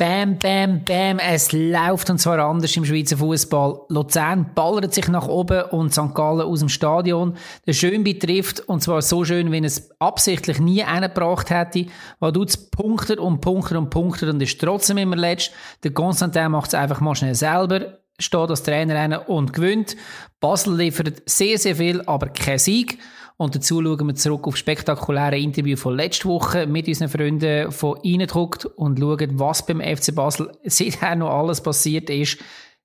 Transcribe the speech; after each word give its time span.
Bam, 0.00 0.38
bam, 0.38 0.82
bam, 0.82 1.18
es 1.18 1.52
läuft 1.52 2.08
und 2.08 2.16
zwar 2.16 2.38
anders 2.38 2.74
im 2.74 2.86
Schweizer 2.86 3.18
Fußball. 3.18 3.82
Luzern 3.90 4.52
ballert 4.54 4.94
sich 4.94 5.08
nach 5.08 5.28
oben 5.28 5.60
und 5.72 5.92
St. 5.92 6.14
Gallen 6.14 6.40
aus 6.40 6.60
dem 6.60 6.70
Stadion. 6.70 7.36
Der 7.66 7.74
Schönbi 7.74 8.18
trifft 8.18 8.60
und 8.60 8.82
zwar 8.82 9.02
so 9.02 9.26
schön, 9.26 9.52
wie 9.52 9.62
es 9.62 9.90
absichtlich 10.00 10.58
nie 10.58 10.82
eingebracht 10.82 11.50
hätte. 11.50 11.84
Weil 12.18 12.32
du 12.32 12.46
punktet 12.70 13.18
und 13.18 13.42
punktet 13.42 13.76
und 13.76 13.90
punktet 13.90 14.30
und 14.30 14.40
ist 14.40 14.58
trotzdem 14.58 14.96
immer 14.96 15.16
letzt. 15.16 15.52
Der 15.84 15.90
Constantin 15.90 16.52
macht 16.52 16.68
es 16.68 16.74
einfach 16.74 17.02
mal 17.02 17.14
schnell 17.14 17.34
selber, 17.34 17.98
steht 18.18 18.48
als 18.48 18.62
Trainer 18.62 19.28
und 19.28 19.52
gewinnt. 19.52 19.98
Basel 20.40 20.78
liefert 20.78 21.22
sehr, 21.26 21.58
sehr 21.58 21.76
viel, 21.76 22.00
aber 22.06 22.30
kein 22.30 22.58
Sieg. 22.58 22.98
Und 23.40 23.54
dazu 23.54 23.82
schauen 23.82 24.06
wir 24.06 24.14
zurück 24.16 24.46
auf 24.46 24.58
spektakuläre 24.58 25.38
Interview 25.38 25.74
von 25.74 25.96
letzter 25.96 26.28
Woche 26.28 26.66
mit 26.66 26.86
unseren 26.86 27.08
Freunden 27.08 27.72
von 27.72 27.98
Eindruckt 28.04 28.66
und 28.66 28.98
schauen, 28.98 29.38
was 29.38 29.64
beim 29.64 29.80
FC 29.80 30.14
Basel 30.14 30.52
seither 30.64 31.16
noch 31.16 31.30
alles 31.30 31.62
passiert 31.62 32.10
ist. 32.10 32.36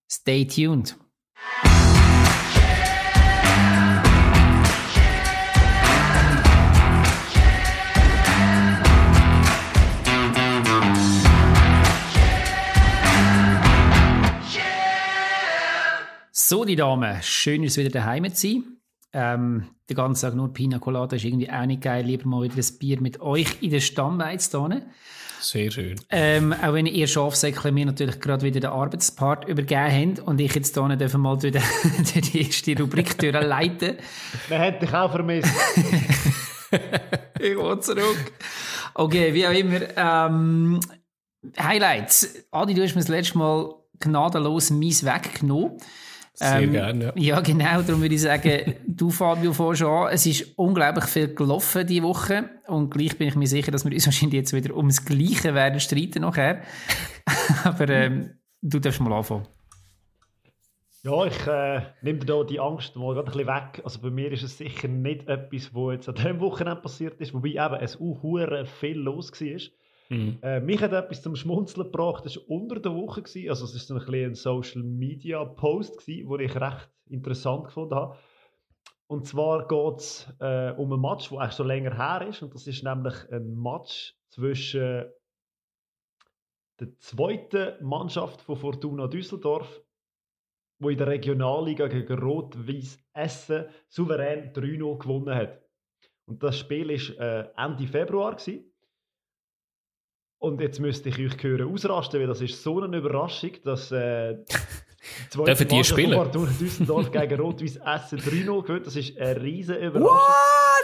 Stay 0.10 0.46
tuned. 0.46 0.96
So, 16.32 16.64
die 16.64 16.78
Damen, 16.78 17.22
schön, 17.22 17.62
dass 17.62 17.76
wieder 17.76 17.90
daheim 17.90 18.34
zu 18.34 18.48
sein. 18.48 18.75
Ähm, 19.18 19.70
den 19.90 19.96
ganzen 19.96 20.28
Tag 20.28 20.36
nur 20.36 20.52
Pina 20.52 20.78
Colada 20.78 21.16
ist 21.16 21.24
irgendwie 21.24 21.50
auch 21.50 21.66
nicht 21.66 21.82
geil. 21.82 22.06
Lieber 22.06 22.28
mal 22.28 22.44
wieder 22.44 22.58
ein 22.58 22.78
Bier 22.80 23.00
mit 23.00 23.22
euch 23.22 23.62
in 23.62 23.72
der 23.72 23.80
Stammbeiz 23.80 24.50
Sehr 25.40 25.72
schön. 25.72 25.96
Ähm, 26.10 26.52
auch 26.52 26.74
wenn 26.74 26.86
ihr 26.86 27.08
Schafsäckle 27.08 27.72
mir 27.72 27.86
natürlich 27.86 28.20
gerade 28.20 28.46
wieder 28.46 28.60
den 28.60 28.72
Arbeitspart 28.72 29.48
übergeben 29.48 30.18
habt 30.18 30.28
und 30.28 30.42
ich 30.42 30.54
jetzt 30.54 30.76
hier 30.76 30.96
dürfen 30.98 31.22
mal 31.22 31.38
durch 31.38 31.54
die, 31.54 32.22
die 32.32 32.42
erste 32.44 32.78
Rubrik 32.78 33.22
leiten. 33.22 33.98
Wir 34.50 34.60
hätten 34.60 34.86
dich 34.86 34.94
auch 34.94 35.12
vermisst. 35.12 35.50
ich 37.40 37.56
will 37.56 37.80
zurück. 37.80 38.34
Okay, 38.96 39.34
wie 39.34 39.48
auch 39.48 39.54
immer. 39.54 39.80
Ähm, 39.96 40.80
Highlights. 41.58 42.48
Adi, 42.52 42.74
du 42.74 42.84
hast 42.84 42.96
mir 42.96 43.02
das 43.02 43.08
letzte 43.08 43.38
Mal 43.38 43.76
gnadenlos 44.00 44.72
mies 44.72 45.06
weggenommen. 45.06 45.78
Sehr 46.38 46.62
ähm, 46.62 46.72
gerne, 46.74 47.06
ja. 47.06 47.14
Ja, 47.16 47.40
genau. 47.40 47.82
Darum 47.82 48.02
würde 48.02 48.14
ich 48.14 48.22
sagen, 48.22 48.76
du, 48.88 49.10
Fabio, 49.10 49.54
fährst 49.54 49.84
an. 49.84 50.10
Es 50.12 50.26
ist 50.26 50.58
unglaublich 50.58 51.06
viel 51.06 51.34
gelaufen 51.34 51.88
diese 51.88 52.04
Woche. 52.04 52.50
Und 52.68 52.90
gleich 52.90 53.18
bin 53.18 53.30
ich 53.30 53.36
mir 53.36 53.48
sicher, 53.48 53.72
dass 53.72 53.86
wir 53.86 53.94
uns 53.94 54.06
wahrscheinlich 54.06 54.40
jetzt 54.40 54.54
wieder 54.54 54.76
ums 54.76 55.06
Gleiche 55.06 55.54
werden 55.54 55.80
streiten 55.80 56.22
nachher. 56.22 56.62
Aber 57.64 57.88
ähm, 57.90 58.32
du 58.62 58.80
darfst 58.80 59.00
mal 59.00 59.14
anfangen. 59.14 59.48
Ja, 61.04 61.26
ich 61.26 61.48
äh, 61.48 61.84
nehme 62.02 62.20
dir 62.20 62.26
da 62.26 62.44
die 62.44 62.60
Angst 62.60 62.96
mal 62.96 63.14
gerade 63.14 63.28
ein 63.28 63.32
bisschen 63.32 63.48
weg. 63.48 63.82
Also 63.84 64.02
bei 64.02 64.10
mir 64.10 64.32
ist 64.32 64.44
es 64.44 64.58
sicher 64.58 64.88
nicht 64.88 65.30
etwas, 65.30 65.74
was 65.74 65.94
jetzt 65.94 66.10
an 66.10 66.16
diesem 66.16 66.40
Wochenende 66.42 66.82
passiert 66.82 67.22
ist, 67.22 67.34
wobei 67.34 67.50
eben 67.50 67.76
es 67.80 68.02
auch 68.02 68.66
viel 68.82 68.98
los 68.98 69.32
war. 69.32 69.60
Mhm. 70.10 70.38
Äh, 70.42 70.60
mich 70.60 70.82
hat 70.82 70.94
etwas 70.94 71.22
zum 71.22 71.36
Schmunzeln 71.36 71.86
gebracht, 71.86 72.26
das 72.26 72.38
war 72.38 72.50
unter 72.50 72.80
der 72.80 72.94
Woche. 72.94 73.22
Gewesen. 73.22 73.50
Also, 73.50 73.66
es 73.66 73.90
war 73.90 74.08
ein, 74.08 74.14
ein 74.14 74.36
Social 74.36 74.84
Media 74.84 75.44
Post, 75.44 76.08
den 76.08 76.40
ich 76.40 76.56
recht 76.56 76.90
interessant 77.08 77.66
gefunden 77.66 77.96
habe. 77.96 78.18
Und 79.08 79.28
zwar 79.28 79.68
geht 79.68 80.00
es 80.00 80.28
äh, 80.40 80.72
um 80.78 80.92
ein 80.92 81.00
Match, 81.00 81.30
der 81.30 81.52
schon 81.52 81.68
länger 81.68 81.96
her 81.96 82.28
ist. 82.28 82.42
Und 82.42 82.54
das 82.54 82.66
ist 82.68 82.84
nämlich 82.84 83.14
ein 83.32 83.56
Match 83.56 84.16
zwischen 84.30 85.06
der 86.80 86.98
zweiten 86.98 87.86
Mannschaft 87.86 88.42
von 88.42 88.58
Fortuna 88.58 89.08
Düsseldorf, 89.08 89.82
wo 90.80 90.90
in 90.90 90.98
der 90.98 91.08
Regionalliga 91.08 91.88
gegen 91.88 92.20
Rot-Weiß 92.20 93.00
Essen 93.14 93.66
souverän 93.88 94.52
3-0 94.52 94.98
gewonnen 94.98 95.36
hat. 95.36 95.62
Und 96.26 96.42
das 96.44 96.60
Spiel 96.60 96.90
war 96.90 97.20
äh, 97.20 97.50
Ende 97.56 97.88
Februar. 97.88 98.36
Gewesen. 98.36 98.75
Und 100.46 100.62
jetzt 100.62 100.80
müsste 100.80 101.10
ich 101.10 101.18
euch 101.18 101.42
hören 101.42 101.74
ausrasten, 101.74 102.20
weil 102.20 102.28
das 102.28 102.40
ist 102.40 102.62
so 102.62 102.80
eine 102.80 102.98
Überraschung, 102.98 103.50
dass 103.64 103.92
äh, 103.92 104.36
zwei 105.32 105.46
Dürfen 105.46 105.68
die 105.68 105.84
spielen? 105.84 106.32
Düsseldorf 106.60 107.12
gegen 107.12 107.40
Rot-Weiß 107.42 107.78
Essen 107.78 108.20
3-0 108.20 108.62
gewinnt. 108.62 108.86
Das 108.86 108.96
ist 108.96 109.18
eine 109.18 109.42
riesige 109.42 109.80
Überraschung. 109.88 110.12
What? 110.12 110.75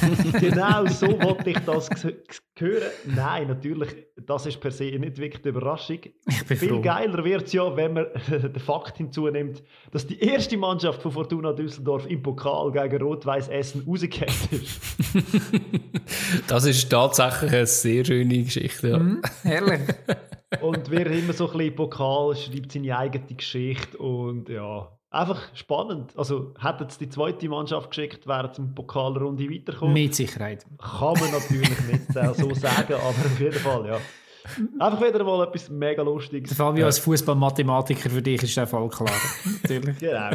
genau 0.40 0.86
so 0.86 1.06
wollte 1.20 1.50
ich 1.50 1.58
das 1.60 1.88
hören. 2.58 2.90
Nein, 3.06 3.48
natürlich, 3.48 3.90
das 4.26 4.46
ist 4.46 4.60
per 4.60 4.70
se 4.70 4.84
nicht 4.84 5.18
wirklich 5.18 5.44
eine 5.44 5.50
Überraschung. 5.50 5.98
Viel 6.46 6.56
froh. 6.56 6.80
geiler 6.80 7.24
wird 7.24 7.46
es 7.46 7.52
ja, 7.52 7.74
wenn 7.76 7.94
man 7.94 8.06
den 8.28 8.58
Fakt 8.58 8.96
hinzunimmt, 8.96 9.62
dass 9.90 10.06
die 10.06 10.20
erste 10.20 10.56
Mannschaft 10.56 11.02
von 11.02 11.12
Fortuna 11.12 11.52
Düsseldorf 11.52 12.06
im 12.08 12.22
Pokal 12.22 12.72
gegen 12.72 13.02
Rot-Weiß 13.02 13.48
Essen 13.48 13.84
rausgekehrt 13.86 14.30
ist. 14.50 14.80
das 16.48 16.64
ist 16.64 16.88
tatsächlich 16.88 17.52
eine 17.52 17.66
sehr 17.66 18.04
schöne 18.04 18.42
Geschichte. 18.44 18.88
Ja. 18.88 18.98
Mm, 18.98 19.22
herrlich. 19.42 19.80
und 20.60 20.90
wer 20.90 21.06
immer 21.06 21.32
so 21.32 21.50
ein 21.50 21.58
bisschen 21.58 21.76
Pokal 21.76 22.36
schreibt 22.36 22.72
seine 22.72 22.96
eigene 22.96 23.34
Geschichte 23.34 23.98
und 23.98 24.48
ja, 24.48 24.88
einfach 25.12 25.40
spannend. 25.54 26.12
Also 26.16 26.54
hätten 26.60 26.86
es 26.88 26.98
die 26.98 27.08
zweite 27.08 27.48
Mannschaft 27.48 27.90
geschickt, 27.90 28.26
wäre 28.26 28.50
zum 28.52 28.74
Pokalrunde 28.74 29.44
weitergekommen. 29.44 29.94
Mit 29.94 30.14
Sicherheit. 30.14 30.64
Kann 30.78 31.14
man 31.20 31.30
natürlich 31.30 31.70
nicht 31.92 32.12
so 32.12 32.54
sagen, 32.54 32.94
aber 32.94 33.06
auf 33.06 33.40
jeden 33.40 33.58
Fall, 33.58 33.86
ja. 33.86 33.98
Einfach 34.80 35.00
wieder 35.00 35.22
mal 35.22 35.46
etwas 35.46 35.68
mega 35.68 36.02
Lustiges. 36.02 36.48
Der 36.48 36.56
Fabio 36.56 36.80
ja. 36.80 36.86
als 36.86 36.98
Fußballmathematiker 36.98 38.10
für 38.10 38.22
dich 38.22 38.42
ist 38.42 38.56
der 38.56 38.66
Fall 38.66 38.88
klar. 38.88 39.12
natürlich. 39.62 39.98
Genau. 39.98 40.30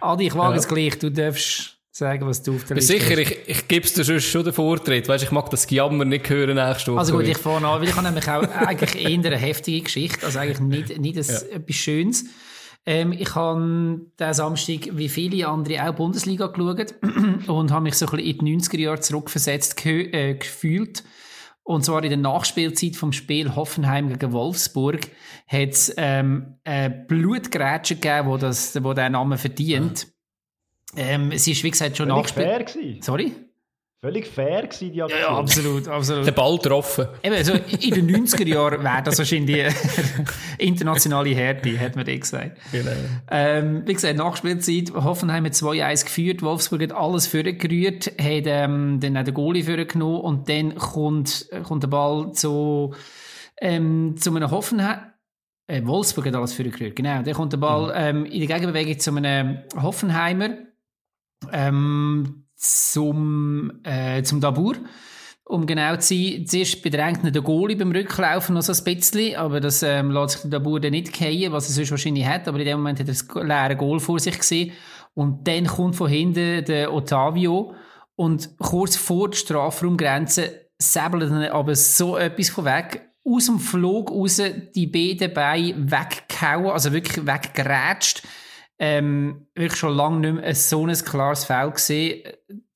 Adi, 0.00 0.26
ich 0.26 0.34
wage 0.34 0.52
ja. 0.52 0.58
es 0.58 0.68
gleich, 0.68 0.98
du 0.98 1.10
darfst 1.10 1.78
sagen, 1.90 2.26
was 2.26 2.42
du 2.42 2.56
auf 2.56 2.64
der 2.64 2.76
Liste 2.76 2.92
Sicher, 2.92 3.12
hast. 3.12 3.30
ich, 3.30 3.38
ich 3.46 3.68
gebe 3.68 3.86
es 3.86 3.94
dir 3.94 4.20
schon 4.20 4.44
den 4.44 4.52
Vortritt. 4.52 5.08
Weißt, 5.08 5.24
ich 5.24 5.30
mag 5.30 5.48
das 5.48 5.70
Jammer 5.70 6.04
nicht 6.04 6.28
hören 6.28 6.56
nächste 6.56 6.92
Woche. 6.92 6.98
Also 6.98 7.16
gut, 7.16 7.26
ich 7.26 7.38
fange 7.38 7.66
an, 7.66 7.80
weil 7.80 7.88
ich 7.88 7.94
habe 7.94 8.04
nämlich 8.04 8.28
auch 8.28 8.42
eigentlich 8.42 9.02
eher 9.02 9.32
eine 9.32 9.36
heftige 9.36 9.80
Geschichte, 9.80 10.26
also 10.26 10.38
eigentlich 10.40 10.60
nicht, 10.60 10.98
nicht 10.98 11.16
ein, 11.16 11.24
ja. 11.24 11.56
etwas 11.56 11.76
Schönes. 11.76 12.24
Ähm, 12.86 13.12
ich 13.12 13.34
habe 13.34 14.00
diesen 14.18 14.34
Samstag, 14.34 14.88
wie 14.92 15.08
viele 15.08 15.48
andere, 15.48 15.88
auch 15.88 15.94
Bundesliga 15.94 16.48
geschaut 16.48 16.94
und 17.48 17.70
habe 17.70 17.82
mich 17.82 17.94
so 17.94 18.06
ein 18.06 18.16
bisschen 18.16 18.38
in 18.38 18.44
die 18.44 18.58
90er 18.58 18.78
Jahre 18.78 19.00
zurückversetzt 19.00 19.76
ge 19.76 20.10
äh, 20.12 20.34
gefühlt. 20.34 21.02
Und 21.62 21.82
zwar 21.82 22.04
in 22.04 22.10
der 22.10 22.18
Nachspielzeit 22.18 22.94
vom 22.94 23.12
Spiel 23.12 23.56
Hoffenheim 23.56 24.10
gegen 24.10 24.32
Wolfsburg 24.32 25.08
hat 25.46 25.70
es 25.70 25.94
ähm, 25.96 26.58
eine 26.64 26.90
Blutgrätsche 26.90 27.94
gegeben, 27.94 28.28
wo, 28.28 28.36
das, 28.36 28.82
wo 28.84 28.92
der 28.92 29.08
Name 29.08 29.38
verdient. 29.38 30.08
Ähm, 30.94 31.32
es 31.32 31.46
ist, 31.46 31.64
wie 31.64 31.70
gesagt, 31.70 31.96
schon 31.96 32.08
Nachspiel... 32.08 32.44
Sorry? 33.00 33.32
Völlig 34.04 34.26
fair 34.26 34.66
gewesen, 34.66 34.92
die 34.92 35.02
Aktion. 35.02 35.18
Ja, 35.18 35.30
ja, 35.30 35.38
absolut, 35.38 35.88
absolut. 35.88 36.26
Der 36.26 36.32
Ball 36.32 36.58
getroffen. 36.58 37.06
Eben, 37.22 37.34
also 37.34 37.54
in 37.54 37.94
den 37.94 38.26
90er 38.26 38.46
Jahren 38.46 38.84
wäre 38.84 39.02
das 39.02 39.16
wahrscheinlich 39.16 39.74
internationale 40.58 41.30
Härte, 41.30 41.80
hat 41.80 41.96
man 41.96 42.06
eh 42.06 42.18
gesagt. 42.18 42.58
Genau. 42.70 42.90
Ähm, 43.30 43.82
wie 43.86 43.94
gesagt, 43.94 44.18
Nachspielzeit, 44.18 44.92
Hoffenheim 44.92 45.46
hat 45.46 45.54
2-1 45.54 46.04
geführt, 46.04 46.42
Wolfsburg 46.42 46.82
hat 46.82 46.92
alles 46.92 47.26
vorgerührt, 47.26 48.08
hat 48.08 48.44
ähm, 48.44 49.00
dann 49.00 49.16
auch 49.16 49.24
den 49.24 49.32
Goalie 49.32 49.64
vorgenommen 49.64 50.20
und 50.20 50.50
dann 50.50 50.74
kommt, 50.74 51.48
kommt 51.62 51.82
der 51.82 51.88
Ball 51.88 52.32
zu, 52.32 52.94
ähm, 53.58 54.16
zu 54.18 54.36
einem 54.36 54.50
Hoffenheim, 54.50 54.98
äh, 55.66 55.82
Wolfsburg 55.82 56.26
hat 56.26 56.34
alles 56.34 56.52
vorgerührt, 56.52 56.94
genau. 56.94 57.22
Dann 57.22 57.32
kommt 57.32 57.54
der 57.54 57.58
Ball 57.58 57.86
mhm. 57.86 58.18
ähm, 58.18 58.24
in 58.26 58.46
der 58.46 58.58
Gegenbewegung 58.58 58.98
zu 58.98 59.16
einem 59.16 59.60
Hoffenheimer, 59.80 60.58
ähm, 61.52 62.43
zum, 62.64 63.80
äh, 63.84 64.22
zum 64.22 64.40
Dabur. 64.40 64.76
Um 65.46 65.66
genau 65.66 65.96
zu 65.96 66.14
sein, 66.14 66.46
zuerst 66.46 66.82
bedrängt 66.82 67.22
ihn 67.22 67.32
der 67.32 67.42
Goalie 67.42 67.76
beim 67.76 67.92
Rücklaufen 67.92 68.54
noch 68.54 68.62
so 68.62 68.72
ein 68.72 68.84
bisschen, 68.84 69.36
aber 69.36 69.60
das 69.60 69.82
ähm, 69.82 70.10
lässt 70.10 70.30
sich 70.30 70.40
der 70.42 70.58
Dabur 70.58 70.80
dann 70.80 70.92
nicht 70.92 71.12
kehren, 71.12 71.52
was 71.52 71.68
er 71.68 71.74
sonst 71.74 71.90
wahrscheinlich 71.90 72.26
hat, 72.26 72.48
aber 72.48 72.58
in 72.58 72.64
dem 72.64 72.78
Moment 72.78 72.98
hat 72.98 73.08
er 73.08 73.12
das 73.12 73.28
leere 73.34 73.76
Goal 73.76 74.00
vor 74.00 74.18
sich 74.18 74.38
gesehen. 74.38 74.72
Und 75.12 75.46
dann 75.46 75.66
kommt 75.66 75.96
von 75.96 76.08
hinten 76.08 76.64
der 76.64 76.92
Ottavio 76.92 77.74
und 78.16 78.56
kurz 78.58 78.96
vor 78.96 79.30
der 79.30 79.36
Strafraumgrenze 79.36 80.60
säbelt 80.78 81.30
er 81.30 81.54
aber 81.54 81.74
so 81.76 82.16
etwas 82.16 82.48
von 82.48 82.64
weg, 82.64 83.02
aus 83.24 83.46
dem 83.46 83.58
Flug 83.58 84.10
raus 84.10 84.40
die 84.74 84.86
beiden 84.86 85.32
Beine 85.32 85.90
weggehauen, 85.90 86.70
also 86.70 86.92
wirklich 86.92 87.26
weggerätscht 87.26 88.22
ähm, 88.78 89.46
wirklich 89.54 89.78
schon 89.78 89.94
lange 89.94 90.20
nicht 90.20 90.42
mehr 90.42 90.54
so 90.54 90.86
ein 90.86 90.94
klares 90.94 91.44
Foul 91.44 91.70
gesehen. 91.70 92.22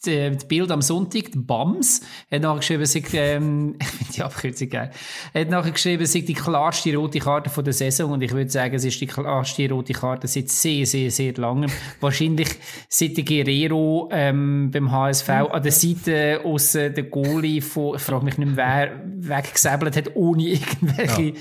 die, 0.06 0.30
die 0.30 0.46
Bild 0.46 0.70
am 0.70 0.80
Sonntag, 0.80 1.32
die 1.32 1.38
BAMS, 1.38 2.02
hat 2.30 2.42
nachher 2.42 2.58
geschrieben, 2.58 2.86
sie, 2.86 3.04
ähm, 3.14 3.74
ich 3.80 3.86
finde 3.88 4.12
die 4.12 4.22
Abkürzung 4.22 4.68
geil, 4.68 4.90
hat 5.34 5.50
nachher 5.50 5.72
geschrieben, 5.72 6.06
sie 6.06 6.24
die 6.24 6.34
klarste 6.34 6.94
rote 6.94 7.18
Karte 7.18 7.50
von 7.50 7.64
der 7.64 7.72
Saison 7.72 8.12
und 8.12 8.22
ich 8.22 8.30
würde 8.30 8.48
sagen, 8.48 8.76
es 8.76 8.84
ist 8.84 9.00
die 9.00 9.08
klarste 9.08 9.68
rote 9.68 9.92
Karte 9.92 10.28
seit 10.28 10.50
sehr, 10.50 10.86
sehr, 10.86 11.10
sehr 11.10 11.34
langem. 11.34 11.70
Wahrscheinlich 12.00 12.48
seit 12.88 13.16
der 13.16 13.24
Guerrero 13.24 14.08
ähm, 14.12 14.70
beim 14.70 14.92
HSV 14.92 15.28
an 15.28 15.62
der 15.64 15.72
Seite 15.72 16.42
aus 16.44 16.72
der 16.72 17.02
Goalie 17.02 17.60
von, 17.60 17.96
ich 17.96 18.02
frage 18.02 18.24
mich 18.24 18.38
nicht 18.38 18.54
mehr, 18.54 18.92
wer 19.18 19.36
weggesäbelt 19.38 19.96
hat, 19.96 20.14
ohne 20.14 20.42
irgendwelche 20.48 21.22
ja. 21.22 21.34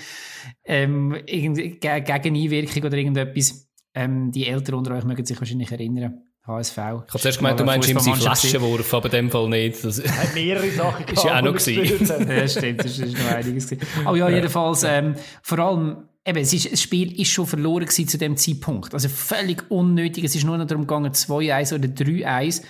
ähm, 0.66 1.16
irgend, 1.28 1.80
Gegeneinwirkung 1.80 2.86
oder 2.86 2.98
irgendetwas. 2.98 3.67
Ähm, 3.98 4.32
die 4.32 4.46
Eltern 4.48 4.76
unter 4.76 4.96
euch 4.96 5.04
mögen 5.06 5.26
sich 5.26 5.40
wahrscheinlich 5.40 5.72
erinnern. 5.72 6.22
HSV. 6.46 6.78
Ich 6.78 6.80
habe 6.80 7.06
zuerst 7.20 7.40
gemeint, 7.40 7.60
du 7.60 7.66
meinst 7.66 7.90
ihm 7.90 8.00
seinen 8.00 8.16
Flaschenwurf, 8.16 8.94
aber 8.94 9.06
in 9.08 9.12
dem 9.12 9.32
Fall 9.32 9.50
nicht. 9.50 9.84
Das 9.84 10.00
hat 10.00 10.36
mehrere 10.36 10.70
Sachen 10.70 11.06
gehabt. 11.06 11.12
ist 11.18 11.24
ja 11.24 11.38
auch 11.38 11.42
noch 11.42 11.56
gewesen. 11.56 12.30
ja, 12.30 12.48
stimmt, 12.48 12.86
das 12.86 13.00
ist 13.00 13.18
noch 13.18 13.32
einiges 13.32 13.68
gewesen. 13.68 13.88
Aber 14.06 14.16
ja, 14.16 14.30
jedenfalls, 14.30 14.84
ähm, 14.84 15.16
vor 15.42 15.60
allem, 15.60 15.98
eben, 16.24 16.38
es 16.38 16.54
ist, 16.54 16.72
das 16.72 16.82
Spiel 16.82 17.20
ist 17.20 17.32
schon 17.32 17.48
verloren 17.48 17.86
gewesen 17.86 18.08
zu 18.08 18.18
dem 18.18 18.38
Zeitpunkt. 18.38 18.94
Also 18.94 19.10
völlig 19.10 19.70
unnötig. 19.70 20.24
Es 20.24 20.36
ist 20.36 20.46
nur 20.46 20.58
noch 20.58 20.68
darum 20.68 20.86
gegangen, 20.86 21.12
2-1 21.12 21.74
oder 21.74 21.88
3-1. 21.88 22.62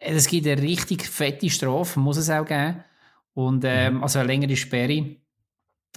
Es 0.00 0.26
gibt 0.26 0.46
eine 0.46 0.60
richtig 0.60 1.04
fette 1.06 1.50
Strafe, 1.50 2.00
muss 2.00 2.16
es 2.16 2.30
auch 2.30 2.46
geben. 2.46 2.82
Und, 3.34 3.64
ähm, 3.66 3.96
mhm. 3.96 4.02
also 4.02 4.18
eine 4.18 4.28
längere 4.28 4.56
Sperre. 4.56 5.16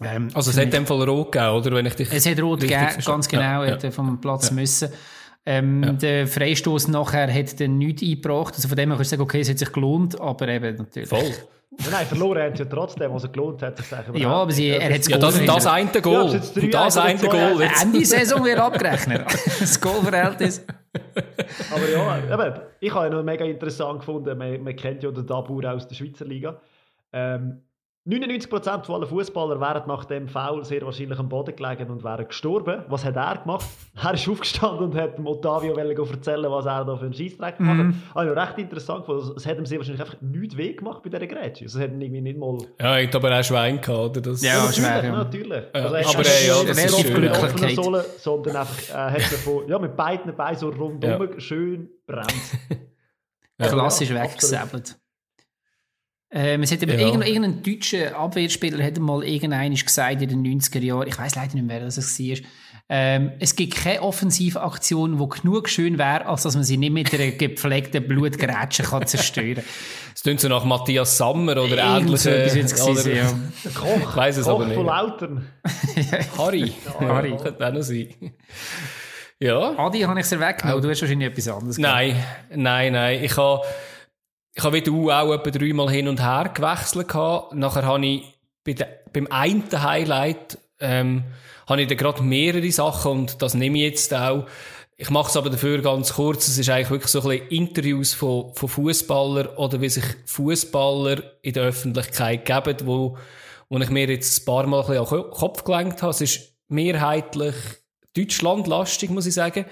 Ähm, 0.04 0.30
also 0.34 0.52
es 0.52 0.58
hat 0.58 0.66
in 0.66 0.72
dem 0.72 0.86
Fall 0.86 1.02
rot 1.10 1.32
gegeben, 1.32 1.52
oder? 1.52 1.72
Wenn 1.72 1.86
ich 1.86 1.96
dich 1.96 2.12
es 2.12 2.26
hat 2.26 2.40
rot 2.42 2.60
gegeben, 2.60 2.88
ganz 3.04 3.28
genau. 3.28 3.42
Ja, 3.42 3.66
ja. 3.66 3.72
hätte 3.72 3.92
vom 3.92 4.20
Platz 4.22 4.50
ja. 4.50 4.56
müssen. 4.56 4.90
Ähm, 5.46 5.84
ja. 5.84 5.92
Der 5.94 6.28
Freistoß 6.28 6.90
nachher 6.90 7.34
hat 7.34 7.60
dann 7.60 7.78
nichts 7.78 8.04
eingebracht. 8.04 8.54
Also 8.56 8.68
von 8.68 8.78
dem 8.78 8.90
her 8.90 8.98
kannst 8.98 9.12
du 9.12 9.16
sagen, 9.16 9.24
okay, 9.24 9.40
es 9.40 9.50
hat 9.50 9.58
sich 9.58 9.72
gelohnt, 9.72 10.20
aber 10.20 10.48
eben 10.50 10.76
natürlich. 10.76 11.10
Voll. 11.10 11.32
Nein, 11.92 12.06
verloren 12.08 12.44
haben 12.44 12.56
sie 12.56 12.64
ja 12.64 12.70
trotzdem, 12.70 13.14
was 13.14 13.24
er 13.24 13.30
gelohnt 13.30 13.62
hat. 13.62 13.78
Sich 13.78 13.88
ja, 14.16 14.30
aber 14.30 14.52
sie, 14.52 14.70
er 14.70 14.94
hat 14.94 15.02
es 15.02 15.08
Ja, 15.08 15.18
das, 15.18 15.44
das 15.46 15.68
eine 15.68 16.02
Goal. 16.02 16.34
Ja, 16.56 16.70
das 16.70 16.98
eine 16.98 17.20
Goal. 17.20 17.62
Jetzt. 17.62 17.84
Ende 17.84 18.06
Saison 18.06 18.44
wird 18.44 18.58
abgerechnet. 18.58 19.26
das 19.60 19.80
Goalverhältnis. 19.80 20.66
aber 21.72 21.90
ja, 21.90 22.18
eben, 22.34 22.62
ich 22.80 22.94
habe 22.94 23.06
ja 23.06 23.12
noch 23.12 23.24
mega 23.24 23.46
interessant 23.46 24.00
gefunden, 24.00 24.38
man, 24.38 24.64
man 24.64 24.76
kennt 24.76 25.04
ja 25.04 25.12
den 25.12 25.26
Dabur 25.26 25.64
aus 25.72 25.88
der 25.88 25.96
Schweizer 25.96 26.26
Liga. 26.26 26.60
Ähm, 27.14 27.62
99% 28.08 28.90
aller 28.90 29.06
Fußballer 29.06 29.60
wären 29.60 29.84
nach 29.86 30.06
dem 30.06 30.30
Foul 30.30 30.64
sehr 30.64 30.82
wahrscheinlich 30.84 31.20
am 31.20 31.28
Boden 31.28 31.54
gelegen 31.54 31.90
und 31.90 32.06
wären 32.06 32.26
gestorben. 32.26 32.84
Was 32.88 33.04
hat 33.04 33.18
er 33.18 33.38
gemacht? 33.38 33.66
Er 34.02 34.14
ist 34.14 34.30
aufgestanden 34.30 34.86
und 34.86 34.96
hat 34.96 35.20
Otavio 35.20 35.76
erzählen, 35.76 36.50
was 36.50 36.66
er 36.66 36.86
da 36.86 36.96
für 36.96 37.06
einen 37.06 37.14
Scheissdreck 37.14 37.58
gemacht 37.58 37.78
hat. 37.78 37.86
Mhm. 37.86 38.02
Also 38.14 38.34
recht 38.34 38.58
interessant. 38.60 39.06
Es 39.36 39.46
hat 39.46 39.58
ihm 39.58 39.66
sehr 39.66 39.80
wahrscheinlich 39.80 40.02
einfach 40.02 40.22
nichts 40.22 40.56
weh 40.56 40.74
gemacht 40.74 41.02
bei 41.04 41.10
dieser 41.10 41.28
Grätsche. 41.28 41.66
Also, 41.66 41.80
es 41.80 41.84
hat 41.84 41.92
irgendwie 41.92 42.22
nicht 42.22 42.38
mal... 42.38 42.58
Ja, 42.80 42.98
er 42.98 43.08
hat 43.08 43.16
aber 43.16 43.38
auch 43.38 43.44
Schwein 43.44 43.82
gehabt, 43.82 44.18
oder? 44.18 44.22
Das 44.22 44.42
ja, 44.42 44.64
ja 44.66 44.72
Schwein. 44.72 45.06
Ja. 45.06 45.12
Natürlich. 45.12 45.64
Ja. 45.74 45.82
Also, 45.82 45.96
aber 45.96 46.28
ey, 46.28 46.48
ja, 46.48 46.64
das 46.64 46.86
ist 46.86 47.02
schön. 47.02 47.14
Glücklich 47.16 47.76
sollen, 47.76 48.06
sondern 48.18 48.56
einfach 48.56 48.90
äh, 48.90 49.12
hat 49.12 49.22
von, 49.22 49.68
ja, 49.68 49.80
mit 49.80 49.98
beiden 49.98 50.36
Beinen 50.36 50.58
so 50.58 50.70
rundum 50.70 51.10
ja. 51.10 51.40
schön 51.40 51.90
brennt. 52.06 52.34
Klassisch 53.60 54.14
weggesäbelt. 54.14 54.96
Ähm, 56.30 56.64
es 56.64 56.72
hat 56.72 56.82
ja. 56.82 56.94
irgendein, 56.94 57.30
irgendein 57.30 57.64
deutscher 57.64 58.18
Abwehrspieler 58.18 58.84
hat 58.84 59.00
mal 59.00 59.24
irgendeiner 59.24 59.74
gesagt 59.74 60.22
in 60.22 60.30
den 60.44 60.60
90er 60.60 60.80
Jahren, 60.80 61.08
ich 61.08 61.18
weiß 61.18 61.36
leider 61.36 61.54
nicht 61.54 61.66
mehr, 61.66 61.80
wer 61.80 61.86
das 61.86 61.98
war, 62.20 62.38
ähm, 62.90 63.32
es 63.40 63.56
gibt 63.56 63.76
keine 63.76 64.02
Offensivaktion, 64.02 65.18
die 65.18 65.40
genug 65.42 65.68
schön 65.68 65.98
wäre, 65.98 66.26
als 66.26 66.44
dass 66.44 66.56
man 66.56 66.64
sie 66.64 66.78
nicht 66.78 66.94
mit 66.94 67.14
einer 67.14 67.32
gepflegten 67.32 68.08
Blutgrätsche 68.08 68.84
kann 68.84 69.06
zerstören 69.06 69.56
kann. 69.56 69.64
Es 70.16 70.24
klingt 70.24 70.40
so 70.40 70.48
nach 70.48 70.66
Matthias 70.66 71.16
Sammer 71.16 71.62
oder 71.64 71.78
ähnliche. 71.78 72.50
Oder, 72.90 73.14
ja. 73.14 73.32
Koch, 73.76 73.98
ich 74.00 74.16
weiss 74.16 74.38
es 74.38 74.46
Koch 74.46 74.56
aber 74.56 74.66
nicht. 74.66 74.76
von 74.76 74.88
Lautern. 74.88 75.48
Harry. 76.40 76.74
Ja, 77.00 77.08
Harry. 77.08 77.38
Könnte 77.38 77.68
auch 77.68 77.72
noch 77.72 77.84
sein. 77.84 78.08
Ja. 79.40 79.78
Adi, 79.78 80.00
habe 80.02 80.20
ich 80.20 80.26
es 80.26 80.32
weggenommen? 80.32 80.82
Du 80.82 80.90
hast 80.90 81.02
wahrscheinlich 81.02 81.30
etwas 81.30 81.48
anderes 81.50 81.78
Nein, 81.78 82.16
nein, 82.50 82.94
nein. 82.94 83.24
Ich 83.24 83.38
habe 83.38 83.62
ich 84.58 84.64
habe 84.64 84.78
wie 84.78 84.82
du 84.82 85.12
auch 85.12 85.32
etwa 85.34 85.52
dreimal 85.52 85.92
hin 85.92 86.08
und 86.08 86.20
her 86.20 86.50
gewechselt 86.52 87.08
gehabt. 87.08 87.54
Nachher 87.54 87.86
habe 87.86 88.04
ich 88.04 88.24
bei 88.64 88.74
de, 88.74 88.88
beim 89.14 89.28
einen 89.30 89.64
Highlight, 89.72 90.58
ähm, 90.80 91.26
habe 91.68 91.84
ich 91.84 91.88
dann 91.88 91.98
gerade 91.98 92.24
mehrere 92.24 92.72
Sachen 92.72 93.12
und 93.12 93.42
das 93.44 93.54
nehme 93.54 93.78
ich 93.78 93.84
jetzt 93.84 94.14
auch. 94.16 94.48
Ich 94.96 95.12
mache 95.12 95.30
es 95.30 95.38
aber 95.38 95.52
dafür 95.52 95.84
ganz 95.84 96.14
kurz. 96.14 96.48
Es 96.48 96.58
ist 96.58 96.72
eigentlich 96.72 96.90
wirklich 96.90 97.12
so 97.12 97.22
ein 97.22 97.30
bisschen 97.30 97.50
Interviews 97.50 98.16
von, 98.16 98.52
von 98.56 98.68
Fußballern 98.68 99.46
oder 99.58 99.80
wie 99.80 99.90
sich 99.90 100.06
Fußballer 100.26 101.22
in 101.44 101.54
der 101.54 101.66
Öffentlichkeit 101.66 102.46
geben, 102.46 102.78
wo, 102.86 103.16
wo 103.70 103.78
ich 103.78 103.92
mir 103.92 104.10
jetzt 104.10 104.42
ein 104.42 104.46
paar 104.46 104.66
Mal 104.66 104.82
ein 104.82 104.88
bisschen 104.88 105.18
an 105.18 105.24
den 105.24 105.32
Kopf 105.34 105.64
gelenkt 105.66 106.02
habe. 106.02 106.10
Es 106.10 106.22
ist 106.22 106.56
mehrheitlich 106.68 107.54
Deutschlandlastig, 108.16 109.12
muss 109.12 109.28
ich 109.28 109.36
sagen. 109.36 109.66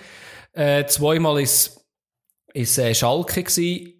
Äh, 0.53 0.85
zweimal 0.85 1.41
ist, 1.41 1.83
ist 2.53 2.77
äh, 2.77 2.93
Schalke 2.93 3.41
gewesen 3.41 3.94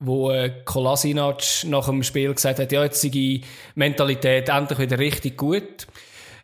wo 0.00 0.30
äh, 0.30 0.50
Kolasinac 0.64 1.42
nach 1.66 1.86
dem 1.86 2.02
Spiel 2.02 2.34
gesagt 2.34 2.58
hat, 2.58 2.72
ja, 2.72 2.82
jetzt 2.82 3.02
sei 3.02 3.08
die 3.08 3.42
Mentalität 3.74 4.48
endlich 4.48 4.78
wieder 4.78 4.98
richtig 4.98 5.36
gut, 5.36 5.86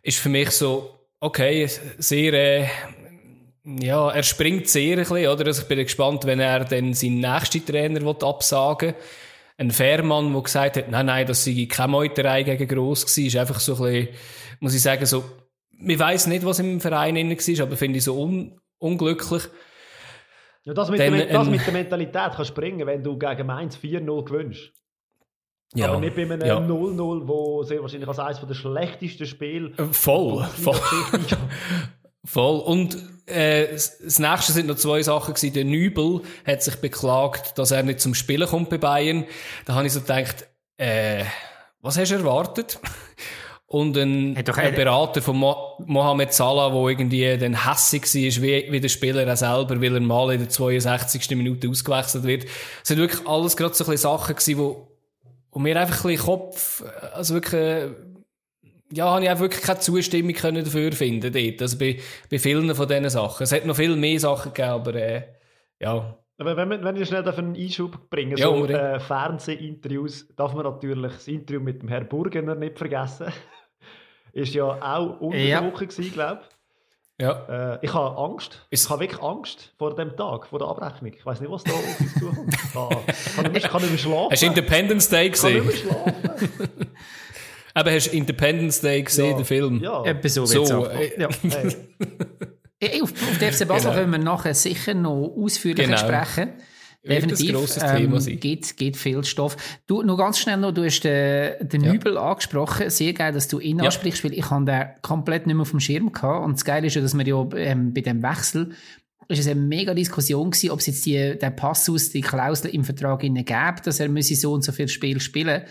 ist 0.03 0.19
für 0.19 0.29
mich 0.29 0.51
so, 0.51 0.95
okay, 1.21 1.69
sehr, 1.99 2.33
äh, 2.35 2.67
ja, 3.65 4.11
er 4.11 4.23
springt 4.23 4.69
sehr 4.69 4.93
ein 4.93 4.99
bisschen, 4.99 5.27
oder? 5.27 5.47
Also 5.47 5.63
ich 5.63 5.69
bin 5.69 5.79
gespannt, 5.79 6.27
wenn 6.27 6.39
er 6.39 6.65
dann 6.65 6.95
seinen 6.95 7.21
nächsten 7.21 7.65
Trainer 7.65 8.07
absagen 8.23 8.91
will. 8.91 8.97
Ein 9.59 9.71
Fairmann, 9.71 10.35
der 10.35 10.43
gesagt 10.43 10.77
hat, 10.77 10.91
nein, 10.91 11.07
nein, 11.07 11.27
das 11.27 11.45
sei 11.45 11.67
keine 11.69 11.93
Meuterei 11.93 12.43
gegen 12.43 12.69
Gross 12.69 13.07
gewesen, 13.07 13.27
ist 13.27 13.37
einfach 13.37 13.59
so 13.59 13.75
ein 13.77 13.83
bisschen, 13.83 14.09
muss 14.61 14.75
ich 14.75 14.83
sagen, 14.83 15.07
so, 15.07 15.25
ich 15.79 15.99
weiss 15.99 16.27
nicht, 16.27 16.45
was 16.45 16.59
im 16.59 16.81
Verein 16.81 17.17
innen 17.17 17.39
war, 17.39 17.67
aber 17.67 17.77
finde 17.77 17.99
ich 17.99 18.05
so 18.05 18.21
un 18.21 18.61
unglücklich. 18.79 19.45
Ja, 20.67 20.75
das 20.75 20.91
mit, 20.91 20.99
Dann, 20.99 21.13
der, 21.13 21.27
das 21.27 21.47
ähm, 21.47 21.53
mit 21.53 21.65
der 21.65 21.73
Mentalität 21.73 22.33
kannst 22.35 22.49
springen, 22.49 22.87
wenn 22.89 23.03
du 23.03 23.17
gegen 23.17 23.47
Mainz 23.47 23.77
4-0 23.77 24.25
gewinnst. 24.25 24.73
Ja, 25.75 25.89
aber 25.89 26.01
nicht 26.01 26.17
bei 26.17 26.23
einem 26.23 26.41
0-0, 26.41 27.21
ja. 27.21 27.29
wo 27.29 27.63
sehr 27.63 27.81
wahrscheinlich 27.83 28.09
als 28.09 28.19
eines 28.19 28.41
der 28.41 28.55
schlechtesten 28.55 29.27
Spiele. 29.27 29.73
Äh, 29.77 29.85
voll, 29.93 30.45
voll. 30.45 30.75
voll. 32.25 32.59
Und 32.61 32.97
äh, 33.27 33.69
das 33.73 34.19
nächste 34.19 34.53
sind 34.53 34.67
noch 34.67 34.77
zwei 34.77 35.03
Sachen 35.03 35.35
gewesen. 35.35 35.55
Der 35.55 35.65
Nübel 35.65 36.23
hat 36.45 36.65
sich 36.65 36.77
beklagt, 36.77 37.59
dass 37.59 37.71
er 37.71 37.85
nicht 37.85 38.01
zum 38.01 38.15
Spielen 38.15 38.49
kommt 38.49 38.69
bei 38.69 38.79
Bayern. 38.79 39.25
Da 39.67 39.75
habe 39.75 39.87
ich 39.87 39.93
so 39.93 40.01
gedacht, 40.01 40.49
äh, 40.79 41.25
was 41.81 41.97
hast 41.97 42.11
du 42.11 42.17
erwartet? 42.17 42.81
Und 43.69 43.97
ein, 43.97 44.37
ein 44.37 44.75
Berater 44.75 45.21
von 45.21 45.37
Mo 45.37 45.85
Mohamed 45.85 46.33
Salah, 46.33 46.71
der 46.71 46.89
irgendwie 46.89 47.37
dann 47.37 47.67
hässig 47.67 48.03
war, 48.03 48.43
wie, 48.43 48.67
wie 48.71 48.81
der 48.81 48.89
Spieler 48.89 49.31
auch 49.31 49.37
selber, 49.37 49.81
weil 49.81 49.95
er 49.95 50.01
mal 50.01 50.33
in 50.33 50.41
der 50.41 50.49
62. 50.49 51.37
Minute 51.37 51.69
ausgewechselt 51.69 52.25
wird. 52.25 52.45
Es 52.45 52.89
sind 52.89 52.99
wirklich 52.99 53.27
alles 53.27 53.57
gerade 53.57 53.75
so 53.75 53.85
ein 53.85 53.91
bisschen 53.91 54.11
Sachen 54.11 54.37
gewesen, 54.37 54.59
wo, 54.59 54.89
wo 55.51 55.59
mir 55.59 55.79
einfach 55.81 56.05
ein 56.05 56.11
bisschen 56.13 56.27
Kopf, 56.27 56.85
also 57.13 57.35
wirklich, 57.35 57.91
ja, 58.93 59.11
habe 59.11 59.25
ich 59.25 59.31
auch 59.31 59.41
wirklich 59.41 59.63
keine 59.63 59.81
Zustimmung 59.81 60.35
können 60.35 60.65
dafür 60.65 60.93
finden 60.93 61.33
dort. 61.33 61.61
Also 61.61 61.77
bei, 61.77 61.99
bei 62.31 62.39
vielen 62.39 62.73
von 62.73 62.87
diesen 62.87 63.11
Sachen. 63.11 63.43
Es 63.43 63.53
hat 63.53 63.67
noch 63.67 63.75
viel 63.75 63.97
mehr 63.97 64.21
Sachen 64.21 64.53
gegeben, 64.55 64.75
aber, 64.75 64.95
äh, 64.95 65.23
ja. 65.81 66.17
Aber 66.39 66.57
wenn, 66.57 66.71
wenn 66.71 66.97
ich 66.97 67.09
schnell 67.09 67.29
einen 67.29 67.57
Einschub 67.57 68.11
bringen 68.11 68.37
ja, 68.37 68.47
so 68.47 68.65
äh, 68.67 69.01
Fernsehinterviews, 69.01 70.29
darf 70.37 70.55
man 70.55 70.65
natürlich 70.65 71.13
das 71.15 71.27
Interview 71.27 71.61
mit 71.61 71.83
dem 71.83 71.89
Herrn 71.89 72.07
Burgener 72.07 72.55
nicht 72.55 72.79
vergessen 72.79 73.27
ist 74.37 74.55
ja 74.55 74.65
auch 74.65 75.21
unter 75.21 75.39
ja. 75.39 75.61
der 75.61 75.73
Woche 75.73 75.87
gewesen, 75.87 76.13
glaube 76.13 76.41
ich. 76.43 76.57
Ja. 77.19 77.75
Äh, 77.75 77.79
ich 77.81 77.95
habe 77.95 78.17
Angst. 78.19 78.67
Ist 78.69 78.85
ich 78.85 78.91
habe 78.91 79.01
wirklich 79.01 79.23
Angst 79.23 79.73
vor 79.79 79.95
dem 79.95 80.15
Tag, 80.17 80.47
vor 80.49 80.59
der 80.59 80.69
Abrechnung. 80.69 81.13
Ich 81.17 81.25
weiß 81.25 81.41
nicht, 81.41 81.51
was 81.51 81.65
da 81.65 81.73
auf 81.73 82.01
uns 82.01 82.15
zukommt. 82.15 82.55
Ah, 82.75 82.91
kann 83.37 83.55
ich 83.55 83.63
nicht 83.63 83.73
mehr 83.73 83.99
schlafen. 83.99 84.31
Hast 84.31 84.43
du 84.43 84.47
Independence 84.47 85.09
Day 85.09 85.31
gesehen? 85.31 85.65
Kann 85.65 85.67
nicht 85.67 85.85
mehr 85.85 85.95
schlafen. 85.95 86.91
Aber 87.75 87.91
hast 87.91 88.07
du 88.09 88.17
Independence 88.17 88.81
Day 88.83 89.03
gesehen, 89.03 89.31
ja. 89.31 89.37
den 89.37 89.45
Film? 89.47 89.83
Ja. 89.83 90.05
Etwas 90.05 90.35
so. 90.35 90.45
so 90.45 90.87
äh, 90.87 91.19
ja. 91.19 91.29
Hey. 92.79 93.01
auf, 93.01 93.11
auf 93.11 93.39
der 93.39 93.55
FC 93.55 93.67
Basel 93.67 93.91
genau. 93.91 93.95
können 93.95 94.13
wir 94.13 94.19
nachher 94.19 94.53
sicher 94.53 94.93
noch 94.93 95.33
ausführlicher 95.35 95.87
genau. 95.87 95.97
sprechen. 95.97 96.53
Definitiv. 97.09 97.53
Das 97.53 97.83
ähm, 97.83 97.97
Thema 97.97 98.21
sein. 98.21 98.41
Geht, 98.41 98.77
geht 98.77 98.97
viel 98.97 99.25
Stoff. 99.25 99.57
Du, 99.87 100.03
noch 100.03 100.17
ganz 100.17 100.39
schnell 100.39 100.57
noch, 100.57 100.73
du 100.73 100.85
hast 100.85 101.01
den, 101.01 101.69
den 101.69 101.85
ja. 101.85 101.93
Nübel 101.93 102.19
angesprochen. 102.19 102.91
Sehr 102.91 103.13
geil, 103.13 103.33
dass 103.33 103.49
du 103.49 103.61
ihn 103.61 103.79
ja. 103.79 103.85
ansprichst, 103.85 104.25
weil 104.25 104.33
ich 104.33 104.51
habe 104.51 104.65
den 104.65 104.85
komplett 105.03 105.47
nicht 105.47 105.57
mehr 105.57 105.63
auf 105.63 105.71
dem 105.71 105.81
Schirm 105.81 106.13
gehabt. 106.13 106.45
Und 106.45 106.55
das 106.55 106.65
Geile 106.65 106.87
ist 106.87 106.95
ja, 106.95 107.03
dass 107.03 107.17
wir 107.17 107.27
ja 107.27 107.49
ähm, 107.57 107.95
bei 107.95 108.01
dem 108.01 108.23
Wechsel 108.23 108.73
ist 109.29 109.41
es 109.41 109.49
eine 109.49 109.61
mega 109.61 109.93
Diskussion 109.95 110.51
gewesen, 110.51 110.71
ob 110.71 110.81
es 110.81 110.87
jetzt 110.87 111.05
die, 111.07 111.37
der 111.37 111.51
Passus, 111.51 112.11
die 112.11 112.21
Klausel 112.21 112.71
im 112.71 112.85
Vertrag 112.85 113.25
innen 113.25 113.45
gäbe, 113.45 113.81
dass 113.83 113.99
er 114.01 114.09
müsse 114.09 114.37
so 114.37 114.53
und 114.53 114.63
so 114.63 114.73
viel 114.73 114.89
Spiel 114.89 115.21
spielen. 115.21 115.63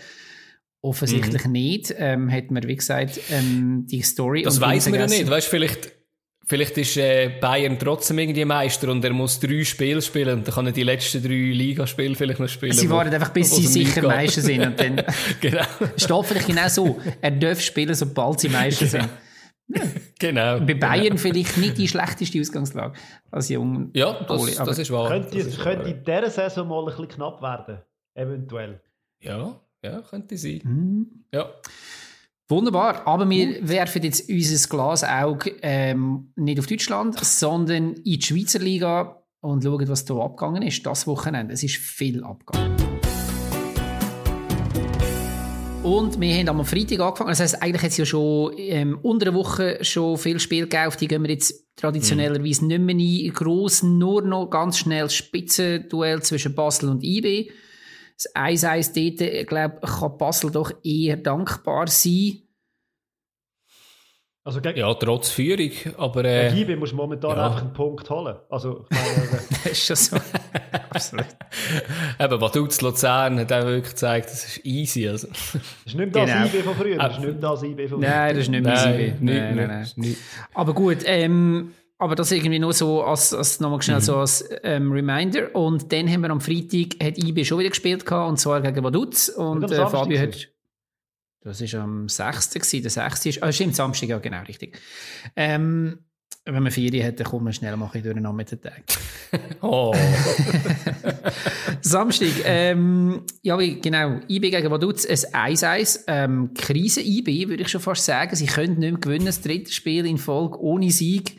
Offensichtlich 0.82 1.46
mhm. 1.46 1.52
nicht. 1.52 1.94
Ähm, 1.96 2.30
hat 2.30 2.50
man, 2.50 2.62
wie 2.64 2.76
gesagt, 2.76 3.18
ähm, 3.30 3.86
die 3.86 4.02
Story. 4.02 4.42
Das 4.42 4.60
weiß 4.60 4.90
man 4.90 5.00
ja 5.00 5.06
nicht. 5.06 5.28
Weißt 5.28 5.48
vielleicht 5.48 5.92
Vielleicht 6.48 6.78
ist 6.78 6.96
äh, 6.96 7.28
Bayern 7.40 7.76
trotzdem 7.76 8.20
irgendwie 8.20 8.44
Meister 8.44 8.88
und 8.88 9.04
er 9.04 9.12
muss 9.12 9.40
drei 9.40 9.64
Spiele 9.64 10.00
spielen 10.00 10.38
und 10.38 10.46
dann 10.46 10.54
kann 10.54 10.66
er 10.66 10.72
die 10.72 10.84
letzten 10.84 11.20
drei 11.20 11.30
Ligaspiele 11.30 12.14
vielleicht 12.14 12.38
noch 12.38 12.48
spielen. 12.48 12.72
Sie 12.72 12.88
warten 12.88 13.12
einfach, 13.12 13.30
bis 13.30 13.56
sie 13.56 13.66
sicher 13.66 14.02
Meister 14.02 14.42
sind. 14.42 14.64
Und 14.64 14.78
dann 14.78 15.02
genau. 15.40 15.64
steht 15.96 16.24
vielleicht 16.24 16.46
genau 16.46 16.68
so, 16.68 17.00
er 17.20 17.32
darf 17.32 17.60
spielen, 17.60 17.96
sobald 17.96 18.38
sie 18.38 18.48
Meister 18.48 18.86
sind. 18.86 19.08
Ja. 19.68 19.82
Genau. 20.18 20.60
Bei 20.60 20.74
Bayern 20.74 21.04
genau. 21.08 21.16
vielleicht 21.16 21.58
nicht 21.58 21.76
die 21.76 21.88
schlechteste 21.88 22.40
Ausgangslage 22.40 22.94
als 23.30 23.48
jung. 23.48 23.90
Ja, 23.94 24.12
das, 24.26 24.54
das 24.54 24.78
ist 24.78 24.90
wahr. 24.90 25.08
Könnte, 25.08 25.36
das 25.36 25.48
ist 25.48 25.58
könnte 25.58 25.84
wahr. 25.84 25.88
in 25.88 26.04
dieser 26.04 26.30
Saison 26.30 26.68
mal 26.68 26.78
ein 26.78 26.86
bisschen 26.86 27.08
knapp 27.08 27.42
werden, 27.42 27.82
eventuell. 28.14 28.80
Ja, 29.20 29.60
ja, 29.82 30.02
könnte 30.08 30.38
sein. 30.38 30.60
Mhm. 30.62 31.24
Ja. 31.34 31.50
Wunderbar, 32.48 33.04
aber 33.08 33.28
wir 33.28 33.68
werfen 33.68 34.04
jetzt 34.04 34.30
unser 34.30 34.68
Glas 34.68 35.02
auch 35.02 35.40
ähm, 35.62 36.32
nicht 36.36 36.60
auf 36.60 36.68
Deutschland, 36.68 37.18
sondern 37.18 37.94
in 37.94 38.20
die 38.20 38.22
Schweizer 38.22 38.60
Liga 38.60 39.20
und 39.40 39.64
schauen, 39.64 39.88
was 39.88 40.04
da 40.04 40.14
abgegangen 40.14 40.62
ist, 40.62 40.86
das 40.86 41.08
Wochenende. 41.08 41.54
Es 41.54 41.64
ist 41.64 41.76
viel 41.78 42.22
abgegangen. 42.22 42.76
Und 45.82 46.20
wir 46.20 46.36
haben 46.36 46.48
am 46.48 46.64
Freitag 46.64 47.00
angefangen. 47.00 47.30
Das 47.30 47.40
heisst, 47.40 47.60
eigentlich 47.60 47.82
hat 47.82 47.90
es 47.90 47.96
ja 47.96 48.06
schon 48.06 48.52
ähm, 48.58 49.00
unter 49.02 49.24
der 49.24 49.34
Woche 49.34 49.78
schon 49.82 50.16
viel 50.16 50.38
Spiel 50.38 50.68
gegeben. 50.68 50.86
Auf 50.86 50.96
die 50.96 51.08
gehen 51.08 51.24
wir 51.24 51.30
jetzt 51.30 51.74
traditionellerweise 51.74 52.62
mhm. 52.62 52.68
nicht 52.68 52.80
mehr 52.80 52.94
ein. 52.94 53.32
Gross, 53.32 53.82
nur 53.82 54.22
noch 54.22 54.50
ganz 54.50 54.78
schnell 54.78 55.10
Spitzenduell 55.10 56.22
zwischen 56.22 56.54
Basel 56.54 56.90
und 56.90 57.02
IB. 57.02 57.50
Das 58.16 58.34
1-1 58.34 58.94
dort, 58.94 59.20
ich 59.20 59.46
glaube, 59.46 59.80
kann 59.80 60.18
Basel 60.18 60.50
doch 60.50 60.72
eher 60.82 61.16
dankbar 61.16 61.86
sein. 61.88 62.42
Also 64.42 64.60
gegen, 64.60 64.78
ja, 64.78 64.94
trotz 64.94 65.30
Führung, 65.30 65.72
aber... 65.98 66.24
Äh, 66.24 66.50
gegen 66.50 66.70
IB 66.70 66.76
muss 66.76 66.92
momentan 66.92 67.36
ja. 67.36 67.46
einfach 67.46 67.62
einen 67.62 67.72
Punkt 67.72 68.08
holen. 68.08 68.36
Also, 68.48 68.86
ich 68.88 68.96
meine... 68.96 69.40
das 69.50 69.66
ist 69.72 69.86
schon 69.86 69.96
so. 69.96 70.16
Absolut. 70.88 71.26
Eben, 72.20 72.40
Vaduz 72.40 72.80
Luzern 72.80 73.40
hat 73.40 73.52
auch 73.52 73.64
wirklich 73.64 73.90
gezeigt, 73.90 74.26
das 74.26 74.44
ist 74.46 74.64
easy. 74.64 75.08
Also. 75.08 75.26
Das 75.26 75.56
ist 75.84 75.94
nicht 75.96 76.14
das 76.14 76.30
genau. 76.30 76.46
IB 76.46 76.62
von 76.62 76.74
früher, 76.76 76.96
das 76.96 77.18
ist 77.18 77.24
nicht 77.24 77.42
das 77.42 77.62
IB 77.64 77.88
von 77.88 78.00
früher. 78.00 78.08
Nein, 78.08 78.34
das 78.34 78.42
ist 78.44 78.48
nicht 78.50 78.64
mehr 78.64 78.94
IB. 78.94 79.14
Nein, 79.20 79.56
nein, 79.56 79.66
nein, 79.68 79.90
nein. 79.96 80.16
Aber 80.54 80.74
gut, 80.74 80.98
ähm, 81.04 81.74
aber 81.98 82.14
das 82.14 82.30
irgendwie 82.30 82.58
nur 82.58 82.72
so 82.72 83.02
als, 83.02 83.32
als 83.32 83.60
nochmal 83.60 83.80
schnell 83.82 83.98
mhm. 83.98 84.02
so 84.02 84.16
als 84.16 84.44
ähm, 84.62 84.92
Reminder. 84.92 85.54
Und 85.54 85.92
dann 85.92 86.10
haben 86.10 86.20
wir 86.20 86.30
am 86.30 86.40
Freitag 86.40 87.02
hat 87.02 87.18
IB 87.18 87.44
schon 87.44 87.58
wieder 87.58 87.70
gespielt 87.70 88.04
gehabt, 88.04 88.28
und 88.28 88.38
zwar 88.38 88.60
gegen 88.60 88.84
Vaduz. 88.84 89.28
Und 89.28 89.70
äh, 89.70 89.86
Fabio 89.88 90.18
hat. 90.18 90.48
Das 91.42 91.60
war 91.60 91.80
am 91.80 92.08
6. 92.08 92.50
Gewesen, 92.50 92.82
der 92.82 92.90
6. 92.90 93.26
ist. 93.26 93.42
Ah, 93.42 93.52
stimmt, 93.52 93.76
Samstag, 93.76 94.08
ja, 94.08 94.18
genau, 94.18 94.42
richtig. 94.42 94.78
Ähm, 95.36 96.00
wenn 96.44 96.62
man 96.62 96.72
Ferien 96.72 97.06
hat, 97.06 97.18
dann 97.18 97.26
kommt 97.26 97.44
man 97.44 97.52
schnell 97.52 97.76
mal 97.76 97.90
mit 97.94 98.04
den 98.04 98.60
Tagen. 98.60 98.84
oh. 99.62 99.94
Samstag, 101.80 102.28
ähm, 102.44 103.22
ja, 103.42 103.58
wie, 103.58 103.80
genau, 103.80 104.20
IB 104.28 104.50
gegen 104.50 104.70
Vaduz, 104.70 105.06
ein 105.06 105.56
1-1, 105.56 106.00
ähm, 106.08 106.50
Krise-IB, 106.54 107.48
würde 107.48 107.62
ich 107.62 107.68
schon 107.68 107.80
fast 107.80 108.04
sagen. 108.04 108.34
Sie 108.36 108.46
können 108.46 108.78
nicht 108.78 108.92
mehr 108.92 109.00
gewinnen, 109.00 109.26
das 109.26 109.40
dritte 109.40 109.72
Spiel 109.72 110.04
in 110.04 110.18
Folge 110.18 110.60
ohne 110.60 110.90
Sieg. 110.90 111.38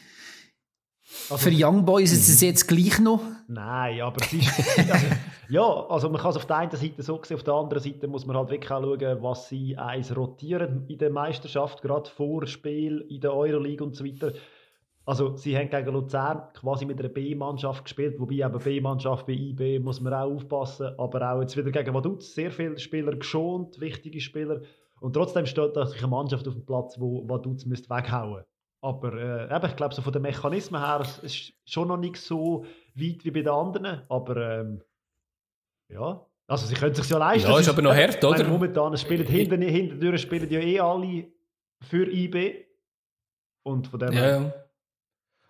Also, 1.29 1.50
Für 1.50 1.51
Young 1.53 1.84
Boys 1.84 2.13
ist 2.13 2.29
es 2.29 2.39
jetzt 2.39 2.67
gleich 2.67 3.00
noch? 3.00 3.22
Nein, 3.50 4.01
aber 4.01 4.15
es 4.22 4.31
ist, 4.31 4.77
ja, 5.50 5.86
also 5.89 6.10
man 6.10 6.22
kann 6.22 6.31
es 6.31 6.38
auf 6.38 6.46
der 6.46 6.55
einen 6.57 6.72
Seite 6.72 7.03
so 7.03 7.19
sehen, 7.22 7.36
auf 7.36 7.43
der 7.43 7.53
anderen 7.53 7.84
Seite 7.84 8.07
muss 8.07 8.25
man 8.25 8.38
halt 8.38 8.50
wirklich 8.50 8.72
auch 8.72 8.81
schauen, 8.81 9.17
was 9.22 9.50
sie 9.50 9.77
eins 9.77 10.15
rotieren 10.15 10.86
in 10.88 10.98
der 10.98 11.10
Meisterschaft, 11.10 11.81
gerade 11.81 12.10
vor 12.10 12.48
Spiel 12.48 13.05
in 13.10 13.19
der 13.19 13.34
Euroleague 13.34 13.86
und 13.86 13.96
so 13.96 14.05
weiter. 14.05 14.31
Also 15.05 15.36
sie 15.36 15.57
haben 15.57 15.69
gegen 15.69 15.91
Luzern 15.91 16.43
quasi 16.53 16.86
mit 16.86 17.00
einer 17.00 17.10
B-Mannschaft 17.10 17.84
gespielt, 17.84 18.19
wobei 18.19 18.36
eben 18.36 18.60
B-Mannschaft 18.60 19.25
bei 19.25 19.34
IB 19.34 19.79
muss 19.79 20.00
man 20.00 20.13
auch 20.13 20.34
aufpassen, 20.34 20.91
aber 20.98 21.34
auch 21.34 21.41
jetzt 21.41 21.57
wieder 21.57 21.72
gegen 21.72 21.93
Vaduz 21.93 22.36
sehr 22.36 22.51
viele 22.51 22.79
Spieler 22.79 23.15
geschont, 23.15 23.81
wichtige 23.81 24.22
Spieler 24.22 24.62
und 25.01 25.13
trotzdem 25.13 25.46
steht 25.46 25.75
da 25.75 25.84
eine 25.84 26.07
Mannschaft 26.07 26.48
auf 26.48 26.53
dem 26.53 26.65
Platz, 26.65 27.00
wo 27.00 27.27
Vaduz 27.27 27.65
müsste 27.65 27.89
weghauen 27.89 28.43
aber 28.81 29.13
äh, 29.50 29.67
ich 29.67 29.75
glaube, 29.75 29.96
so 29.96 30.01
von 30.01 30.13
den 30.13 30.22
Mechanismen 30.22 30.81
her 30.81 31.00
es 31.01 31.17
ist 31.19 31.53
schon 31.65 31.88
noch 31.88 31.98
nicht 31.98 32.17
so 32.17 32.65
weit 32.96 33.25
wie 33.25 33.31
bei 33.31 33.41
den 33.41 33.50
anderen. 33.50 34.03
Aber 34.10 34.38
ähm, 34.38 34.81
ja, 35.89 36.25
also 36.48 36.65
sie 36.67 36.75
können 36.75 36.93
sich 36.93 37.10
ja 37.10 37.17
leisten. 37.17 37.50
Ja, 37.50 37.60
ist 37.60 37.69
aber 37.69 37.81
noch 37.81 37.96
hart, 37.96 38.24
oder? 38.24 38.38
Meine, 38.38 38.50
momentan 38.50 38.98
spielen 38.98 39.25
hinten, 39.25 39.62
hinten 39.62 40.17
spielen 40.17 40.50
ja 40.50 40.60
eh 40.60 40.79
alle 40.79 41.25
für 41.81 42.12
IB. 42.12 42.65
Und 43.63 43.88
von 43.88 44.00
dem 44.00 44.13
ja, 44.13 44.41
ja. 44.41 44.53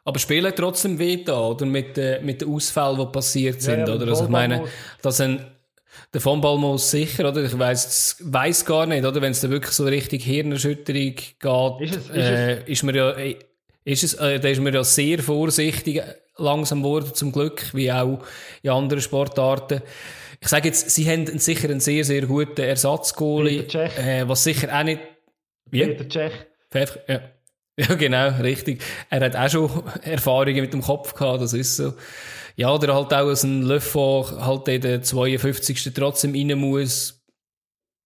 Aber 0.04 0.20
spielen 0.20 0.54
trotzdem 0.56 0.98
weh 0.98 1.24
da, 1.24 1.40
oder? 1.40 1.66
Mit, 1.66 1.98
äh, 1.98 2.22
mit 2.22 2.42
den 2.42 2.54
Ausfällen, 2.54 2.98
die 2.98 3.06
passiert 3.08 3.62
sind, 3.62 3.82
ja, 3.82 3.88
ja, 3.88 3.96
oder? 3.96 4.08
Also 4.08 4.24
ich 4.24 4.30
meine, 4.30 4.66
dass 5.02 5.20
ein 5.20 5.46
der 6.14 6.22
von 6.22 6.42
Ballmus 6.42 6.92
sicher, 6.92 7.28
oder? 7.30 7.44
Ich 7.44 7.58
weiss, 7.58 8.18
weiss 8.22 8.66
gar 8.66 8.86
nicht, 8.86 9.06
oder? 9.06 9.22
Wenn 9.22 9.32
es 9.32 9.42
da 9.42 9.50
wirklich 9.50 9.74
so 9.74 9.86
richtig 9.86 10.24
Hirnerschütterung 10.24 11.16
geht, 11.16 11.90
ist, 11.90 11.96
es, 11.96 12.10
ist, 12.10 12.16
äh, 12.16 12.64
ist 12.72 12.84
man 12.84 12.96
ja, 12.96 13.12
äh, 13.12 13.36
ist 13.84 14.04
es, 14.04 14.14
äh, 14.16 14.40
da 14.40 14.48
ist 14.50 14.62
man 14.62 14.74
ja 14.74 14.84
sehr 14.84 15.20
vorsichtig 15.20 16.02
langsam 16.38 16.84
geworden, 16.84 17.14
zum 17.14 17.32
Glück, 17.32 17.74
wie 17.74 17.92
auch 17.92 18.20
in 18.62 18.70
anderen 18.70 19.02
Sportarten. 19.02 19.82
Ich 20.40 20.48
sage 20.48 20.68
jetzt, 20.68 20.92
sie 20.92 21.10
haben 21.10 21.26
sicher 21.40 21.70
einen 21.70 21.80
sehr, 21.80 22.04
sehr 22.04 22.26
guten 22.26 22.62
Ersatzgoalie, 22.62 23.64
äh, 23.64 24.28
was 24.28 24.44
sicher 24.44 24.78
auch 24.78 24.84
nicht, 24.84 25.02
wie? 25.70 25.86
Peter 25.86 26.08
Tschech. 26.08 26.34
Pfeff, 26.72 27.00
ja. 27.08 27.22
Ja, 27.80 27.94
genau, 27.94 28.30
richtig. 28.42 28.82
Er 29.12 29.20
hat 29.20 29.36
auch 29.36 29.50
schon 29.50 29.84
Erfahrungen 30.02 30.62
mit 30.62 30.74
dem 30.74 30.82
Kopf 30.82 31.14
gehabt, 31.14 31.44
das 31.44 31.54
ist 31.54 31.76
so. 31.78 31.94
Ja, 32.58 32.74
oder 32.74 32.96
halt 32.96 33.14
auch 33.14 33.28
als 33.28 33.44
ein 33.44 33.62
Löffel 33.62 34.26
halt 34.42 34.68
in 34.68 34.82
der 34.82 35.04
52. 35.04 35.94
trotzdem 35.94 36.34
rein 36.34 36.58
muss. 36.58 37.24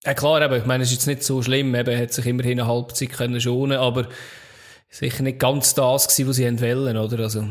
Ja, 0.03 0.13
klar, 0.13 0.41
eben, 0.41 0.55
ich 0.55 0.65
meine, 0.65 0.83
es 0.83 0.89
ist 0.89 0.97
jetzt 0.97 1.07
nicht 1.07 1.23
so 1.23 1.41
schlimm, 1.41 1.73
eben, 1.73 1.97
hat 1.97 2.11
sich 2.11 2.25
immerhin 2.25 2.59
eine 2.59 2.67
Halbzeit 2.67 3.11
können 3.11 3.39
schonen, 3.39 3.77
aber 3.77 4.09
sicher 4.89 5.23
nicht 5.23 5.39
ganz 5.39 5.73
das 5.73 6.07
gewesen, 6.07 6.27
was 6.27 6.35
sie 6.35 6.61
wollen, 6.61 6.97
oder? 6.97 7.19
Also. 7.19 7.47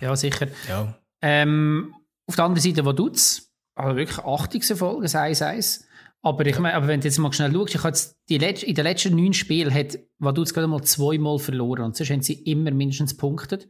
Ja, 0.00 0.14
sicher. 0.14 0.48
Ja. 0.68 0.94
Ähm, 1.22 1.94
auf 2.26 2.36
der 2.36 2.44
anderen 2.44 2.62
Seite, 2.62 2.84
wo 2.84 2.92
tut's? 2.92 3.50
Also 3.74 3.96
wirklich 3.96 4.18
80. 4.18 4.66
Folge, 4.76 5.06
1-1. 5.06 5.84
Aber 6.20 6.44
ich 6.44 6.58
meine, 6.58 6.74
aber 6.74 6.88
wenn 6.88 7.00
du 7.00 7.08
jetzt 7.08 7.18
mal 7.18 7.32
schnell 7.32 7.52
schaust, 7.52 7.74
ich 7.74 7.84
jetzt 7.84 8.16
die 8.28 8.38
Letz 8.38 8.62
in 8.62 8.74
den 8.74 8.84
letzten 8.84 9.16
neun 9.16 9.32
Spielen 9.32 9.72
hat 9.72 9.98
Vaduz 10.18 10.52
gerade 10.52 10.68
mal 10.68 10.82
zweimal 10.82 11.38
verloren 11.38 11.84
und 11.84 11.96
sonst 11.96 12.10
haben 12.10 12.22
sie 12.22 12.34
immer 12.34 12.70
mindestens 12.70 13.16
punktet. 13.16 13.66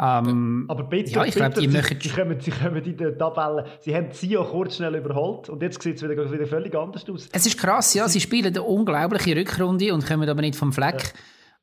Ähm, 0.00 0.64
aber 0.68 0.84
bitte, 0.84 1.12
ja, 1.12 1.24
ich 1.24 1.34
glaube, 1.34 1.60
die, 1.60 1.68
möchten... 1.68 2.00
sie, 2.00 2.08
kommen, 2.08 2.40
sie 2.40 2.50
kommen 2.50 2.82
in 2.82 2.96
der 2.96 3.16
Tabelle, 3.16 3.66
sie 3.80 3.94
haben 3.94 4.10
Zio 4.10 4.44
kurz 4.44 4.76
schnell 4.76 4.96
überholt 4.96 5.48
und 5.48 5.62
jetzt 5.62 5.80
sieht 5.82 5.96
es 5.96 6.02
wieder, 6.02 6.32
wieder 6.32 6.46
völlig 6.46 6.74
anders 6.74 7.08
aus. 7.08 7.28
Es 7.30 7.46
ist 7.46 7.58
krass, 7.58 7.94
ja, 7.94 8.08
sie 8.08 8.20
spielen 8.20 8.46
eine 8.46 8.62
unglaubliche 8.62 9.36
Rückrunde 9.36 9.94
und 9.94 10.06
kommen 10.06 10.28
aber 10.28 10.40
nicht 10.40 10.56
vom 10.56 10.72
Fleck. 10.72 11.02
Ja. 11.02 11.20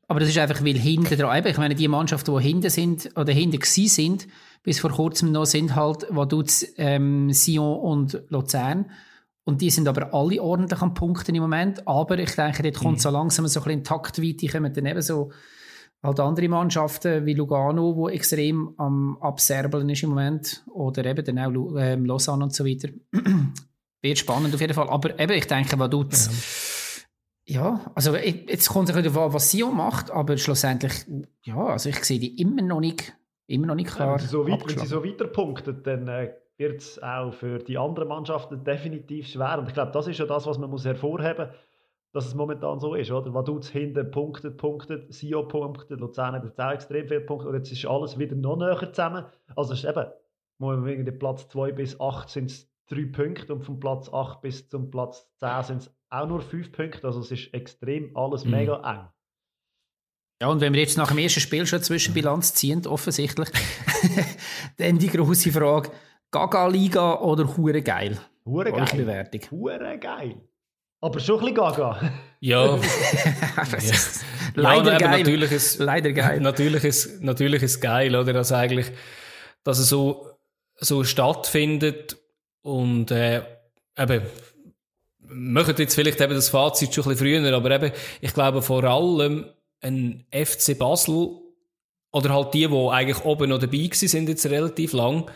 Aber 0.08 0.20
das 0.20 0.30
ist 0.30 0.38
einfach, 0.38 0.64
weil 0.64 0.76
hinten 0.76 1.18
dran, 1.18 1.46
ich 1.46 1.58
meine, 1.58 1.76
die 1.76 1.88
Mannschaften, 1.88 2.36
die 2.36 2.44
hinten 2.44 2.70
sind, 2.70 3.12
oder 3.16 3.32
hinten 3.32 3.60
gsi 3.60 3.88
sind, 3.88 4.28
bis 4.64 4.80
vor 4.80 4.92
kurzem 4.92 5.32
noch, 5.32 5.46
sind 5.46 5.76
halt 5.76 6.08
Vaduz, 6.10 6.66
ähm, 6.78 7.32
Sion 7.32 7.80
und 7.80 8.24
Luzern. 8.30 8.90
Und 9.44 9.62
die 9.62 9.70
sind 9.70 9.88
aber 9.88 10.14
alle 10.14 10.42
ordentlich 10.42 10.82
am 10.82 10.94
Punkten 10.94 11.36
im 11.36 11.42
Moment. 11.42 11.88
Aber 11.88 12.18
ich 12.18 12.36
denke, 12.36 12.64
dort 12.64 12.80
kommt 12.80 12.98
mhm. 12.98 13.02
so 13.02 13.10
langsam 13.10 13.48
so 13.48 13.60
ein 13.60 13.64
bisschen 13.66 13.84
Taktweite, 13.84 14.48
kommen 14.48 14.74
dann 14.74 14.86
eben 14.86 15.02
so 15.02 15.32
halt 16.02 16.20
andere 16.20 16.48
Mannschaften 16.48 17.26
wie 17.26 17.34
Lugano, 17.34 17.96
wo 17.96 18.10
extrem 18.10 18.74
am 18.78 19.18
Abserbeln 19.22 19.90
ist 19.90 20.04
im 20.04 20.10
Moment, 20.10 20.64
oder 20.74 21.06
eben 21.06 21.26
dann 21.26 21.40
auch 21.40 21.76
ähm, 21.78 22.06
Lausanne 22.06 22.44
und 22.44 22.54
so 22.54 22.66
weiter. 22.66 22.90
Wird 24.02 24.18
spannend 24.18 24.54
auf 24.54 24.62
jeden 24.62 24.74
Fall. 24.74 24.90
Aber 24.90 25.20
eben, 25.20 25.34
ich 25.34 25.48
denke, 25.48 25.78
was 25.78 25.90
du 25.90 26.06
ja. 27.48 27.62
ja, 27.62 27.92
also 27.96 28.16
jetzt 28.16 28.70
kommt 28.70 28.90
es 28.90 28.96
ein 28.96 29.04
bisschen 29.04 29.34
was 29.34 29.52
Sion 29.52 29.76
macht, 29.76 30.10
aber 30.10 30.38
schlussendlich, 30.38 30.94
ja, 31.44 31.58
also 31.58 31.90
ich 31.90 32.04
sehe 32.06 32.20
die 32.20 32.40
immer 32.42 32.62
noch 32.62 32.80
nicht, 32.80 33.14
immer 33.48 33.68
noch 33.68 33.76
nicht 33.76 33.90
klar. 33.90 34.08
Ja, 34.08 34.14
wenn, 34.14 34.20
sie 34.22 34.28
so 34.28 34.48
weit, 34.48 34.70
wenn 34.70 34.80
sie 34.80 34.88
so 34.88 35.04
weiter 35.04 35.28
punkten, 35.28 35.84
dann 35.84 36.08
äh, 36.08 36.34
wird 36.56 36.80
es 36.80 37.04
auch 37.04 37.34
für 37.34 37.60
die 37.60 37.78
anderen 37.78 38.08
Mannschaften 38.08 38.64
definitiv 38.64 39.28
schwer. 39.28 39.60
Und 39.60 39.68
ich 39.68 39.74
glaube, 39.74 39.92
das 39.92 40.08
ist 40.08 40.20
ja 40.20 40.26
das, 40.26 40.46
was 40.46 40.58
man 40.58 40.70
muss 40.70 40.86
hervorheben 40.86 41.48
muss 41.48 41.56
dass 42.12 42.26
es 42.26 42.34
momentan 42.34 42.80
so 42.80 42.96
ist, 42.96 43.12
oder? 43.12 43.34
Vaduz 43.34 43.70
hinten 43.70 44.10
punktet, 44.10 44.58
punktet, 44.58 45.14
Sio 45.14 45.48
punktet, 45.48 46.00
Luzern 46.00 46.34
hat 46.34 46.44
jetzt 46.44 46.60
auch 46.60 46.72
extrem 46.72 47.08
viele 47.08 47.22
Punkte 47.22 47.50
und 47.50 47.56
jetzt 47.56 47.72
ist 47.72 47.86
alles 47.86 48.18
wieder 48.18 48.36
noch 48.36 48.58
näher 48.58 48.92
zusammen. 48.92 49.26
Also 49.56 49.74
es 49.74 49.84
ist 49.84 49.90
eben, 49.90 50.86
wegen 50.86 51.06
der 51.06 51.12
Platz 51.12 51.48
2 51.50 51.72
bis 51.74 52.00
8 52.00 52.30
sind 52.30 52.52
es 52.52 52.70
3 52.88 53.06
Punkte 53.06 53.54
und 53.54 53.64
vom 53.64 53.80
Platz 53.80 54.12
8 54.12 54.42
bis 54.42 54.68
zum 54.70 54.90
Platz 54.90 55.30
10 55.40 55.64
sind 55.64 55.82
es 55.84 55.96
auch 56.10 56.28
nur 56.28 56.42
5 56.42 56.72
Punkte. 56.72 57.06
Also 57.06 57.20
es 57.20 57.32
ist 57.32 57.54
extrem 57.54 58.16
alles 58.18 58.44
mhm. 58.44 58.52
mega 58.52 58.76
eng. 58.92 59.08
Ja, 60.42 60.48
und 60.48 60.62
wenn 60.62 60.74
wir 60.74 60.80
jetzt 60.80 60.98
nach 60.98 61.10
dem 61.10 61.18
ersten 61.18 61.42
Spiel 61.42 61.68
schon 61.68 61.84
Zwischenbilanz 61.84 62.54
ziehen, 62.54 62.88
offensichtlich, 62.88 63.50
dann 64.78 64.98
die 64.98 65.10
große 65.10 65.52
Frage, 65.52 65.92
Gaga-Liga 66.32 67.20
oder 67.20 67.58
Hure 67.58 67.82
geil? 67.82 68.18
Hure 68.46 68.72
geil. 68.72 68.88
Bewertung. 68.96 69.42
Hure 69.52 69.98
geil. 70.00 70.49
Aber 71.02 71.20
schon 71.20 71.36
ein 71.36 71.40
bisschen 71.42 71.56
gaga. 71.56 72.12
Ja. 72.42 72.80
Leider 74.56 74.94
ja, 74.94 74.98
geil. 74.98 75.20
Natürlich 75.20 75.52
ist, 75.52 75.80
Leider 75.80 76.12
geil. 76.12 76.40
natürlich 76.42 76.84
ist, 76.84 77.22
natürlich 77.22 77.64
ist 77.64 77.80
geil, 77.80 78.16
oder? 78.16 78.36
Also 78.36 78.56
eigentlich, 78.56 78.92
dass 79.64 79.80
es 79.80 79.90
so, 79.90 80.28
so 80.76 81.04
stattfindet 81.04 82.18
und, 82.62 83.12
äh, 83.12 83.44
eben, 83.98 84.22
machen 85.32 85.76
jetzt 85.78 85.96
vielleicht 85.96 86.22
eben 86.22 86.34
das 86.34 86.50
Fazit 86.50 86.94
schon 86.94 87.04
ein 87.06 87.10
bisschen 87.12 87.44
früher, 87.44 87.54
aber 87.56 87.72
eben, 87.72 87.92
ich 88.22 88.34
glaube 88.34 88.62
vor 88.62 88.84
allem 88.84 89.46
ein 89.82 90.26
FC 90.32 90.78
Basel 90.78 91.38
oder 92.12 92.34
halt 92.34 92.54
die, 92.54 92.68
die 92.68 92.90
eigentlich 92.90 93.24
oben 93.24 93.50
noch 93.50 93.60
dabei 93.60 93.78
gewesen 93.78 94.08
sind 94.08 94.30
jetzt 94.30 94.46
relativ 94.48 94.94
lang, 94.94 95.30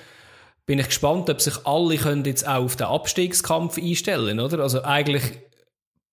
bin 0.66 0.80
ich 0.80 0.88
gespannt, 0.88 1.30
ob 1.30 1.42
sich 1.42 1.66
alle 1.66 1.98
können 1.98 2.26
jetzt 2.26 2.48
auch 2.48 2.64
auf 2.64 2.76
den 2.76 2.88
Abstiegskampf 2.88 3.78
einstellen, 3.78 4.40
oder? 4.40 4.60
Also 4.60 4.84
eigentlich 4.84 5.24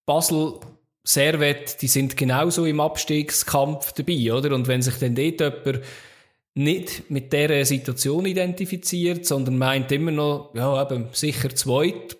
Basel, 0.06 0.54
Servet, 1.02 1.80
die 1.80 1.88
sind 1.88 2.16
genauso 2.16 2.66
im 2.66 2.80
Abstiegskampf 2.80 3.92
dabei, 3.92 4.32
oder? 4.32 4.54
Und 4.54 4.68
wenn 4.68 4.82
sich 4.82 4.96
dann 4.96 5.14
dort 5.14 5.40
jemand 5.40 5.80
nicht 6.54 7.10
mit 7.10 7.32
dieser 7.32 7.64
Situation 7.64 8.26
identifiziert, 8.26 9.24
sondern 9.24 9.56
meint 9.56 9.90
immer 9.92 10.10
noch, 10.10 10.52
ja, 10.54 10.82
eben 10.82 11.08
sicher 11.12 11.54
zweit, 11.54 12.16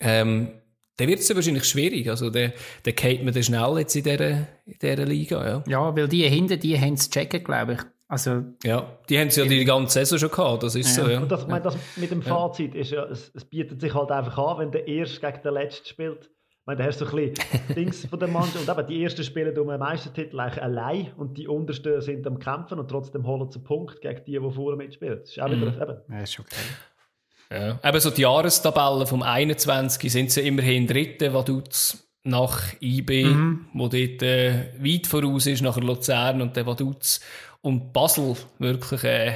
ähm, 0.00 0.48
dann 0.96 1.08
wird 1.08 1.20
es 1.20 1.34
wahrscheinlich 1.34 1.64
schwierig. 1.64 2.08
Also, 2.10 2.30
dann, 2.30 2.52
dann 2.82 2.94
geht 2.94 3.24
man 3.24 3.32
dann 3.32 3.42
schnell 3.42 3.78
jetzt 3.78 3.94
in 3.96 4.02
dieser, 4.04 4.30
in 4.66 4.78
dieser 4.80 5.04
Liga, 5.04 5.46
ja. 5.46 5.64
Ja, 5.66 5.96
weil 5.96 6.08
die 6.08 6.28
hinten, 6.28 6.58
die 6.58 6.78
haben 6.78 6.94
es 6.94 7.08
checken, 7.08 7.44
glaube 7.44 7.74
ich. 7.74 7.80
Also, 8.08 8.42
Ja, 8.62 8.98
die 9.08 9.18
haben 9.18 9.28
es 9.28 9.36
ja 9.36 9.46
die 9.46 9.64
ganze 9.64 10.00
Saison 10.04 10.18
schon 10.18 10.30
gehabt, 10.30 10.62
das 10.64 10.74
ist 10.74 10.94
Ja. 10.96 11.04
so, 11.04 11.10
ja. 11.10 11.20
Und 11.20 11.30
das, 11.32 11.42
ich 11.42 11.48
meine, 11.48 11.62
das 11.62 11.76
mit 11.96 12.10
dem 12.10 12.20
Fazit 12.20 12.74
ist 12.74 12.90
ja, 12.90 13.04
es, 13.04 13.30
es 13.34 13.44
bietet 13.44 13.80
sich 13.80 13.94
halt 13.94 14.10
einfach 14.10 14.36
an, 14.36 14.58
wenn 14.58 14.70
der 14.72 14.86
Erste 14.86 15.20
gegen 15.20 15.42
den 15.42 15.54
Letzten 15.54 15.86
spielt. 15.86 16.30
Ich 16.62 16.66
meine, 16.66 16.78
da 16.78 16.84
hast 16.84 17.00
du 17.00 17.06
so 17.06 17.16
ein 17.16 17.32
bisschen 17.32 17.74
Dings 17.74 18.06
von 18.06 18.20
der 18.20 18.28
Mannschaft. 18.28 18.68
Und 18.68 18.78
eben, 18.78 18.86
die 18.86 19.02
Ersten 19.02 19.24
spielen 19.24 19.58
um 19.58 19.68
einen 19.68 19.80
Meistertitel 19.80 20.38
eigentlich 20.38 20.62
allein 20.62 21.10
und 21.16 21.36
die 21.36 21.48
Untersten 21.48 22.00
sind 22.00 22.24
am 22.24 22.38
Kämpfen 22.38 22.78
und 22.78 22.86
trotzdem 22.86 23.26
holen 23.26 23.50
sie 23.50 23.56
einen 23.56 23.64
Punkt 23.64 24.00
gegen 24.00 24.24
die, 24.24 24.38
die 24.38 24.52
vorne 24.52 24.76
mitspielen. 24.76 25.18
Das 25.18 25.30
ist 25.30 25.40
auch 25.40 25.50
wieder, 25.50 25.66
eben, 25.66 25.96
ja, 26.08 26.20
ist 26.20 26.34
schon 26.34 26.44
geil. 26.44 27.80
Ja. 27.82 27.88
Eben 27.88 28.00
so 28.00 28.10
die 28.10 28.22
Jahrestabellen 28.22 29.08
vom 29.08 29.24
21 29.24 30.12
sind 30.12 30.30
sie 30.30 30.42
immerhin 30.42 30.86
Dritte, 30.86 31.34
Vaduz 31.34 32.08
nach 32.22 32.62
IB, 32.80 33.26
wo 33.74 33.88
dort 33.88 34.22
äh, 34.22 34.72
weit 34.78 35.08
voraus 35.08 35.46
ist, 35.46 35.62
nachher 35.62 35.82
Luzern 35.82 36.40
und 36.40 36.56
dann 36.56 36.66
Vaduz. 36.66 37.20
Und 37.60 37.92
Basel 37.92 38.36
wirklich 38.60 39.02
äh, 39.02 39.34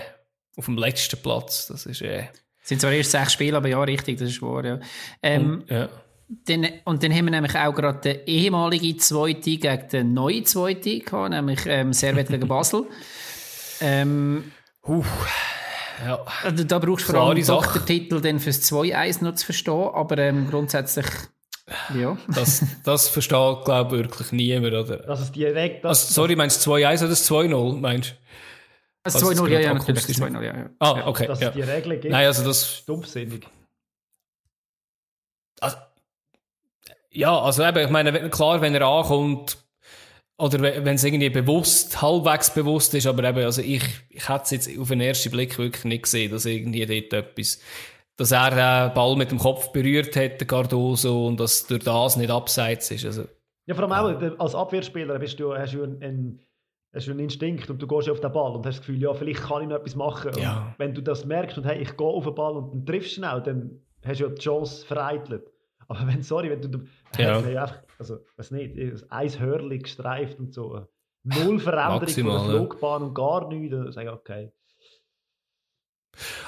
auf 0.56 0.66
dem 0.66 0.78
letzten 0.78 1.20
Platz. 1.20 1.66
Das 1.66 1.86
ist, 1.86 2.02
äh, 2.02 2.28
sind 2.62 2.80
zwar 2.80 2.92
erst 2.92 3.10
sechs 3.10 3.32
Spiele, 3.32 3.56
aber 3.56 3.68
ja, 3.68 3.82
richtig, 3.82 4.18
das 4.18 4.30
ist 4.30 4.40
wahr, 4.42 4.64
ja. 4.64 4.80
Ähm, 5.22 5.64
ja. 5.68 5.88
Dann, 6.28 6.66
und 6.84 7.02
dann 7.02 7.12
haben 7.12 7.24
wir 7.26 7.30
nämlich 7.30 7.56
auch 7.56 7.72
gerade 7.74 8.00
den 8.00 8.26
ehemaligen 8.26 8.98
Zweite 8.98 9.56
gegen 9.56 9.88
den 9.88 10.14
neuen 10.14 10.44
Zweite 10.44 10.98
gehabt, 11.00 11.30
nämlich 11.30 11.60
ähm, 11.66 11.92
Servet 11.92 12.28
gegen 12.28 12.48
Basel. 12.48 12.86
Ähm, 13.78 14.52
ja. 16.02 16.24
also 16.42 16.64
da 16.64 16.78
brauchst 16.78 17.08
du 17.08 17.12
vor 17.12 17.28
allem 17.28 17.44
doch 17.44 17.72
den 17.74 17.84
Titel 17.84 18.22
dann 18.22 18.40
fürs 18.40 18.62
2-1 18.72 19.22
noch 19.22 19.34
zu 19.34 19.44
verstehen, 19.44 19.90
aber 19.92 20.16
ähm, 20.16 20.48
grundsätzlich, 20.50 21.04
ja. 21.94 22.16
Das, 22.34 22.64
das 22.84 23.08
versteht, 23.10 23.64
glaube 23.66 23.96
ich, 23.96 24.02
wirklich 24.04 24.32
niemand. 24.32 24.72
Oder? 24.72 24.96
dass 24.96 25.20
es 25.20 25.32
direkt. 25.32 25.84
Das, 25.84 26.04
Also, 26.04 26.14
sorry, 26.22 26.36
meinst 26.36 26.64
du 26.64 26.70
2-1 26.72 27.00
oder 27.00 27.08
das 27.08 27.30
2-0? 27.30 27.78
Meinst 27.78 28.10
du? 28.10 28.14
Also 29.02 29.26
Was 29.26 29.36
2-0, 29.38 29.48
jetzt 29.48 29.52
ja, 29.52 29.60
ja, 29.60 29.74
natürlich, 29.74 30.02
akustisch 30.04 30.16
2-0, 30.16 30.42
ja, 30.42 30.56
ja. 30.56 30.70
Ah, 30.78 31.06
okay. 31.06 31.26
dass 31.26 31.40
Ja. 31.40 31.48
es 31.48 31.54
die 31.54 31.62
Regeln 31.62 32.00
gibt. 32.00 32.12
Nein, 32.12 32.26
also 32.26 32.44
das 32.44 32.76
Stumpfsinnig. 32.78 33.46
Also, 35.60 35.76
ja, 37.16 37.38
also 37.38 37.64
eben, 37.64 37.78
ich 37.78 37.90
meine, 37.90 38.30
klar, 38.30 38.60
wenn 38.60 38.74
er 38.74 38.86
ankommt, 38.86 39.58
oder 40.38 40.60
we- 40.60 40.84
wenn 40.84 40.96
es 40.96 41.04
irgendwie 41.04 41.30
bewusst, 41.30 42.02
halbwegs 42.02 42.52
bewusst 42.52 42.92
ist, 42.94 43.06
aber 43.06 43.24
eben, 43.24 43.44
also 43.44 43.62
ich, 43.62 43.82
ich 44.10 44.28
hätte 44.28 44.42
es 44.44 44.50
jetzt 44.50 44.78
auf 44.78 44.88
den 44.88 45.00
ersten 45.00 45.30
Blick 45.30 45.56
wirklich 45.58 45.84
nicht 45.84 46.02
gesehen, 46.04 46.30
dass 46.30 46.44
irgendwie 46.44 46.84
dort 46.84 47.12
etwas, 47.12 47.60
dass 48.18 48.32
er 48.32 48.50
den 48.88 48.94
Ball 48.94 49.16
mit 49.16 49.30
dem 49.30 49.38
Kopf 49.38 49.72
berührt 49.72 50.14
hat, 50.16 50.40
der 50.40 50.46
Cardoso, 50.46 51.26
und 51.26 51.40
dass 51.40 51.66
durch 51.66 51.84
das 51.84 52.16
nicht 52.16 52.30
abseits 52.30 52.90
ist. 52.90 53.04
Also, 53.06 53.24
Ja, 53.66 53.74
vor 53.74 53.90
allem 53.90 53.92
auch 54.36 54.38
als 54.40 54.54
Abwehrspieler 54.54 55.18
bist 55.18 55.40
du, 55.40 55.54
hast 55.54 55.72
du 55.74 55.82
einen, 55.82 56.02
einen, 56.02 56.40
hast 56.94 57.06
du 57.06 57.12
einen 57.12 57.20
Instinkt 57.20 57.70
und 57.70 57.80
du 57.80 57.86
gehst 57.86 58.08
auf 58.10 58.20
den 58.20 58.32
Ball 58.32 58.52
und 58.56 58.66
hast 58.66 58.78
das 58.78 58.86
Gefühl, 58.86 59.00
ja, 59.02 59.14
vielleicht 59.14 59.40
kann 59.42 59.62
ich 59.62 59.68
noch 59.68 59.76
etwas 59.76 59.94
machen. 59.96 60.32
Ja. 60.38 60.74
wenn 60.78 60.92
du 60.94 61.00
das 61.02 61.24
merkst 61.24 61.56
und 61.58 61.64
hey, 61.64 61.80
ich 61.80 61.96
gehe 61.96 62.06
auf 62.06 62.24
den 62.24 62.34
Ball 62.34 62.56
und 62.56 62.72
dann 62.74 62.84
triffst 62.86 63.12
du 63.12 63.14
schnell, 63.22 63.40
dann 63.42 63.80
hast 64.04 64.20
du 64.20 64.24
ja 64.24 64.30
die 64.30 64.40
Chance 64.42 64.84
vereitelt. 64.86 65.50
Aber 65.88 66.06
wenn, 66.06 66.22
sorry, 66.22 66.50
wenn 66.50 66.60
du, 66.62 66.68
du 66.68 66.78
Ja. 67.18 67.40
ja 67.48 67.62
einfach, 67.62 67.82
also, 67.98 68.18
weiß 68.36 68.50
nicht, 68.52 68.76
ein 69.08 69.38
Hörli 69.40 69.78
gestreift 69.78 70.38
und 70.38 70.52
so, 70.52 70.86
null 71.24 71.58
Veränderung 71.58 72.00
Maximal, 72.00 72.38
von 72.38 72.46
ja. 72.46 72.52
der 72.52 72.60
Flugbahn 72.60 73.02
und 73.02 73.14
gar 73.14 73.48
nichts, 73.48 73.70
dann 73.70 73.92
sage 73.92 74.08
ich, 74.08 74.14
okay. 74.14 74.52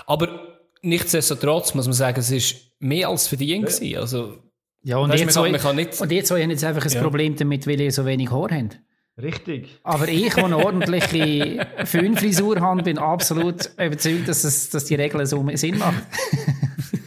aber 0.06 0.58
nichtsdestotrotz 0.82 1.74
muss 1.74 1.86
man 1.86 1.92
sagen, 1.94 2.20
es 2.20 2.30
ist 2.30 2.72
mehr 2.78 3.08
als 3.08 3.26
verdient 3.28 3.66
gewesen. 3.66 3.96
Also, 3.98 4.38
Ja, 4.84 4.98
und 4.98 5.10
Weißt, 5.10 5.18
ihr 5.20 5.26
man 5.26 5.34
kann- 5.34 5.50
man 5.52 5.60
kann 5.60 5.76
nicht- 5.76 6.00
und 6.00 6.26
zwei 6.26 6.42
haben 6.42 6.50
jetzt 6.50 6.64
einfach 6.64 6.84
ein 6.86 6.92
Ja. 6.92 7.02
Problem 7.02 7.34
damit, 7.36 7.66
weil 7.66 7.80
ihr 7.80 7.90
so 7.90 8.06
wenig 8.06 8.30
Haar 8.30 8.48
habt. 8.50 8.80
Richtig. 9.20 9.76
Aber 9.82 10.06
ich, 10.06 10.32
der 10.32 10.44
eine 10.44 10.56
ordentliche 10.56 11.66
Föhnfrisur 11.84 12.60
habe, 12.60 12.84
bin 12.84 12.96
absolut 12.98 13.70
überzeugt, 13.76 14.28
dass, 14.28 14.44
es, 14.44 14.70
dass 14.70 14.84
die 14.84 14.94
Regel 14.94 15.26
so 15.26 15.44
Sinn 15.54 15.78
macht. 15.78 16.04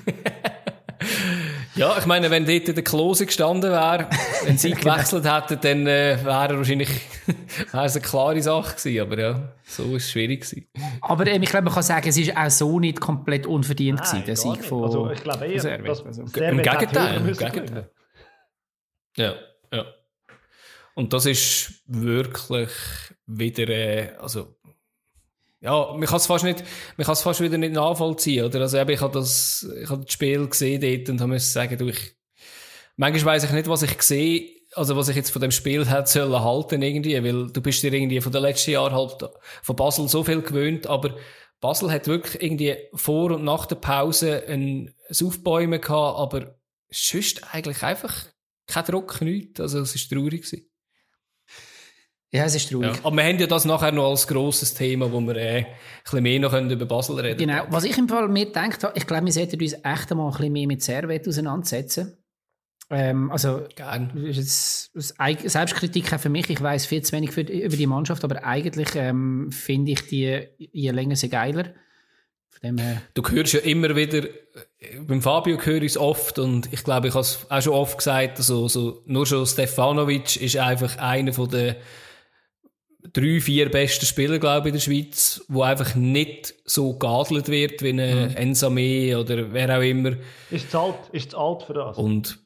Ja, 1.82 1.98
ich 1.98 2.06
meine, 2.06 2.30
wenn 2.30 2.46
dort 2.46 2.68
der 2.68 2.84
Klose 2.84 3.26
gestanden 3.26 3.72
wäre, 3.72 4.08
wenn 4.44 4.56
sie 4.56 4.70
gewechselt 4.72 5.26
hätten, 5.26 5.60
dann 5.62 5.88
äh, 5.88 6.24
wäre 6.24 6.50
er 6.50 6.58
wahrscheinlich 6.58 6.90
wäre 7.72 7.86
es 7.86 7.96
eine 7.96 8.06
klare 8.06 8.40
Sache 8.40 8.76
gewesen. 8.76 9.02
Aber 9.02 9.20
ja, 9.20 9.54
so 9.64 9.96
ist 9.96 10.04
es 10.04 10.12
schwierig 10.12 10.42
gewesen. 10.42 10.68
Aber 11.02 11.26
ähm, 11.26 11.42
ich 11.42 11.50
glaube, 11.50 11.66
man 11.66 11.74
kann 11.74 11.82
sagen, 11.82 12.08
es 12.08 12.18
ist 12.20 12.38
auch 12.38 12.52
so 12.52 12.80
nicht 12.80 13.02
komplett 13.02 13.48
unverdient 13.48 13.98
gewesen, 13.98 14.18
Nein, 14.18 14.26
der 14.26 14.36
gar 14.36 14.44
Sieg 14.44 14.58
nicht. 14.58 14.66
von 14.66 14.84
Also, 14.84 15.10
ich 15.10 15.24
glaube 15.24 15.46
eher, 15.48 15.78
dass 15.80 16.06
Also, 16.06 16.22
Im 16.22 16.32
Gegenteil, 16.32 17.18
im 17.18 17.36
Gegenteil. 17.36 17.90
Ja, 19.18 19.34
ja. 19.74 19.86
Und 20.94 21.14
das 21.14 21.26
ist 21.26 21.82
wirklich 21.88 22.70
wieder, 23.26 23.68
äh, 23.70 24.10
also, 24.20 24.56
ja, 25.62 25.94
man 25.94 26.08
kann 26.08 26.18
es 26.18 26.26
fast 26.26 26.44
nicht, 26.44 26.64
man 26.98 27.06
kann 27.06 27.14
es 27.14 27.22
fast 27.22 27.40
wieder 27.40 27.58
nicht 27.58 27.74
nachvollziehen, 27.74 28.46
oder? 28.46 28.62
Also, 28.62 28.78
eben, 28.78 28.90
ich 28.90 29.02
habe 29.02 29.14
das, 29.14 29.68
ich 29.82 29.90
habe 29.90 30.04
das 30.04 30.12
Spiel 30.12 30.48
gesehen 30.48 30.82
dort 30.82 31.10
und 31.10 31.22
habe 31.22 31.32
müssen 31.32 31.52
sagen, 31.52 31.78
du, 31.78 31.88
ich, 31.88 32.16
manchmal 32.98 33.36
weiss 33.36 33.44
ich 33.44 33.52
nicht, 33.52 33.68
was 33.68 33.84
ich 33.84 34.02
sehe, 34.02 34.50
also, 34.74 34.98
was 34.98 35.10
ich 35.10 35.16
jetzt 35.16 35.30
von 35.30 35.42
dem 35.42 35.52
Spiel 35.52 35.88
hätte 35.88 36.10
sollen 36.10 36.44
halten 36.44 36.82
irgendwie, 36.82 37.24
weil 37.24 37.52
du 37.52 37.62
bist 37.62 37.84
dir 37.84 37.94
irgendwie 37.94 38.22
von 38.22 38.32
den 38.32 38.42
letzten 38.42 38.72
Jahren 38.72 38.94
halt 38.94 39.30
von 39.62 39.76
Basel 39.76 40.08
so 40.08 40.24
viel 40.24 40.42
gewöhnt, 40.42 40.88
aber 40.88 41.16
Basel 41.60 41.92
hat 41.92 42.08
wirklich 42.08 42.42
irgendwie 42.42 42.78
vor 42.96 43.32
und 43.32 43.44
nach 43.44 43.68
der 43.68 43.76
Pause 43.76 44.44
ein 44.48 44.96
Aufbäumen 45.10 45.80
gehabt, 45.80 46.18
aber 46.18 46.56
sonst 46.90 47.54
eigentlich 47.54 47.84
einfach 47.84 48.26
kein 48.66 48.86
Druck, 48.86 49.22
nichts. 49.22 49.60
Also, 49.60 49.82
es 49.82 49.96
war 49.96 50.18
traurig. 50.18 50.44
Gewesen. 50.44 50.71
Ja, 52.34 52.46
es 52.46 52.56
ist 52.56 52.70
traurig. 52.70 52.96
Ja. 52.96 53.00
Aber 53.04 53.16
wir 53.18 53.24
haben 53.24 53.40
ja 53.40 53.48
das 53.48 53.66
nachher 53.66 53.92
noch 53.92 54.10
als 54.10 54.26
grosses 54.26 54.74
Thema, 54.74 55.12
wo 55.12 55.20
wir 55.20 55.36
äh, 55.36 55.58
ein 55.58 55.66
bisschen 56.04 56.24
mehr 56.24 56.40
noch 56.40 56.52
können 56.52 56.70
über 56.70 56.86
Basel 56.86 57.20
reden 57.20 57.38
Genau. 57.38 57.64
Was 57.70 57.84
ich 57.84 57.98
im 57.98 58.08
Fall 58.08 58.28
mir 58.30 58.46
gedacht 58.46 58.84
habe, 58.84 58.98
ich 58.98 59.06
glaube, 59.06 59.26
wir 59.26 59.34
sollten 59.34 59.62
uns 59.62 59.74
echt 59.74 60.12
einmal 60.12 60.28
ein 60.28 60.32
bisschen 60.32 60.54
mehr 60.54 60.68
mit 60.68 60.82
Servet 60.82 61.28
auseinandersetzen. 61.28 62.18
Ähm, 62.90 63.32
also, 63.32 63.64
Gern. 63.76 64.16
ist 64.18 64.92
Selbstkritik 65.46 66.14
auch 66.14 66.20
für 66.20 66.30
mich. 66.30 66.50
Ich 66.50 66.62
weiß 66.62 66.86
viel 66.86 67.02
zu 67.02 67.14
wenig 67.14 67.32
für, 67.32 67.42
über 67.42 67.76
die 67.76 67.88
Mannschaft, 67.88 68.24
aber 68.24 68.44
eigentlich 68.44 68.96
ähm, 68.96 69.52
finde 69.52 69.94
ich 69.94 70.08
die 70.08 70.48
je 70.58 70.92
länger, 70.92 71.16
je 71.16 71.28
geiler. 71.28 71.74
Dem 72.64 72.78
her, 72.78 73.02
Du 73.16 73.24
hörst 73.28 73.54
ja 73.54 73.60
immer 73.62 73.96
wieder, 73.96 74.26
äh, 74.26 75.00
beim 75.00 75.22
Fabio 75.22 75.58
höre 75.60 75.82
ich 75.82 75.94
es 75.94 75.98
oft 75.98 76.38
und 76.38 76.72
ich 76.72 76.84
glaube, 76.84 77.08
ich 77.08 77.14
habe 77.16 77.22
es 77.22 77.48
auch 77.50 77.62
schon 77.62 77.74
oft 77.74 77.98
gesagt, 77.98 78.38
also, 78.38 78.68
so, 78.68 79.02
nur 79.06 79.26
schon 79.26 79.48
Stefanovic 79.48 80.40
ist 80.40 80.58
einfach 80.58 80.98
einer 81.00 81.34
von 81.34 81.50
den 81.50 81.76
drei, 83.14 83.40
vier 83.42 83.70
besten 83.70 84.06
Spieler, 84.06 84.40
glaube 84.40 84.68
ich, 84.70 84.74
in 84.74 84.80
der 84.80 84.80
Schweiz, 84.82 85.44
wo 85.48 85.64
einfach 85.64 85.96
nicht 85.96 86.54
so 86.66 86.98
geadelt 86.98 87.48
wird 87.50 87.82
wie 87.82 87.90
ein 87.90 88.00
Ensame 88.00 89.18
oder 89.20 89.52
wer 89.54 89.78
auch 89.78 89.82
immer. 89.82 90.12
Ist 90.50 90.68
es 90.68 90.76
alt, 90.76 90.96
ist 91.12 91.36
alt 91.36 91.64
für 91.64 91.74
das? 91.74 91.98
Und 91.98 92.40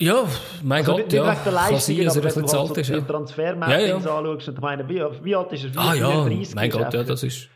ja, 0.00 0.24
mein 0.62 0.80
Also 0.80 0.92
Gott, 0.92 1.00
nicht, 1.04 1.12
ja. 1.12 1.22
nicht 1.30 1.32
wegen 1.34 1.44
der 1.44 1.52
Leistung, 1.52 1.94
aber 2.08 2.16
er 2.28 2.36
wenn 2.36 2.42
du 2.46 2.52
halt 2.52 2.68
so 2.68 2.74
ist. 2.74 2.88
Ja. 2.88 3.00
Transfermappings 3.02 3.80
Ja, 3.82 3.86
ja. 3.88 3.96
anschaust 3.96 4.48
und 4.48 4.54
ich 4.54 4.60
meine, 4.60 4.88
wie, 4.88 5.00
wie 5.24 5.36
alt 5.36 5.52
ist 5.52 5.64
er? 5.64 5.70
Ah 5.80 5.94
ja, 5.94 6.10
34 6.10 6.54
mein 6.56 6.70
Gott, 6.70 6.92
ja, 6.94 7.02
das 7.04 7.22
ist... 7.22 7.48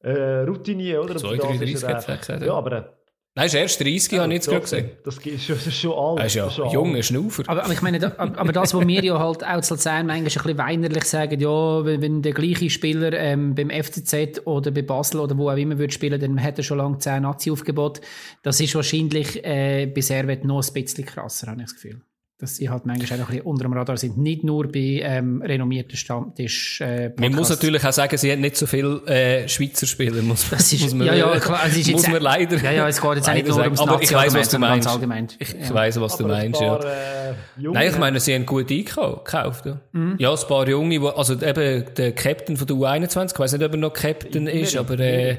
äh, 0.00 0.40
Routinier, 0.40 1.00
oder? 1.02 1.12
Und 1.12 1.18
Zwei, 1.20 1.30
für 1.30 1.36
das 1.38 1.46
drei, 1.46 1.52
ist 1.52 1.58
er 1.58 1.64
dreißig 1.64 1.88
hat's 1.88 2.08
einfach- 2.08 2.20
gesagt, 2.20 2.42
ja. 2.44 2.52
Aber 2.52 2.97
Nein, 3.38 3.46
ist 3.46 3.54
erst 3.54 3.80
30, 3.80 4.10
ja, 4.10 4.22
habe 4.22 4.32
ich 4.32 4.38
jetzt 4.38 4.48
gerade 4.48 4.60
gesehen. 4.62 4.90
Das 5.04 5.16
ist 5.16 5.44
schon, 5.44 5.54
das 5.54 5.66
ist 5.68 5.76
schon 5.76 5.92
alt. 5.92 6.18
Er 6.18 6.26
ist 6.26 6.34
ja 6.34 6.50
schon 6.50 6.70
junger 6.70 7.04
Schnaufer. 7.04 7.44
Aber, 7.46 7.62
aber, 7.62 7.72
ich 7.72 7.82
meine, 7.82 8.00
da, 8.00 8.12
aber 8.16 8.52
das, 8.52 8.74
was 8.74 8.84
wir 8.84 9.04
ja 9.04 9.16
halt 9.16 9.46
auch 9.46 9.60
zu 9.60 9.74
Luzern 9.74 10.06
manchmal 10.06 10.18
ein 10.18 10.24
bisschen 10.24 10.58
weinerlich 10.58 11.04
sagen, 11.04 11.38
ja, 11.38 11.84
wenn, 11.84 12.02
wenn 12.02 12.22
der 12.22 12.32
gleiche 12.32 12.68
Spieler 12.68 13.12
ähm, 13.12 13.54
beim 13.54 13.70
FCZ 13.70 14.44
oder 14.44 14.72
bei 14.72 14.82
Basel 14.82 15.20
oder 15.20 15.38
wo 15.38 15.50
auch 15.50 15.56
immer 15.56 15.78
würde 15.78 15.92
spielen, 15.92 16.20
dann 16.20 16.42
hat 16.42 16.58
er 16.58 16.64
schon 16.64 16.78
lange 16.78 16.98
10 16.98 17.22
Nazi-Aufgebot. 17.22 18.00
Das 18.42 18.60
ist 18.60 18.74
wahrscheinlich 18.74 19.44
äh, 19.44 19.86
bei 19.86 20.00
Servet 20.00 20.44
noch 20.44 20.60
ein 20.60 20.72
bisschen 20.72 21.06
krasser, 21.06 21.46
habe 21.46 21.60
ich 21.60 21.68
das 21.68 21.74
Gefühl 21.76 22.00
dass 22.40 22.54
sie 22.54 22.70
halt 22.70 22.86
manchmal 22.86 23.18
auch 23.20 23.24
ein 23.24 23.26
bisschen 23.30 23.46
unter 23.46 23.64
dem 23.64 23.72
Radar 23.72 23.96
sind. 23.96 24.16
Nicht 24.16 24.44
nur 24.44 24.68
bei 24.70 25.00
ähm, 25.02 25.42
renommierten 25.42 25.96
Stammtisch. 25.96 26.80
Äh, 26.80 27.10
man 27.16 27.32
muss 27.34 27.48
natürlich 27.48 27.84
auch 27.84 27.92
sagen, 27.92 28.16
sie 28.16 28.30
hat 28.30 28.38
nicht 28.38 28.56
so 28.56 28.66
viele 28.66 29.04
äh, 29.06 29.48
Schweizer 29.48 29.86
Spieler. 29.86 30.22
Muss, 30.22 30.48
das 30.48 30.72
ist, 30.72 30.82
muss 30.82 30.94
man, 30.94 31.08
ja, 31.08 31.14
ja, 31.14 31.38
klar, 31.40 31.60
also 31.64 31.80
ist 31.80 31.90
muss 31.90 32.02
jetzt, 32.02 32.12
man 32.12 32.22
leider. 32.22 32.56
Ja, 32.58 32.70
ja, 32.70 32.88
es 32.88 33.00
geht 33.00 33.14
jetzt 33.16 33.28
auch 33.28 33.34
nicht 33.34 33.48
nur 33.48 33.58
ums 33.58 33.80
Aber 33.80 34.00
ich 34.00 34.12
weiß, 34.12 34.34
was 34.34 34.50
du 34.50 34.58
meinst. 34.60 34.86
Allgemein. 34.86 35.26
Ich, 35.40 35.52
ja. 35.52 35.74
weiß, 35.74 36.00
was 36.00 36.14
Aber 36.14 36.22
du 36.22 36.28
meinst. 36.28 36.60
Paar, 36.60 36.84
ja. 36.84 37.30
Äh, 37.30 37.34
Nein, 37.56 37.90
ich 37.90 37.98
meine, 37.98 38.20
sie 38.20 38.34
haben 38.34 38.46
gut 38.46 38.70
eingekauft. 38.70 39.66
Ja, 39.66 39.80
Mhm. 39.90 40.14
ja 40.18 40.32
ein 40.32 40.48
paar 40.48 40.68
Junge, 40.68 41.02
wo, 41.02 41.08
also 41.08 41.34
eben 41.34 41.84
der 41.96 42.12
Captain 42.12 42.56
von 42.56 42.68
der 42.68 42.76
U21, 42.76 43.32
ich 43.32 43.38
weiß 43.38 43.52
nicht, 43.54 43.64
ob 43.64 43.72
er 43.72 43.78
noch 43.78 43.92
Captain 43.92 44.46
Imeri. 44.46 44.60
ist, 44.60 44.76
aber 44.76 44.96
äh, 45.00 45.38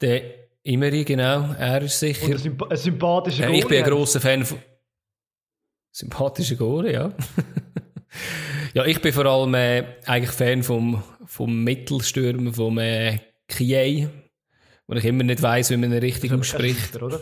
der 0.00 0.22
Imeri, 0.62 1.04
genau, 1.04 1.54
er 1.58 1.82
ist 1.82 1.98
sicher. 2.00 2.24
Und 2.26 2.32
ein, 2.32 2.38
Symp 2.38 2.62
ein 2.70 2.76
sympathischer 2.78 3.44
Ja, 3.44 3.50
ich 3.50 3.66
bin 3.66 3.82
ein 3.84 3.90
grosser 3.90 4.20
Fan 4.20 4.44
von. 4.44 4.58
Sympathischer 5.92 6.56
Goalie, 6.56 6.92
ja. 6.92 7.12
ja, 8.74 8.84
ich 8.84 9.00
bin 9.00 9.12
vor 9.12 9.26
allem 9.26 9.54
äh, 9.54 9.84
eigentlich 10.06 10.30
Fan 10.30 10.62
vom, 10.62 11.02
vom 11.26 11.64
Mittelstürmer, 11.64 12.52
vom 12.52 12.78
äh, 12.78 13.18
Kiei, 13.48 14.08
wo 14.86 14.94
ich 14.94 15.04
immer 15.04 15.24
nicht 15.24 15.42
weiss, 15.42 15.70
wie 15.70 15.76
man 15.76 15.92
ihn 15.92 15.98
richtig 15.98 16.32
ausspricht. 16.32 17.00
Oder? 17.02 17.20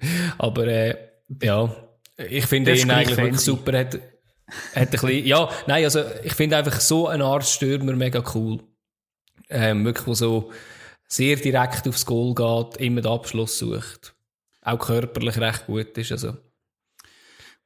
Aber 0.38 0.66
äh, 0.66 0.96
ja, 1.42 1.74
ich 2.16 2.46
finde 2.46 2.74
ihn 2.74 2.90
eigentlich 2.90 3.16
wirklich 3.16 3.40
super. 3.40 3.78
Hat, 3.78 3.94
hat 3.94 4.00
ein 4.74 4.90
bisschen, 4.90 5.26
ja, 5.26 5.48
nein, 5.66 5.84
also 5.84 6.02
ich 6.22 6.34
finde 6.34 6.58
einfach 6.58 6.80
so 6.80 7.08
eine 7.08 7.24
Art 7.24 7.46
Stürmer 7.46 7.92
mega 7.92 8.22
cool. 8.34 8.60
Ähm, 9.48 9.84
wirklich, 9.84 10.06
wo 10.06 10.14
so 10.14 10.52
sehr 11.06 11.36
direkt 11.36 11.88
aufs 11.88 12.06
Goal 12.06 12.34
geht, 12.34 12.80
immer 12.80 13.00
den 13.00 13.10
Abschluss 13.10 13.58
sucht. 13.58 14.14
Auch 14.62 14.78
körperlich 14.78 15.38
recht 15.38 15.66
gut 15.66 15.96
ist. 15.98 16.12
Also. 16.12 16.36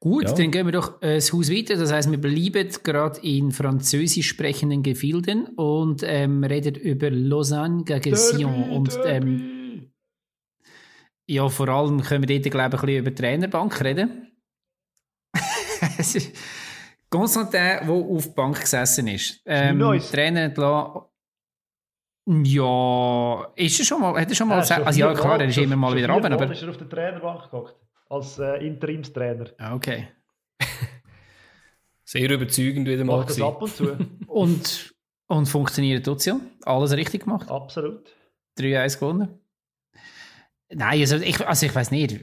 Gut, 0.04 0.24
Ja. 0.24 0.34
dann 0.34 0.50
gehen 0.50 0.66
wir 0.66 0.72
doch 0.72 1.00
äh, 1.00 1.14
das 1.14 1.32
Haus 1.32 1.50
weiter. 1.50 1.76
Das 1.76 1.90
heißt, 1.90 2.10
wir 2.10 2.20
bleiben 2.20 2.68
gerade 2.82 3.20
in 3.22 3.52
französisch 3.52 4.28
sprechenden 4.28 4.82
Gefilden 4.82 5.46
und 5.56 6.02
ähm, 6.04 6.44
reden 6.44 6.74
über 6.74 7.08
Lausanne 7.10 7.84
gegen 7.84 8.14
Sion. 8.14 8.68
Und 8.68 8.98
ähm, 9.06 9.90
ja, 11.26 11.48
vor 11.48 11.68
allem 11.70 12.02
können 12.02 12.28
wir 12.28 12.38
dort, 12.38 12.50
glaube 12.52 12.76
ich, 12.76 12.82
ein 12.82 12.86
bisschen 12.86 12.98
über 12.98 13.10
die 13.12 13.14
Trainerbank 13.22 13.82
reden. 13.82 14.30
Es 15.98 16.14
ist 16.16 16.36
Constantin, 17.08 17.52
der 17.52 17.88
auf 17.88 18.24
der 18.26 18.32
Bank 18.32 18.60
gesessen 18.60 19.08
ist. 19.08 19.40
Ähm, 19.46 19.78
Neues. 19.78 20.10
Trainer 20.10 20.42
entlassen. 20.42 21.00
Ja, 22.26 23.52
ist 23.56 23.78
er 23.80 23.86
schon 23.86 24.00
mal, 24.02 24.20
hat 24.20 24.28
er 24.28 24.34
schon 24.34 24.48
mal, 24.48 24.60
auf 24.60 24.70
also 24.70 25.00
ja 25.00 25.14
klar, 25.14 25.40
er 25.40 25.48
ist 25.48 25.56
immer 25.56 25.76
mal 25.76 25.96
wieder 25.96 26.10
runter, 26.10 26.30
aber 26.30 26.52
ist 26.52 26.62
er 26.62 26.68
auf 26.68 26.76
der 26.76 26.90
Trainerbank 26.90 27.50
gehockt. 27.50 27.83
Als 28.08 28.38
äh, 28.38 28.66
Interimstrainer. 28.66 29.50
Ah, 29.58 29.74
okay. 29.74 30.08
Sehr 32.04 32.30
überzeugend 32.30 32.86
wieder 32.86 33.04
mal 33.04 33.18
Macht 33.18 33.30
das 33.30 33.40
ab 33.40 33.62
und 33.62 33.74
zu. 33.74 33.96
Und, 34.26 34.94
und 35.28 35.46
funktioniert 35.46 36.06
ja. 36.26 36.40
Alles 36.64 36.92
richtig 36.92 37.22
gemacht. 37.22 37.48
Absolut. 37.48 38.12
3-1 38.58 38.98
gewonnen. 38.98 39.40
Nein, 40.70 41.00
also 41.00 41.16
ich, 41.16 41.46
also 41.46 41.66
ich 41.66 41.74
weiß 41.74 41.92
nicht. 41.92 42.20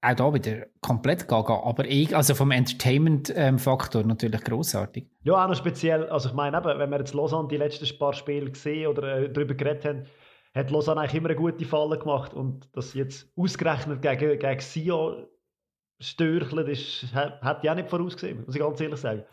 Auch 0.00 0.14
da 0.14 0.34
wieder 0.34 0.66
komplett 0.80 1.26
gaga. 1.26 1.60
Aber 1.64 1.84
ich, 1.84 2.14
also 2.14 2.34
vom 2.34 2.50
Entertainment-Faktor 2.50 4.04
natürlich 4.04 4.42
großartig. 4.42 5.06
Ja, 5.22 5.44
auch 5.44 5.48
noch 5.48 5.56
speziell, 5.56 6.08
also 6.08 6.28
ich 6.28 6.34
meine, 6.34 6.58
eben, 6.58 6.78
wenn 6.78 6.90
wir 6.90 6.98
jetzt 6.98 7.14
Lausanne 7.14 7.48
die 7.48 7.56
letzten 7.56 7.98
paar 7.98 8.12
Spiele 8.12 8.50
gesehen 8.50 8.88
oder 8.88 9.18
äh, 9.18 9.32
darüber 9.32 9.54
geredet 9.54 9.84
haben, 9.84 10.06
hat 10.58 10.70
Lausanne 10.70 11.00
eigentlich 11.00 11.14
immer 11.14 11.28
eine 11.28 11.36
gute 11.36 11.64
Falle 11.64 11.98
gemacht 11.98 12.34
und 12.34 12.68
das 12.72 12.94
jetzt 12.94 13.28
ausgerechnet 13.36 14.02
gegen, 14.02 14.38
gegen 14.38 14.60
Sion 14.60 15.26
störchelt, 16.00 16.68
ist, 16.68 17.06
hat, 17.14 17.40
hat 17.42 17.64
ich 17.64 17.70
auch 17.70 17.74
nicht 17.74 17.88
vorausgesehen, 17.88 18.44
muss 18.44 18.54
ich 18.54 18.60
ganz 18.60 18.80
ehrlich 18.80 19.00
sagen. 19.00 19.24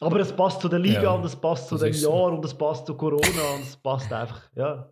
Aber 0.00 0.18
es 0.20 0.32
passt 0.32 0.60
zu 0.60 0.68
der 0.68 0.78
Liga 0.78 1.02
Ja, 1.02 1.10
und 1.10 1.24
es 1.24 1.36
passt 1.36 1.68
zu 1.68 1.76
dem 1.76 1.90
ist 1.90 2.00
so. 2.00 2.10
Jahr 2.10 2.32
und 2.32 2.44
es 2.44 2.54
passt 2.54 2.86
zu 2.86 2.96
Corona 2.96 3.54
und 3.54 3.62
es 3.62 3.76
passt 3.76 4.12
einfach, 4.12 4.42
ja. 4.54 4.90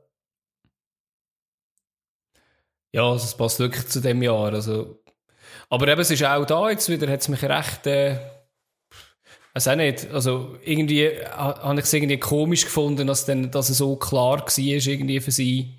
Ja, 2.93 3.11
also 3.11 3.25
es 3.25 3.37
passt 3.37 3.59
wirklich 3.59 3.87
zu 3.89 4.01
dem 4.01 4.23
Jahr. 4.23 4.53
Also. 4.53 5.03
Aber 5.69 5.89
eben, 5.89 6.01
es 6.01 6.11
ist 6.11 6.25
auch 6.25 6.45
da 6.45 6.71
jetzt 6.71 6.89
wieder, 6.89 7.11
hat 7.11 7.21
es 7.21 7.29
mich 7.29 7.43
recht, 7.43 7.87
äh, 7.87 8.19
weiß 9.67 9.69
auch 9.69 9.77
nicht, 9.77 10.11
also 10.13 10.57
irgendwie 10.65 11.05
äh, 11.05 11.25
habe 11.27 11.79
ich 11.79 11.85
es 11.87 11.93
irgendwie 11.93 12.19
komisch 12.19 12.65
gefunden, 12.65 13.07
dass, 13.07 13.27
dann, 13.27 13.51
dass 13.51 13.69
es 13.69 13.79
so 13.79 13.97
klar 13.97 14.39
war 14.41 14.59
irgendwie 14.59 15.21
für 15.21 15.31
sie. 15.31 15.75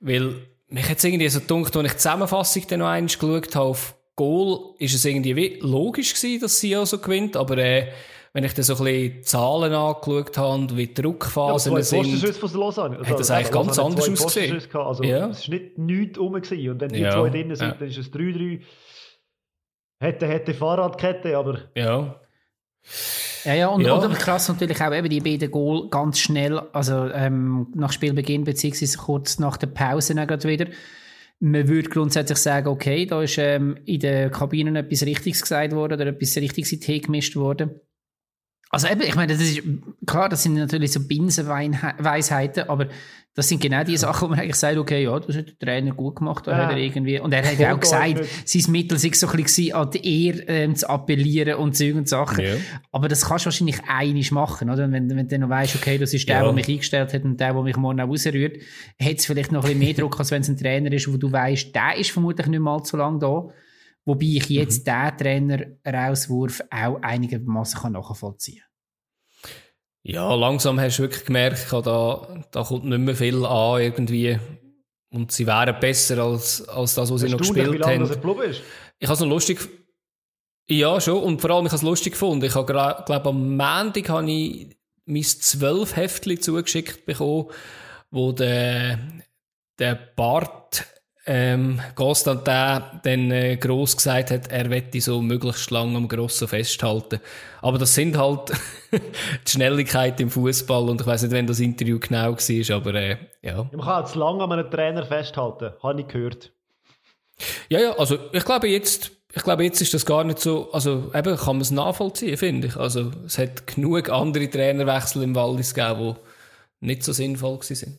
Weil 0.00 0.34
mich 0.68 0.88
hat 0.88 0.98
es 0.98 1.04
irgendwie 1.04 1.28
so 1.28 1.40
gedacht, 1.40 1.76
als 1.76 1.86
ich 1.86 1.92
die 1.92 1.98
Zusammenfassung 1.98 2.62
dann 2.68 2.78
noch 2.80 2.88
einmal 2.88 3.08
geschaut 3.14 3.54
habe 3.56 3.66
auf 3.66 3.96
Goal, 4.16 4.74
ist 4.78 4.94
es 4.94 5.04
irgendwie 5.04 5.34
wie 5.34 5.58
logisch 5.60 6.14
gewesen, 6.14 6.40
dass 6.40 6.60
sie 6.60 6.76
auch 6.76 6.86
so 6.86 6.98
gewinnt, 6.98 7.36
aber 7.36 7.58
äh, 7.58 7.88
wenn 8.32 8.44
ich 8.44 8.54
dann 8.54 8.64
so 8.64 8.74
ein 8.74 8.84
bisschen 8.84 9.12
die 9.14 9.20
Zahlen 9.22 9.72
angeschaut 9.72 10.38
habe 10.38 10.54
und 10.54 10.76
wie 10.76 10.86
die 10.86 10.94
Ja, 10.94 11.02
Druckphasen 11.02 11.72
zwei 11.72 11.82
sind, 11.82 12.54
Lausanne. 12.54 12.98
Also, 12.98 13.10
hat 13.10 13.20
das 13.20 13.30
eigentlich 13.30 13.50
ganz 13.52 13.78
anders 13.78 14.08
ausgesehen. 14.08 14.62
Also 14.72 15.02
Ja. 15.04 15.28
es 15.28 15.48
war 15.48 15.56
nicht 15.58 15.78
nichts 15.78 16.18
rum. 16.18 16.32
Gewesen. 16.32 16.70
Und 16.70 16.80
wenn 16.80 16.88
die 16.90 17.00
Ja, 17.00 17.12
zwei 17.12 17.30
drin 17.30 17.54
sind, 17.54 17.68
ja. 17.68 17.74
dann 17.74 17.88
ist 17.88 17.98
es 17.98 18.12
3-3. 18.12 18.60
Hätte, 20.00 20.26
hätte 20.26 20.54
Fahrradkette, 20.54 21.36
aber 21.36 21.60
ja. 21.76 22.20
Ja, 23.44 23.54
ja, 23.54 23.68
und, 23.68 23.82
Ja. 23.82 23.94
und 23.94 24.14
krass 24.18 24.48
natürlich 24.48 24.80
auch 24.80 24.92
eben 24.94 25.08
die 25.08 25.20
beiden 25.20 25.50
Goal 25.50 25.88
ganz 25.90 26.18
schnell, 26.18 26.58
also 26.72 27.08
ähm, 27.10 27.68
nach 27.74 27.92
Spielbeginn 27.92 28.44
beziehungsweise 28.44 28.98
kurz 28.98 29.38
nach 29.38 29.56
der 29.56 29.68
Pause 29.68 30.14
dann 30.14 30.26
gerade 30.26 30.48
wieder. 30.48 30.66
Man 31.40 31.68
würde 31.68 31.88
grundsätzlich 31.88 32.38
sagen, 32.38 32.68
okay, 32.68 33.06
da 33.06 33.22
ist 33.22 33.36
ähm, 33.38 33.76
in 33.84 34.00
der 34.00 34.30
Kabine 34.30 34.78
etwas 34.78 35.02
Richtiges 35.02 35.42
gesagt 35.42 35.72
worden 35.72 35.94
oder 35.94 36.06
etwas 36.06 36.36
Richtiges 36.36 36.72
in 36.72 36.78
den 36.80 36.86
Tee 36.86 37.00
gemischt 37.00 37.36
worden. 37.36 37.80
Also 38.70 38.88
eben, 38.88 39.02
ich 39.02 39.14
meine, 39.14 39.34
das 39.34 39.42
ist, 39.42 39.62
klar, 40.06 40.28
das 40.28 40.42
sind 40.42 40.54
natürlich 40.54 40.92
so 40.92 41.00
Binsenweisheiten, 41.06 42.68
aber 42.68 42.88
das 43.36 43.48
sind 43.48 43.60
genau 43.60 43.82
die 43.82 43.96
Sachen, 43.96 44.26
wo 44.26 44.30
man 44.30 44.38
eigentlich 44.38 44.54
sagt, 44.54 44.76
okay, 44.76 45.02
ja, 45.02 45.18
das 45.18 45.36
hat 45.36 45.46
der 45.48 45.58
Trainer 45.58 45.92
gut 45.92 46.16
gemacht, 46.16 46.46
da 46.46 46.52
Ja. 46.52 46.56
hat 46.66 46.70
er 46.72 46.78
irgendwie, 46.78 47.18
und 47.18 47.32
er 47.32 47.44
hat 47.44 47.54
Voll 47.56 47.66
auch 47.66 47.80
gesagt, 47.80 48.24
sein 48.44 48.72
Mittel 48.72 48.96
sei 48.96 49.10
so 49.12 49.26
ein 49.28 49.36
bisschen 49.42 49.74
an 49.74 49.90
die 49.90 50.26
Ehre 50.26 50.42
ähm, 50.46 50.76
zu 50.76 50.88
appellieren 50.88 51.56
und 51.56 51.76
Zeug 51.76 51.96
und 51.96 52.08
Sachen. 52.08 52.44
Ja. 52.44 52.54
Aber 52.92 53.08
das 53.08 53.26
kannst 53.26 53.44
du 53.44 53.46
wahrscheinlich 53.48 53.80
einig 53.88 54.30
machen, 54.30 54.70
oder? 54.70 54.90
Wenn, 54.92 55.10
wenn 55.10 55.26
du 55.26 55.38
noch 55.40 55.48
weißt, 55.48 55.74
okay, 55.74 55.98
das 55.98 56.14
ist 56.14 56.28
der, 56.28 56.36
Ja. 56.38 56.42
der 56.44 56.52
mich 56.52 56.68
eingestellt 56.68 57.12
hat 57.12 57.24
und 57.24 57.40
der, 57.40 57.52
der 57.54 57.62
mich 57.62 57.76
morgen 57.76 58.00
auch 58.00 58.08
rausrührt, 58.08 58.56
hat 59.02 59.18
es 59.18 59.26
vielleicht 59.26 59.50
noch 59.50 59.64
ein 59.64 59.78
bisschen 59.78 59.78
mehr 59.80 59.94
Druck, 60.04 60.18
als 60.20 60.30
wenn 60.30 60.42
es 60.42 60.48
ein 60.48 60.56
Trainer 60.56 60.92
ist, 60.92 61.12
wo 61.12 61.16
du 61.16 61.32
weißt, 61.32 61.74
der 61.74 61.96
ist 61.98 62.12
vermutlich 62.12 62.46
nicht 62.46 62.60
mal 62.60 62.84
so 62.84 62.96
lange 62.96 63.18
da. 63.18 63.48
Wobei 64.06 64.26
ich 64.26 64.48
jetzt 64.50 64.86
den 64.86 65.16
Trainer-Rauswurf 65.18 66.60
auch 66.70 67.00
einigermaßen 67.02 67.80
kann 67.80 67.92
nachvollziehen 67.94 68.62
Ja, 70.06 70.34
langsam 70.34 70.78
hast 70.78 70.98
du 70.98 71.04
wirklich 71.04 71.24
gemerkt, 71.24 71.72
da, 71.72 72.44
da 72.50 72.62
kommt 72.62 72.84
nicht 72.84 72.98
mehr 72.98 73.16
viel 73.16 73.44
an 73.44 73.80
irgendwie. 73.80 74.38
Und 75.10 75.32
sie 75.32 75.46
wären 75.46 75.80
besser 75.80 76.18
als, 76.18 76.68
als 76.68 76.94
das, 76.94 77.10
was 77.10 77.22
sie 77.22 77.30
noch 77.30 77.38
gespielt 77.38 77.84
haben. 77.86 78.02
ist. 78.02 78.62
Ich 78.98 79.08
habe 79.08 79.14
es 79.14 79.20
noch 79.20 79.28
lustig. 79.28 79.66
Ja, 80.68 81.00
schon. 81.00 81.22
Und 81.22 81.40
vor 81.40 81.50
allem, 81.50 81.66
ich 81.66 81.72
habe 81.72 81.76
es 81.76 81.82
lustig 81.82 82.12
gefunden. 82.12 82.44
Ich 82.44 82.54
habe, 82.54 82.66
glaube 82.66 83.28
am 83.28 83.56
Montag 83.56 84.08
habe 84.10 84.30
ich 84.30 84.76
mein 85.06 85.22
zwölf 85.22 85.96
Heftchen 85.96 86.40
zugeschickt 86.40 87.06
bekommen, 87.06 87.50
wo 88.10 88.32
der, 88.32 88.98
der 89.78 89.94
Bart, 89.94 90.86
ähm, 91.26 91.80
Constantin 91.94 92.82
dann 93.02 93.30
äh, 93.30 93.56
gross 93.56 93.96
gesagt 93.96 94.30
hat, 94.30 94.48
er 94.50 94.68
wette 94.68 95.00
so 95.00 95.22
möglichst 95.22 95.70
lang 95.70 95.96
am 95.96 96.06
Grossen 96.06 96.48
festhalten. 96.48 97.20
Aber 97.62 97.78
das 97.78 97.94
sind 97.94 98.18
halt 98.18 98.52
die 98.92 99.50
Schnelligkeit 99.50 100.20
im 100.20 100.30
Fußball 100.30 100.88
und 100.90 101.00
ich 101.00 101.06
weiß 101.06 101.22
nicht, 101.22 101.32
wenn 101.32 101.46
das 101.46 101.60
Interview 101.60 101.98
genau 101.98 102.32
war, 102.32 102.76
aber 102.76 102.94
äh, 102.94 103.16
ja. 103.42 103.68
Man 103.72 103.80
kann 103.80 104.06
zu 104.06 104.18
lange 104.18 104.44
an 104.44 104.52
einem 104.52 104.70
Trainer 104.70 105.06
festhalten, 105.06 105.72
habe 105.82 106.00
ich 106.00 106.08
gehört. 106.08 106.52
Ja, 107.68 107.80
ja, 107.80 107.98
also 107.98 108.18
ich 108.32 108.44
glaube 108.44 108.68
jetzt, 108.68 109.10
ich 109.32 109.42
glaube 109.42 109.64
jetzt 109.64 109.80
ist 109.80 109.94
das 109.94 110.04
gar 110.04 110.24
nicht 110.24 110.38
so, 110.38 110.70
also 110.72 111.10
eben 111.14 111.36
kann 111.36 111.56
man 111.56 111.62
es 111.62 111.70
nachvollziehen, 111.70 112.36
finde 112.36 112.68
ich. 112.68 112.76
Also 112.76 113.10
es 113.24 113.38
hat 113.38 113.66
genug 113.66 114.10
andere 114.10 114.48
Trainerwechsel 114.48 115.22
im 115.22 115.34
Wallis 115.34 115.74
gegeben, 115.74 116.16
die 116.80 116.86
nicht 116.86 117.02
so 117.02 117.12
sinnvoll 117.12 117.60
sind. 117.62 117.98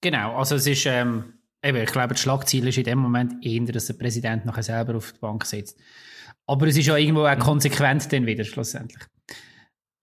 Genau, 0.00 0.36
also 0.36 0.56
es 0.56 0.66
ist, 0.66 0.86
ähm, 0.86 1.34
eben, 1.62 1.78
ich 1.78 1.92
glaube, 1.92 2.14
das 2.14 2.20
Schlagziel 2.20 2.66
ist 2.68 2.78
in 2.78 2.84
dem 2.84 2.98
Moment 2.98 3.44
eher, 3.44 3.60
dass 3.72 3.86
der 3.86 3.94
Präsident 3.94 4.44
nachher 4.44 4.62
selber 4.62 4.96
auf 4.96 5.12
die 5.12 5.18
Bank 5.18 5.44
sitzt. 5.44 5.78
Aber 6.46 6.66
es 6.66 6.76
ist 6.76 6.86
ja 6.86 6.96
irgendwo 6.96 7.24
auch 7.24 7.38
konsequent 7.38 8.12
dann 8.12 8.26
wieder, 8.26 8.44
schlussendlich. 8.44 9.02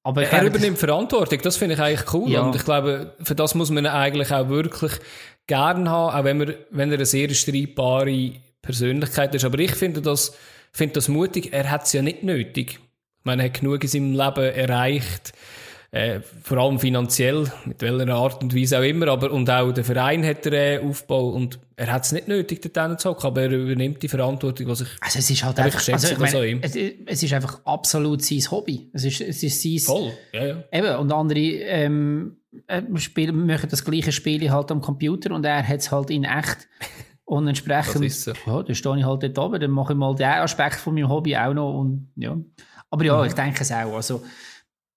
Aber 0.03 0.23
er 0.23 0.43
übernimmt 0.43 0.77
Verantwortung, 0.77 1.39
das 1.43 1.57
finde 1.57 1.75
ich 1.75 1.81
eigentlich 1.81 2.13
cool. 2.13 2.29
Ja. 2.31 2.41
Und 2.41 2.55
ich 2.55 2.63
glaube, 2.63 3.15
für 3.21 3.35
das 3.35 3.53
muss 3.53 3.69
man 3.69 3.85
eigentlich 3.85 4.31
auch 4.31 4.47
wirklich 4.47 4.93
gern 5.47 5.89
haben, 5.89 6.15
auch 6.15 6.23
wenn, 6.23 6.37
man, 6.37 6.55
wenn 6.71 6.89
er 6.89 6.95
eine 6.95 7.05
sehr 7.05 7.29
streitbare 7.33 8.31
Persönlichkeit 8.61 9.35
ist. 9.35 9.43
Aber 9.43 9.59
ich 9.59 9.75
finde 9.75 10.01
das, 10.01 10.35
finde 10.71 10.93
das 10.93 11.09
mutig. 11.09 11.51
Er 11.51 11.69
hat 11.69 11.83
es 11.83 11.93
ja 11.93 12.01
nicht 12.01 12.23
nötig. 12.23 12.79
Ich 13.19 13.25
meine, 13.25 13.43
er 13.43 13.49
hat 13.49 13.59
genug 13.59 13.83
in 13.83 13.89
seinem 13.89 14.13
Leben 14.13 14.53
erreicht 14.55 15.33
äh, 15.91 16.19
vor 16.43 16.59
allem 16.59 16.79
finanziell, 16.79 17.51
mit 17.65 17.81
welcher 17.81 18.13
Art 18.13 18.43
und 18.43 18.55
Weise 18.55 18.77
auch 18.77 18.83
immer, 18.83 19.07
aber, 19.07 19.31
und 19.31 19.49
auch 19.49 19.71
der 19.71 19.83
Verein 19.83 20.23
hat 20.23 20.45
er 20.45 20.53
äh, 20.53 20.85
Aufbau 20.85 21.29
und 21.29 21.59
er 21.75 21.91
hat 21.91 22.05
es 22.05 22.11
nicht 22.11 22.27
nötig, 22.27 22.61
dort 22.73 23.01
zu 23.01 23.09
hocken, 23.09 23.25
aber 23.25 23.41
er 23.41 23.51
übernimmt 23.51 24.03
die 24.03 24.07
Verantwortung, 24.07 24.67
was 24.67 24.81
ich, 24.81 24.89
also 25.01 25.17
es 25.17 25.29
ist 25.29 25.43
halt 25.43 25.59
einfach, 25.59 25.81
ich 25.81 25.93
also, 25.93 26.11
ich 26.11 26.19
meine, 26.19 26.59
es, 26.61 26.75
es, 26.75 27.23
ist 27.23 27.33
einfach 27.33 27.65
absolut 27.65 28.21
sein 28.21 28.39
Hobby. 28.51 28.89
Es 28.93 29.03
ist, 29.03 29.21
es 29.21 29.41
ist 29.41 29.63
sein, 29.63 29.79
Voll, 29.79 30.11
ja, 30.31 30.45
ja. 30.45 30.63
Eben, 30.71 30.95
und 30.97 31.11
andere, 31.11 31.39
ähm, 31.39 32.37
äh, 32.67 32.81
spielen, 32.97 33.47
machen 33.47 33.69
das 33.69 33.83
gleiche 33.83 34.11
Spiel 34.11 34.49
halt 34.51 34.71
am 34.71 34.81
Computer 34.81 35.33
und 35.33 35.45
er 35.45 35.67
hat 35.67 35.79
es 35.79 35.91
halt 35.91 36.11
in 36.11 36.23
echt. 36.23 36.67
Und 37.25 37.47
entsprechend, 37.47 38.25
ja, 38.25 38.63
dann 38.63 38.75
stehe 38.75 38.97
ich 38.97 39.05
halt 39.05 39.23
dort 39.23 39.39
oben, 39.39 39.59
dann 39.59 39.71
mache 39.71 39.93
ich 39.93 39.99
mal 39.99 40.13
den 40.13 40.27
Aspekt 40.27 40.75
von 40.75 40.93
meinem 40.93 41.09
Hobby 41.09 41.35
auch 41.35 41.53
noch 41.53 41.79
und, 41.79 42.11
ja. 42.15 42.37
Aber 42.91 43.05
ja, 43.05 43.19
mhm. 43.19 43.27
ich 43.27 43.33
denke 43.33 43.61
es 43.61 43.71
auch, 43.71 43.95
also, 43.95 44.23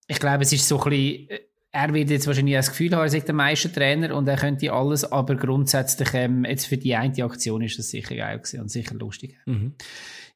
ich 0.08 0.18
glaube, 0.18 0.42
es 0.42 0.52
ist 0.52 0.66
so 0.68 0.80
ein 0.82 0.90
bisschen, 0.90 1.30
äh, 1.30 1.40
er 1.74 1.94
wird 1.94 2.10
jetzt 2.10 2.26
wahrscheinlich 2.26 2.54
das 2.54 2.68
Gefühl 2.68 2.92
haben, 2.92 3.02
er 3.02 3.08
sei 3.08 3.20
der 3.20 3.34
Meistertrainer 3.34 4.14
und 4.14 4.28
er 4.28 4.36
könnte 4.36 4.72
alles, 4.72 5.10
aber 5.10 5.36
grundsätzlich, 5.36 6.10
ähm, 6.12 6.44
jetzt 6.44 6.66
für 6.66 6.76
die 6.76 6.94
eine 6.94 7.24
Aktion 7.24 7.62
ist 7.62 7.78
das 7.78 7.88
sicher 7.88 8.14
geil 8.14 8.38
gewesen 8.38 8.60
und 8.60 8.70
sicher 8.70 8.94
lustig. 8.94 9.38
Mhm. 9.46 9.72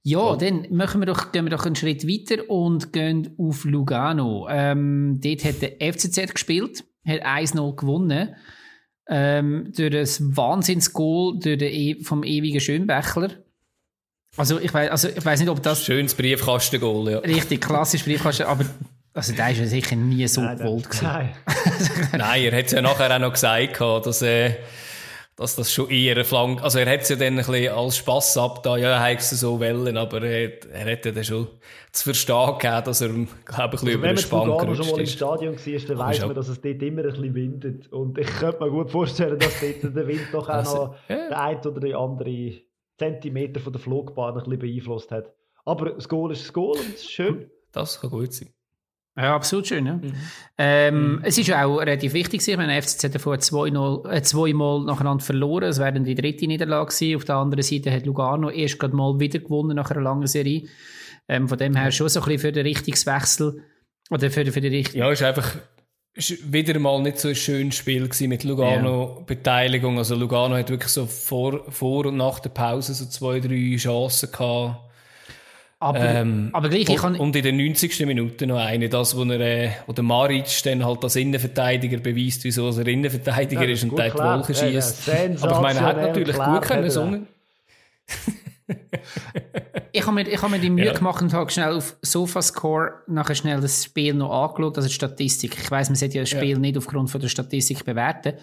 Ja, 0.02 0.30
cool. 0.30 0.38
dann 0.38 0.66
machen 0.70 1.00
wir 1.02 1.06
doch, 1.06 1.32
gehen 1.32 1.44
wir 1.44 1.50
doch 1.50 1.66
einen 1.66 1.76
Schritt 1.76 2.06
weiter 2.06 2.48
und 2.48 2.92
gehen 2.92 3.34
auf 3.38 3.64
Lugano. 3.64 4.46
Ähm, 4.48 5.20
dort 5.22 5.44
hat 5.44 5.60
der 5.60 5.92
FCZ 5.92 6.32
gespielt, 6.32 6.84
hat 7.06 7.26
1-0 7.26 7.76
gewonnen. 7.76 8.34
Ähm, 9.08 9.72
durch 9.76 9.90
das 9.90 10.36
Wahnsinnsgoal 10.36 11.38
durch 11.38 11.58
den 11.58 11.72
e 11.72 12.02
vom 12.02 12.24
ewigen 12.24 12.60
Schönbächler. 12.60 13.30
Also 14.36 14.58
ich 14.58 14.72
weiß, 14.72 14.90
also 14.90 15.08
ich 15.08 15.24
weiß 15.24 15.40
nicht, 15.40 15.48
ob 15.48 15.62
das 15.62 15.84
schönes 15.84 16.14
Briefkastengoal, 16.14 17.12
ja. 17.12 17.18
Richtig 17.18 17.60
klassisch 17.60 18.04
Briefkasten, 18.04 18.44
aber 18.44 18.64
also 19.16 19.32
der 19.32 19.50
ist 19.50 19.58
ja 19.58 19.66
sicher 19.66 19.96
nie 19.96 20.28
so 20.28 20.42
nein, 20.42 20.58
gewollt 20.58 20.90
gewesen. 20.90 21.06
Nein. 21.06 21.34
nein, 22.18 22.42
er 22.44 22.58
hat 22.58 22.66
es 22.66 22.72
ja 22.72 22.82
nachher 22.82 23.14
auch 23.14 23.18
noch 23.18 23.32
gesagt, 23.32 23.80
dass, 23.80 24.20
äh, 24.20 24.56
dass 25.36 25.56
das 25.56 25.72
schon 25.72 25.88
eher 25.88 26.22
Flank, 26.22 26.62
also 26.62 26.78
er 26.78 26.92
hat 26.92 27.00
es 27.00 27.08
ja 27.08 27.16
dann 27.16 27.28
ein 27.28 27.36
bisschen 27.36 27.72
als 27.72 27.96
Spass 27.96 28.36
ab 28.36 28.62
da, 28.62 28.76
ja, 28.76 28.90
er 28.90 29.00
hat 29.00 29.20
es 29.20 29.30
so 29.30 29.58
wollen, 29.58 29.96
aber 29.96 30.22
er, 30.22 30.62
er 30.70 30.84
hätte 30.84 31.14
dann 31.14 31.24
schon 31.24 31.48
zu 31.92 32.04
verstehen 32.04 32.58
gegeben, 32.58 32.84
dass 32.84 33.00
er, 33.00 33.08
glaube 33.08 33.26
ich, 33.46 33.58
ein 33.58 33.70
bisschen 33.70 33.88
also, 33.88 33.98
über 33.98 34.06
den 34.08 34.18
Spann 34.18 34.48
gerutscht 34.48 34.68
ist. 34.68 34.68
Wenn 34.68 34.68
man 34.68 34.84
schon 34.84 34.90
mal 34.90 35.00
im 35.00 35.06
Stadion 35.06 35.56
war, 35.56 35.86
dann 35.88 35.98
weiss 35.98 36.20
man, 36.20 36.34
dass 36.34 36.48
es 36.48 36.60
dort 36.60 36.82
immer 36.82 37.02
ein 37.02 37.08
bisschen 37.08 37.34
windet. 37.34 37.92
Und 37.92 38.18
ich 38.18 38.26
könnte 38.26 38.62
mir 38.62 38.70
gut 38.70 38.90
vorstellen, 38.90 39.38
dass 39.38 39.60
dort 39.60 39.96
der 39.96 40.06
Wind 40.06 40.28
doch 40.32 40.46
auch 40.50 40.54
also, 40.54 40.76
noch 40.76 40.96
ja. 41.08 41.16
den 41.28 41.32
einen 41.32 41.60
oder 41.60 41.80
den 41.80 41.94
anderen 41.94 42.60
Zentimeter 42.98 43.60
von 43.60 43.72
der 43.72 43.80
Flugbahn 43.80 44.34
ein 44.34 44.44
bisschen 44.44 44.58
beeinflusst 44.58 45.10
hat. 45.10 45.32
Aber 45.64 45.90
das 45.90 46.06
Goal 46.06 46.32
ist 46.32 46.42
das 46.42 46.52
Goal 46.52 46.76
und 46.76 46.94
es 46.94 47.00
ist 47.00 47.10
schön. 47.10 47.50
Das 47.72 47.98
kann 47.98 48.10
gut 48.10 48.32
sein. 48.34 48.50
Ja, 49.16 49.34
absolut 49.34 49.66
schön. 49.66 49.86
Ja. 49.86 49.94
Mhm. 49.94 50.12
Ähm, 50.58 51.12
mhm. 51.12 51.20
Es 51.22 51.38
ist 51.38 51.46
ja 51.46 51.64
auch 51.64 51.78
relativ 51.78 52.12
wichtig, 52.12 52.46
ich 52.46 52.56
meine, 52.56 52.80
FCZ 52.80 53.04
hat 53.04 53.14
davor 53.14 53.38
zweimal, 53.38 54.02
äh, 54.10 54.20
zweimal 54.22 54.84
nacheinander 54.84 55.24
verloren. 55.24 55.64
Es 55.64 55.78
wäre 55.78 55.92
dann 55.92 56.04
die 56.04 56.14
dritte 56.14 56.46
Niederlage 56.46 56.94
gewesen. 56.94 57.16
Auf 57.16 57.24
der 57.24 57.36
anderen 57.36 57.62
Seite 57.62 57.90
hat 57.90 58.04
Lugano 58.04 58.50
erst 58.50 58.78
gerade 58.78 58.94
mal 58.94 59.18
wieder 59.18 59.38
gewonnen 59.38 59.76
nach 59.76 59.90
einer 59.90 60.02
langen 60.02 60.26
Serie. 60.26 60.68
Ähm, 61.28 61.48
von 61.48 61.58
dem 61.58 61.74
her 61.74 61.90
schon 61.90 62.08
so 62.08 62.20
ein 62.20 62.26
bisschen 62.26 62.40
für 62.40 62.52
den 62.52 62.66
Richtungswechsel. 62.66 63.62
Oder 64.10 64.30
für, 64.30 64.44
für 64.52 64.60
die 64.60 64.68
Richtung. 64.68 65.00
Ja, 65.00 65.10
ist 65.10 65.22
einfach 65.22 65.56
ist 66.14 66.50
wieder 66.50 66.78
mal 66.78 67.00
nicht 67.02 67.18
so 67.18 67.28
ein 67.28 67.34
schönes 67.34 67.76
Spiel 67.76 68.04
gewesen 68.04 68.28
mit 68.28 68.44
Lugano-Beteiligung. 68.44 69.94
Ja. 69.94 69.98
Also 69.98 70.14
Lugano 70.14 70.56
hat 70.56 70.70
wirklich 70.70 70.90
so 70.90 71.06
vor, 71.06 71.70
vor 71.70 72.06
und 72.06 72.16
nach 72.16 72.38
der 72.38 72.50
Pause 72.50 72.94
so 72.94 73.04
zwei, 73.06 73.40
drei 73.40 73.76
Chancen 73.76 74.30
gehabt 74.30 74.80
aber, 75.86 76.04
ähm, 76.04 76.50
aber 76.52 76.68
gleich, 76.68 76.88
ich 76.88 76.96
kann... 76.96 77.16
Und 77.16 77.36
in 77.36 77.42
den 77.42 77.56
90. 77.56 78.06
Minuten 78.06 78.48
noch 78.48 78.58
eine, 78.58 78.88
das, 78.88 79.16
wo, 79.16 79.24
er, 79.24 79.40
äh, 79.40 79.70
wo 79.86 79.92
der 79.92 80.04
Maric 80.04 80.62
dann 80.64 80.84
halt 80.84 81.02
als 81.04 81.16
Innenverteidiger 81.16 81.98
beweist, 81.98 82.44
wieso 82.44 82.68
er 82.68 82.86
Innenverteidiger 82.86 83.64
ja, 83.64 83.70
ist 83.70 83.84
und 83.84 83.98
dort 83.98 84.14
Wolken 84.14 84.54
schießt. 84.54 85.06
Ja, 85.06 85.14
aber 85.42 85.52
ich 85.52 85.60
meine, 85.60 85.78
er 85.78 85.84
hat 85.84 85.96
natürlich 85.96 86.36
gut 86.36 86.62
können 86.62 86.90
singen. 86.90 87.26
ich 89.92 90.06
habe 90.06 90.14
mir, 90.14 90.28
ich 90.28 90.42
hab 90.42 90.50
mir 90.50 90.58
die 90.58 90.70
Mühe 90.70 90.86
ja. 90.86 90.92
gemacht 90.92 91.22
und 91.22 91.32
habe 91.32 91.50
schnell 91.50 91.72
auf 91.72 91.96
Sofascore 92.02 93.02
nachher 93.06 93.34
schnell 93.34 93.60
das 93.60 93.84
Spiel 93.84 94.14
noch 94.14 94.30
angeschaut, 94.30 94.76
also 94.76 94.88
die 94.88 94.94
Statistik. 94.94 95.56
Ich 95.62 95.70
weiß, 95.70 95.88
man 95.88 95.96
sollte 95.96 96.16
ja 96.16 96.22
das 96.22 96.30
Spiel 96.30 96.50
ja. 96.50 96.58
nicht 96.58 96.76
aufgrund 96.76 97.10
von 97.10 97.20
der 97.20 97.28
Statistik 97.28 97.84
bewerten, 97.84 98.34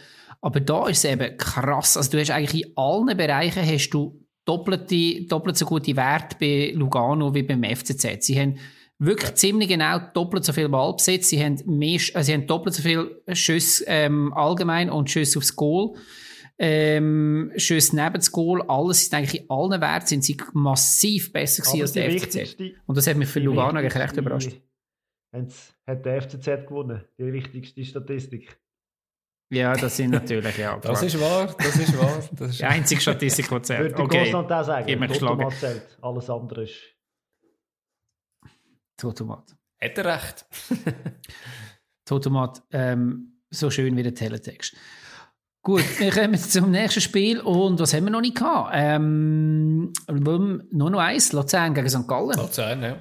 aber 0.42 0.60
da 0.60 0.88
ist 0.88 1.04
es 1.04 1.12
eben 1.12 1.38
krass. 1.38 1.98
Also 1.98 2.12
du 2.12 2.20
hast 2.20 2.32
eigentlich 2.32 2.66
in 2.66 2.72
allen 2.76 3.18
Bereichen 3.18 3.66
hast 3.66 3.90
du 3.90 4.23
doppelte, 4.46 5.26
doppelt 5.28 5.58
so 5.58 5.66
gute 5.66 5.96
Werte 5.96 6.36
bei 6.40 6.72
Lugano 6.76 7.34
wie 7.34 7.44
beim 7.44 7.64
FCZ. 7.64 8.24
Sie 8.24 8.40
haben 8.40 8.60
wirklich 9.00 9.34
ziemlich 9.36 9.70
genau 9.70 10.00
doppelt 10.14 10.44
so 10.44 10.54
viel 10.54 10.70
Ballbesitz. 10.70 11.30
Sie 11.30 11.44
haben, 11.44 11.60
mehr, 11.66 12.00
äh, 12.14 12.24
sie 12.24 12.34
haben 12.34 12.48
doppelt 12.48 12.76
so 12.76 12.82
viel 12.84 13.22
Schüsse 13.34 13.84
ähm, 13.88 14.34
allgemein 14.34 14.90
und 14.90 15.10
Schüsse 15.10 15.40
aufs 15.40 15.56
Goal. 15.56 15.96
Ähm, 16.60 17.52
Schüsse 17.58 17.96
neben 17.96 18.14
das 18.14 18.32
Goal, 18.32 18.62
alles 18.68 19.02
ist 19.02 19.14
eigentlich 19.14 19.42
in 19.42 19.50
allen 19.50 19.82
Werten 19.82 20.06
sind 20.06 20.24
sie 20.24 20.38
massiv 20.54 21.34
besser 21.34 21.64
gewesen 21.64 21.82
als 21.82 21.94
der 21.94 22.12
FCZ. 22.12 22.56
Und 22.86 22.98
das 22.98 23.08
hat 23.08 23.18
mich 23.18 23.28
für 23.28 23.40
Lugano 23.40 23.80
eigentlich 23.80 23.96
recht 23.96 24.16
überrascht. 24.18 24.62
Hat 25.34 26.06
der 26.06 26.22
FCZ 26.22 26.68
gewonnen, 26.68 27.04
die 27.18 27.34
wichtigste 27.34 27.84
Statistik. 27.84 28.56
Ja, 29.50 29.74
das 29.74 29.98
sind 29.98 30.12
natürlich, 30.12 30.58
ja. 30.58 30.78
das 30.78 31.04
ist 31.04 31.20
wahr, 31.20 31.56
das 31.58 31.76
ist 31.76 31.98
wahr. 31.98 32.24
Das 32.32 32.50
ist 32.50 32.60
die 32.60 32.66
einzige 32.66 33.02
Statistik, 33.02 33.50
die 33.50 33.62
zählt. 33.62 33.92
Würde 33.92 34.04
okay. 34.04 34.32
Konstant 34.32 34.52
auch 34.52 34.64
sagen, 34.64 35.00
mir 35.00 35.52
zählt, 35.52 35.98
alles 36.02 36.30
andere 36.30 36.64
ist... 36.64 36.76
Totomat. 38.98 39.56
Hat 39.82 39.98
er 39.98 40.06
recht. 40.06 40.46
Totomat, 42.06 42.64
ähm, 42.72 43.42
so 43.50 43.70
schön 43.70 43.96
wie 43.96 44.04
der 44.04 44.16
Teletext. 44.16 44.76
Gut, 45.62 45.84
wir 46.00 46.12
kommen 46.12 46.38
zum 46.38 46.72
nächsten 46.72 47.00
Spiel 47.00 47.40
und 47.40 47.80
was 47.80 47.94
haben 47.94 48.04
wir 48.04 48.12
noch 48.12 48.22
nicht 48.22 48.36
gehabt? 48.36 48.72
Ähm, 48.74 49.94
nur 50.10 50.90
noch 50.90 51.00
eins, 51.00 51.32
Luzern 51.32 51.74
gegen 51.74 51.90
St. 51.90 52.08
Gallen. 52.08 52.38
Luzern, 52.38 52.84
ja. 52.84 52.98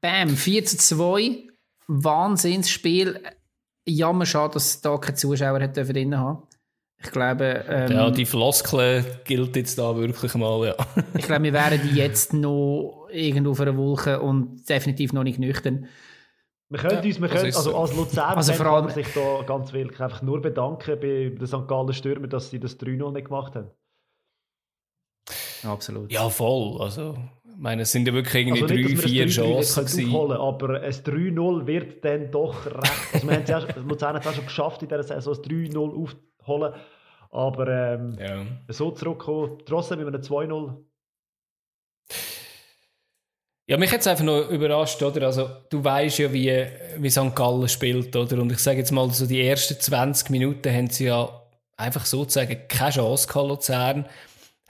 Bam, 0.00 0.30
4 0.30 0.64
zu 0.64 0.78
2. 0.78 1.48
Wahnsinnsspiel 1.88 3.20
jammer 3.86 4.26
schade, 4.26 4.54
dass 4.54 4.80
da 4.80 4.96
keine 4.96 5.16
Zuschauer 5.16 5.60
hat 5.60 5.76
drin 5.76 6.16
haben. 6.16 6.42
Ich 7.04 7.10
glaube. 7.10 7.64
Ähm, 7.68 7.92
ja, 7.92 8.10
die 8.10 8.26
Floskel 8.26 9.04
gilt 9.24 9.56
jetzt 9.56 9.78
da 9.78 9.96
wirklich 9.96 10.34
mal, 10.34 10.66
ja. 10.68 10.76
ich 11.18 11.24
glaube, 11.24 11.44
wir 11.44 11.52
wären 11.52 11.80
die 11.82 11.96
jetzt 11.96 12.32
noch 12.32 13.08
irgendwo 13.10 13.50
auf 13.50 13.60
einer 13.60 13.76
Wolke 13.76 14.20
und 14.20 14.68
definitiv 14.68 15.12
noch 15.12 15.24
nicht 15.24 15.38
nüchtern. 15.38 15.88
Wir 16.68 16.78
können 16.78 17.02
ja, 17.02 17.02
uns, 17.02 17.20
wir 17.20 17.28
können, 17.28 17.54
also 17.54 17.76
als 17.76 17.94
Luzern 17.94 18.36
also 18.36 18.52
vor 18.54 18.66
allem, 18.66 18.88
sich 18.88 19.08
da 19.12 19.42
ganz 19.42 19.72
wirklich 19.74 20.00
einfach 20.00 20.22
nur 20.22 20.40
bedanken 20.40 20.98
bei 21.00 21.34
den 21.36 21.46
St. 21.46 21.68
Gallen 21.68 21.92
Stürmern, 21.92 22.30
dass 22.30 22.48
sie 22.48 22.60
das 22.60 22.78
3-0 22.80 23.12
nicht 23.12 23.26
gemacht 23.26 23.54
haben. 23.54 23.70
Absolut. 25.64 26.10
Ja, 26.10 26.28
voll. 26.30 26.80
Also, 26.80 27.14
meine, 27.62 27.82
es 27.82 27.92
sind 27.92 28.06
ja 28.08 28.12
wirklich 28.12 28.46
irgendwie 28.46 28.62
also 28.62 28.74
drei, 28.74 28.96
vier 28.96 29.26
Chancen 29.28 29.84
aufholen, 29.84 30.36
aber 30.36 30.80
ein 30.82 30.92
3-0 30.92 31.66
wird 31.66 32.04
dann 32.04 32.30
doch 32.30 32.66
recht. 32.66 32.92
Also 33.12 33.28
wir 33.28 33.34
haben 33.36 33.42
es 33.44 33.48
ja, 33.48 33.66
Luzern 33.86 34.16
hat 34.16 34.22
es 34.22 34.28
auch 34.28 34.34
schon 34.34 34.46
geschafft, 34.46 34.82
in 34.82 34.88
dieser 34.88 35.04
Saison 35.04 35.34
ein 35.34 35.42
3-0 35.42 36.02
aufzuholen. 36.02 36.74
Aber 37.30 37.68
ähm, 37.68 38.18
ja. 38.18 38.44
so 38.68 38.90
zurückkommen, 38.90 39.58
trotzdem 39.64 40.00
mit 40.00 40.08
einem 40.08 40.20
2-0. 40.20 40.76
Ja, 43.68 43.78
mich 43.78 43.92
hat 43.92 44.00
es 44.00 44.06
einfach 44.08 44.24
noch 44.24 44.50
überrascht, 44.50 45.00
oder? 45.00 45.26
Also, 45.26 45.48
du 45.70 45.82
weißt 45.82 46.18
ja, 46.18 46.32
wie, 46.32 46.66
wie 46.98 47.10
St. 47.10 47.34
Gallen 47.34 47.68
spielt, 47.68 48.14
oder? 48.16 48.42
Und 48.42 48.50
ich 48.50 48.58
sage 48.58 48.78
jetzt 48.78 48.90
mal, 48.90 49.08
so 49.10 49.24
die 49.24 49.40
ersten 49.40 49.80
20 49.80 50.30
Minuten 50.30 50.68
haben 50.68 50.90
sie 50.90 51.06
ja 51.06 51.42
einfach 51.76 52.04
sozusagen 52.04 52.66
keine 52.68 52.90
Chance 52.90 53.28
gehabt, 53.28 53.48
Luzern 53.48 54.06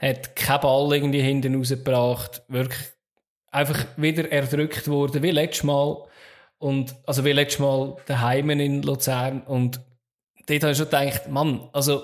hat 0.09 0.35
keinen 0.35 0.61
Ball 0.61 0.93
irgendwie 0.95 1.21
hinten 1.21 1.55
rausgebracht, 1.55 2.43
wirklich 2.47 2.79
einfach 3.51 3.85
wieder 3.97 4.31
erdrückt 4.31 4.87
worden, 4.87 5.23
wie 5.23 5.31
letztes 5.31 5.63
Mal. 5.63 6.05
Und, 6.57 6.95
also 7.05 7.25
wie 7.25 7.31
letztes 7.31 7.59
Mal 7.59 7.97
daheim 8.05 8.49
in 8.49 8.81
Luzern. 8.83 9.41
Und 9.41 9.81
dort 10.47 10.63
habe 10.63 10.71
ich 10.71 10.77
schon 10.77 10.89
gedacht, 10.89 11.29
Mann, 11.29 11.69
also, 11.73 12.01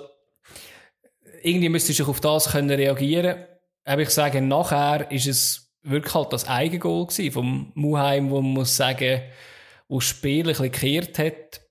irgendwie 1.42 1.70
müsstest 1.70 2.00
du 2.00 2.10
auf 2.10 2.20
das 2.20 2.52
können 2.52 2.70
reagieren. 2.70 3.46
Aber 3.86 4.02
ich 4.02 4.10
sage, 4.10 4.42
nachher 4.42 5.10
ist 5.12 5.28
es 5.28 5.72
wirklich 5.82 6.14
halt 6.14 6.34
das 6.34 6.48
Eigengoal 6.48 7.08
vom 7.32 7.72
Muheim, 7.74 8.30
wo 8.30 8.42
man 8.42 8.52
muss 8.52 8.76
sagen, 8.76 9.22
wo 9.88 10.00
das 10.00 10.10
Spiel 10.10 10.42
ein 10.42 10.48
bisschen 10.48 10.72
gekehrt 10.72 11.20
hat. 11.20 11.62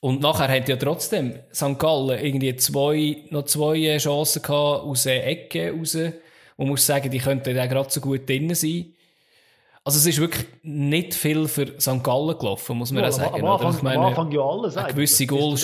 Und 0.00 0.20
nachher 0.20 0.48
hat 0.48 0.68
ja 0.68 0.76
trotzdem 0.76 1.40
St. 1.52 1.78
Gallen 1.78 2.24
irgendwie 2.24 2.54
zwei, 2.56 3.24
noch 3.30 3.44
zwei 3.44 3.96
Chancen 3.98 4.42
gehabt 4.42 4.84
aus 4.84 5.02
der 5.02 5.26
Ecke 5.26 5.72
raus. 5.72 5.96
Und 6.56 6.68
muss 6.68 6.86
sagen, 6.86 7.10
die 7.10 7.18
könnten 7.18 7.54
da 7.54 7.66
gerade 7.66 7.90
so 7.90 8.00
gut 8.00 8.28
drin 8.28 8.54
sein. 8.54 8.94
Also 9.84 9.98
es 9.98 10.06
ist 10.06 10.20
wirklich 10.20 10.46
nicht 10.62 11.14
viel 11.14 11.48
für 11.48 11.80
St. 11.80 12.02
Gallen 12.04 12.38
gelaufen, 12.38 12.76
muss 12.76 12.92
man 12.92 13.04
ja, 13.04 13.12
sagen. 13.12 13.42
Am 13.42 13.46
Anfang, 13.46 13.74
ich 13.74 13.82
meine, 13.82 13.98
am 13.98 14.04
Anfang 14.06 14.30
ja 14.30 14.42
alles. 14.42 14.76
Eine 14.76 14.92
gewisse 14.92 15.26
Goal 15.26 15.56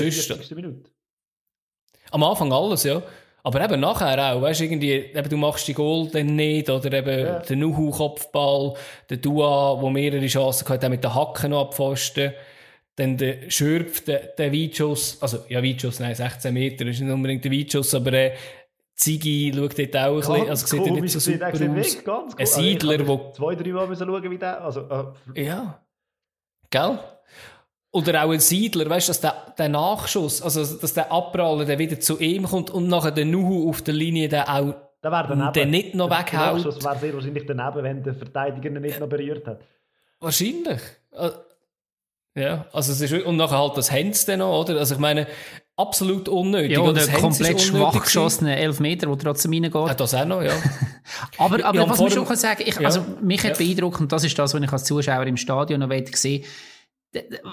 Am 2.11 2.23
Anfang 2.23 2.53
alles, 2.53 2.85
ja. 2.85 3.03
Aber 3.43 3.63
eben 3.63 3.79
nachher 3.81 4.35
auch, 4.35 4.41
weißt 4.41 4.61
du, 4.61 4.65
irgendwie, 4.65 4.93
eben, 4.93 5.29
du 5.29 5.37
machst 5.37 5.69
die 5.69 5.75
Goal 5.75 6.09
dann 6.09 6.35
nicht, 6.35 6.71
oder 6.71 6.91
eben 6.91 7.27
ja. 7.27 7.39
der 7.41 7.57
Nuhu-Kopfball, 7.57 8.73
der 9.11 9.19
Dua, 9.19 9.79
wo 9.79 9.91
mehrere 9.91 10.27
Chancen 10.27 10.67
hat, 10.67 10.89
mit 10.89 11.05
den 11.05 11.15
Hacken 11.15 11.51
noch 11.51 11.67
abpfosten. 11.67 12.33
Dann 12.97 13.17
der 13.17 13.51
Schürpf, 13.51 14.05
der, 14.05 14.29
der 14.39 14.53
Weitschuss, 14.53 15.21
also, 15.21 15.39
ja, 15.49 15.63
Weitschuss, 15.63 15.99
nein, 15.99 16.15
16 16.15 16.55
Meter 16.55 16.87
ist 16.87 17.01
nicht 17.01 17.13
unbedingt 17.13 17.45
der 17.45 17.51
Weitschuss, 17.51 17.95
aber, 17.95 18.13
äh, 18.13 18.35
Ziggy 18.95 19.53
schaut 19.53 19.77
dort 19.77 19.97
auch 19.97 20.13
ein 20.13 20.17
bisschen, 20.17 20.49
also 20.49 20.67
sieht 20.67 20.87
er 20.87 20.93
nicht 20.93 21.13
so 21.13 21.19
super 21.19 21.53
aus. 21.53 21.61
Weg, 21.61 22.05
ganz 22.05 22.35
Ein 22.37 22.47
Siedler, 22.47 22.93
also, 22.93 23.09
wo... 23.09 23.33
Zwei, 23.33 23.55
drei 23.57 23.71
Mal 23.71 23.89
müssen 23.89 24.07
schauen, 24.07 24.31
wie 24.31 24.39
der, 24.39 24.63
also... 24.63 25.15
Äh. 25.35 25.45
Ja. 25.45 25.85
Gell? 26.71 26.99
Oder 27.91 28.25
auch 28.25 28.31
ein 28.31 28.41
Siedler, 28.41 28.89
weißt 28.89 29.09
du, 29.09 29.11
dass 29.11 29.21
der, 29.21 29.55
der 29.59 29.69
Nachschuss, 29.69 30.43
also 30.43 30.65
dass 30.65 30.95
der 30.95 31.13
Abprallen, 31.13 31.67
der 31.67 31.79
wieder 31.79 31.99
zu 32.01 32.19
ihm 32.19 32.45
kommt 32.45 32.71
und 32.71 32.89
nachher 32.89 33.13
der 33.13 33.25
Nuhu 33.25 33.69
auf 33.69 33.83
der 33.83 33.95
Linie 33.95 34.29
der 34.29 34.49
auch 34.49 34.75
der 35.05 35.13
wäre 35.13 35.29
daneben. 35.29 35.53
Den 35.53 35.71
nicht 35.71 35.95
noch 35.95 36.11
weghaut. 36.11 36.33
Der 36.33 36.53
Nachschuss 36.55 36.83
wäre 36.83 36.99
sehr 36.99 37.15
wahrscheinlich 37.15 37.47
daneben, 37.47 37.85
wenn 37.85 38.03
der 38.03 38.15
Verteidiger 38.15 38.71
ihn 38.71 38.81
nicht 38.81 38.99
noch 38.99 39.09
berührt 39.09 39.47
hat. 39.47 39.61
Wahrscheinlich. 40.19 40.81
Äh, 42.35 42.43
ja, 42.43 42.67
also 42.73 42.93
es 42.93 43.01
ist, 43.01 43.13
und 43.25 43.37
nachher 43.37 43.59
halt 43.59 43.77
das 43.77 43.91
Hens 43.91 44.25
dann 44.25 44.41
noch, 44.41 44.61
oder? 44.61 44.79
Also 44.79 44.95
ich 44.95 45.01
meine, 45.01 45.27
absolut 45.77 46.29
unnötig. 46.29 46.73
Ja, 46.73 46.81
oder 46.81 47.07
komplett 47.07 47.61
schwach 47.61 48.03
geschossene 48.03 48.57
Elfmeter, 48.57 49.07
der 49.07 49.19
trotzdem 49.19 49.53
reingeht. 49.53 49.75
Ja, 49.75 49.95
das 49.95 50.15
auch 50.15 50.25
noch, 50.25 50.43
ja. 50.43 50.53
aber 51.39 51.65
aber 51.65 51.79
ja, 51.79 51.89
was 51.89 51.99
man 51.99 52.11
schon 52.11 52.27
kann 52.27 52.37
sagen, 52.37 52.63
ich, 52.67 52.77
ja. 52.77 52.87
also 52.87 53.05
mich 53.21 53.43
hat 53.45 53.59
ja. 53.59 53.65
beeindruckt, 53.65 54.01
und 54.01 54.13
das 54.13 54.25
ist 54.25 54.39
das, 54.39 54.55
was 54.55 54.63
ich 54.63 54.73
als 54.73 54.85
Zuschauer 54.85 55.27
im 55.27 55.37
Stadion 55.37 55.81
noch 55.81 55.89
gesehen 55.89 56.45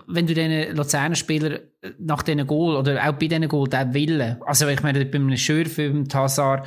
wenn 0.08 0.28
du 0.28 0.34
den 0.34 0.76
Luzerner 0.76 1.16
Spieler 1.16 1.60
nach 2.00 2.24
diesen 2.24 2.48
Goal 2.48 2.76
oder 2.76 3.08
auch 3.08 3.14
bei 3.14 3.28
diesen 3.28 3.48
Goal, 3.48 3.68
der 3.68 3.94
Wille, 3.94 4.40
also 4.46 4.68
ich 4.68 4.82
meine, 4.82 5.06
beim 5.06 5.36
Schürf, 5.38 5.78
beim 5.78 6.08
Tassar, 6.08 6.66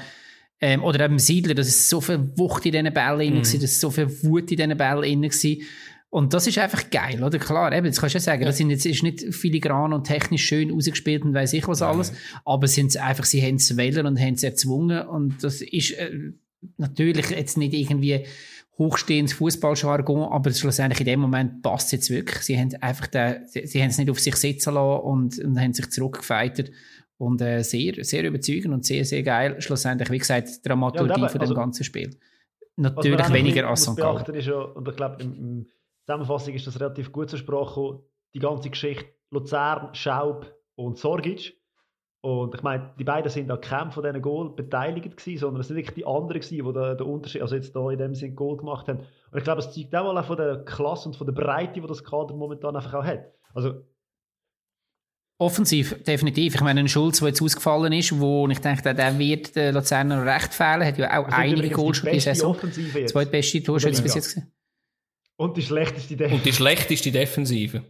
ähm, 0.60 0.82
oder 0.84 1.04
eben 1.04 1.18
Siedler, 1.18 1.54
das 1.54 1.68
ist 1.68 1.88
so 1.90 2.00
viel 2.00 2.30
Wucht 2.36 2.64
in 2.66 2.72
diesen 2.72 2.92
Bällen 2.94 3.34
mhm. 3.34 3.38
das 3.40 3.54
ist 3.54 3.80
so 3.80 3.90
viel 3.90 4.08
Wut 4.22 4.50
in 4.50 4.56
diesen 4.56 4.76
Bällen 4.76 5.22
gewesen. 5.22 5.62
Und 6.14 6.32
das 6.32 6.46
ist 6.46 6.58
einfach 6.58 6.90
geil, 6.90 7.24
oder? 7.24 7.40
Klar, 7.40 7.72
eben, 7.72 7.86
jetzt 7.86 7.98
kannst 7.98 8.14
du 8.14 8.18
ja 8.18 8.22
sagen, 8.22 8.42
ja. 8.42 8.46
das 8.46 8.56
sind 8.56 8.70
jetzt, 8.70 8.86
ist 8.86 9.02
nicht 9.02 9.34
filigran 9.34 9.92
und 9.92 10.04
technisch 10.04 10.44
schön 10.44 10.70
ausgespielt 10.70 11.24
und 11.24 11.34
weiß 11.34 11.54
ich 11.54 11.66
was 11.66 11.82
alles, 11.82 12.12
Nein. 12.12 12.40
aber 12.44 12.68
sind 12.68 12.96
einfach, 12.96 13.24
sie 13.24 13.42
haben 13.42 13.56
es 13.56 13.76
wählen 13.76 14.06
und 14.06 14.20
haben 14.20 14.34
es 14.34 14.44
erzwungen 14.44 15.08
und 15.08 15.42
das 15.42 15.60
ist 15.60 15.90
äh, 15.98 16.30
natürlich 16.76 17.30
jetzt 17.30 17.58
nicht 17.58 17.74
irgendwie 17.74 18.26
hochstehendes 18.78 19.32
Fußballjargon, 19.32 20.30
aber 20.30 20.52
schlussendlich 20.52 21.00
in 21.00 21.06
dem 21.06 21.18
Moment 21.18 21.62
passt 21.62 21.86
es 21.86 21.92
jetzt 21.92 22.10
wirklich. 22.10 22.42
Sie 22.42 22.56
haben 22.56 22.72
einfach 22.80 23.08
den, 23.08 23.48
sie, 23.48 23.66
sie 23.66 23.82
haben 23.82 23.90
es 23.90 23.98
nicht 23.98 24.08
auf 24.08 24.20
sich 24.20 24.36
sitzen 24.36 24.74
lassen 24.74 25.00
und, 25.00 25.40
und 25.40 25.60
haben 25.60 25.72
sich 25.72 25.90
zurückgefeitet 25.90 26.70
und 27.18 27.42
äh, 27.42 27.64
sehr, 27.64 28.04
sehr 28.04 28.22
überzeugend 28.22 28.72
und 28.72 28.86
sehr, 28.86 29.04
sehr 29.04 29.24
geil. 29.24 29.60
Schlussendlich, 29.60 30.10
wie 30.10 30.18
gesagt, 30.18 30.64
Dramaturgie 30.64 31.22
ja, 31.22 31.26
von 31.26 31.40
dem 31.40 31.40
also, 31.40 31.54
ganzen 31.54 31.82
Spiel. 31.82 32.16
Natürlich 32.76 33.32
weniger 33.32 33.68
als 33.68 33.82
St. 33.82 33.96
Gallen. 33.96 34.24
Ist 34.32 34.46
ja, 34.46 34.60
und 34.60 34.88
ich 34.88 34.94
glaube, 34.94 35.16
der 35.16 35.26
Zusammenfassung 36.06 36.54
ist 36.54 36.66
das 36.66 36.80
relativ 36.80 37.12
gut 37.12 37.30
zur 37.30 37.38
Sprache 37.38 37.74
gekommen, 37.74 38.02
die 38.34 38.38
ganze 38.38 38.70
Geschichte 38.70 39.06
Luzern, 39.30 39.94
Schaub 39.94 40.54
und 40.74 40.98
Sorgic 40.98 41.54
und 42.24 42.54
ich 42.54 42.62
meine, 42.62 42.90
die 42.98 43.04
beiden 43.04 43.30
sind 43.30 43.50
an 43.50 43.60
keinem 43.60 43.90
von 43.90 44.02
diesen 44.02 44.22
Goal 44.22 44.48
beteiligt 44.48 45.14
gewesen, 45.14 45.38
sondern 45.38 45.60
es 45.60 45.68
sind 45.68 45.76
wirklich 45.76 45.94
die 45.94 46.06
anderen 46.06 46.40
gewesen, 46.40 46.54
die 46.56 46.72
den, 46.72 46.96
den 46.96 47.06
Unterschied, 47.06 47.42
also 47.42 47.54
jetzt 47.54 47.76
da 47.76 47.90
in 47.90 47.98
dem 47.98 48.14
Sinne 48.14 48.32
Goal 48.32 48.56
gemacht 48.56 48.88
haben. 48.88 49.00
Und 49.00 49.36
ich 49.36 49.44
glaube, 49.44 49.60
es 49.60 49.70
zeigt 49.70 49.94
auch 49.94 50.10
mal 50.10 50.22
von 50.22 50.38
der 50.38 50.64
Klasse 50.64 51.10
und 51.10 51.16
von 51.16 51.26
der 51.26 51.34
Breite, 51.34 51.82
die 51.82 51.86
das 51.86 52.02
Kader 52.02 52.34
momentan 52.34 52.76
einfach 52.76 52.94
auch 52.94 53.04
hat. 53.04 53.26
Also, 53.52 53.74
Offensiv, 55.36 56.02
definitiv. 56.04 56.54
Ich 56.54 56.60
meine, 56.62 56.80
ein 56.80 56.88
Schulz, 56.88 57.18
der 57.18 57.28
jetzt 57.28 57.42
ausgefallen 57.42 57.92
ist, 57.92 58.18
wo 58.18 58.48
ich 58.48 58.58
denke, 58.58 58.94
der 58.94 59.18
wird 59.18 59.54
den 59.54 59.74
Luzerner 59.74 60.24
recht 60.24 60.54
fehlen, 60.54 60.82
hat 60.82 60.96
ja 60.96 61.20
auch 61.20 61.26
also 61.26 61.36
einige 61.36 61.68
Goals 61.68 61.98
schon 61.98 62.10
die 62.10 62.20
Saison. 62.20 62.56
Zweitbeste 63.06 63.62
Torschütze 63.62 64.02
bis 64.02 64.14
jetzt 64.14 64.34
gesehen. 64.34 64.53
Und 65.36 65.56
die 65.56 65.62
schlechteste 65.62 66.16
Defensive. 66.16 66.36
Und 66.36 66.44
die 66.46 66.52
schlechteste 66.52 67.12
Defensive. 67.12 67.82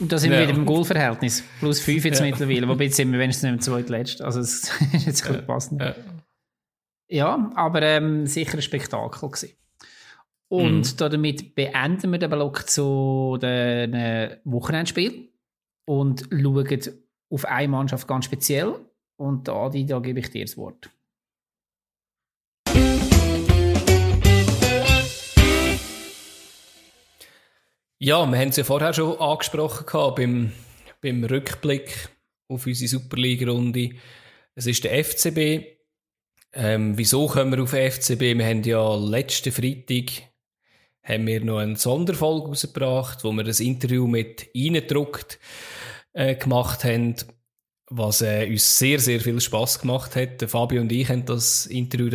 Und 0.00 0.12
da 0.12 0.18
sind 0.18 0.30
wir 0.30 0.40
wieder 0.40 0.54
im 0.54 0.64
Goalverhältnis. 0.64 1.44
Plus 1.58 1.80
5 1.80 2.04
jetzt 2.04 2.20
ja. 2.20 2.26
mittlerweile. 2.26 2.68
Wobei 2.68 2.84
jetzt 2.84 2.96
sind 2.96 3.12
wir 3.12 3.18
wenigstens 3.18 3.44
nicht 3.44 3.52
mehr 3.52 3.60
zweitletzt. 3.60 4.22
Also, 4.22 4.40
es 4.40 4.70
ist 4.92 5.06
jetzt 5.06 5.26
ja. 5.26 5.40
passend. 5.42 5.80
Ja. 5.80 5.94
ja, 7.08 7.52
aber 7.54 7.82
ähm, 7.82 8.26
sicher 8.26 8.58
ein 8.58 8.62
Spektakel 8.62 9.28
gewesen. 9.28 9.54
Und 10.48 10.92
mhm. 10.92 10.96
damit 10.96 11.54
beenden 11.54 12.10
wir 12.10 12.18
den 12.18 12.30
Block 12.30 12.68
zu 12.68 13.38
den 13.40 13.92
äh, 13.94 14.38
Wochenendspiel 14.44 15.28
und 15.84 16.28
schauen 16.30 16.80
auf 17.30 17.44
eine 17.44 17.68
Mannschaft 17.68 18.08
ganz 18.08 18.24
speziell. 18.24 18.74
Und 19.16 19.48
Adi, 19.48 19.84
da 19.84 19.98
gebe 19.98 20.20
ich 20.20 20.30
dir 20.30 20.44
das 20.44 20.56
Wort. 20.56 20.90
Ja, 28.00 28.24
wir 28.24 28.38
haben 28.38 28.50
es 28.50 28.56
ja 28.56 28.62
vorher 28.62 28.92
schon 28.92 29.18
angesprochen 29.18 29.84
gehabt, 29.84 30.16
beim, 30.16 30.52
beim 31.00 31.24
Rückblick 31.24 32.08
auf 32.46 32.64
unsere 32.64 32.88
Superliga-Runde. 32.88 33.90
Es 34.54 34.66
ist 34.66 34.84
der 34.84 35.04
FCB. 35.04 35.66
Ähm, 36.52 36.96
wieso 36.96 37.26
kommen 37.26 37.50
wir 37.50 37.62
auf 37.62 37.72
den 37.72 37.90
FCB? 37.90 38.38
Wir 38.38 38.46
haben 38.46 38.62
ja 38.62 38.94
letzten 38.94 39.50
Freitag 39.50 40.28
haben 41.02 41.26
wir 41.26 41.42
noch 41.42 41.58
eine 41.58 41.74
Sonderfolge 41.74 42.48
rausgebracht, 42.48 43.24
wo 43.24 43.32
wir 43.32 43.42
das 43.42 43.58
Interview 43.58 44.06
mit 44.06 44.48
Eindruckt 44.54 45.40
äh, 46.12 46.36
gemacht 46.36 46.84
haben 46.84 47.16
was 47.90 48.20
äh, 48.20 48.46
uns 48.50 48.78
sehr, 48.78 48.98
sehr 48.98 49.20
viel 49.20 49.40
Spass 49.40 49.80
gemacht 49.80 50.14
hat. 50.14 50.42
Fabio 50.48 50.82
und 50.82 50.92
ich 50.92 51.08
haben 51.08 51.24
das 51.24 51.66
Interview 51.66 52.10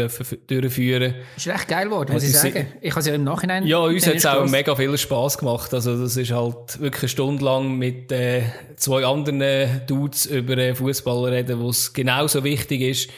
durchführen. 0.47 1.15
Ist 1.35 1.47
recht 1.47 1.67
geil 1.67 1.85
geworden, 1.85 2.13
muss 2.13 2.23
ich 2.23 2.37
sagen. 2.37 2.67
Ich 2.79 2.91
habe 2.91 2.99
es 2.99 3.07
ja 3.07 3.15
im 3.15 3.23
Nachhinein. 3.23 3.65
Ja, 3.65 3.79
uns 3.79 4.05
hat 4.05 4.15
es 4.15 4.25
auch 4.25 4.47
mega 4.47 4.75
viel 4.75 4.95
Spass 4.97 5.37
gemacht. 5.37 5.73
Also, 5.73 5.99
das 5.99 6.15
ist 6.15 6.31
halt 6.31 6.79
wirklich 6.79 7.03
eine 7.03 7.09
Stunde 7.09 7.43
lang 7.43 7.77
mit 7.77 8.11
äh, 8.11 8.43
zwei 8.75 9.03
anderen 9.03 9.81
Dudes 9.87 10.27
über 10.27 10.57
äh, 10.57 10.75
Fußball 10.75 11.33
reden, 11.33 11.59
wo 11.59 11.69
es 11.69 11.93
genauso 11.93 12.43
wichtig 12.43 12.81
ist. 12.81 13.09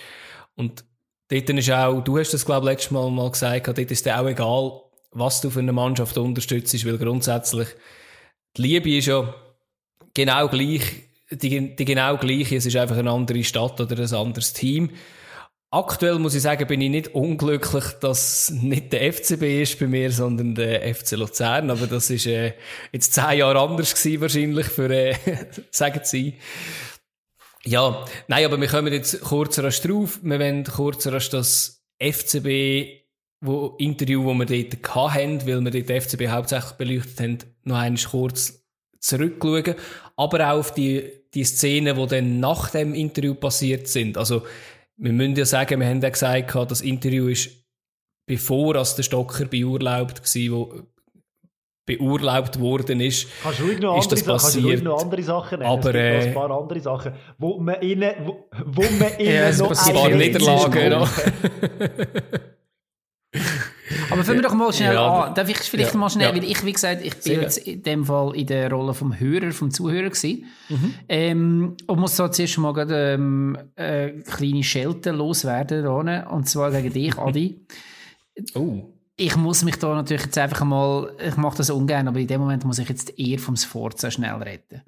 Und 0.56 0.86
dort 1.30 1.50
ist 1.50 1.72
auch, 1.72 2.02
du 2.02 2.18
hast 2.18 2.34
das, 2.34 2.46
glaube 2.46 2.68
ich, 2.68 2.72
letztes 2.72 2.92
Mal 2.92 3.12
mal 3.12 3.32
gesagt, 3.32 3.68
dort 3.68 3.80
ist 3.80 4.06
es 4.08 4.14
auch 4.14 4.28
egal, 4.28 4.82
was 5.12 5.42
du 5.42 5.50
für 5.50 5.60
eine 5.60 5.74
Mannschaft 5.74 6.18
unterstützt, 6.18 6.86
weil 6.86 6.98
grundsätzlich 6.98 7.68
die 8.56 8.62
Liebe 8.62 8.98
ist 8.98 9.08
ja 9.08 9.34
genau 10.14 10.48
gleich 10.48 11.05
die, 11.32 11.76
die 11.76 11.86
genau 11.86 12.18
gleiche. 12.18 12.56
Es 12.56 12.66
ist 12.66 12.76
einfach 12.76 12.98
eine 12.98 13.12
andere 13.12 13.44
Stadt 13.44 13.80
oder 13.80 13.98
ein 13.98 14.14
anderes 14.14 14.54
Team. 14.54 14.92
Aktuell 15.72 16.20
muss 16.20 16.36
ich 16.36 16.44
sagen, 16.44 16.68
bin 16.68 16.80
ich 16.80 16.90
nicht 16.90 17.16
unglücklich, 17.16 17.84
dass 18.00 18.50
nicht 18.50 18.94
der 18.94 19.12
FCB 19.12 19.62
ist 19.62 19.80
bei 19.80 19.88
mir, 19.88 20.12
sondern 20.12 20.56
der 20.56 20.96
FC 20.96 21.12
Luzern. 21.12 21.70
Aber 21.70 21.88
das 21.88 22.10
ist 22.10 22.28
äh, 22.28 22.54
jetzt 22.92 23.14
zehn 23.14 23.40
Jahre 23.40 23.60
anders 23.60 23.94
gewesen 23.94 24.22
wahrscheinlich 24.22 24.68
für, 24.68 24.90
äh, 24.90 25.16
sagen 25.72 26.02
Sie. 26.04 26.36
Ja, 27.66 28.06
nein, 28.28 28.46
aber 28.46 28.62
wir 28.62 28.68
kommen 28.68 28.94
jetzt 28.94 29.20
kurz 29.22 29.58
rasch 29.60 29.82
drauf. 29.82 30.20
Wir 30.22 30.40
wollen 30.40 30.64
kurz 30.64 31.08
rasch 31.08 31.30
das 31.30 31.84
FCB 32.00 33.06
wo, 33.42 33.76
Interview, 33.78 34.24
wo 34.24 34.34
wir 34.34 34.46
dort 34.46 34.96
hatten, 34.96 35.46
weil 35.48 35.62
wir 35.62 35.84
dort 35.84 36.04
FCB 36.04 36.28
hauptsächlich 36.30 36.74
beleuchtet 36.74 37.20
haben, 37.20 37.38
noch 37.64 37.78
einmal 37.78 38.02
kurz 38.04 38.65
zurückschauen, 39.00 39.76
aber 40.16 40.52
auch 40.52 40.60
auf 40.60 40.74
die, 40.74 41.04
die 41.34 41.44
Szenen, 41.44 41.96
die 41.98 42.08
dann 42.08 42.40
nach 42.40 42.70
dem 42.70 42.94
Interview 42.94 43.36
passiert 43.36 43.88
sind. 43.88 44.18
Also, 44.18 44.44
wir 44.98 45.12
müssen 45.12 45.36
ja 45.36 45.46
sagen, 45.46 45.80
wir 45.80 45.88
haben 45.88 46.02
ja 46.02 46.10
gesagt, 46.10 46.56
das 46.72 46.82
Interview 46.82 47.28
ist 47.28 47.66
bevor 48.26 48.76
als 48.76 48.96
der 48.96 49.04
Stocker 49.04 49.46
beurlaubt 49.46 50.22
war, 50.22 50.52
wo 50.52 50.74
beurlaubt 51.86 52.60
worden 52.60 53.00
ist, 53.00 53.28
kannst 53.44 53.60
du 53.60 53.80
noch 53.80 54.00
ist 54.00 54.12
das 54.12 54.24
passiert. 54.24 54.66
Kannst 54.66 54.82
du 54.82 54.86
noch 54.86 55.04
andere 55.04 55.22
Sachen 55.22 55.60
nennen? 55.60 55.72
Aber, 55.72 55.94
es 55.94 56.24
gibt 56.24 56.26
äh, 56.26 56.28
ein 56.30 56.34
paar 56.34 56.50
andere 56.50 56.80
Sachen, 56.80 57.14
wo 57.38 57.60
man 57.60 57.76
innen, 57.76 58.12
wo, 58.26 58.48
wo 58.66 58.82
man 58.82 59.14
innen 59.20 59.34
ja, 59.36 59.56
noch 59.56 59.70
ein 59.70 59.94
paar 59.94 60.10
Niederlagen, 60.10 61.08
Aber 64.10 64.24
fangen 64.24 64.40
wir 64.40 64.44
doch 64.44 64.54
mal 64.54 64.72
schnell 64.74 64.94
ja, 64.94 65.24
an. 65.26 65.36
Darf 65.36 65.50
ich 65.50 65.58
vielleicht 65.58 65.94
ja, 65.94 66.00
mal 66.00 66.10
schnell, 66.10 66.30
ja. 66.30 66.36
weil 66.36 66.44
ich, 66.44 66.66
wie 66.66 66.74
gesagt, 66.74 67.04
ich 67.04 67.16
bin 67.22 67.42
jetzt 67.42 67.58
in 67.60 67.84
dem 67.84 68.06
Fall 68.06 68.36
in 68.36 68.48
der 68.48 68.72
Rolle 68.72 68.94
vom 68.94 69.20
Hörer, 69.20 69.52
vom 69.52 69.72
Zuhörer 69.72 70.10
gewesen. 70.10 70.46
Mhm. 70.70 70.94
Ähm, 71.10 71.78
und 71.88 72.00
muss 72.00 72.16
da 72.16 72.32
zuerst 72.32 72.58
mal 72.58 72.74
gerade, 72.74 73.14
ähm, 73.14 73.58
eine 73.76 74.24
kleine 74.24 74.64
Schelte 74.64 75.12
loswerden, 75.12 75.86
und 75.88 76.48
zwar 76.48 76.72
gegen 76.72 76.94
dich, 76.94 77.18
Adi. 77.18 77.66
oh. 78.54 78.92
Ich 79.18 79.38
muss 79.38 79.64
mich 79.64 79.78
da 79.78 79.96
natürlich 79.96 80.26
jetzt 80.26 80.38
einfach 80.38 80.66
mal, 80.66 81.10
ich 81.26 81.38
mache 81.38 81.56
das 81.58 81.70
ungern, 81.70 82.10
aber 82.10 82.20
in 82.20 82.28
dem 82.28 82.42
Moment 82.42 82.66
muss 82.66 82.80
ich 82.80 82.90
jetzt 82.90 83.18
eher 83.18 83.40
vom 83.40 83.56
Sforza 83.56 84.12
schnell 84.12 84.34
retten. 84.34 84.82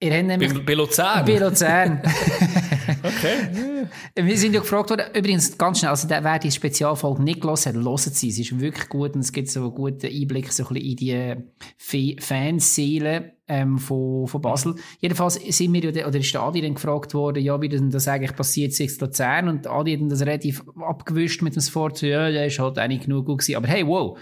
Ihr 0.00 0.14
habt 0.14 0.26
nämlich, 0.26 0.54
bei, 0.54 0.60
bei 0.60 0.74
Luzern? 0.74 1.24
Bei 1.24 1.38
Luzern. 1.38 2.02
Okay. 3.02 3.86
Wir 4.14 4.38
sind 4.38 4.54
ja 4.54 4.60
gefragt 4.60 4.90
worden, 4.90 5.06
übrigens 5.14 5.56
ganz 5.58 5.78
schnell, 5.78 5.90
also 5.90 6.08
wer 6.08 6.38
die 6.38 6.50
Spezialfolge 6.50 7.22
nicht 7.22 7.40
gelesen 7.40 7.74
hat, 7.74 7.84
hören 7.84 7.98
sie. 7.98 8.30
Sie 8.30 8.42
ist 8.42 8.60
wirklich 8.60 8.88
gut 8.88 9.14
und 9.14 9.20
es 9.20 9.32
gibt 9.32 9.48
so 9.50 9.60
einen 9.60 9.74
guten 9.74 10.06
Einblick 10.06 10.52
so 10.52 10.66
ein 10.66 10.74
bisschen 10.74 10.88
in 10.88 11.52
die 11.90 12.16
Fanseele 12.20 13.32
ähm, 13.48 13.78
von, 13.78 14.26
von 14.26 14.40
Basel. 14.40 14.74
Jedenfalls 15.00 15.34
sind 15.34 15.72
wir, 15.72 15.88
oder 15.88 16.18
ist 16.18 16.32
der 16.32 16.42
Adi 16.42 16.60
dann 16.60 16.74
gefragt 16.74 17.14
worden, 17.14 17.42
ja, 17.42 17.60
wie 17.60 17.68
denn 17.68 17.90
das 17.90 18.08
eigentlich 18.08 18.36
passiert 18.36 18.78
ist 18.78 18.80
in 18.80 19.06
Luzern 19.06 19.48
und 19.48 19.66
Adi 19.66 19.92
hat 19.92 20.00
dann 20.00 20.08
das 20.08 20.22
relativ 20.22 20.62
abgewischt 20.80 21.42
mit 21.42 21.54
dem 21.54 21.62
Sport, 21.62 22.02
ja, 22.02 22.30
der 22.30 22.46
ist 22.46 22.58
halt 22.58 22.78
eigentlich 22.78 23.02
genug 23.02 23.26
gut 23.26 23.38
gewesen. 23.38 23.56
Aber 23.56 23.68
hey, 23.68 23.86
wow, 23.86 24.18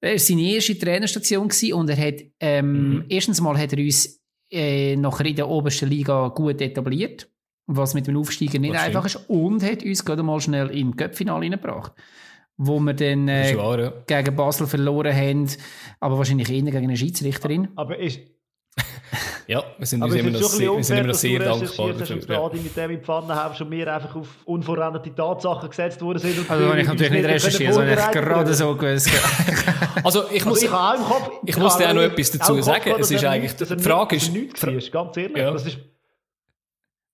er 0.00 0.12
war 0.12 0.18
seine 0.18 0.42
erste 0.42 0.78
Trainerstation 0.78 1.48
gewesen 1.48 1.74
und 1.74 1.90
er 1.90 1.96
hat, 1.96 2.22
ähm, 2.40 2.88
mhm. 2.88 3.04
erstens 3.08 3.40
mal 3.40 3.58
hat 3.58 3.72
er 3.72 3.78
uns 3.78 4.20
äh, 4.50 4.96
nachher 4.96 5.26
in 5.26 5.36
der 5.36 5.48
obersten 5.48 5.88
Liga 5.88 6.28
gut 6.28 6.60
etabliert, 6.60 7.28
was 7.76 7.94
mit 7.94 8.06
dem 8.06 8.16
Aufsteiger 8.16 8.58
nicht 8.58 8.74
das 8.74 8.82
einfach 8.82 9.08
stimmt. 9.08 9.24
ist, 9.24 9.30
und 9.30 9.62
hat 9.62 9.82
uns 9.82 10.04
gerade 10.04 10.22
mal 10.22 10.40
schnell 10.40 10.68
im 10.70 10.96
Cup-Finale 10.96 11.42
reingebracht 11.42 11.92
wo 12.62 12.78
wir 12.78 12.92
dann 12.92 13.26
äh, 13.26 13.56
wahr, 13.56 13.80
ja. 13.80 13.92
gegen 14.06 14.36
Basel 14.36 14.66
verloren 14.66 15.16
haben, 15.16 15.48
aber 15.98 16.18
wahrscheinlich 16.18 16.50
eher 16.50 16.60
gegen 16.60 16.76
eine 16.76 16.96
Schiedsrichterin. 16.96 17.68
Aber 17.74 17.98
ist, 17.98 18.20
ja, 19.46 19.64
wir 19.78 19.86
sind 19.86 20.02
uns 20.02 20.14
immer 20.14 20.30
noch 20.30 20.42
sehr, 20.42 20.76
wir 20.76 20.84
sind 20.84 20.98
immer 20.98 21.08
noch 21.08 21.14
sehr 21.14 21.38
dankbar 21.38 21.92
dafür. 21.94 22.16
Dass 22.16 22.28
ja. 22.28 22.62
mit 22.62 22.76
dem 22.76 22.90
in 22.90 23.00
Pfanne 23.02 23.34
haben, 23.34 23.54
schon 23.54 23.70
wir 23.70 23.92
einfach 23.92 24.14
auf 24.14 24.28
unvollendete 24.44 25.14
Tatsachen 25.14 25.70
gesetzt 25.70 26.02
worden 26.02 26.18
sind. 26.18 26.48
also, 26.50 26.70
wenn 26.70 26.78
ich 26.80 26.86
natürlich 26.86 27.12
nicht 27.12 27.24
recherchiert, 27.24 27.74
sondern 27.74 27.98
ich 27.98 28.10
gerade 28.10 28.54
so 28.54 28.76
gewusst. 28.76 29.10
also, 30.04 30.24
ich 30.30 30.44
muss, 30.44 30.62
ich, 30.62 30.70
ich 31.46 31.56
muss 31.56 31.76
dir 31.78 31.88
auch 31.88 31.94
noch 31.94 32.02
etwas 32.02 32.30
dazu 32.30 32.60
sagen. 32.60 32.94
Es 32.98 33.10
ist 33.10 33.24
eigentlich, 33.24 33.56
die 33.56 33.82
Frage 33.82 34.16
ist, 34.16 34.92
ganz 34.92 35.16
ehrlich, 35.16 35.34
das 35.34 35.66
ist 35.66 35.78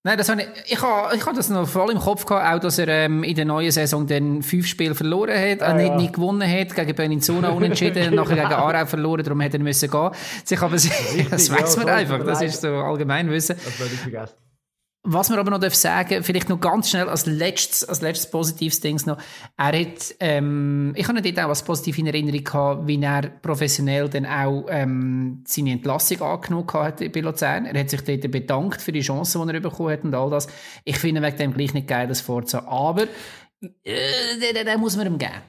Nein, 0.07 0.19
das 0.19 0.29
habe 0.29 0.43
ich, 0.43 0.49
ich 0.73 0.81
habe, 0.81 1.17
ich 1.17 1.27
habe 1.27 1.35
das 1.35 1.51
noch 1.51 1.67
voll 1.67 1.91
im 1.91 1.99
Kopf 1.99 2.27
gehabt, 2.27 2.55
auch, 2.55 2.61
dass 2.61 2.79
er 2.79 2.87
ähm, 2.87 3.25
in 3.25 3.35
der 3.35 3.45
neuen 3.45 3.73
Saison 3.73 4.07
dann 4.07 4.41
fünf 4.41 4.69
Spiele 4.69 4.95
verloren 4.95 5.35
hat, 5.35 5.63
ah, 5.63 5.73
äh, 5.73 5.75
nicht, 5.75 5.89
ja. 5.89 5.97
nicht 5.97 6.13
gewonnen 6.13 6.49
hat, 6.49 6.77
gegen 6.77 6.95
Bellinzona 6.95 7.49
unentschieden, 7.49 8.15
nachher 8.15 8.37
gegen 8.37 8.53
Aarau 8.53 8.87
verloren, 8.87 9.25
darum 9.25 9.41
hätte 9.41 9.57
er 9.57 9.65
müssen 9.65 9.91
gehen. 9.91 10.11
Ich 10.49 10.61
habe, 10.61 10.77
das 10.77 11.51
weiß 11.51 11.79
man 11.79 11.89
einfach, 11.89 12.25
das 12.25 12.41
ist 12.41 12.61
so 12.61 12.69
allgemein 12.69 13.29
wissen. 13.33 13.57
Das 13.65 13.81
werde 13.81 13.95
ich 13.95 14.01
vergessen. 14.01 14.46
Was 15.09 15.31
man 15.31 15.39
aber 15.39 15.57
noch 15.57 15.71
sagen 15.71 16.17
darf, 16.17 16.27
vielleicht 16.27 16.49
noch 16.49 16.59
ganz 16.59 16.91
schnell 16.91 17.09
als 17.09 17.27
letztes, 17.27 17.89
als 17.89 18.01
letztes 18.01 18.29
positives 18.29 18.81
Ding 18.81 19.01
noch. 19.07 19.19
Er 19.57 19.81
hat, 19.81 20.17
ähm, 20.19 20.93
ich 20.97 21.07
habe 21.07 21.23
dort 21.23 21.39
auch 21.39 21.49
was 21.49 21.63
positiv 21.63 21.99
in 21.99 22.09
Erinnerung 22.09 22.43
gehabt, 22.43 22.87
wie 22.89 23.01
er 23.01 23.23
professionell 23.23 24.09
dann 24.09 24.27
auch, 24.27 24.67
ähm, 24.69 25.45
seine 25.47 25.71
Entlassung 25.71 26.21
angenommen 26.23 26.67
hat 26.73 26.99
bei 27.13 27.21
Luzern. 27.21 27.67
Er 27.67 27.79
hat 27.79 27.91
sich 27.91 28.03
dort 28.03 28.29
bedankt 28.33 28.83
für 28.83 28.91
die 28.91 29.01
Chancen, 29.01 29.47
die 29.47 29.55
er 29.55 29.61
bekommen 29.61 29.93
hat 29.93 30.03
und 30.03 30.13
all 30.13 30.29
das. 30.29 30.49
Ich 30.85 30.99
finde 30.99 31.23
wegen 31.23 31.37
dem 31.37 31.55
gleich 31.55 31.73
nicht 31.73 31.87
geil, 31.87 32.09
das 32.09 32.21
Forza. 32.21 32.65
Aber, 32.67 33.05
äh, 33.85 34.55
den, 34.55 34.67
den 34.67 34.81
muss 34.81 34.97
man 34.97 35.07
ihm 35.07 35.19
geben. 35.19 35.41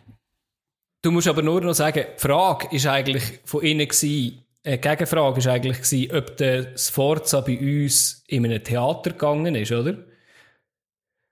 Du 1.01 1.09
musst 1.09 1.27
aber 1.27 1.41
nur 1.41 1.61
noch 1.61 1.73
sagen, 1.73 2.05
die 2.15 2.19
Frage 2.19 2.67
ist 2.75 2.85
eigentlich 2.85 3.39
von 3.43 3.63
innen 3.63 3.87
gewesen, 3.87 4.43
eine 4.63 4.75
äh, 4.75 4.77
Gegenfrage 4.77 5.43
war 5.43 5.53
eigentlich, 5.53 5.81
gewesen, 5.81 6.15
ob 6.15 6.37
der 6.37 6.77
Sforza 6.77 7.41
bei 7.41 7.57
uns 7.59 8.23
in 8.27 8.45
einem 8.45 8.63
Theater 8.63 9.11
gegangen 9.11 9.55
ist, 9.55 9.71
oder? 9.71 9.97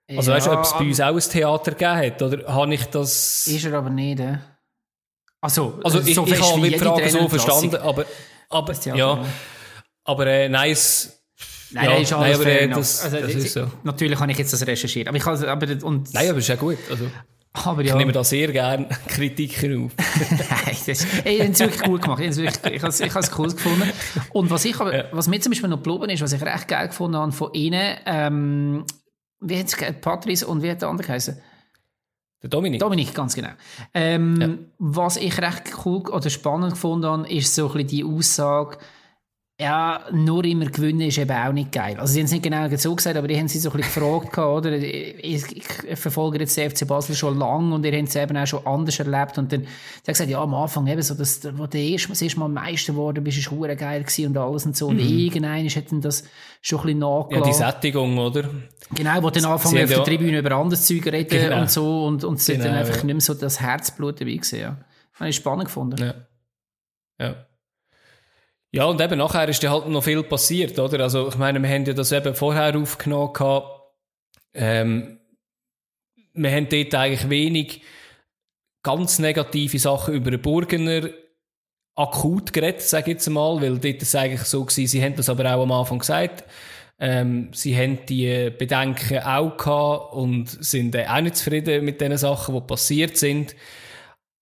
Also 0.08 0.30
ja, 0.30 0.36
weißt 0.36 0.46
du, 0.46 0.50
ob 0.52 0.62
es 0.62 0.72
bei 0.72 0.84
uns 0.84 1.00
auch 1.00 1.14
ein 1.14 1.20
Theater 1.20 1.70
gegeben 1.72 1.96
hat, 1.96 2.22
oder 2.22 2.54
habe 2.54 2.74
ich 2.74 2.84
das... 2.86 3.46
Ist 3.46 3.64
er 3.64 3.74
aber 3.74 3.90
nicht, 3.90 4.20
äh? 4.20 4.38
Also, 5.40 5.78
also 5.84 6.00
ich, 6.00 6.14
so 6.14 6.26
ich, 6.26 6.40
habe 6.40 6.68
die 6.68 6.78
Frage 6.78 7.10
so 7.10 7.28
verstanden, 7.28 7.76
aber, 7.76 8.06
aber 8.48 8.74
ja, 8.94 9.24
aber 10.04 10.26
äh, 10.26 10.48
nein, 10.48 10.72
es... 10.72 11.12
Nein, 11.72 11.84
ja, 11.84 11.90
nein, 11.90 12.02
ist 12.02 12.12
alles 12.12 12.38
nein, 12.38 12.46
aber, 12.46 12.60
äh, 12.60 12.68
das, 12.68 13.04
also, 13.04 13.20
das 13.20 13.34
ist 13.34 13.52
so. 13.52 13.70
Natürlich 13.82 14.18
habe 14.18 14.30
ich 14.30 14.38
jetzt 14.38 14.52
das 14.52 14.64
recherchiert, 14.64 15.08
aber 15.08 15.16
ich 15.16 15.26
habe, 15.26 15.50
aber 15.50 15.84
und 15.84 16.14
Nein, 16.14 16.30
aber 16.30 16.38
ist 16.38 16.48
ja 16.48 16.54
gut. 16.54 16.78
Also. 16.88 17.10
Aber 17.64 17.82
ja. 17.82 17.92
Ich 17.92 17.98
nehme 17.98 18.12
da 18.12 18.22
sehr 18.24 18.52
gerne 18.52 18.88
Kritiken 19.08 19.86
auf. 19.86 19.92
Nein, 20.30 20.76
das, 20.86 21.06
ich 21.24 21.40
habe 21.40 21.52
es 21.52 21.60
wirklich 21.60 21.82
gut 21.82 22.02
gemacht. 22.02 22.20
Ich 22.20 22.36
habe 22.36 22.88
es, 22.88 23.00
ich 23.00 23.14
habe 23.14 23.24
es 23.24 23.38
cool 23.38 23.50
gefunden. 23.50 23.90
Und 24.32 24.50
was 24.50 24.64
ich 24.64 24.78
aber, 24.78 24.94
ja. 24.94 25.04
was 25.12 25.28
mir 25.28 25.40
zum 25.40 25.50
Beispiel 25.50 25.68
noch 25.68 25.82
geblieben 25.82 26.10
ist, 26.10 26.22
was 26.22 26.32
ich 26.32 26.42
recht 26.42 26.68
geil 26.68 26.88
gefunden 26.88 27.16
habe 27.16 27.32
von 27.32 27.52
ihnen, 27.54 27.96
ähm, 28.06 28.84
wie 29.40 29.58
hat 29.58 29.66
es 29.66 29.76
Patrice 30.00 30.46
und 30.46 30.62
wie 30.62 30.70
hat 30.70 30.82
der 30.82 30.88
andere 30.88 31.06
geheißen? 31.06 31.40
Der 32.42 32.50
Dominik. 32.50 32.80
Dominik, 32.80 33.14
ganz 33.14 33.34
genau. 33.34 33.50
Ähm, 33.94 34.40
ja. 34.40 34.48
Was 34.78 35.16
ich 35.16 35.38
recht 35.40 35.72
cool 35.84 36.02
oder 36.10 36.28
spannend 36.30 36.72
gefunden 36.72 37.06
habe, 37.06 37.28
ist 37.28 37.54
so 37.54 37.68
ein 37.68 37.72
bisschen 37.72 37.88
die 37.88 38.04
Aussage, 38.04 38.78
ja, 39.58 40.04
nur 40.12 40.44
immer 40.44 40.66
gewinnen 40.66 41.00
ist 41.08 41.16
eben 41.16 41.34
auch 41.34 41.52
nicht 41.52 41.72
geil. 41.72 41.96
Also, 41.98 42.12
sie 42.12 42.18
haben 42.18 42.26
es 42.26 42.32
nicht 42.32 42.42
genau 42.42 42.68
so 42.76 42.94
gesagt, 42.94 43.16
aber 43.16 43.26
die 43.26 43.38
haben 43.38 43.48
sie 43.48 43.58
so 43.58 43.70
ein 43.70 43.78
bisschen 43.78 44.02
gefragt, 44.02 44.36
oder? 44.36 44.70
Ich, 44.70 45.50
ich, 45.50 45.98
verfolge 45.98 46.38
jetzt 46.40 46.58
den 46.58 46.70
FC 46.70 46.86
Basel 46.86 47.14
schon 47.14 47.38
lange 47.38 47.74
und 47.74 47.82
ihr 47.86 47.96
habt 47.96 48.08
es 48.08 48.16
eben 48.16 48.36
auch 48.36 48.46
schon 48.46 48.66
anders 48.66 48.98
erlebt. 48.98 49.38
Und 49.38 49.50
dann, 49.50 49.62
sie 49.62 49.66
haben 49.66 50.12
gesagt, 50.12 50.28
ja, 50.28 50.42
am 50.42 50.52
Anfang 50.52 50.86
eben 50.88 51.00
so, 51.00 51.14
dass, 51.14 51.40
wo 51.56 51.66
du 51.66 51.78
erst, 51.78 52.10
das 52.10 52.20
erste 52.20 52.38
Mal 52.38 52.48
Meister 52.48 52.92
geworden 52.92 53.24
bist, 53.24 53.38
ist 53.38 53.50
hure 53.50 53.74
geil 53.76 54.02
gewesen 54.02 54.26
und 54.26 54.36
alles 54.36 54.66
und 54.66 54.76
so. 54.76 54.88
Und 54.88 54.96
mhm. 54.96 55.08
irgendein 55.08 55.66
hat 55.66 55.90
dann 55.90 56.02
das 56.02 56.24
schon 56.60 56.80
ein 56.80 56.82
bisschen 56.82 56.98
nachgelassen. 56.98 57.52
Ja, 57.62 57.70
die 57.70 57.72
Sättigung, 57.72 58.18
oder? 58.18 58.50
Genau, 58.94 59.22
wo 59.22 59.30
dann 59.30 59.46
anfangen 59.46 59.82
auf 59.82 59.88
der 59.88 60.04
Tribüne 60.04 60.38
über 60.38 60.52
anderes 60.52 60.86
Zeug 60.86 61.06
reden 61.06 61.30
genau. 61.30 61.60
und 61.62 61.70
so 61.70 62.04
und, 62.04 62.24
und 62.24 62.40
sie 62.40 62.52
genau, 62.52 62.64
dann 62.64 62.74
einfach 62.74 62.98
ja. 62.98 63.04
nicht 63.04 63.14
mehr 63.14 63.20
so 63.22 63.32
das 63.32 63.58
Herzblut 63.58 64.20
dabei 64.20 64.34
gesehen, 64.34 64.60
ja. 64.60 64.76
Habe 65.14 65.30
ich 65.30 65.36
spannend 65.36 65.64
gefunden. 65.64 65.96
Ja. 65.98 66.14
Ja. 67.18 67.46
Ja, 68.76 68.84
und 68.84 69.00
eben 69.00 69.16
nachher 69.16 69.48
ist 69.48 69.62
ja 69.62 69.70
halt 69.70 69.88
noch 69.88 70.04
viel 70.04 70.22
passiert, 70.22 70.78
oder? 70.78 71.00
Also, 71.00 71.28
ich 71.28 71.38
meine, 71.38 71.62
wir 71.62 71.70
haben 71.70 71.86
ja 71.86 71.94
das 71.94 72.12
eben 72.12 72.34
vorher 72.34 72.76
aufgenommen. 72.76 73.32
Ähm, 74.52 75.18
wir 76.34 76.50
haben 76.50 76.68
dort 76.68 76.94
eigentlich 76.94 77.30
wenig 77.30 77.80
ganz 78.82 79.18
negative 79.18 79.78
Sachen 79.78 80.12
über 80.12 80.30
den 80.30 80.42
Burgener 80.42 81.08
akut 81.94 82.52
geredet, 82.52 82.82
sage 82.82 83.12
ich 83.12 83.16
jetzt 83.16 83.30
mal, 83.30 83.62
weil 83.62 83.78
dort 83.78 84.02
ist 84.02 84.14
eigentlich 84.14 84.42
so 84.42 84.62
gewesen, 84.62 84.86
sie 84.86 85.02
haben 85.02 85.16
das 85.16 85.30
aber 85.30 85.54
auch 85.54 85.62
am 85.62 85.72
Anfang 85.72 86.00
gesagt, 86.00 86.44
ähm, 86.98 87.48
sie 87.54 87.74
haben 87.74 88.04
die 88.04 88.50
Bedenken 88.50 89.20
auch 89.20 89.56
gehabt 89.56 90.12
und 90.12 90.48
sind 90.48 90.94
äh, 90.94 91.06
auch 91.06 91.22
nicht 91.22 91.36
zufrieden 91.36 91.82
mit 91.82 92.02
den 92.02 92.18
Sachen, 92.18 92.54
die 92.54 92.60
passiert 92.60 93.16
sind. 93.16 93.56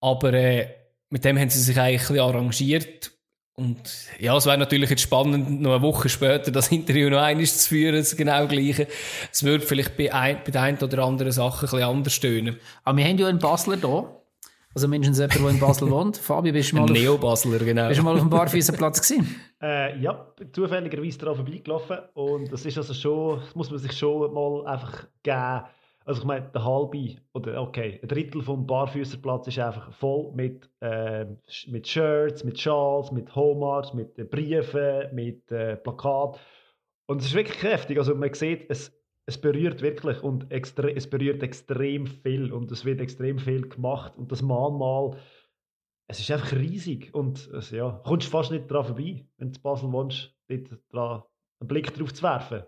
Aber 0.00 0.32
äh, 0.32 0.74
mit 1.08 1.24
dem 1.24 1.38
haben 1.38 1.50
sie 1.50 1.60
sich 1.60 1.78
eigentlich 1.78 2.00
ein 2.02 2.16
bisschen 2.16 2.18
arrangiert 2.18 3.13
und 3.56 3.78
ja, 4.18 4.36
es 4.36 4.46
wäre 4.46 4.58
natürlich 4.58 4.90
jetzt 4.90 5.02
spannend, 5.02 5.60
noch 5.60 5.74
eine 5.74 5.82
Woche 5.82 6.08
später 6.08 6.50
das 6.50 6.72
Interview 6.72 7.08
noch 7.08 7.20
einmal 7.20 7.46
zu 7.46 7.68
führen, 7.68 7.94
das 7.94 8.16
genau 8.16 8.48
gleiche. 8.48 8.88
Es 9.32 9.44
würde 9.44 9.64
vielleicht 9.64 9.96
bei, 9.96 10.12
ein, 10.12 10.40
bei 10.44 10.50
der 10.50 10.62
einen 10.62 10.78
oder 10.78 11.04
anderen 11.04 11.30
Sache 11.30 11.66
ein 11.66 11.70
bisschen 11.70 11.82
anders 11.82 12.18
tönen. 12.18 12.58
Aber 12.82 12.98
wir 12.98 13.04
haben 13.04 13.18
ja 13.18 13.28
einen 13.28 13.38
Basler 13.38 13.76
da. 13.76 14.10
Also 14.74 14.88
mindestens 14.88 15.18
jemand, 15.18 15.34
der 15.40 15.50
in 15.50 15.60
Basel 15.60 15.90
wohnt. 15.92 16.16
Fabi, 16.16 16.50
bist 16.50 16.72
du 16.72 16.76
mal, 16.76 16.86
Neo-Basler, 16.86 17.60
genau. 17.60 17.86
Bist 17.86 18.00
du 18.00 18.04
mal 18.04 18.14
auf 18.14 18.20
dem 18.20 18.30
Barfüßerplatz 18.30 19.08
gewesen? 19.08 19.40
Äh, 19.62 19.98
ja, 19.98 20.26
zufälligerweise 20.52 21.16
daran 21.16 21.36
vorbeigelaufen. 21.36 21.96
Und 22.12 22.52
das 22.52 22.66
ist 22.66 22.76
also 22.76 22.92
schon, 22.92 23.40
das 23.40 23.54
muss 23.54 23.70
man 23.70 23.78
sich 23.78 23.92
schon 23.92 24.34
mal 24.34 24.66
einfach 24.66 25.06
geben 25.22 25.62
also 26.04 26.20
ich 26.20 26.26
meine, 26.26 26.50
der 26.50 26.64
halbe, 26.64 27.16
oder 27.32 27.62
okay, 27.62 27.98
ein 28.02 28.08
Drittel 28.08 28.42
vom 28.42 28.66
Barfüßerplatz 28.66 29.46
ist 29.48 29.58
einfach 29.58 29.90
voll 29.92 30.32
mit, 30.32 30.68
äh, 30.80 31.24
mit 31.66 31.88
Shirts, 31.88 32.44
mit 32.44 32.60
Schals, 32.60 33.10
mit 33.10 33.34
Homards, 33.34 33.94
mit 33.94 34.18
äh, 34.18 34.24
Briefen, 34.24 35.14
mit 35.14 35.50
äh, 35.50 35.76
Plakaten. 35.76 36.40
Und 37.06 37.20
es 37.20 37.28
ist 37.28 37.34
wirklich 37.34 37.58
kräftig. 37.58 37.98
Also 37.98 38.14
man 38.14 38.32
sieht, 38.34 38.66
es, 38.70 38.92
es 39.26 39.40
berührt 39.40 39.80
wirklich 39.80 40.22
und 40.22 40.46
es 40.50 41.08
berührt 41.08 41.42
extrem 41.42 42.06
viel 42.06 42.52
und 42.52 42.70
es 42.70 42.84
wird 42.84 43.00
extrem 43.00 43.38
viel 43.38 43.68
gemacht. 43.68 44.12
Und 44.18 44.30
das 44.30 44.42
Mahnmal, 44.42 45.16
es 46.06 46.20
ist 46.20 46.30
einfach 46.30 46.52
riesig 46.52 47.14
und 47.14 47.48
es, 47.48 47.70
ja, 47.70 48.02
kommst 48.04 48.28
fast 48.28 48.50
nicht 48.50 48.70
daran 48.70 48.84
vorbei, 48.84 49.26
wenn 49.38 49.52
du 49.52 49.56
in 49.56 49.62
Basel 49.62 49.90
wohnst, 49.90 50.34
dort 50.48 50.68
dran 50.90 51.22
einen 51.60 51.68
Blick 51.68 51.94
drauf 51.94 52.12
zu 52.12 52.22
werfen. 52.22 52.64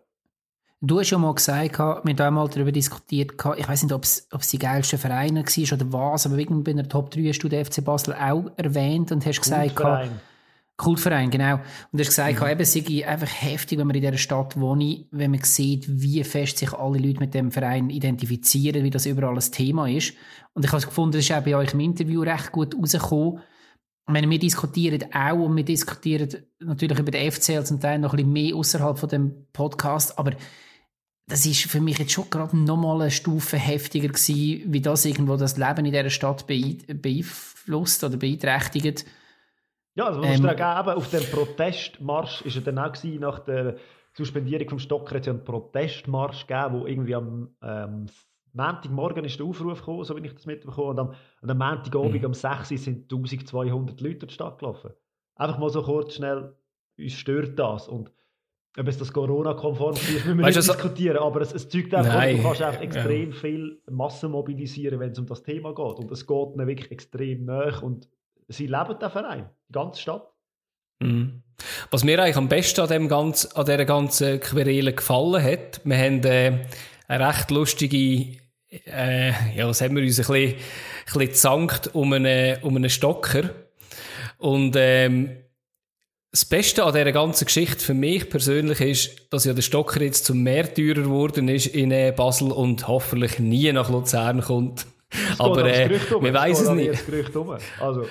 Du 0.82 1.00
hast 1.00 1.10
ja 1.10 1.16
mal 1.16 1.34
gesagt, 1.34 1.78
wir 1.78 1.84
haben 1.84 2.20
einmal 2.20 2.48
darüber 2.48 2.70
diskutiert, 2.70 3.32
ich 3.56 3.68
weiß 3.68 3.82
nicht, 3.82 3.92
ob 3.92 4.04
es 4.04 4.28
die 4.52 4.58
geilste 4.58 4.98
Vereine 4.98 5.42
war 5.42 5.72
oder 5.72 5.92
was, 5.92 6.26
aber 6.26 6.36
bei 6.36 6.72
der 6.74 6.88
Top 6.88 7.10
3 7.10 7.22
hast 7.28 7.38
du 7.38 7.48
den 7.48 7.64
FC 7.64 7.82
Basel 7.82 8.14
auch 8.14 8.50
erwähnt 8.56 9.10
und 9.10 9.24
hast 9.24 9.40
gesagt, 9.40 9.74
Kultverein, 9.74 10.20
Kultverein 10.76 11.30
genau. 11.30 11.60
Und 11.90 12.00
hast 12.00 12.08
gesagt, 12.08 12.40
mhm. 12.40 12.46
eben, 12.46 12.60
es 12.60 12.72
sei 12.74 13.08
einfach 13.08 13.30
heftig, 13.40 13.78
wenn 13.78 13.86
man 13.86 13.96
in 13.96 14.02
dieser 14.02 14.18
Stadt 14.18 14.60
wohnt, 14.60 15.06
wenn 15.12 15.30
man 15.30 15.42
sieht, 15.42 15.86
wie 15.88 16.22
fest 16.24 16.58
sich 16.58 16.74
alle 16.74 16.98
Leute 16.98 17.20
mit 17.20 17.32
dem 17.32 17.50
Verein 17.50 17.88
identifizieren, 17.88 18.84
wie 18.84 18.90
das 18.90 19.06
überall 19.06 19.34
ein 19.34 19.52
Thema 19.52 19.88
ist. 19.88 20.12
Und 20.52 20.66
ich 20.66 20.72
habe 20.72 20.84
gefunden, 20.84 21.12
das 21.12 21.24
ist 21.24 21.32
auch 21.32 21.42
bei 21.42 21.56
euch 21.56 21.72
im 21.72 21.80
Interview 21.80 22.20
recht 22.20 22.52
gut 22.52 22.76
rausgekommen. 22.78 23.40
Ich 24.08 24.12
meine, 24.12 24.30
wir 24.30 24.38
diskutieren 24.38 25.12
auch 25.12 25.44
und 25.44 25.56
wir 25.56 25.64
diskutieren 25.64 26.28
natürlich 26.60 26.98
über 27.00 27.10
den 27.10 27.30
FCL 27.32 27.64
zum 27.64 27.80
Teil 27.80 27.98
noch 27.98 28.12
ein 28.12 28.16
bisschen 28.18 28.32
mehr 28.32 28.54
außerhalb 28.54 28.96
von 28.98 29.08
dem 29.08 29.46
Podcast, 29.52 30.16
aber 30.16 30.32
das 31.26 31.44
ist 31.44 31.64
für 31.64 31.80
mich 31.80 31.98
jetzt 31.98 32.12
schon 32.12 32.30
gerade 32.30 32.56
nochmal 32.56 33.00
eine 33.00 33.10
Stufe 33.10 33.56
heftiger 33.56 34.08
gewesen, 34.08 34.72
wie 34.72 34.80
das 34.80 35.04
irgendwo 35.04 35.36
das 35.36 35.56
Leben 35.56 35.86
in 35.86 35.92
dieser 35.92 36.10
Stadt 36.10 36.46
beeinflusst 36.46 38.04
oder 38.04 38.16
beeinträchtigt. 38.16 39.04
Ja, 39.96 40.06
also 40.06 40.22
ähm, 40.22 40.40
muss 40.40 40.56
sagen, 40.56 40.88
auf 40.88 41.10
dem 41.10 41.24
Protestmarsch 41.24 42.42
ist 42.42 42.56
er 42.56 42.62
dann 42.62 42.78
auch 42.78 42.92
gewesen, 42.92 43.20
nach 43.20 43.40
der 43.40 43.76
Suspendierung 44.12 44.68
vom 44.68 44.78
Stocker, 44.78 45.16
hat 45.16 45.22
es 45.22 45.28
einen 45.28 45.42
Protestmarsch 45.42 46.46
gegeben, 46.46 46.74
wo 46.74 46.86
irgendwie 46.86 47.14
am 47.16 47.56
ähm, 47.60 48.06
Montagmorgen 48.52 49.24
ist 49.24 49.38
der 49.38 49.46
Aufruf 49.46 49.80
gekommen, 49.80 50.04
so 50.04 50.16
wie 50.16 50.26
ich 50.26 50.32
das 50.32 50.46
mitbekommen 50.46 50.90
und 50.90 50.98
am, 50.98 51.14
und 51.46 51.50
am 51.50 51.58
Montagabend 51.58 52.20
mhm. 52.20 52.26
um 52.26 52.34
6 52.34 52.70
Uhr 52.72 52.78
sind 52.78 53.02
1200 53.04 54.00
Leute 54.00 54.14
in 54.22 54.28
die 54.28 54.34
Stadt 54.34 54.58
gelaufen. 54.58 54.90
Einfach 55.36 55.58
mal 55.58 55.70
so 55.70 55.82
kurz 55.82 56.14
schnell, 56.14 56.54
uns 56.98 57.12
stört 57.12 57.58
das 57.58 57.88
und 57.88 58.10
ob 58.78 58.88
es 58.88 58.98
das 58.98 59.12
Corona-konform 59.12 59.94
ist, 59.94 60.12
müssen 60.12 60.38
wir 60.38 60.44
weißt 60.44 60.56
nicht 60.56 60.68
diskutieren, 60.68 61.18
aber 61.18 61.40
es, 61.40 61.52
es 61.52 61.68
zeugt 61.68 61.94
einfach, 61.94 62.20
du 62.26 62.42
kannst 62.42 62.62
einfach 62.62 62.82
extrem 62.82 63.30
ja. 63.30 63.36
viel 63.36 63.80
Massen 63.90 64.30
mobilisieren, 64.30 65.00
wenn 65.00 65.12
es 65.12 65.18
um 65.18 65.26
das 65.26 65.42
Thema 65.42 65.74
geht 65.74 65.98
und 65.98 66.10
es 66.10 66.26
geht 66.26 66.54
ihnen 66.54 66.66
wirklich 66.66 66.90
extrem 66.90 67.44
nach 67.44 67.82
und 67.82 68.08
sie 68.48 68.66
leben 68.66 68.98
den 68.98 69.10
Verein, 69.10 69.48
die 69.68 69.72
ganze 69.72 70.00
Stadt. 70.02 70.28
Mhm. 70.98 71.42
Was 71.90 72.04
mir 72.04 72.20
eigentlich 72.20 72.36
am 72.36 72.48
besten 72.48 72.80
an, 72.82 72.88
dem 72.88 73.08
ganz, 73.08 73.46
an 73.46 73.64
dieser 73.64 73.84
ganzen 73.84 74.40
Querele 74.40 74.92
gefallen 74.92 75.42
hat, 75.42 75.80
wir 75.84 75.96
haben 75.96 76.22
äh, 76.24 76.66
eine 77.08 77.28
recht 77.28 77.50
lustige, 77.50 78.36
äh, 78.68 79.30
ja, 79.54 79.66
was 79.66 79.80
haben 79.80 79.96
wir 79.96 80.02
uns 80.02 80.18
ein 80.18 80.26
bisschen, 80.26 80.54
bisschen 81.06 81.28
gezankt 81.28 81.90
um 81.94 82.12
einen, 82.12 82.62
um 82.62 82.76
einen 82.76 82.90
Stocker. 82.90 83.50
Und 84.38 84.74
ähm, 84.76 85.36
das 86.30 86.44
Beste 86.44 86.84
an 86.84 86.92
dieser 86.92 87.12
ganzen 87.12 87.46
Geschichte 87.46 87.82
für 87.82 87.94
mich 87.94 88.28
persönlich 88.28 88.80
ist, 88.80 89.32
dass 89.32 89.44
ja 89.44 89.54
der 89.54 89.62
Stocker 89.62 90.02
jetzt 90.02 90.26
zum 90.26 90.42
Märtyrer 90.42 91.02
geworden 91.02 91.48
ist 91.48 91.66
in 91.66 91.90
äh, 91.90 92.12
Basel 92.14 92.52
und 92.52 92.86
hoffentlich 92.88 93.38
nie 93.38 93.72
nach 93.72 93.88
Luzern 93.88 94.42
kommt. 94.42 94.86
Aber 95.38 95.64
äh, 95.64 95.90
wir 96.20 96.34
weiß 96.34 96.60
es 96.60 96.70
nicht. 96.70 97.02
Also. 97.80 98.06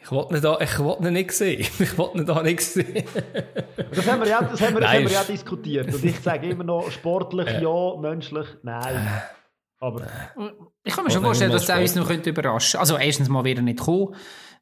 Ich 0.00 0.12
wollte 0.12 0.36
ihn, 0.36 0.42
da, 0.42 0.58
ich 0.60 0.78
wollte 0.78 1.08
ihn 1.08 1.12
nicht 1.12 1.32
sehen. 1.32 1.66
Ich 1.80 1.98
wollte 1.98 2.18
ihn 2.18 2.26
da 2.26 2.42
nicht 2.42 2.62
sehen. 2.62 3.04
das 3.94 4.06
haben 4.06 4.20
wir 4.20 4.28
ja, 4.28 4.42
das 4.42 4.60
haben 4.60 4.74
wir, 4.74 4.80
das 4.80 4.90
haben 4.90 5.04
wir 5.04 5.10
ja 5.10 5.24
diskutiert. 5.24 5.92
Und 5.92 6.04
ich 6.04 6.20
sage 6.20 6.48
immer 6.48 6.64
noch, 6.64 6.90
sportlich 6.90 7.46
ja, 7.46 7.60
ja 7.60 7.96
menschlich 8.00 8.46
nein. 8.62 9.22
Aber, 9.80 10.06
ich 10.82 10.92
kann 10.92 11.04
mir 11.04 11.10
schon 11.10 11.22
vorstellen, 11.22 11.52
dass 11.52 11.68
er 11.68 11.80
uns 11.80 11.94
noch 11.94 12.10
überraschen 12.10 12.78
könnte. 12.78 12.80
Also 12.80 12.96
erstens 12.96 13.28
mal 13.28 13.44
wieder 13.44 13.62
nicht 13.62 13.78
kommen. 13.78 14.14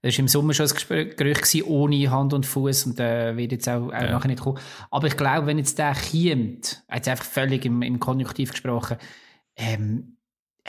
Das 0.03 0.15
war 0.15 0.21
im 0.21 0.29
Sommer 0.29 0.53
schon 0.53 0.69
ein 0.91 1.17
Gerücht 1.17 1.65
ohne 1.65 2.11
Hand 2.11 2.35
und 2.35 2.45
Fuß 2.45 2.87
und 2.87 3.01
äh, 3.01 3.37
wird 3.37 3.53
jetzt 3.53 3.69
auch, 3.69 3.89
auch 3.89 3.93
ja. 3.93 4.11
nachher 4.11 4.29
nicht 4.29 4.43
kommen. 4.43 4.59
Aber 4.91 5.07
ich 5.07 5.17
glaube, 5.17 5.47
wenn 5.47 5.59
jetzt 5.59 5.79
der 5.79 5.95
kommt, 5.95 6.85
jetzt 6.93 7.09
einfach 7.09 7.25
völlig 7.25 7.65
im, 7.65 7.81
im 7.83 7.99
Konjunktiv 7.99 8.51
gesprochen, 8.51 8.99
ähm, 9.57 10.17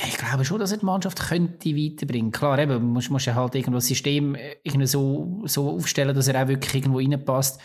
ich 0.08 0.18
glaube 0.18 0.46
schon, 0.46 0.60
dass 0.60 0.72
er 0.72 0.78
die 0.78 0.86
Mannschaft 0.86 1.20
könnte 1.20 1.76
weiterbringen. 1.76 2.32
Klar, 2.32 2.60
eben, 2.60 2.84
muss, 2.84 3.10
muss 3.10 3.26
ja 3.26 3.36
halt 3.36 3.56
irgendwo 3.56 3.78
das 3.78 3.88
System 3.88 4.36
äh, 4.36 4.56
irgendwie 4.64 4.88
so, 4.88 5.42
so 5.46 5.72
aufstellen, 5.72 6.16
dass 6.16 6.28
er 6.28 6.44
auch 6.44 6.48
wirklich 6.48 6.74
irgendwo 6.76 7.00
reinpasst. 7.00 7.60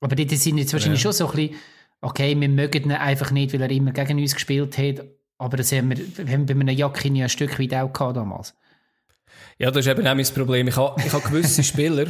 Aber 0.00 0.16
die, 0.16 0.26
die 0.26 0.36
sind 0.36 0.58
jetzt 0.58 0.72
wahrscheinlich 0.72 1.02
ja. 1.02 1.12
schon 1.12 1.12
so 1.12 1.30
ein 1.30 1.36
bisschen, 1.36 1.56
okay, 2.02 2.38
wir 2.38 2.48
mögen 2.48 2.84
ihn 2.84 2.92
einfach 2.92 3.30
nicht, 3.30 3.54
weil 3.54 3.62
er 3.62 3.70
immer 3.70 3.92
gegen 3.92 4.18
uns 4.18 4.34
gespielt 4.34 4.76
hat. 4.76 5.06
Aber 5.44 5.58
das 5.58 5.70
haben 5.72 5.90
wir, 5.90 5.98
wir 5.98 6.32
haben 6.32 6.46
bei 6.46 6.54
einem 6.54 6.68
Jackin 6.68 7.14
ja 7.16 7.26
ein 7.26 7.28
Stück 7.28 7.60
weit 7.60 7.74
auch 7.74 7.92
gehabt 7.92 8.16
damals. 8.16 8.54
Ja, 9.58 9.70
das 9.70 9.84
ist 9.84 9.92
eben 9.92 10.06
auch 10.06 10.14
mein 10.14 10.24
Problem. 10.24 10.68
Ich 10.68 10.76
habe, 10.76 10.98
ich 11.04 11.12
habe 11.12 11.22
gewisse 11.28 11.62
Spieler, 11.62 12.06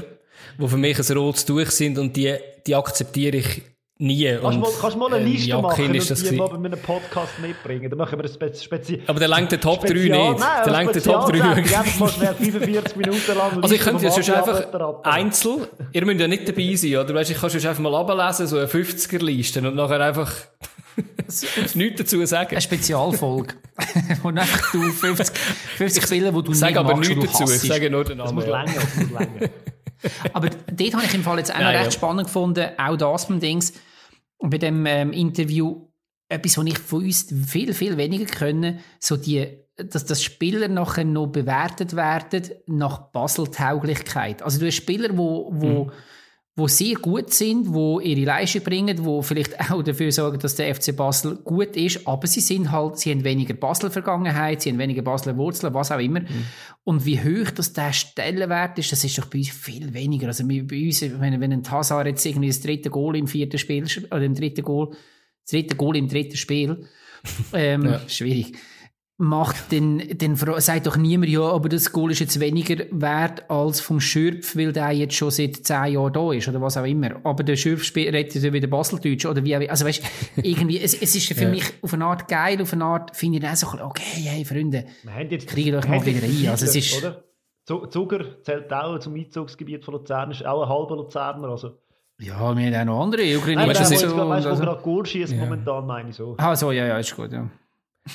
die 0.57 0.69
für 0.69 0.77
mich 0.77 0.97
ein 0.97 1.17
rotes 1.17 1.45
durch 1.45 1.71
sind 1.71 1.99
und 1.99 2.15
die, 2.17 2.37
die 2.65 2.77
akzeptiere 2.77 3.39
ich 3.39 3.63
nie. 3.99 4.39
Kannst, 4.41 4.61
mal, 4.61 4.71
kannst 4.81 4.95
du 4.95 5.01
mal 5.01 5.13
eine 5.13 5.25
ähm, 5.25 5.33
Liste 5.33 5.61
machen 5.61 5.85
und 5.85 6.31
die 6.31 6.37
mal 6.37 6.49
bei 6.49 6.55
einem 6.55 6.79
Podcast 6.79 7.41
mitbringen? 7.41 7.91
Dann 7.91 7.99
machen 7.99 8.21
wir 8.21 8.25
ein 8.25 8.55
Spezi 8.55 9.03
Aber 9.05 9.19
der 9.19 9.29
lenkt 9.29 9.51
den 9.51 9.61
Top 9.61 9.85
3 9.85 9.93
nicht. 9.95 10.11
Nein, 10.13 10.39
der 10.65 10.73
lenkt 10.73 10.95
den 10.95 11.03
Top 11.03 11.33
3 11.33 11.33
nicht. 11.33 11.77
Einfach 11.77 11.99
mal 11.99 12.09
schnell 12.11 12.35
45 12.35 12.97
Minuten 12.97 13.35
lang 13.37 13.63
Also 13.65 13.75
ich 13.75 13.81
könnte 13.81 14.05
ja 14.05 14.23
schon 14.23 14.35
einfach 14.37 15.03
einzeln, 15.03 15.67
ihr 15.91 16.07
müsst 16.07 16.21
ja 16.21 16.29
nicht 16.29 16.49
dabei 16.49 16.75
sein, 16.77 16.97
oder? 16.99 17.15
Weißt, 17.15 17.33
ich 17.33 17.41
kann 17.41 17.51
schon 17.51 17.67
einfach 17.67 17.83
mal 17.83 17.95
ablesen, 17.97 18.47
so 18.47 18.59
eine 18.59 18.67
50er-Liste 18.67 19.59
und 19.59 19.75
nachher 19.75 20.01
einfach 20.01 20.33
nichts 21.75 21.99
dazu 21.99 22.25
sagen. 22.27 22.51
Eine 22.51 22.61
Spezialfolge. 22.61 23.55
wo 24.23 24.29
einfach 24.29 24.73
du 24.73 24.83
50, 24.83 25.37
50 25.37 26.05
Spieler, 26.05 26.35
wo 26.35 26.43
du 26.43 26.53
sag 26.55 26.71
nicht 26.71 26.79
aber 26.79 26.95
nichts 26.97 27.33
dazu, 27.33 27.45
ich 27.45 27.61
sage 27.61 27.91
nur 27.91 28.05
den 28.05 28.19
Namen. 28.19 28.37
Das 28.37 28.47
muss 28.47 28.47
länger, 28.47 28.75
das 28.75 28.97
muss 28.97 29.11
länger. 29.11 29.51
aber 30.33 30.51
dort 30.51 30.95
habe 30.95 31.05
ich 31.05 31.15
im 31.15 31.23
Fall 31.23 31.39
jetzt 31.39 31.53
auch 31.53 31.59
noch 31.59 31.69
recht 31.69 31.85
ja. 31.85 31.91
spannend 31.91 32.27
gefunden, 32.27 32.69
auch 32.79 32.97
das 32.97 33.27
beim 33.27 33.41
Dings, 33.41 33.73
bei 34.39 34.59
dem 34.59 34.87
ähm, 34.87 35.13
Interview, 35.13 35.89
etwas, 36.29 36.57
was 36.57 36.67
ich 36.67 36.79
von 36.79 37.05
uns 37.05 37.27
viel, 37.47 37.75
viel 37.75 37.97
weniger 37.97 38.27
können, 38.27 38.81
so 39.01 39.17
die, 39.17 39.59
dass, 39.77 40.05
dass 40.05 40.23
Spieler 40.23 40.69
nachher 40.69 41.05
noch 41.05 41.27
bewertet 41.27 41.97
werden 41.97 42.51
nach 42.67 43.11
Basel-Tauglichkeit. 43.11 44.43
Also 44.43 44.61
du 44.61 44.67
hast 44.67 44.77
Spieler, 44.77 45.17
wo, 45.17 45.51
wo 45.53 45.85
mhm 45.85 45.93
wo 46.57 46.69
sehr 46.69 46.95
gut 46.95 47.35
sind, 47.35 47.73
wo 47.75 47.99
ihre 47.99 48.21
Leistung 48.21 48.63
bringen, 48.63 49.05
wo 49.05 49.23
vielleicht 49.23 49.59
auch 49.71 49.83
dafür 49.83 50.13
sorgen, 50.13 50.39
dass 50.39 50.55
der 50.55 50.75
FC 50.75 50.95
Basel 50.97 51.37
gut 51.37 51.77
ist, 51.77 52.07
aber 52.07 52.27
sie 52.27 52.41
sind 52.41 52.71
halt, 52.71 52.99
sie 52.99 53.11
haben 53.11 53.25
weniger 53.25 53.55
Basel-Vergangenheit, 53.55 54.63
sie 54.63 54.71
haben 54.71 54.79
weniger 54.79 55.03
Basler 55.03 55.37
Wurzeln, 55.37 55.75
was 55.75 55.91
auch 55.91 55.99
immer. 55.99 56.21
Mhm. 56.21 56.47
Und 56.85 57.07
wie 57.07 57.19
hoch 57.19 57.51
das 57.51 57.73
der 57.73 57.93
Stellenwert 57.93 58.79
ist, 58.79 58.93
das 58.93 59.03
ist 59.03 59.19
doch 59.19 59.27
bei 59.27 59.39
uns 59.39 59.51
viel 59.51 59.95
weniger. 59.95 60.29
Also 60.29 60.47
bei 60.47 60.61
uns, 60.61 61.03
wenn, 61.03 61.41
wenn 61.41 61.53
ein 61.53 61.63
Tassar 61.63 62.07
jetzt 62.07 62.25
irgendwie 62.25 62.49
das 62.49 62.61
dritte 62.61 62.91
Goal 62.91 63.17
im 63.17 63.27
vierten 63.27 63.59
Spiel, 63.59 63.87
oder 64.07 64.23
im 64.23 64.35
dritten 64.35 64.63
Goal, 64.63 64.91
das 64.91 65.51
dritte 65.51 65.75
Goal 65.75 65.97
im 65.97 66.09
dritten 66.09 66.37
Spiel, 66.37 66.87
ähm, 67.53 67.85
ja. 67.85 68.01
schwierig 68.07 68.53
macht, 69.17 69.73
dann, 69.73 70.03
dann 70.17 70.35
sagt 70.35 70.87
doch 70.87 70.97
niemand, 70.97 71.31
ja, 71.31 71.43
aber 71.43 71.69
das 71.69 71.93
Goal 71.93 72.11
ist 72.11 72.19
jetzt 72.19 72.41
weniger 72.41 72.85
wert 72.91 73.49
als 73.49 73.81
vom 73.81 74.01
Schürpf, 74.01 74.57
weil 74.57 74.73
der 74.73 74.91
jetzt 74.91 75.15
schon 75.15 75.31
seit 75.31 75.57
zehn 75.59 75.93
Jahren 75.93 76.13
da 76.13 76.33
ist 76.33 76.49
oder 76.49 76.61
was 76.61 76.77
auch 76.77 76.85
immer. 76.85 77.21
Aber 77.23 77.45
der 77.45 77.55
Schürpf 77.55 77.95
redet 77.95 78.35
ja 78.35 78.53
wieder 78.53 78.67
Baseldeutsch 78.67 79.25
oder 79.27 79.45
wie 79.45 79.55
Also 79.55 79.85
weißt, 79.85 80.03
irgendwie, 80.43 80.81
es, 80.81 81.01
es 81.01 81.15
ist 81.15 81.33
für 81.33 81.45
ja. 81.45 81.49
mich 81.49 81.65
auf 81.81 81.95
eine 81.95 82.07
Art 82.07 82.27
geil, 82.27 82.61
auf 82.61 82.73
eine 82.73 82.85
Art 82.85 83.17
finde 83.17 83.39
ich 83.39 83.47
auch 83.47 83.55
so, 83.55 83.67
okay, 83.81 84.03
hey 84.25 84.45
Freunde, 84.45 84.85
kriegt 85.47 85.75
euch 85.75 85.89
mal 85.89 86.05
wieder 86.05 86.23
rein. 86.23 86.49
Also 86.51 86.67
es 86.67 86.75
ist... 86.75 86.99
Oder? 86.99 87.23
Zuger 87.67 88.43
zählt 88.43 88.71
auch 88.73 88.99
zum 88.99 89.15
Einzugsgebiet 89.15 89.85
von 89.85 89.95
Luzern, 89.95 90.33
ist 90.33 90.45
auch 90.45 90.65
ein 90.65 90.69
halber 90.69 90.97
Luzerner, 90.97 91.49
also... 91.49 91.79
Ja, 92.21 92.57
wir 92.57 92.79
haben 92.79 92.89
auch 92.89 92.95
noch 92.95 93.03
andere. 93.03 93.37
Ukraine, 93.37 93.67
weißt 93.67 93.93
du, 93.93 94.09
so, 94.09 94.29
weißt, 94.29 94.49
wo 94.49 94.55
gerade 94.55 94.83
Goal 94.83 95.05
schießt 95.05 95.33
ja. 95.33 95.39
momentan, 95.39 95.85
meine 95.85 96.11
ich 96.11 96.17
so. 96.17 96.37
Ah, 96.39 96.55
so, 96.55 96.71
ja, 96.71 96.87
ja, 96.87 96.99
ist 96.99 97.17
gut, 97.17 97.33
ja 97.33 97.51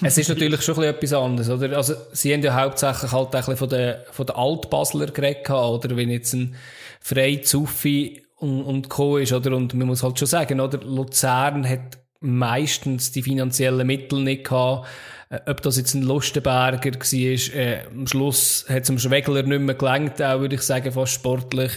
es 0.01 0.17
ist 0.17 0.29
natürlich 0.29 0.61
schon 0.61 0.81
etwas 0.83 1.13
anderes, 1.13 1.49
oder? 1.49 1.75
Also, 1.75 1.95
sie 2.11 2.33
haben 2.33 2.43
ja 2.43 2.53
hauptsächlich 2.53 3.11
halt 3.11 3.33
ein 3.33 3.39
bisschen 3.39 3.57
von 3.57 3.69
den, 3.69 3.95
von 4.11 4.25
den 4.25 4.35
Altbasler 4.35 5.07
geredet, 5.07 5.49
oder? 5.49 5.95
Wenn 5.95 6.09
jetzt 6.09 6.33
ein 6.33 6.55
Frei 7.01 7.37
Zuffi 7.37 8.23
und, 8.35 8.63
und 8.63 8.89
Co. 8.89 9.17
ist, 9.17 9.33
oder? 9.33 9.55
Und 9.55 9.73
man 9.73 9.87
muss 9.87 10.03
halt 10.03 10.19
schon 10.19 10.27
sagen, 10.27 10.59
oder? 10.59 10.79
Luzern 10.79 11.67
hat 11.67 11.97
meistens 12.19 13.11
die 13.11 13.23
finanziellen 13.23 13.87
Mittel 13.87 14.21
nicht 14.21 14.45
gehabt. 14.45 14.87
Äh, 15.29 15.39
ob 15.47 15.61
das 15.61 15.77
jetzt 15.77 15.93
ein 15.93 16.03
Lustenberger 16.03 16.91
war, 16.91 17.55
äh, 17.59 17.85
am 17.89 18.07
Schluss 18.07 18.65
hat 18.69 18.83
es 18.83 18.89
am 18.89 18.99
Schwegler 18.99 19.43
nicht 19.43 19.61
mehr 19.61 19.75
gelangt, 19.75 20.21
auch, 20.21 20.39
würde 20.39 20.55
ich 20.55 20.61
sagen, 20.61 20.91
fast 20.91 21.13
sportlich. 21.13 21.71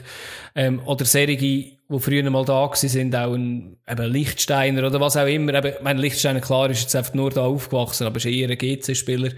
Ähm, 0.55 0.81
oder 0.85 1.05
Serigi 1.05 1.79
die 1.93 2.01
früher 2.01 2.31
mal 2.31 2.45
da 2.45 2.71
sind, 2.75 3.15
auch 3.15 3.35
ein 3.35 3.77
eben 3.89 4.13
Lichtsteiner 4.13 4.87
oder 4.87 5.01
was 5.01 5.17
auch 5.17 5.27
immer. 5.27 5.55
Eben, 5.55 5.75
mein 5.83 5.99
Lichtsteiner, 5.99 6.41
klar, 6.41 6.71
ist 6.71 6.83
jetzt 6.83 6.97
einfach 6.97 7.15
nur 7.15 7.31
da 7.31 7.43
aufgewachsen, 7.43 8.07
aber 8.07 8.17
ist 8.17 8.27
eher 8.27 8.51
ein 8.51 8.59
GC-Spieler. 8.59 9.33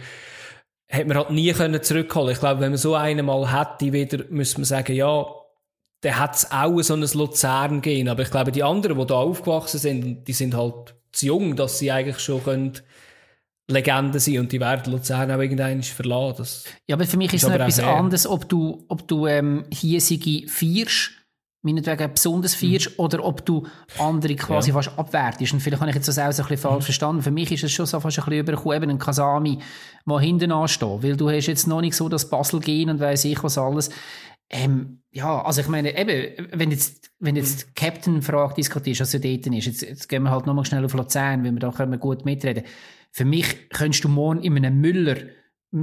Hätte 0.86 1.08
man 1.08 1.16
halt 1.16 1.30
nie 1.30 1.52
können 1.52 1.82
zurückholen 1.82 2.32
Ich 2.32 2.40
glaube, 2.40 2.60
wenn 2.60 2.70
man 2.70 2.78
so 2.78 2.94
einen 2.94 3.26
mal 3.26 3.52
hätte, 3.52 3.92
wieder, 3.92 4.24
müsste 4.30 4.60
man 4.60 4.64
sagen, 4.64 4.94
ja, 4.94 5.26
der 6.02 6.18
hat 6.18 6.36
es 6.36 6.52
auch 6.52 6.80
so 6.82 6.94
ein 6.94 7.00
Luzern 7.00 7.80
gehen. 7.80 8.08
Aber 8.08 8.22
ich 8.22 8.30
glaube, 8.30 8.52
die 8.52 8.62
anderen, 8.62 8.98
die 8.98 9.06
da 9.06 9.14
aufgewachsen 9.14 9.78
sind, 9.78 10.28
die 10.28 10.32
sind 10.32 10.54
halt 10.54 10.94
zu 11.12 11.26
jung, 11.26 11.56
dass 11.56 11.78
sie 11.78 11.90
eigentlich 11.90 12.20
schon 12.20 12.44
können 12.44 12.72
Legenden 13.66 14.20
sind 14.20 14.38
und 14.38 14.52
die 14.52 14.60
werden 14.60 14.92
Luzern 14.92 15.30
auch 15.30 15.40
irgendwann 15.40 15.82
verlassen. 15.82 16.34
Das 16.36 16.64
ja, 16.86 16.96
aber 16.96 17.06
für 17.06 17.16
mich 17.16 17.32
ist 17.32 17.44
es 17.44 17.48
noch 17.48 17.54
etwas 17.54 17.80
anderes, 17.80 18.26
ob 18.26 18.46
du, 18.48 18.84
ob 18.88 19.08
du 19.08 19.26
ähm, 19.26 19.64
hiesige 19.72 20.46
feierst 20.48 21.12
meinetwegen 21.64 22.12
besonders 22.12 22.54
feierst 22.54 22.90
mhm. 22.90 23.04
oder 23.04 23.24
ob 23.24 23.44
du 23.44 23.66
andere 23.98 24.36
quasi 24.36 24.70
ja. 24.70 24.74
fast 24.74 24.98
abwertest. 24.98 25.54
Und 25.54 25.60
vielleicht 25.60 25.80
habe 25.80 25.90
ich 25.90 25.96
jetzt 25.96 26.08
das 26.08 26.18
auch 26.18 26.30
so 26.30 26.42
ein 26.42 26.48
bisschen 26.48 26.70
falsch 26.70 26.82
mhm. 26.82 26.84
verstanden. 26.84 27.22
Für 27.22 27.30
mich 27.30 27.50
ist 27.50 27.64
es 27.64 27.72
schon 27.72 27.86
so 27.86 27.98
fast 28.00 28.18
ein 28.18 28.24
bisschen 28.24 28.40
übergekommen, 28.40 28.82
eben 28.82 28.90
ein 28.90 28.98
Kasami, 28.98 29.58
der 30.06 30.18
hinten 30.20 30.52
ansteht. 30.52 31.02
Weil 31.02 31.16
du 31.16 31.30
hast 31.30 31.46
jetzt 31.46 31.66
noch 31.66 31.80
nicht 31.80 31.96
so 31.96 32.08
das 32.08 32.28
Basel 32.28 32.60
gehen 32.60 32.90
und 32.90 33.00
weiss 33.00 33.24
ich 33.24 33.42
was 33.42 33.58
alles. 33.58 33.90
Ähm, 34.50 35.00
ja, 35.10 35.42
also 35.42 35.62
ich 35.62 35.68
meine, 35.68 35.98
eben, 35.98 36.48
wenn 36.52 36.70
jetzt, 36.70 37.10
wenn 37.18 37.34
jetzt 37.34 37.66
mhm. 37.66 37.70
die 37.70 37.74
Captain-Frage 37.74 38.54
diskutierst, 38.54 39.00
was 39.00 39.12
ja 39.14 39.18
dort 39.18 39.46
ist, 39.46 39.66
jetzt, 39.66 39.82
jetzt 39.82 40.08
gehen 40.08 40.22
wir 40.22 40.30
halt 40.30 40.46
nochmal 40.46 40.66
schnell 40.66 40.84
auf 40.84 40.92
Luzern, 40.92 41.44
weil 41.44 41.52
wir 41.52 41.60
da 41.60 41.70
können 41.70 41.92
wir 41.92 41.98
gut 41.98 42.26
mitreden. 42.26 42.64
Für 43.10 43.24
mich 43.24 43.70
könntest 43.70 44.04
du 44.04 44.08
morgen 44.08 44.42
in 44.42 44.56
einem 44.56 44.80
Müller 44.80 45.16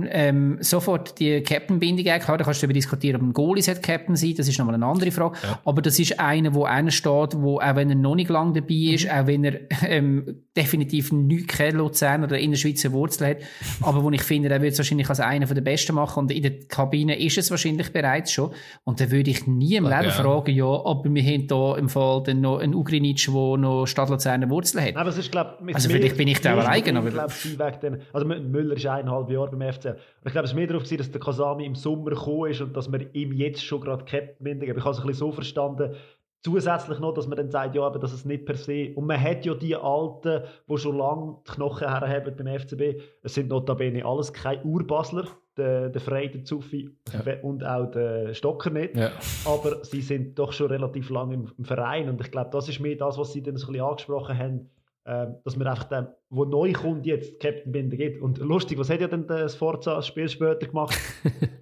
ähm, 0.10 0.58
sofort 0.62 1.20
die 1.20 1.42
Captain-Bindung 1.42 2.06
klar, 2.20 2.38
da 2.38 2.44
kannst 2.44 2.62
du 2.62 2.68
darüber 2.68 2.74
diskutieren, 2.74 3.18
ob 3.18 3.28
ein 3.28 3.34
Goalie 3.34 3.62
sollte 3.62 3.82
Captain 3.82 4.16
sein, 4.16 4.34
das 4.38 4.48
ist 4.48 4.58
nochmal 4.58 4.76
eine 4.76 4.86
andere 4.86 5.12
Frage. 5.12 5.38
Ja. 5.44 5.60
Aber 5.66 5.82
das 5.82 6.00
ist 6.00 6.20
einer, 6.20 6.54
wo 6.54 6.64
einer 6.64 6.92
steht, 6.92 7.36
wo 7.36 7.60
auch 7.60 7.76
wenn 7.76 7.90
er 7.90 7.96
noch 7.96 8.16
nicht 8.16 8.30
lang 8.30 8.54
dabei 8.54 8.94
ist, 8.94 9.06
mhm. 9.06 9.12
auch 9.12 9.28
wenn 9.28 9.44
er 9.44 9.60
ähm, 9.88 10.44
definitiv 10.56 11.12
nichts 11.12 11.58
kennt, 11.58 11.74
Luzern 11.74 12.24
oder 12.24 12.38
in 12.40 12.52
der 12.52 12.58
Schweizer 12.58 12.92
Wurzel 12.92 13.28
hat, 13.28 13.38
aber 13.82 14.04
wo 14.04 14.10
ich 14.12 14.24
finde, 14.24 14.50
er 14.50 14.62
wird 14.62 14.74
es 14.74 14.80
wahrscheinlich 14.80 15.10
als 15.10 15.20
einer 15.20 15.46
der 15.46 15.62
Besten 15.62 15.96
machen 15.96 16.20
und 16.22 16.32
in 16.32 16.44
der 16.44 16.60
Kabine 16.68 17.20
ist 17.20 17.38
es 17.38 17.52
wahrscheinlich 17.52 17.92
bereits 17.92 18.32
schon. 18.32 18.52
Und 18.84 19.02
da 19.02 19.12
würde 19.12 19.30
ich 19.30 19.48
nie 19.48 19.76
im 19.76 19.86
Leben 19.86 20.06
ja. 20.06 20.12
fragen, 20.12 20.52
ja, 20.56 20.66
aber 20.66 21.04
wir 21.04 21.24
haben 21.24 21.48
hier 21.48 21.78
im 21.78 21.90
Fall 21.90 22.24
dann 22.24 22.42
noch 22.42 22.60
einen 22.60 22.76
Ugrinic, 22.76 23.26
der 23.26 23.58
noch 23.58 23.86
Stadt 23.86 24.10
Luzerner 24.10 24.50
Wurzel 24.50 24.82
hat. 24.82 24.96
Aber 24.96 25.10
es 25.10 25.18
ist, 25.18 25.32
glaub, 25.32 25.60
also 25.74 25.90
vielleicht 25.90 26.18
bin 26.18 26.28
ich 26.28 26.40
da. 26.40 26.54
Aber... 26.54 26.76
Ich 26.76 26.84
glaube, 26.84 28.00
also 28.14 28.26
Müller 28.26 28.76
ist 28.76 28.86
eineinhalb 28.86 29.30
Jahre 29.30 29.52
beim 29.52 29.74
FC 29.74 29.82
FCL. 29.82 29.98
ich 30.26 30.32
glaube, 30.32 30.46
es 30.46 30.52
war 30.52 30.56
mehr 30.60 30.68
darauf, 30.68 30.84
dass 30.84 31.12
der 31.12 31.22
Kasami 31.22 31.66
im 31.66 31.76
Sommer 31.76 32.12
gekommen 32.12 32.52
ist 32.52 32.62
und 32.62 32.76
dass 32.76 32.90
man 32.90 33.06
ihm 33.14 33.34
jetzt 33.34 33.64
schon 33.64 33.82
gerade 33.82 34.06
Captain 34.06 34.44
bindet. 34.44 34.70
Ich 34.70 34.84
habe 34.84 34.92
es 34.92 35.00
ein 35.00 35.08
bisschen 35.08 35.20
so 35.20 35.32
verstanden, 35.32 35.96
Zusätzlich 36.44 37.00
noch, 37.00 37.14
dass 37.14 37.28
man 37.28 37.38
dann 37.38 37.52
sagt, 37.52 37.76
ja, 37.76 37.84
aber 37.84 38.00
das 38.00 38.14
ist 38.14 38.26
nicht 38.26 38.46
per 38.46 38.56
se. 38.56 38.94
Und 38.96 39.06
man 39.06 39.22
hat 39.22 39.46
ja 39.46 39.54
die 39.54 39.76
Alten, 39.76 40.44
die 40.68 40.78
schon 40.78 40.98
lange 40.98 41.38
die 41.48 41.52
Knochen 41.52 41.88
herhaben 41.88 42.36
beim 42.36 42.60
FCB. 42.60 43.00
Es 43.22 43.36
sind 43.36 43.50
notabene 43.50 44.04
alles 44.04 44.34
keine 44.34 44.64
Urbasler, 44.64 45.28
der, 45.56 45.90
der 45.90 46.02
Frey, 46.02 46.32
der 46.32 46.44
Zuffi 46.44 46.90
ja. 47.14 47.42
und 47.44 47.64
auch 47.64 47.92
der 47.92 48.34
Stocker 48.34 48.72
nicht. 48.72 48.98
Ja. 48.98 49.12
Aber 49.46 49.86
sie 49.86 50.02
sind 50.02 50.40
doch 50.40 50.52
schon 50.52 50.68
relativ 50.68 51.12
lange 51.12 51.36
im, 51.36 51.52
im, 51.58 51.66
Verein. 51.66 52.10
Und 52.10 52.20
ich 52.22 52.32
glaube, 52.32 52.50
das 52.52 52.68
ist 52.70 52.80
mehr 52.80 52.96
das, 52.96 53.20
was 53.20 53.34
sie 53.34 53.44
dann 53.44 53.58
so 53.58 53.68
ein 53.68 53.74
bisschen 53.74 53.86
angesprochen 53.86 54.38
haben 54.38 54.70
ähm, 55.04 55.38
dass 55.44 55.58
man 55.58 55.68
einfach 55.68 55.86
dem, 55.86 56.08
wo 56.30 56.46
neu 56.46 56.74
kommt, 56.74 57.08
jetzt 57.08 57.40
Captain 57.40 57.72
Binder 57.72 57.98
gibt. 57.98 58.22
Und 58.22 58.38
lustig, 58.38 58.78
was 58.78 58.90
hat 58.90 59.02
ja 59.02 59.08
denn 59.08 59.26
das 59.26 59.56
Forza-Spiel 59.56 60.30
später 60.30 60.68
gemacht? 60.68 60.96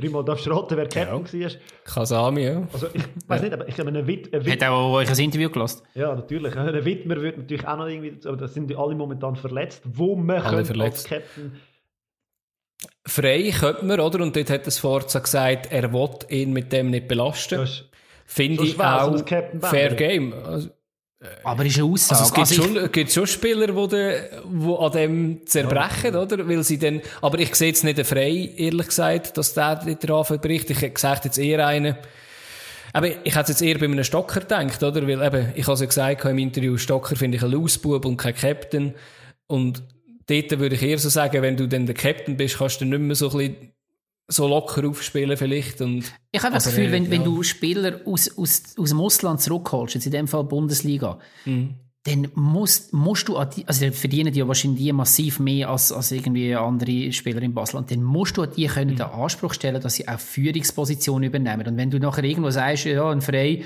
Dreimal 0.00 0.24
darfst 0.24 0.46
du 0.46 0.50
raten, 0.50 0.76
wer 0.76 0.88
Captain 0.88 1.40
ja. 1.40 1.46
war. 1.46 1.56
Kasami, 1.84 2.42
ja. 2.42 2.68
Also 2.72 2.88
ich 2.92 3.02
weiß 3.26 3.42
nicht, 3.42 3.52
aber 3.52 3.68
ich 3.68 3.78
habe 3.78 3.88
einen 3.88 4.06
Witt... 4.06 4.34
Ein 4.34 4.50
Hat 4.50 4.62
auch 4.64 4.92
euch 4.94 5.10
ein 5.10 5.18
Interview 5.18 5.50
gelassen? 5.50 5.82
Ja, 5.94 6.14
natürlich. 6.14 6.56
Ein 6.56 6.84
Wittmer 6.84 7.20
wird 7.20 7.38
natürlich 7.38 7.66
auch 7.66 7.76
noch 7.76 7.86
irgendwie... 7.86 8.16
Aber 8.26 8.36
da 8.36 8.48
sind 8.48 8.74
alle 8.76 8.94
momentan 8.94 9.36
verletzt. 9.36 9.82
Wo 9.84 10.16
man 10.16 10.42
als 10.42 11.04
Captain... 11.04 11.52
Frei 13.06 13.52
könnte 13.58 13.84
man, 13.84 14.00
oder? 14.00 14.22
Und 14.22 14.36
dort 14.36 14.50
hat 14.50 14.66
das 14.66 14.78
Forza 14.78 15.18
gesagt, 15.18 15.70
er 15.70 15.92
will 15.92 16.10
ihn 16.28 16.52
mit 16.52 16.72
dem 16.72 16.90
nicht 16.90 17.08
belasten. 17.08 17.68
Finde 18.24 18.62
ich 18.64 18.80
auch 18.80 19.22
fair 19.60 19.94
Game. 19.94 20.32
Also, 20.32 20.70
aber 21.44 21.66
ist 21.66 21.78
eine 21.78 21.86
Aussage. 21.86 22.20
Also 22.20 22.24
es 22.24 22.34
gibt, 22.34 22.60
also 22.60 22.78
schon, 22.80 22.92
gibt 22.92 23.12
schon 23.12 23.26
Spieler, 23.26 23.66
die, 23.66 24.12
die 24.44 24.76
an 24.78 24.92
dem 24.92 25.46
zerbrechen, 25.46 26.14
ja. 26.14 26.22
oder? 26.22 26.48
Weil 26.48 26.62
sie 26.64 26.78
dann, 26.78 27.02
aber 27.20 27.38
ich 27.38 27.54
sehe 27.54 27.68
jetzt 27.68 27.84
nicht 27.84 28.04
frei, 28.06 28.52
ehrlich 28.56 28.86
gesagt, 28.86 29.36
dass 29.36 29.52
der 29.52 29.76
daran 29.76 30.24
verbricht. 30.24 30.70
Ich 30.70 30.80
hätte 30.80 31.20
jetzt 31.24 31.38
eher 31.38 31.66
einen, 31.66 31.96
aber 32.94 33.08
ich 33.24 33.36
hätte 33.36 33.52
jetzt 33.52 33.60
eher 33.60 33.78
bei 33.78 33.84
einem 33.84 34.02
Stocker 34.02 34.40
gedacht, 34.40 34.82
oder? 34.82 35.06
Weil 35.06 35.22
eben, 35.22 35.52
ich 35.54 35.64
habe 35.64 35.74
es 35.74 35.80
ja 35.80 35.86
gesagt 35.86 36.24
im 36.24 36.38
Interview, 36.38 36.78
Stocker 36.78 37.16
finde 37.16 37.36
ich 37.36 37.44
ein 37.44 37.52
Lausbub 37.52 38.04
und 38.06 38.16
kein 38.16 38.34
Captain. 38.34 38.94
Und 39.46 39.82
dort 40.26 40.58
würde 40.58 40.74
ich 40.74 40.82
eher 40.82 40.98
so 40.98 41.10
sagen, 41.10 41.42
wenn 41.42 41.56
du 41.56 41.68
dann 41.68 41.84
der 41.84 41.94
Captain 41.94 42.38
bist, 42.38 42.58
kannst 42.58 42.80
du 42.80 42.86
nicht 42.86 42.98
mehr 42.98 43.14
so 43.14 43.30
ein 43.30 43.36
bisschen 43.36 43.69
so 44.30 44.48
locker 44.48 44.88
aufspielen 44.88 45.36
vielleicht. 45.36 45.80
Und, 45.80 46.04
ich 46.30 46.42
habe 46.42 46.54
das 46.54 46.64
Gefühl, 46.64 46.92
wenn, 46.92 47.04
ja. 47.04 47.10
wenn 47.10 47.24
du 47.24 47.42
Spieler 47.42 48.00
aus, 48.06 48.38
aus, 48.38 48.62
aus 48.78 48.88
dem 48.88 49.00
Ausland 49.00 49.40
zurückholst, 49.40 49.94
jetzt 49.94 50.06
in 50.06 50.12
dem 50.12 50.28
Fall 50.28 50.44
Bundesliga, 50.44 51.18
mhm 51.44 51.74
dann 52.04 52.28
musst, 52.34 52.94
musst 52.94 53.28
du, 53.28 53.42
die, 53.44 53.66
also 53.68 53.84
die 53.84 53.92
verdienen 53.92 54.32
ja 54.32 54.48
wahrscheinlich 54.48 54.82
die 54.82 54.92
massiv 54.92 55.38
mehr 55.38 55.68
als, 55.68 55.92
als 55.92 56.10
irgendwie 56.10 56.54
andere 56.54 57.12
Spieler 57.12 57.42
in 57.42 57.52
Basel. 57.52 57.76
Und 57.76 57.90
dann 57.90 58.02
musst 58.02 58.38
du 58.38 58.42
an 58.42 58.50
die 58.56 58.66
können 58.66 58.92
mhm. 58.92 58.96
den 58.96 59.06
Anspruch 59.06 59.52
stellen, 59.52 59.82
dass 59.82 59.94
sie 59.94 60.08
auch 60.08 60.18
Führungspositionen 60.18 61.24
übernehmen. 61.24 61.66
Und 61.66 61.76
wenn 61.76 61.90
du 61.90 61.98
nachher 61.98 62.24
irgendwo 62.24 62.50
sagst, 62.50 62.86
ja, 62.86 63.10
ein 63.10 63.20
Frei, 63.20 63.64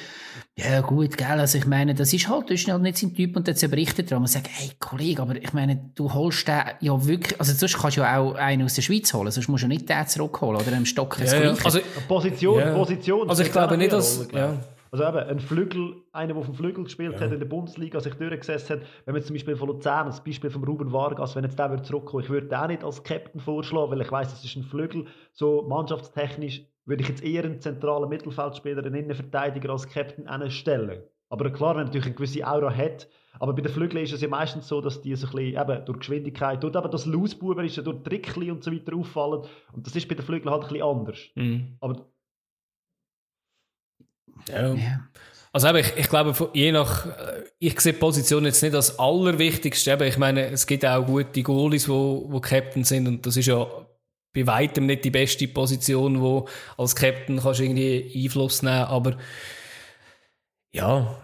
ja 0.57 0.81
gut, 0.83 1.17
gell, 1.17 1.27
also 1.41 1.59
ich 1.59 1.67
meine, 1.67 1.95
das 1.95 2.13
ist 2.13 2.29
halt, 2.29 2.49
das 2.49 2.61
ist 2.61 2.69
halt 2.69 2.83
nicht 2.83 2.97
sein 2.97 3.13
Typ 3.13 3.37
und 3.37 3.49
dann 3.49 3.57
zerbricht 3.57 3.99
er 3.99 4.05
dran 4.05 4.19
und 4.21 4.29
sagt, 4.29 4.49
hey 4.53 4.71
Kollege, 4.79 5.21
aber 5.21 5.35
ich 5.35 5.53
meine, 5.53 5.91
du 5.97 6.13
holst 6.15 6.47
den 6.47 6.63
ja 6.81 7.07
wirklich, 7.07 7.39
also 7.41 7.53
sonst 7.53 7.77
kannst 7.77 7.97
du 7.97 8.03
ja 8.03 8.19
auch 8.19 8.35
einen 8.37 8.65
aus 8.65 8.75
der 8.75 8.83
Schweiz 8.83 9.13
holen, 9.13 9.33
sonst 9.33 9.49
musst 9.49 9.65
du 9.65 9.67
ja 9.67 9.69
nicht 9.69 9.89
den 9.89 10.07
zurückholen 10.07 10.61
oder 10.61 10.73
einen 10.73 10.87
Stock 10.87 11.19
ins 11.19 11.33
ja, 11.33 11.55
Also, 11.65 11.81
Position, 12.07 12.61
ja. 12.61 12.73
Position. 12.73 13.29
Also 13.29 13.43
ich 13.43 13.51
glaube 13.51 13.77
nicht, 13.77 13.93
dass, 13.93 14.29
ja. 14.33 14.57
Also 14.93 15.09
eben, 15.09 15.29
ein 15.29 15.41
Flügel, 15.41 15.97
einer, 16.13 16.29
der 16.29 16.37
auf 16.37 16.47
dem 16.47 16.55
Flügel 16.55 16.85
gespielt 16.85 17.15
ja. 17.15 17.21
hat, 17.23 17.33
in 17.33 17.41
der 17.41 17.47
Bundesliga 17.47 17.99
sich 17.99 18.15
durchgesetzt 18.15 18.71
hat, 18.71 18.83
wenn 19.07 19.15
man 19.15 19.25
zum 19.25 19.35
Beispiel 19.35 19.57
von 19.57 19.67
Luzern, 19.67 20.07
das 20.07 20.23
Beispiel 20.23 20.51
von 20.51 20.63
Ruben 20.63 20.93
Vargas, 20.93 21.35
wenn 21.35 21.43
jetzt 21.43 21.59
der 21.59 21.83
zurückkommen 21.83 22.23
ich 22.23 22.31
würde 22.31 22.47
den 22.47 22.57
auch 22.57 22.69
nicht 22.69 22.85
als 22.85 23.03
Captain 23.03 23.41
vorschlagen, 23.41 23.91
weil 23.91 24.03
ich 24.03 24.13
weiß, 24.13 24.31
das 24.31 24.45
ist 24.45 24.55
ein 24.55 24.63
Flügel, 24.63 25.07
so 25.33 25.67
mannschaftstechnisch 25.69 26.63
würde 26.87 27.03
ich 27.03 27.09
jetzt 27.09 27.25
eher 27.25 27.45
einen 27.45 27.61
zentralen 27.61 28.09
Mittelfeldspieler, 28.09 28.85
einen 28.85 28.95
Innenverteidiger 28.95 29.71
als 29.71 29.89
Captain 29.89 30.51
stellen. 30.51 31.03
Aber 31.29 31.51
klar, 31.51 31.75
wenn 31.75 31.83
er 31.83 31.85
natürlich 31.87 32.07
eine 32.07 32.15
gewisse 32.15 32.47
Aura 32.47 32.75
hat, 32.75 33.09
aber 33.41 33.53
bei 33.53 33.63
den 33.63 33.73
Flügeln 33.73 34.05
ist 34.05 34.13
es 34.13 34.21
ja 34.21 34.29
meistens 34.29 34.69
so, 34.69 34.81
dass 34.81 35.01
die 35.01 35.15
so 35.17 35.27
ein 35.27 35.33
bisschen, 35.33 35.61
eben 35.61 35.85
durch 35.87 35.99
Geschwindigkeit, 35.99 36.63
durch 36.63 36.77
eben 36.77 36.91
das 36.91 37.07
Lausbuberische, 37.07 37.83
durch 37.83 38.03
Trickli 38.05 38.51
und 38.51 38.63
so 38.63 38.71
weiter 38.71 38.95
auffallen. 38.95 39.43
Und 39.73 39.87
das 39.87 39.97
ist 39.97 40.09
bei 40.09 40.15
den 40.15 40.25
Flügeln 40.25 40.51
halt 40.51 40.65
ein 40.65 40.69
bisschen 40.69 40.87
anders. 40.87 41.19
Mhm. 41.35 41.77
Aber 41.81 42.07
ja. 44.49 44.77
Also 45.53 45.69
eben, 45.69 45.79
ich, 45.79 45.97
ich 45.97 46.09
glaube, 46.09 46.51
je 46.53 46.73
nach, 46.73 47.07
äh, 47.07 47.45
ich 47.61 47.79
sehe 47.81 47.93
die 47.93 47.99
Position 47.99 48.45
jetzt 48.45 48.63
nicht 48.63 48.75
als 48.75 48.99
allerwichtigste. 48.99 49.93
Eben, 49.93 50.09
ich 50.09 50.19
meine, 50.19 50.47
es 50.51 50.67
gibt 50.67 50.85
auch 50.85 51.07
gute 51.07 51.43
Goalies, 51.43 51.89
wo, 51.89 52.27
wo 52.29 52.41
Captain 52.41 52.85
sind 52.85 53.07
und 53.07 53.25
das 53.25 53.37
ist 53.37 53.47
ja 53.47 53.67
bei 54.35 54.47
weitem 54.47 54.87
nicht 54.87 55.05
die 55.05 55.11
beste 55.11 55.49
Position, 55.49 56.21
wo 56.21 56.49
als 56.77 56.97
Captain 56.97 57.41
kannst 57.41 57.61
irgendwie 57.61 58.25
Einfluss 58.25 58.63
nehmen, 58.63 58.85
aber 58.85 59.17
ja, 60.73 61.21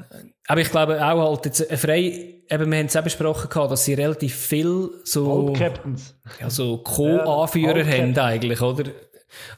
aber 0.47 0.61
ich 0.61 0.71
glaube 0.71 1.05
auch 1.05 1.29
halt 1.29 1.45
jetzt 1.45 1.69
eine 1.69 1.77
frei, 1.77 2.43
eben 2.49 2.71
wir 2.71 2.79
haben 2.79 2.87
es 2.87 2.97
auch 2.97 3.03
besprochen 3.03 3.49
gehabt, 3.49 3.73
dass 3.73 3.85
sie 3.85 3.95
relativ 3.95 4.35
viel 4.35 4.91
so, 5.05 5.53
ja, 6.41 6.51
so 6.51 6.79
Co-Anführer 6.79 7.85
ja, 7.85 7.99
haben 7.99 8.17
eigentlich, 8.17 8.61
oder? 8.61 8.91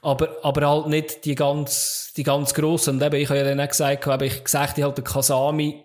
Aber, 0.00 0.36
aber 0.42 0.68
halt 0.68 0.88
nicht 0.88 1.24
die 1.24 1.34
ganz, 1.34 2.12
die 2.16 2.22
ganz 2.22 2.52
grossen. 2.52 2.96
Und 2.96 3.02
eben, 3.02 3.16
ich 3.16 3.28
habe 3.28 3.38
ja 3.38 3.44
dann 3.44 3.60
auch 3.60 3.68
gesagt, 3.68 4.06
habe 4.06 4.26
ich 4.26 4.44
gesagt, 4.44 4.76
halt 4.82 4.96
der 4.96 5.04
Kasami, 5.04 5.84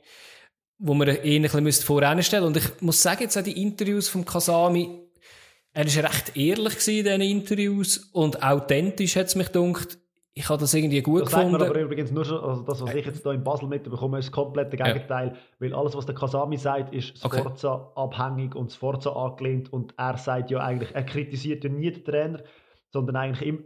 wo 0.78 0.94
man 0.94 1.08
ihn 1.24 1.46
ein 1.46 1.64
bisschen 1.64 1.86
voranstellen 1.86 2.46
Und 2.46 2.58
ich 2.58 2.82
muss 2.82 3.02
sagen, 3.02 3.24
jetzt 3.24 3.38
auch 3.38 3.44
die 3.44 3.62
Interviews 3.62 4.10
vom 4.10 4.26
Kasami, 4.26 5.07
er 5.78 5.86
war 5.86 6.12
recht 6.12 6.36
ehrlich 6.36 6.88
in 6.88 7.04
diesen 7.04 7.22
Interviews 7.22 8.10
und 8.12 8.42
authentisch 8.42 9.16
hat 9.16 9.28
es 9.28 9.36
mich 9.36 9.52
gedacht. 9.52 10.00
Ich 10.34 10.50
habe 10.50 10.60
das 10.60 10.74
irgendwie 10.74 11.02
gut 11.02 11.22
das 11.22 11.30
gefunden. 11.30 11.60
Das 11.60 11.70
aber 11.70 11.80
übrigens 11.80 12.12
nur 12.12 12.26
schon, 12.26 12.40
also 12.40 12.64
das, 12.64 12.82
was 12.82 12.94
ich 12.96 13.06
jetzt 13.06 13.22
hier 13.22 13.32
in 13.32 13.44
Basel 13.44 13.68
mitbekomme, 13.68 14.20
ist 14.20 14.28
das 14.28 14.32
komplette 14.32 14.76
Gegenteil. 14.76 15.30
Ja. 15.30 15.36
Weil 15.60 15.74
alles, 15.76 15.96
was 15.96 16.06
der 16.08 16.16
Kasami 16.16 16.58
sagt, 16.58 16.94
ist 16.94 17.20
Sforza 17.20 17.92
okay. 17.96 18.18
abhängig 18.18 18.56
und 18.56 18.72
Sforza 18.72 19.12
angelehnt. 19.12 19.72
Und 19.72 19.94
er 19.98 20.18
sagt 20.18 20.50
ja 20.52 20.60
eigentlich, 20.60 20.94
er 20.94 21.04
kritisiert 21.04 21.64
ja 21.64 21.70
nie 21.70 21.92
den 21.92 22.04
Trainer, 22.04 22.44
sondern 22.92 23.16
eigentlich 23.16 23.48
im, 23.48 23.64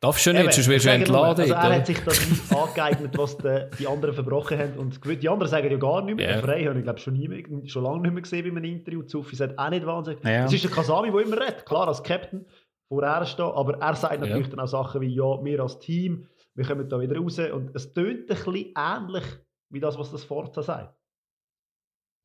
Darfst 0.00 0.26
du 0.26 0.32
nicht, 0.32 0.52
sonst 0.52 0.68
wirst 0.68 0.84
du 0.84 0.90
entladen. 0.90 1.42
Also 1.42 1.54
er 1.54 1.76
hat 1.76 1.86
sich 1.86 1.98
das 2.04 2.28
nicht 2.30 2.54
angeeignet, 2.54 3.16
was 3.16 3.38
die, 3.38 3.60
die, 3.78 3.86
anderen 3.86 4.14
verbrochen 4.14 4.58
haben. 4.58 4.78
Und 4.78 5.00
die 5.02 5.28
anderen 5.28 5.50
sagen 5.50 5.70
ja 5.70 5.78
gar 5.78 6.02
nichts 6.02 6.18
mehr. 6.18 6.32
Yeah. 6.32 6.42
Frey 6.42 6.64
habe 6.64 6.78
ich 6.78 6.84
glaube 6.84 6.98
schon, 6.98 7.14
nie 7.14 7.28
mehr, 7.28 7.42
schon 7.66 7.82
lange 7.82 8.02
nicht 8.02 8.12
mehr 8.12 8.22
gesehen 8.22 8.42
bei 8.42 8.50
einem 8.50 8.64
Interview. 8.64 9.02
Zuffi 9.04 9.36
sagt 9.36 9.58
auch 9.58 9.70
nicht 9.70 9.86
wahnsinnig. 9.86 10.22
Ja. 10.22 10.42
Das 10.42 10.52
ist 10.52 10.64
der 10.64 10.70
Kasami, 10.70 11.10
der 11.10 11.20
immer 11.20 11.40
redet. 11.40 11.64
Klar, 11.64 11.88
als 11.88 12.02
Captain 12.02 12.44
vor 12.88 13.02
er 13.02 13.24
stehen. 13.24 13.46
Aber 13.46 13.78
er 13.78 13.94
sagt 13.94 14.20
natürlich 14.20 14.48
ja. 14.48 14.50
dann 14.50 14.60
auch 14.60 14.68
Sachen 14.68 15.00
wie, 15.00 15.14
ja, 15.14 15.42
wir 15.42 15.60
als 15.60 15.78
Team, 15.78 16.28
wir 16.54 16.66
kommen 16.66 16.88
da 16.88 17.00
wieder 17.00 17.16
raus. 17.16 17.38
Und 17.38 17.74
es 17.74 17.94
tönt 17.94 18.20
ein 18.20 18.26
bisschen 18.26 18.74
ähnlich 18.76 19.24
wie 19.70 19.80
das, 19.80 19.98
was 19.98 20.10
das 20.10 20.24
Forza 20.24 20.62
sagt. 20.62 20.94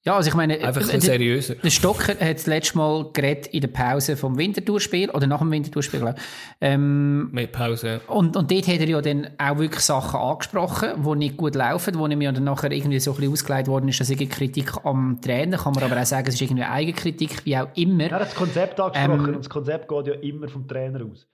Ja, 0.04 0.16
also 0.16 0.30
ich 0.30 0.34
meine, 0.34 0.60
einfach 0.60 0.92
ein 0.92 1.00
seriöser. 1.00 1.56
Der 1.56 1.70
Stocker 1.70 2.14
hat 2.14 2.38
das 2.38 2.48
letzte 2.48 2.76
Mal 2.76 3.12
geredet 3.14 3.48
in 3.48 3.62
der 3.62 3.68
Pause 3.68 4.18
vom 4.18 4.36
Wintertourspiel 4.36 5.12
oder 5.12 5.28
nach 5.28 5.40
dem 5.40 5.52
Wintertourspiel, 5.52 6.00
glaube 6.00 6.16
ich. 6.18 6.24
Ähm, 6.60 7.30
Mit 7.32 7.52
Pause. 7.52 8.02
Und, 8.08 8.36
und 8.36 8.50
dort 8.50 8.68
hat 8.68 8.80
er 8.80 8.88
ja 8.88 9.00
dann 9.00 9.28
auch 9.38 9.60
wirklich 9.60 9.84
Sachen 9.84 10.20
angesprochen, 10.20 11.04
die 11.06 11.16
nicht 11.18 11.38
gut 11.38 11.54
laufen, 11.54 12.00
wo 12.00 12.08
ja 12.08 12.32
dann 12.32 12.44
nachher 12.44 12.72
irgendwie 12.72 13.00
so 13.00 13.12
ein 13.12 13.18
bisschen 13.18 13.34
ausgelegt 13.34 13.68
worden 13.68 13.90
ist, 13.90 14.00
dass 14.00 14.10
irgendwie 14.10 14.30
Kritik 14.30 14.74
am 14.84 15.22
Trainer, 15.22 15.58
kann 15.58 15.74
man 15.74 15.84
aber 15.84 16.02
auch 16.02 16.06
sagen, 16.06 16.28
es 16.28 16.34
ist 16.34 16.42
irgendwie 16.42 16.64
Eigenkritik, 16.64 17.46
wie 17.46 17.58
auch 17.58 17.68
immer. 17.76 18.06
Er 18.06 18.12
hat 18.12 18.22
das 18.22 18.36
Konzept 18.36 18.80
angesprochen 18.80 19.20
ähm, 19.20 19.36
und 19.36 19.38
das 19.38 19.50
Konzept 19.50 19.88
geht 19.88 20.08
ja 20.08 20.14
immer 20.16 20.48
vom 20.48 20.68
Trainer 20.68 21.06
aus. 21.06 21.28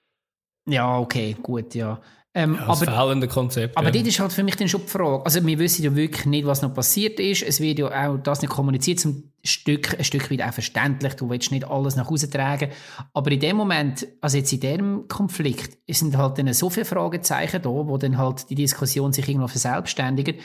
Ja, 0.67 0.99
okay, 0.99 1.37
gut, 1.41 1.73
ja. 1.73 2.01
Ähm, 2.37 2.53
ja, 2.53 2.67
das 2.67 2.83
aber, 2.83 2.91
fehlende 2.91 3.27
Konzept. 3.27 3.75
Aber 3.75 3.87
ja. 3.87 3.91
das 3.93 4.07
ist 4.09 4.19
halt 4.19 4.31
für 4.31 4.43
mich 4.43 4.55
dann 4.55 4.69
schon 4.69 4.81
die 4.81 4.87
Frage. 4.87 5.25
Also 5.25 5.43
wir 5.43 5.57
wissen 5.57 5.83
ja 5.83 5.95
wirklich 5.95 6.27
nicht, 6.27 6.45
was 6.45 6.61
noch 6.61 6.71
passiert 6.71 7.19
ist. 7.19 7.41
Es 7.41 7.59
wird 7.59 7.79
ja 7.79 7.87
auch 7.87 8.17
das 8.17 8.43
nicht 8.43 8.51
kommuniziert, 8.51 8.99
zum 8.99 9.31
Stück, 9.43 9.97
ein 9.97 10.03
Stück 10.03 10.29
weit 10.29 10.43
auch 10.43 10.53
verständlich. 10.53 11.15
Du 11.15 11.31
willst 11.31 11.51
nicht 11.51 11.67
alles 11.67 11.95
nach 11.95 12.11
Hause 12.11 12.29
tragen. 12.29 12.69
Aber 13.11 13.31
in 13.31 13.39
dem 13.39 13.57
Moment, 13.57 14.07
also 14.21 14.37
jetzt 14.37 14.53
in 14.53 14.59
diesem 14.59 15.07
Konflikt, 15.07 15.79
sind 15.89 16.15
halt 16.15 16.37
dann 16.37 16.53
so 16.53 16.69
viele 16.69 16.85
Fragezeichen 16.85 17.59
da, 17.63 17.69
wo 17.69 17.97
dann 17.97 18.19
halt 18.19 18.47
die 18.51 18.55
Diskussion 18.55 19.13
sich 19.13 19.27
irgendwo 19.27 19.47
verselbstständigt. 19.47 20.39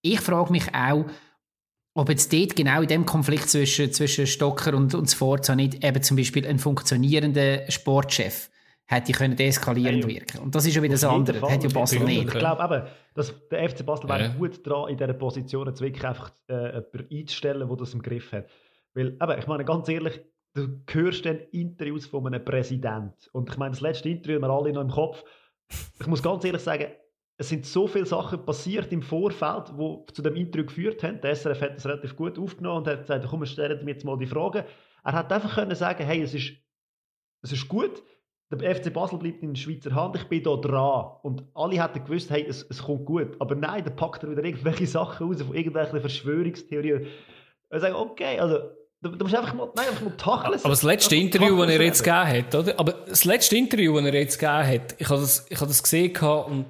Ich 0.00 0.20
frage 0.20 0.52
mich 0.52 0.72
auch, 0.72 1.06
ob 1.94 2.08
jetzt 2.08 2.32
dort 2.32 2.54
genau 2.54 2.82
in 2.82 2.88
dem 2.88 3.04
Konflikt 3.04 3.50
zwischen, 3.50 3.92
zwischen 3.92 4.28
Stocker 4.28 4.74
und, 4.74 4.94
und 4.94 5.10
Sforza 5.10 5.56
nicht 5.56 5.84
eben 5.84 6.04
zum 6.04 6.16
Beispiel 6.16 6.46
ein 6.46 6.60
funktionierender 6.60 7.68
Sportchef 7.68 8.48
hätte 8.92 9.12
können 9.12 9.36
deeskalierend 9.36 10.04
hey, 10.04 10.16
wirken. 10.16 10.38
Und 10.40 10.54
das 10.54 10.66
ist 10.66 10.74
ja 10.74 10.82
wieder 10.82 10.94
das 10.94 11.04
andere. 11.04 11.40
Das 11.40 11.50
hat 11.50 11.62
ja 11.62 11.70
Basel 11.70 12.04
nicht. 12.04 12.24
Ich 12.24 12.30
glaube 12.38 12.62
eben, 12.62 12.86
dass 13.14 13.48
der 13.48 13.68
FC 13.70 13.84
Basel 13.84 14.08
ja. 14.08 14.18
wäre 14.18 14.30
gut 14.34 14.66
dran, 14.66 14.88
in 14.88 14.96
dieser 14.96 15.14
Position 15.14 15.66
jetzt 15.66 15.80
wirklich 15.80 16.04
einfach 16.04 16.32
äh, 16.48 16.66
jemanden 16.66 17.08
einzustellen, 17.10 17.68
der 17.68 17.76
das 17.76 17.94
im 17.94 18.02
Griff 18.02 18.32
hat. 18.32 18.46
Weil, 18.94 19.08
eben, 19.08 19.38
ich 19.38 19.46
meine, 19.46 19.64
ganz 19.64 19.88
ehrlich, 19.88 20.20
du 20.54 20.82
hörst 20.90 21.24
dann 21.24 21.40
Interviews 21.50 22.06
von 22.06 22.26
einem 22.26 22.44
Präsident. 22.44 23.30
Und 23.32 23.50
ich 23.50 23.56
meine, 23.56 23.70
das 23.70 23.80
letzte 23.80 24.08
Interview 24.08 24.36
haben 24.36 24.42
wir 24.42 24.50
alle 24.50 24.72
noch 24.72 24.82
im 24.82 24.90
Kopf. 24.90 25.24
Ich 25.98 26.06
muss 26.06 26.22
ganz 26.22 26.44
ehrlich 26.44 26.62
sagen, 26.62 26.88
es 27.38 27.48
sind 27.48 27.64
so 27.64 27.86
viele 27.86 28.06
Sachen 28.06 28.44
passiert 28.44 28.92
im 28.92 29.02
Vorfeld, 29.02 29.72
die 29.78 30.12
zu 30.12 30.22
dem 30.22 30.36
Interview 30.36 30.66
geführt 30.66 31.02
haben. 31.02 31.20
Der 31.22 31.34
SRF 31.34 31.60
hat 31.60 31.76
das 31.76 31.86
relativ 31.86 32.14
gut 32.14 32.38
aufgenommen 32.38 32.78
und 32.78 32.88
hat 32.88 33.00
gesagt, 33.00 33.26
komm, 33.28 33.40
wir 33.40 33.46
stellen 33.46 33.84
mir 33.84 33.92
jetzt 33.92 34.04
mal 34.04 34.18
die 34.18 34.26
Fragen. 34.26 34.64
Er 35.02 35.12
hat 35.12 35.32
einfach 35.32 35.54
können 35.54 35.74
sagen, 35.74 36.04
hey, 36.04 36.22
es 36.22 36.34
ist, 36.34 36.52
es 37.42 37.52
ist 37.52 37.66
gut, 37.68 38.02
der 38.56 38.74
FC 38.74 38.92
Basel 38.92 39.18
bleibt 39.18 39.42
in 39.42 39.56
Schweizer 39.56 39.94
Hand, 39.94 40.16
ich 40.16 40.24
bin 40.24 40.42
da 40.42 40.56
dran. 40.56 41.12
Und 41.22 41.44
alle 41.54 41.82
hätten 41.82 42.04
gewusst, 42.04 42.30
hey, 42.30 42.44
es, 42.48 42.66
es 42.68 42.82
kommt 42.82 43.06
gut. 43.06 43.36
Aber 43.38 43.54
nein, 43.54 43.84
dann 43.84 43.96
packt 43.96 44.22
er 44.22 44.30
wieder 44.30 44.44
irgendwelche 44.44 44.86
Sachen 44.86 45.26
raus 45.26 45.42
von 45.42 45.54
irgendwelchen 45.54 46.00
Verschwörungstheorien. 46.00 47.06
Und 47.70 47.80
sagen, 47.80 47.94
okay, 47.94 48.38
also 48.38 48.58
Du, 49.02 49.08
du 49.10 49.24
musst 49.24 49.34
einfach 49.34 49.52
mal, 49.52 49.68
nein, 49.74 49.88
einfach 49.88 50.02
mal 50.02 50.16
tacheln. 50.16 50.60
Aber 50.60 50.68
das 50.68 50.84
letzte 50.84 51.16
Interview, 51.16 51.56
das 51.58 51.70
er 51.70 51.82
jetzt 51.82 52.04
gegeben 52.04 52.28
hat, 52.28 52.54
oder? 52.54 52.78
Aber 52.78 52.92
das 52.92 53.24
letzte 53.24 53.56
Interview, 53.56 53.96
das 53.96 54.04
er 54.04 54.14
jetzt 54.14 54.38
gegeben 54.38 54.66
hat, 54.68 54.94
ich 54.96 55.08
habe 55.08 55.20
das, 55.20 55.46
ich 55.50 55.56
habe 55.56 55.66
das 55.66 55.82
gesehen 55.82 56.16
und 56.16 56.66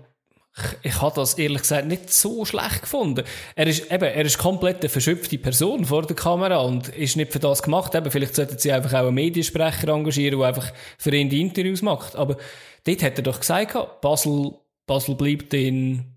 ich, 0.82 1.00
habe 1.00 1.14
das 1.14 1.34
ehrlich 1.34 1.62
gesagt 1.62 1.86
nicht 1.86 2.12
so 2.12 2.44
schlecht 2.44 2.82
gefunden. 2.82 3.24
Er 3.54 3.66
ist 3.66 3.90
eben, 3.90 4.04
er 4.04 4.24
ist 4.24 4.38
komplett 4.38 4.80
eine 4.80 4.88
verschöpfte 4.90 5.38
Person 5.38 5.84
vor 5.84 6.02
der 6.02 6.16
Kamera 6.16 6.58
und 6.58 6.88
ist 6.88 7.16
nicht 7.16 7.32
für 7.32 7.38
das 7.38 7.62
gemacht. 7.62 7.94
Eben, 7.94 8.10
vielleicht 8.10 8.34
sollten 8.34 8.58
sie 8.58 8.72
einfach 8.72 8.92
auch 8.92 9.06
einen 9.06 9.14
Mediensprecher 9.14 9.88
engagieren, 9.88 10.38
der 10.38 10.48
einfach 10.48 10.72
für 10.98 11.14
ihn 11.14 11.30
die 11.30 11.40
Interviews 11.40 11.80
macht. 11.80 12.16
Aber 12.16 12.36
dort 12.84 13.02
hat 13.02 13.18
er 13.18 13.22
doch 13.22 13.40
gesagt, 13.40 14.00
Basel, 14.02 14.52
Basel 14.86 15.14
bleibt 15.14 15.54
in 15.54 16.12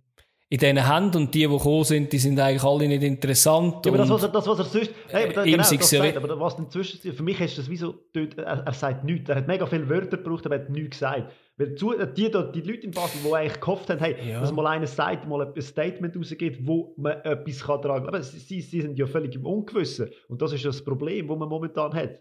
in 0.48 0.60
diesen 0.60 0.94
Händen 0.94 1.18
und 1.18 1.34
die, 1.34 1.40
die 1.40 1.48
gekommen 1.48 1.84
sind, 1.84 2.14
die 2.14 2.20
sind 2.20 2.40
eigentlich 2.40 2.64
alle 2.64 2.88
nicht 2.88 3.02
interessant. 3.02 3.86
Ja, 3.86 3.92
aber 3.92 3.98
das, 3.98 4.10
was 4.10 4.24
er, 4.24 4.30
das, 4.30 4.48
was 4.48 4.60
er 4.60 4.66
sonst, 4.66 4.92
hey, 5.08 5.24
aber 5.26 5.44
genau, 5.44 5.58
das 5.58 5.90
sagt, 5.90 6.18
aber 6.18 6.40
was 6.40 6.60
inzwischen, 6.60 7.14
für 7.14 7.24
mich 7.24 7.40
ist 7.42 7.58
das 7.58 7.70
wie 7.70 7.78
so, 7.78 7.96
er, 8.14 8.64
er 8.66 8.74
sagt 8.74 9.04
nichts. 9.04 9.28
Er 9.28 9.38
hat 9.38 9.48
mega 9.48 9.66
viele 9.66 9.90
Wörter 9.90 10.18
gebraucht, 10.18 10.46
aber 10.46 10.58
er 10.58 10.62
hat 10.62 10.70
nichts 10.70 10.92
gesagt. 10.92 11.32
Weil 11.58 11.76
zu, 11.76 11.94
die, 11.94 12.30
die, 12.30 12.52
die 12.54 12.62
Leute 12.62 12.86
in 12.86 12.92
Basel, 12.92 13.22
die 13.24 13.34
eigentlich 13.34 13.62
gehofft 13.62 13.90
haben, 13.90 14.00
hey, 14.00 14.16
ja. 14.30 14.42
dass 14.42 14.52
mal 14.52 14.68
einer 14.68 14.88
sagt, 14.88 15.28
mal 15.28 15.42
ein 15.42 15.62
Statement 15.62 16.16
rausgeht, 16.18 16.68
wo 16.68 16.94
man 16.98 17.14
etwas 17.22 17.64
kann 17.64 17.82
tragen 17.82 18.06
kann. 18.06 18.16
Aber 18.16 18.24
sie, 18.24 18.62
sie 18.62 18.82
sind 18.82 18.98
ja 19.00 19.08
völlig 19.08 19.36
im 19.36 19.46
Ungewissen. 19.46 20.10
Und 20.28 20.42
das 20.42 20.52
ist 20.52 20.66
das 20.66 20.84
Problem, 20.84 21.28
das 21.28 21.38
man 21.38 21.48
momentan 21.48 21.94
hat. 21.94 22.20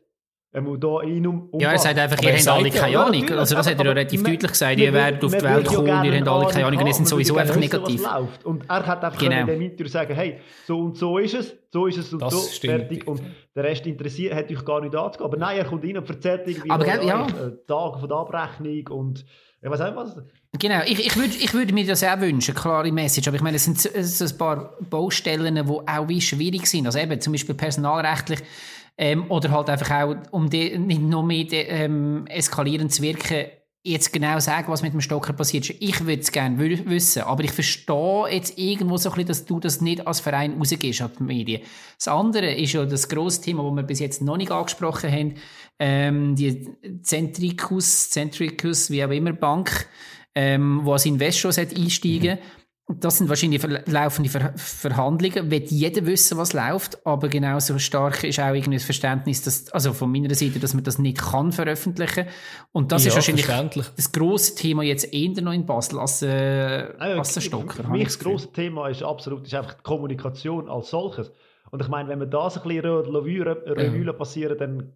Er 0.55 0.63
muss 0.63 0.79
da 0.79 0.87
rein 0.87 1.27
um, 1.27 1.49
Ja, 1.59 1.73
er 1.73 1.79
sagt 1.79 1.99
einfach, 1.99 2.23
ihr 2.23 2.33
habt 2.33 2.47
alle 2.47 2.71
keine 2.71 2.97
Ahnung. 2.97 3.29
Also 3.31 3.57
das 3.57 3.67
hat 3.67 3.77
er 3.77 3.87
ja 3.87 3.91
relativ 3.91 4.23
deutlich 4.23 4.53
gesagt. 4.53 4.79
Ihr 4.79 4.93
werdet 4.93 5.25
auf 5.25 5.35
die 5.35 5.43
Welt 5.43 5.67
kommen, 5.67 6.05
ihr 6.05 6.17
habt 6.17 6.29
alle 6.29 6.47
keine 6.47 6.67
Ahnung. 6.67 6.81
Und 6.81 6.87
ihr 6.87 6.95
sind 6.95 7.09
sowieso 7.09 7.37
einfach 7.37 7.57
negativ. 7.57 8.07
Und 8.45 8.63
er 8.69 8.87
hat 8.87 9.03
einfach 9.03 9.19
genau. 9.19 9.41
in 9.41 9.47
dem 9.49 9.63
Interview 9.63 9.89
sagen, 9.89 10.15
hey, 10.15 10.39
so 10.65 10.79
und 10.79 10.97
so 10.97 11.19
ist 11.19 11.35
es, 11.35 11.57
so 11.73 11.87
ist 11.87 11.99
es 11.99 12.13
und 12.13 12.31
so, 12.31 12.39
fertig. 12.39 13.05
Und 13.09 13.21
der 13.57 13.65
Rest 13.65 13.85
interessiert, 13.85 14.33
hat 14.33 14.49
euch 14.49 14.65
gar 14.65 14.81
nicht 14.81 14.95
anzugehen. 14.95 15.27
Aber 15.27 15.37
nein, 15.37 15.59
er 15.59 15.65
kommt 15.65 15.83
rein 15.83 15.99
und 15.99 16.09
erzählt 16.09 16.43
irgendwie 16.47 16.71
Aber, 16.71 16.87
ja. 16.87 17.27
Tage 17.67 17.99
von 17.99 18.09
der 18.09 18.17
Abrechnung 18.17 18.87
und 18.91 19.25
ich 19.61 19.71
weiß 19.71 19.81
auch 19.81 19.97
was. 19.97 20.19
Genau, 20.57 20.83
ich, 20.85 21.05
ich, 21.05 21.17
würde, 21.17 21.35
ich 21.35 21.53
würde 21.53 21.73
mir 21.73 21.85
das 21.85 22.05
auch 22.05 22.21
wünschen, 22.21 22.55
klare 22.55 22.93
Message. 22.93 23.27
Aber 23.27 23.37
ich 23.37 23.43
meine, 23.43 23.57
es 23.57 23.65
sind, 23.65 23.85
es 23.93 24.19
sind 24.19 24.33
ein 24.33 24.39
paar 24.39 24.77
Baustellen, 24.89 25.55
die 25.57 25.73
auch 25.73 26.09
wie 26.09 26.21
schwierig 26.21 26.67
sind. 26.69 26.87
Also 26.87 27.01
eben 27.01 27.21
zum 27.21 27.33
Beispiel 27.33 27.57
personalrechtlich 27.57 28.41
ähm, 28.97 29.31
oder 29.31 29.51
halt 29.51 29.71
einfach 29.71 29.91
auch, 29.91 30.17
um 30.31 30.49
die, 30.49 30.79
nicht 30.79 31.03
noch 31.03 31.23
mehr 31.23 31.45
de, 31.45 31.67
ähm, 31.69 32.27
eskalierend 32.29 32.93
zu 32.93 33.03
wirken, 33.03 33.47
jetzt 33.87 34.13
genau 34.15 34.39
sagen, 34.41 34.69
was 34.69 34.83
mit 34.83 34.95
dem 34.95 35.03
Stocker 35.03 35.35
passiert 35.35 35.69
ist. 35.69 35.83
Ich 35.83 36.01
würde 36.01 36.23
es 36.23 36.33
gerne 36.33 36.59
wissen, 36.59 37.23
aber 37.23 37.45
ich 37.45 37.53
verstehe 37.53 38.29
jetzt 38.31 38.59
irgendwo 38.59 38.97
so 38.97 39.11
ein 39.11 39.15
bisschen, 39.15 39.29
dass 39.29 39.45
du 39.45 39.61
das 39.61 39.83
nicht 39.83 40.07
als 40.07 40.21
Verein 40.21 40.55
rausgehst 40.55 41.03
an 41.03 41.11
die 41.19 41.23
Medien. 41.23 41.63
Das 41.99 42.09
andere 42.09 42.55
ist 42.55 42.73
ja 42.73 42.87
das 42.87 43.09
grosse 43.11 43.43
Thema, 43.43 43.63
das 43.63 43.77
wir 43.77 43.83
bis 43.83 44.01
jetzt 44.01 44.23
noch 44.23 44.39
nicht 44.39 44.51
angesprochen 44.51 45.13
haben, 45.13 45.35
ähm, 45.79 46.35
die 46.35 46.67
Centricus, 47.03 48.09
Centricus, 48.09 48.91
wie 48.91 49.05
auch 49.05 49.11
immer, 49.11 49.35
Bank, 49.35 49.87
ähm, 50.35 50.81
wo 50.83 50.95
als 50.95 51.05
Investor 51.05 51.53
einsteigen 51.59 52.39
mhm. 52.39 52.64
Das 52.87 53.17
sind 53.17 53.31
wahrscheinlich 53.31 53.63
laufende 53.87 54.29
Ver 54.29 54.53
Verhandlungen. 54.57 55.51
Wird 55.51 55.71
jeder 55.71 56.05
wissen, 56.05 56.37
was 56.37 56.53
läuft, 56.53 57.07
aber 57.07 57.29
genauso 57.29 57.79
stark 57.79 58.25
ist 58.25 58.39
auch 58.39 58.53
irgendwie 58.53 58.77
das 58.77 58.85
Verständnis, 58.85 59.43
dass, 59.43 59.73
also 59.73 59.95
von 59.95 60.13
meiner 60.13 60.35
Seite, 60.35 60.59
dass 60.59 60.75
man 60.75 60.85
das 60.85 60.99
nicht 60.99 61.17
kann 61.17 61.51
veröffentlichen. 61.51 62.27
Und 62.73 62.93
das 62.93 63.05
ja, 63.05 63.09
ist 63.09 63.15
wahrscheinlich 63.15 63.47
das 63.47 64.13
große 64.13 64.55
Thema 64.57 64.83
jetzt 64.83 65.15
eher 65.15 65.41
noch 65.41 65.53
in 65.53 65.65
Basel 65.65 65.99
als, 65.99 66.21
äh, 66.21 66.93
also, 66.99 67.19
als 67.19 67.33
der 67.33 67.41
Stocker. 67.41 67.85
Für 67.85 67.89
mich 67.89 68.05
das 68.05 68.19
große 68.19 68.53
Thema 68.53 68.89
ist 68.89 69.03
absolut, 69.03 69.47
ist 69.47 69.55
einfach 69.55 69.75
die 69.75 69.83
Kommunikation 69.83 70.69
als 70.69 70.91
solches. 70.91 71.33
Und 71.71 71.81
ich 71.81 71.89
meine, 71.89 72.11
wenn 72.11 72.21
wir 72.21 72.27
das 72.27 72.59
ein 72.59 72.69
bisschen 72.69 72.85
Revue 72.85 74.05
ja. 74.05 74.13
passieren, 74.13 74.59
dann 74.59 74.93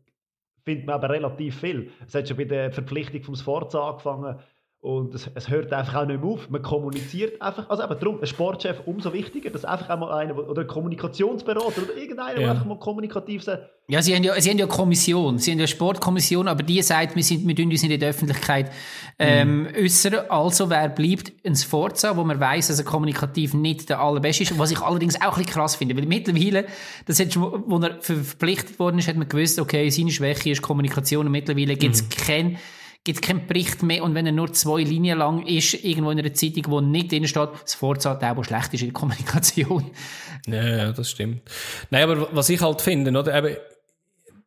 findet 0.63 0.87
man 0.87 0.97
aber 0.97 1.09
relativ 1.09 1.59
viel. 1.59 1.91
Es 2.07 2.15
hat 2.15 2.29
schon 2.29 2.37
bei 2.37 2.45
der 2.45 2.71
Verpflichtung 2.71 3.23
vom 3.23 3.35
Sforza 3.35 3.89
angefangen, 3.89 4.39
und 4.81 5.13
es, 5.13 5.29
es, 5.35 5.49
hört 5.49 5.73
einfach 5.73 5.97
auch 5.97 6.07
nicht 6.07 6.23
mehr 6.23 6.31
auf. 6.31 6.49
Man 6.51 6.63
kommuniziert 6.63 7.43
einfach. 7.43 7.69
Also 7.69 7.83
eben 7.83 7.99
darum, 7.99 8.21
ein 8.21 8.27
Sportchef 8.29 8.81
umso 8.87 9.13
wichtiger, 9.13 9.51
dass 9.51 9.65
einfach 9.65 9.89
einmal 9.89 10.13
einer, 10.13 10.39
oder 10.39 10.63
ein 10.63 10.69
Kommunikationsberater 10.69 11.83
oder 11.83 11.97
irgendeiner, 11.97 12.35
ja. 12.35 12.39
der 12.39 12.51
einfach 12.53 12.65
mal 12.65 12.79
kommunikativ 12.79 13.43
sagt. 13.43 13.69
Ja, 13.89 14.03
sie 14.03 14.15
haben 14.15 14.23
ja, 14.23 14.41
sie 14.41 14.51
haben 14.51 14.59
ja 14.59 14.67
Kommission. 14.67 15.39
Sie 15.39 15.51
haben 15.51 15.59
ja 15.59 15.67
Sportkommission, 15.67 16.47
aber 16.47 16.63
die 16.63 16.81
sagt, 16.83 17.17
wir 17.17 17.25
sind, 17.25 17.49
wir 17.49 17.57
tun 17.57 17.71
uns 17.71 17.83
in 17.83 17.99
der 17.99 18.09
Öffentlichkeit, 18.09 18.71
ähm, 19.19 19.63
mhm. 19.63 19.69
äußern. 19.83 20.15
Also, 20.29 20.71
wer 20.71 20.89
bleibt 20.89 21.31
ins 21.43 21.65
Forza, 21.65 22.17
wo 22.17 22.23
man 22.23 22.39
weiß, 22.39 22.69
dass 22.69 22.79
er 22.79 22.85
kommunikativ 22.85 23.55
nicht 23.55 23.89
der 23.89 23.99
allerbeste 23.99 24.45
ist. 24.45 24.57
Was 24.61 24.71
ich 24.71 24.79
allerdings 24.79 25.17
auch 25.17 25.39
ein 25.39 25.43
bisschen 25.43 25.47
krass 25.47 25.75
finde. 25.75 25.97
Weil 25.97 26.07
mittlerweile, 26.07 26.67
das 27.07 27.21
schon, 27.33 27.65
wo 27.67 27.79
er 27.79 28.01
verpflichtet 28.01 28.79
worden 28.79 29.01
ist, 29.01 29.09
hat 29.09 29.17
man 29.17 29.29
gewusst, 29.29 29.59
okay, 29.59 29.91
seine 29.91 30.13
Schwäche 30.13 30.51
ist 30.51 30.63
Kommunikation 30.63 31.27
und 31.27 31.33
mittlerweile 31.33 31.75
gibt 31.75 31.97
es 31.97 32.03
mhm. 32.03 32.09
keinen 32.11 32.59
gibt 33.05 33.23
keinen 33.23 33.47
Bericht 33.47 33.83
mehr 33.83 34.05
und 34.05 34.15
wenn 34.15 34.27
er 34.27 34.33
nur 34.33 34.53
zwei 34.53 34.83
Linien 34.83 35.19
lang 35.19 35.47
ist, 35.47 35.75
irgendwo 35.85 36.11
in 36.11 36.19
einer 36.19 36.35
Zeitung, 36.35 36.65
wo 36.69 36.81
nicht 36.81 37.11
drin 37.11 37.27
steht, 37.27 37.49
das 37.63 37.75
Forza 37.75 38.15
der, 38.15 38.35
der 38.35 38.45
schlecht 38.45 38.75
ist 38.75 38.81
in 38.81 38.89
der 38.89 38.95
Kommunikation. 38.95 39.91
Ja, 40.47 40.93
das 40.93 41.11
stimmt. 41.11 41.43
Nein, 41.91 42.05
aber 42.05 42.35
was 42.35 42.49
ich 42.49 42.61
halt 42.63 42.81
finde, 42.81 43.11
oder, 43.11 43.37
eben, 43.37 43.57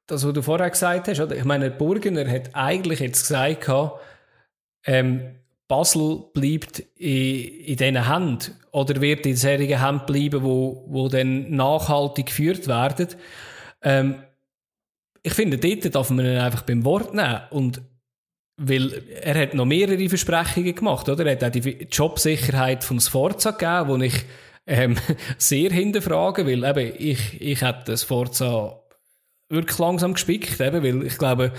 das, 0.08 0.26
was 0.26 0.34
du 0.34 0.41
vorher 0.41 0.70
gesagt 0.70 1.08
hast, 1.08 1.20
oder, 1.20 1.36
ich 1.36 1.43
meine, 1.43 1.70
Burgener 1.70 2.28
hat 2.28 2.56
eigentlich 2.56 3.02
jetzt 3.02 3.28
gesagt, 3.28 3.70
ähm, 4.86 5.36
Basel 5.68 6.24
bleibt 6.34 6.80
in, 6.97 7.45
in 7.45 7.78
diesen 7.78 8.08
Händen 8.08 8.56
oder 8.72 8.99
wird 8.99 9.26
in 9.26 9.36
solchen 9.36 9.82
Händen 9.82 10.06
bleiben, 10.06 10.43
wo, 10.43 10.86
wo 10.88 11.08
dann 11.08 11.52
nachhaltig 11.52 12.26
geführt 12.26 12.68
werden. 12.68 13.08
Ähm, 13.82 14.24
ich 15.24 15.34
finde, 15.34 15.58
dort 15.58 15.95
darf 15.95 16.10
man 16.10 16.26
ihn 16.26 16.38
einfach 16.38 16.64
beim 16.64 16.84
Wort 16.84 17.14
nehmen 17.14 17.41
und 17.52 17.82
weil 18.64 19.03
er 19.22 19.41
hat 19.41 19.53
noch 19.55 19.66
mehrere 19.66 20.07
Versprechungen 20.07 20.76
gemacht, 20.76 21.09
oder? 21.09 21.26
Er 21.26 21.32
hat 21.34 21.43
auch 21.43 21.49
die 21.49 21.88
Jobsicherheit 21.91 22.84
vom 22.84 22.99
Sforza 22.99 23.51
gegeben, 23.51 23.89
wo 23.89 23.97
ich 23.97 24.24
ähm, 24.68 24.95
sehr 25.38 25.72
hinterfrage, 25.72 26.45
weil 26.45 26.64
eben 26.64 26.95
ich, 26.97 27.41
ich 27.41 27.62
hätte 27.62 27.84
das 27.86 28.03
Sforza 28.03 28.80
wirklich 29.49 29.80
langsam 29.80 30.14
gespickt, 30.14 30.59
eben, 30.62 30.84
weil 30.84 31.05
ich 31.07 31.18
glaube, 31.18 31.51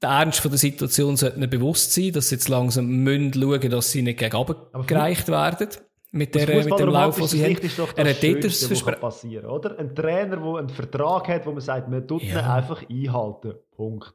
der 0.00 0.10
Ernst 0.10 0.40
von 0.40 0.50
der 0.50 0.58
Situation 0.58 1.16
sollte 1.16 1.38
ihnen 1.38 1.50
bewusst 1.50 1.92
sein, 1.92 2.12
dass 2.12 2.28
sie 2.28 2.36
jetzt 2.36 2.48
langsam 2.48 2.86
müssen 2.86 3.32
schauen, 3.34 3.70
dass 3.70 3.90
sie 3.90 4.02
nicht 4.02 4.18
gegen 4.18 4.46
gereicht 4.86 5.28
werden. 5.28 5.68
Mit, 6.14 6.34
der, 6.34 6.62
mit 6.62 6.78
dem 6.78 6.88
Lauf, 6.90 7.16
den 7.16 7.26
sie 7.26 7.42
haben. 7.42 7.56
Ist 7.56 7.78
doch 7.78 7.90
das 7.92 8.04
er 8.04 8.10
hat 8.10 8.20
Schönste, 8.20 8.68
das 8.68 9.00
passieren, 9.00 9.46
oder? 9.46 9.78
Ein 9.78 9.94
Trainer, 9.94 10.36
der 10.36 10.54
einen 10.56 10.68
Vertrag 10.68 11.26
hat, 11.28 11.46
wo 11.46 11.52
man 11.52 11.60
sagt, 11.62 11.88
man 11.88 12.06
tut 12.06 12.22
ja. 12.22 12.40
ihn 12.40 12.44
einfach 12.44 12.82
einhalten. 12.88 13.54
Punkt. 13.74 14.14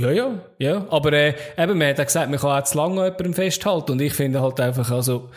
Ja, 0.00 0.10
ja, 0.10 0.40
ja. 0.58 0.86
Aber 0.90 1.12
äh, 1.12 1.34
eben, 1.58 1.78
man 1.78 1.88
hat 1.88 1.98
ja 1.98 2.04
gesagt, 2.04 2.30
man 2.30 2.40
kann 2.40 2.62
auch 2.62 2.64
zu 2.64 2.76
lange 2.76 3.00
an 3.00 3.04
jemandem 3.06 3.34
festhalten. 3.34 3.92
Und 3.92 4.00
ich 4.00 4.14
finde 4.14 4.40
halt 4.40 4.58
einfach, 4.60 4.90
also, 4.90 5.30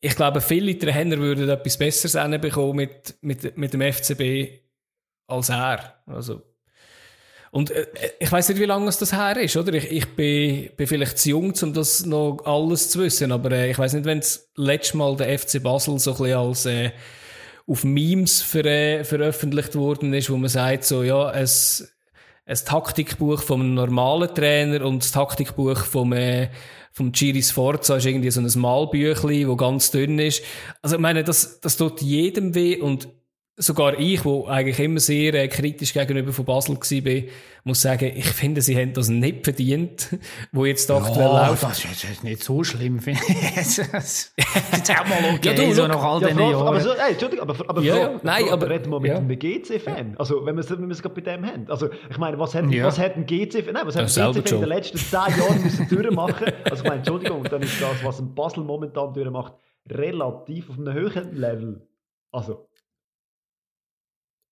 ich 0.00 0.16
glaube, 0.16 0.40
viele 0.40 0.78
Trainer 0.78 1.18
würden 1.18 1.48
etwas 1.48 1.76
Besseres 1.76 2.40
bekommen 2.40 2.76
mit, 2.76 3.16
mit, 3.20 3.56
mit 3.56 3.72
dem 3.72 3.80
FCB 3.80 4.62
als 5.28 5.48
er. 5.48 5.94
Also, 6.06 6.42
und 7.50 7.70
äh, 7.70 7.86
ich 8.18 8.30
weiß 8.30 8.48
nicht, 8.50 8.60
wie 8.60 8.64
lange 8.64 8.88
es 8.88 8.98
das 8.98 9.12
her 9.12 9.36
ist, 9.38 9.56
oder? 9.56 9.72
Ich, 9.72 9.90
ich 9.90 10.06
bin, 10.16 10.70
bin 10.76 10.86
vielleicht 10.86 11.18
zu 11.18 11.30
jung, 11.30 11.54
um 11.62 11.72
das 11.72 12.04
noch 12.04 12.40
alles 12.44 12.90
zu 12.90 13.00
wissen, 13.00 13.32
aber 13.32 13.52
äh, 13.52 13.70
ich 13.70 13.78
weiß 13.78 13.94
nicht, 13.94 14.04
wenn 14.04 14.18
es 14.18 14.50
letztes 14.56 14.94
Mal 14.94 15.16
der 15.16 15.38
FC 15.38 15.62
Basel 15.62 15.98
so 15.98 16.12
ein 16.12 16.16
bisschen 16.18 16.38
als 16.38 16.66
äh, 16.66 16.90
auf 17.66 17.84
Memes 17.84 18.42
ver, 18.42 19.04
veröffentlicht 19.04 19.74
worden 19.76 20.12
ist, 20.14 20.30
wo 20.30 20.36
man 20.36 20.48
sagt, 20.48 20.84
so, 20.84 21.02
ja, 21.02 21.30
es 21.32 21.97
ein 22.48 22.56
Taktikbuch 22.64 23.42
vom 23.42 23.74
normalen 23.74 24.34
Trainer 24.34 24.84
und 24.86 25.02
das 25.02 25.12
Taktikbuch 25.12 25.84
vom, 25.84 26.14
äh, 26.14 26.48
vom 26.92 27.12
Giri 27.12 27.42
Sforza 27.42 27.96
ist 27.96 28.06
irgendwie 28.06 28.30
so 28.30 28.40
ein 28.40 28.50
Malbüchli, 28.60 29.46
wo 29.46 29.54
ganz 29.54 29.90
dünn 29.90 30.18
ist. 30.18 30.42
Also 30.80 30.96
ich 30.96 31.02
meine, 31.02 31.24
das, 31.24 31.60
das 31.60 31.76
tut 31.76 32.00
jedem 32.00 32.54
weh 32.54 32.80
und 32.80 33.08
sogar 33.60 33.98
ich, 33.98 34.24
wo 34.24 34.46
eigentlich 34.46 34.78
immer 34.78 35.00
sehr 35.00 35.34
äh, 35.34 35.48
kritisch 35.48 35.92
gegenüber 35.92 36.32
von 36.32 36.44
Basel 36.44 36.76
war, 36.76 37.22
muss 37.64 37.82
sagen, 37.82 38.12
ich 38.14 38.26
finde, 38.26 38.62
sie 38.62 38.76
haben 38.76 38.92
das 38.92 39.08
nicht 39.08 39.44
verdient, 39.44 40.16
wo 40.52 40.64
jetzt 40.64 40.90
aktuell 40.90 41.26
ja, 41.26 41.48
läuft. 41.48 41.64
Das 41.64 41.84
ist 41.84 42.02
jetzt 42.04 42.24
nicht 42.24 42.42
so 42.42 42.62
schlimm, 42.62 43.00
finde 43.00 43.20
ich. 43.28 43.56
ist 43.56 44.32
auch 44.38 45.04
mal 45.08 45.34
okay, 45.34 45.48
Ja, 45.48 45.54
du, 45.54 45.72
so 45.74 45.86
nach 45.86 46.02
all 46.02 46.22
Ja, 46.22 46.28
Frage, 46.28 46.40
Jahren. 46.40 46.66
aber 46.68 46.80
so, 46.80 46.90
ey, 46.92 47.10
Entschuldigung, 47.12 47.48
aber, 47.50 47.68
aber 47.68 47.82
Ja, 47.82 47.96
ja, 47.96 48.20
nein, 48.22 48.40
Frage, 48.42 48.52
aber- 48.52 48.70
reden 48.70 48.90
wir 48.90 49.00
mit 49.00 49.10
ja. 49.10 49.18
einem 49.18 49.38
GC-Fan. 49.38 50.14
Also, 50.18 50.46
wenn 50.46 50.54
wir 50.56 50.60
es 50.60 50.70
wenn 50.70 50.80
wir 50.80 50.90
es 50.92 51.02
gerade 51.02 51.14
bei 51.20 51.20
dem 51.20 51.44
haben. 51.44 51.66
Also, 51.68 51.88
ich 52.10 52.18
meine, 52.18 52.38
was 52.38 52.54
hat, 52.54 52.70
Ja. 52.70 52.86
was 52.86 52.98
hat 52.98 53.16
ein 53.16 53.26
GC-Fan, 53.26 53.74
nein, 53.74 53.86
was 53.86 53.96
hat 53.96 54.02
ein 54.04 54.32
GC-Fan 54.34 54.54
in 54.54 54.60
den 54.60 54.68
letzten 54.68 54.98
zehn 54.98 55.18
Jahren 55.18 55.62
müssen 55.62 55.88
durchmachen? 55.88 56.46
Also, 56.64 56.82
ich 56.84 56.88
meine, 56.88 56.96
Entschuldigung, 56.98 57.42
dann 57.44 57.62
ist 57.62 57.80
das, 57.82 58.04
was 58.04 58.20
ein 58.20 58.34
Basel 58.34 58.62
momentan 58.62 59.12
durchmacht, 59.12 59.54
relativ 59.90 60.70
auf 60.70 60.78
einem 60.78 60.92
höheren 60.94 61.34
Level. 61.34 61.86
Also, 62.30 62.67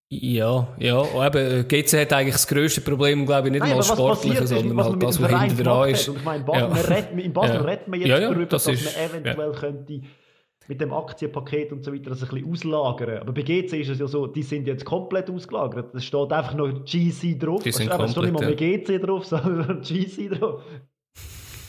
Ja, 0.09 0.69
ja. 0.79 0.99
Und 0.99 1.27
eben, 1.37 1.67
GC 1.67 2.01
hat 2.03 2.13
eigentlich 2.13 2.35
das 2.35 2.47
grösste 2.47 2.81
Problem, 2.81 3.27
glaube 3.27 3.49
ich, 3.49 3.53
nicht 3.53 3.61
Nein, 3.65 3.75
mal 3.77 3.83
sportliche, 3.83 4.47
sondern 4.47 4.85
halt 4.85 5.03
das, 5.03 5.21
was 5.21 5.41
hinter 5.43 5.65
dran 5.65 5.89
ist. 5.91 6.09
Und 6.09 6.17
ich 6.19 6.25
meine, 6.25 6.39
in 6.39 6.45
Basel, 6.47 6.63
Ja. 6.63 6.69
man 6.69 6.79
redet, 6.85 7.25
in 7.25 7.33
Basel 7.33 7.55
Ja. 7.57 7.61
redet 7.63 7.89
man 7.89 8.01
jetzt 8.01 8.09
Ja, 8.09 8.19
ja, 8.19 8.29
darüber, 8.29 8.47
das 8.47 8.65
dass 8.65 8.75
ist- 8.75 8.97
man 8.97 9.05
eventuell 9.23 9.53
könnte 9.53 10.01
mit 10.69 10.81
dem 10.81 10.93
Aktienpaket 10.93 11.73
und 11.73 11.85
so 11.85 11.93
weiter 11.93 12.11
das 12.11 12.23
ein 12.23 12.29
bisschen 12.29 12.51
auslagern. 12.53 13.19
Aber 13.19 13.33
bei 13.33 13.43
GC 13.43 13.81
ist 13.81 13.89
es 13.89 13.99
ja 13.99 14.07
so, 14.07 14.27
die 14.29 14.43
sind 14.45 14.67
jetzt 14.69 14.85
komplett 14.85 15.29
ausgelagert. 15.29 15.93
Es 15.95 16.05
steht 16.05 16.33
einfach 16.33 16.55
noch 16.55 16.85
GC 16.85 17.35
drauf. 17.39 17.63
Die 17.65 17.73
sind 17.73 17.89
es 17.91 18.11
steht 18.13 18.23
nicht 18.25 18.33
mal 18.33 18.41
mehr 18.41 18.57
komplett, 18.57 18.87
GC 18.87 18.99
drauf, 18.99 19.25
sondern 19.27 19.81
GC 19.83 20.29
drauf. 20.29 20.63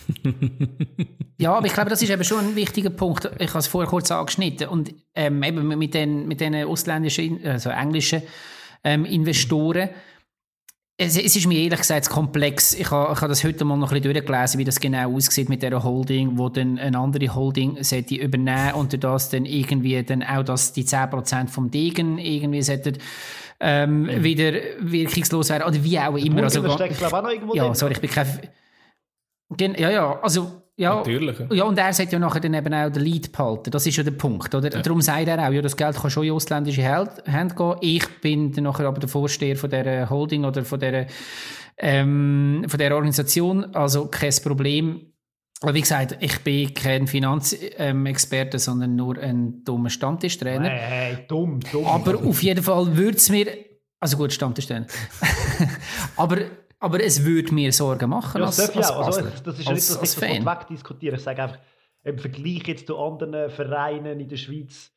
Ja, 1.39 1.53
aber 1.53 1.67
ich 1.67 1.73
glaube, 1.73 1.91
das 1.91 2.01
ist 2.01 2.09
eben 2.09 2.23
schon 2.23 2.39
ein 2.39 2.55
wichtiger 2.55 2.89
Punkt. 2.89 3.29
Ich 3.37 3.49
habe 3.49 3.59
es 3.59 3.67
vorher 3.67 3.87
kurz 3.87 4.09
angeschnitten. 4.09 4.67
Und 4.69 4.91
ähm, 5.13 5.43
eben 5.43 5.67
mit 5.67 5.93
den, 5.93 6.27
mit 6.27 6.41
den 6.41 6.55
ausländischen, 6.65 7.45
also 7.45 7.69
englischen 7.69 8.23
ähm, 8.83 9.05
Investoren, 9.05 9.89
es, 10.99 11.15
es 11.15 11.35
ist 11.35 11.45
mir 11.45 11.59
ehrlich 11.59 11.79
gesagt 11.79 12.09
komplex. 12.09 12.73
Ich 12.73 12.89
habe, 12.89 13.13
ich 13.13 13.21
habe 13.21 13.29
das 13.29 13.43
heute 13.43 13.63
mal 13.65 13.77
noch 13.77 13.91
ein 13.91 14.01
bisschen 14.01 14.13
durchgelesen, 14.15 14.59
wie 14.59 14.63
das 14.63 14.79
genau 14.79 15.13
aussieht 15.13 15.47
mit 15.47 15.61
dieser 15.61 15.83
Holding, 15.83 16.39
wo 16.39 16.49
dann 16.49 16.79
eine 16.79 16.97
andere 16.97 17.35
Holding 17.35 17.83
sollte 17.83 18.15
übernehmen 18.15 18.73
und 18.73 19.03
das 19.03 19.29
dann 19.29 19.45
irgendwie 19.45 20.01
dann 20.01 20.23
auch 20.23 20.43
das, 20.43 20.73
die 20.73 20.85
10% 20.85 21.49
vom 21.49 21.69
Degen 21.69 22.17
irgendwie 22.17 22.63
sollten, 22.63 22.97
ähm, 23.59 24.09
wieder 24.23 24.53
wirkungslos 24.79 25.49
werden. 25.49 25.67
Oder 25.67 25.83
wie 25.83 25.99
auch 25.99 26.15
immer. 26.15 26.43
Also, 26.43 26.63
Also, 26.63 26.75
steckt, 26.75 26.97
glaube 26.97 27.11
ich, 27.11 27.13
auch 27.13 27.23
noch 27.23 27.31
irgendwo 27.31 27.55
ja, 27.55 27.65
drin. 27.65 27.75
sorry, 27.75 27.93
ich 27.93 28.01
bin 28.01 28.09
kein... 28.09 28.27
Gen 29.55 29.75
ja, 29.77 29.89
ja, 29.89 30.19
also... 30.21 30.63
Ja, 30.79 30.97
Natürlich. 30.97 31.39
ja. 31.39 31.47
ja, 31.51 31.63
und 31.63 31.75
er 31.79 31.91
sagt 31.91 32.13
ja 32.13 32.19
nachher 32.19 32.39
dann 32.39 32.53
eben 32.53 32.71
auch 32.71 32.91
den 32.91 33.01
Lead 33.01 33.31
behalten. 33.31 33.71
Das 33.71 33.87
ist 33.87 33.97
ja 33.97 34.03
der 34.03 34.11
Punkt, 34.11 34.53
oder? 34.53 34.69
Darum 34.69 35.01
sagt 35.01 35.27
er 35.27 35.47
auch, 35.47 35.51
ja, 35.51 35.59
das 35.59 35.75
Geld 35.75 35.95
kann 35.95 36.11
schon 36.11 36.25
in 36.25 36.33
ausländische 36.33 36.83
Hände 36.83 37.55
gehen. 37.55 37.75
Ich 37.81 38.07
bin 38.21 38.53
dann 38.53 38.65
nachher 38.65 38.85
aber 38.85 38.99
der 38.99 39.09
Vorsteher 39.09 39.55
von 39.55 39.71
dieser 39.71 40.07
Holding 40.07 40.45
oder 40.45 40.63
von 40.63 40.79
dieser, 40.79 41.07
ähm, 41.79 42.63
von 42.67 42.77
dieser 42.77 42.93
Organisation. 42.93 43.73
Also 43.73 44.05
kein 44.05 44.31
Problem. 44.43 45.13
Aber 45.61 45.73
wie 45.73 45.81
gesagt, 45.81 46.17
ich 46.19 46.39
bin 46.43 46.73
kein 46.73 47.07
Finanzexperte, 47.07 48.59
sondern 48.59 48.95
nur 48.95 49.17
ein 49.17 49.63
dummer 49.63 49.89
Stammtischtrainer. 49.89 50.69
Hey, 50.69 51.15
hey, 51.15 51.25
dumm, 51.27 51.59
dumm. 51.71 51.85
Aber 51.85 52.17
auf 52.23 52.43
jeden 52.43 52.63
Fall 52.63 52.95
würde 52.95 53.17
es 53.17 53.29
mir, 53.29 53.47
also 53.99 54.17
gut, 54.17 54.31
Stammtischtrainer. 54.31 54.85
aber, 56.15 56.37
aber 56.79 57.03
es 57.03 57.23
würde 57.23 57.53
mir 57.53 57.71
Sorgen 57.73 58.09
machen 58.09 58.39
Ja, 58.41 58.47
als, 58.47 58.57
das 58.57 58.67
darf 58.67 58.77
als 58.77 58.89
ja 58.89 58.95
auch. 58.95 59.05
Also, 59.05 59.21
das 59.21 59.59
ist 59.59 59.67
als, 59.67 59.75
nicht, 59.75 59.89
dass 59.89 59.97
als 59.97 60.13
ich 60.17 60.19
Fan. 60.19 60.45
wegdiskutiere. 60.45 61.15
Ich 61.15 61.23
sage 61.23 61.43
einfach, 61.43 61.59
im 62.03 62.19
Vergleich 62.19 62.67
jetzt 62.67 62.87
zu 62.87 62.97
anderen 62.97 63.49
Vereinen 63.49 64.19
in 64.19 64.29
der 64.29 64.37
Schweiz, 64.37 64.91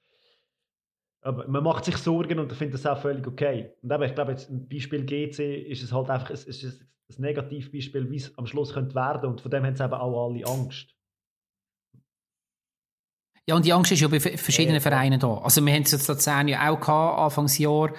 aber 1.23 1.47
man 1.49 1.65
macht 1.65 1.85
sich 1.85 1.97
Sorgen 1.97 2.39
und 2.39 2.51
ich 2.53 2.59
finde 2.59 2.73
das 2.73 2.87
auch 2.87 3.01
völlig 3.01 3.27
okay. 3.27 3.73
Und 3.83 3.93
eben, 3.93 4.03
ich 4.05 4.15
glaube, 4.15 4.33
jetzt 4.33 4.49
im 4.49 4.69
Beispiel 4.69 5.05
GC 5.05 5.69
ist 5.69 5.83
es 5.83 5.93
halt 5.93 6.09
einfach 6.09 6.31
es 6.31 6.45
ist 6.45 6.63
ein, 6.65 6.89
ein 7.11 7.21
Negativbeispiel, 7.23 8.11
wie 8.11 8.17
es 8.17 8.37
am 8.39 8.47
Schluss 8.47 8.73
könnte 8.73 8.95
werden 8.95 9.31
und 9.31 9.41
von 9.41 9.51
dem 9.51 9.65
haben 9.65 9.77
sie 9.77 9.85
eben 9.85 9.95
auch 9.95 10.29
alle 10.29 10.47
Angst. 10.47 10.95
Ja, 13.47 13.57
und 13.57 13.65
die 13.65 13.73
Angst 13.73 13.91
ist 13.91 14.01
ja 14.01 14.09
bei 14.09 14.21
verschiedenen 14.21 14.77
Ja. 14.77 14.81
Vereinen 14.81 15.19
da. 15.19 15.39
Also 15.39 15.65
wir 15.65 15.73
haben 15.73 15.83
es 15.83 15.91
jetzt 15.93 16.09
in 16.09 16.15
Luzern 16.15 16.49
ja 16.49 16.71
auch 16.71 16.79
gehabt, 16.79 17.19
Anfangsjahr, 17.19 17.93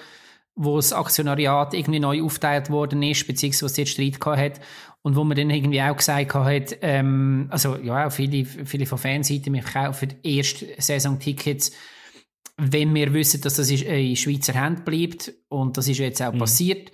wo 0.54 0.76
das 0.76 0.92
Aktionariat 0.92 1.72
irgendwie 1.74 2.00
neu 2.00 2.22
aufgeteilt 2.22 2.68
worden 2.70 3.02
ist, 3.02 3.26
beziehungsweise 3.26 3.64
was 3.64 3.76
jetzt 3.76 3.92
Streit 3.92 4.20
gehabt 4.20 4.38
hat. 4.40 4.60
Und 5.02 5.16
wo 5.16 5.24
man 5.24 5.36
dann 5.36 5.50
irgendwie 5.50 5.82
auch 5.82 5.96
gesagt 5.96 6.34
hat, 6.34 6.76
ähm, 6.82 7.48
also 7.50 7.76
ja, 7.76 8.06
auch 8.06 8.12
viele, 8.12 8.44
viele 8.44 8.86
von 8.86 8.98
Fanseiten, 8.98 9.52
wir 9.52 9.62
kaufen 9.62 10.14
erst 10.22 10.64
Saisontickets, 10.78 11.72
wenn 12.56 12.94
wir 12.94 13.12
wissen, 13.12 13.40
dass 13.40 13.54
das 13.56 13.70
ist- 13.70 13.82
in 13.84 14.14
Schweizer 14.14 14.54
Hand 14.54 14.84
bleibt. 14.84 15.32
Und 15.48 15.76
das 15.76 15.88
ist 15.88 15.98
ja 15.98 16.04
jetzt 16.04 16.22
auch 16.22 16.36
passiert. 16.36 16.92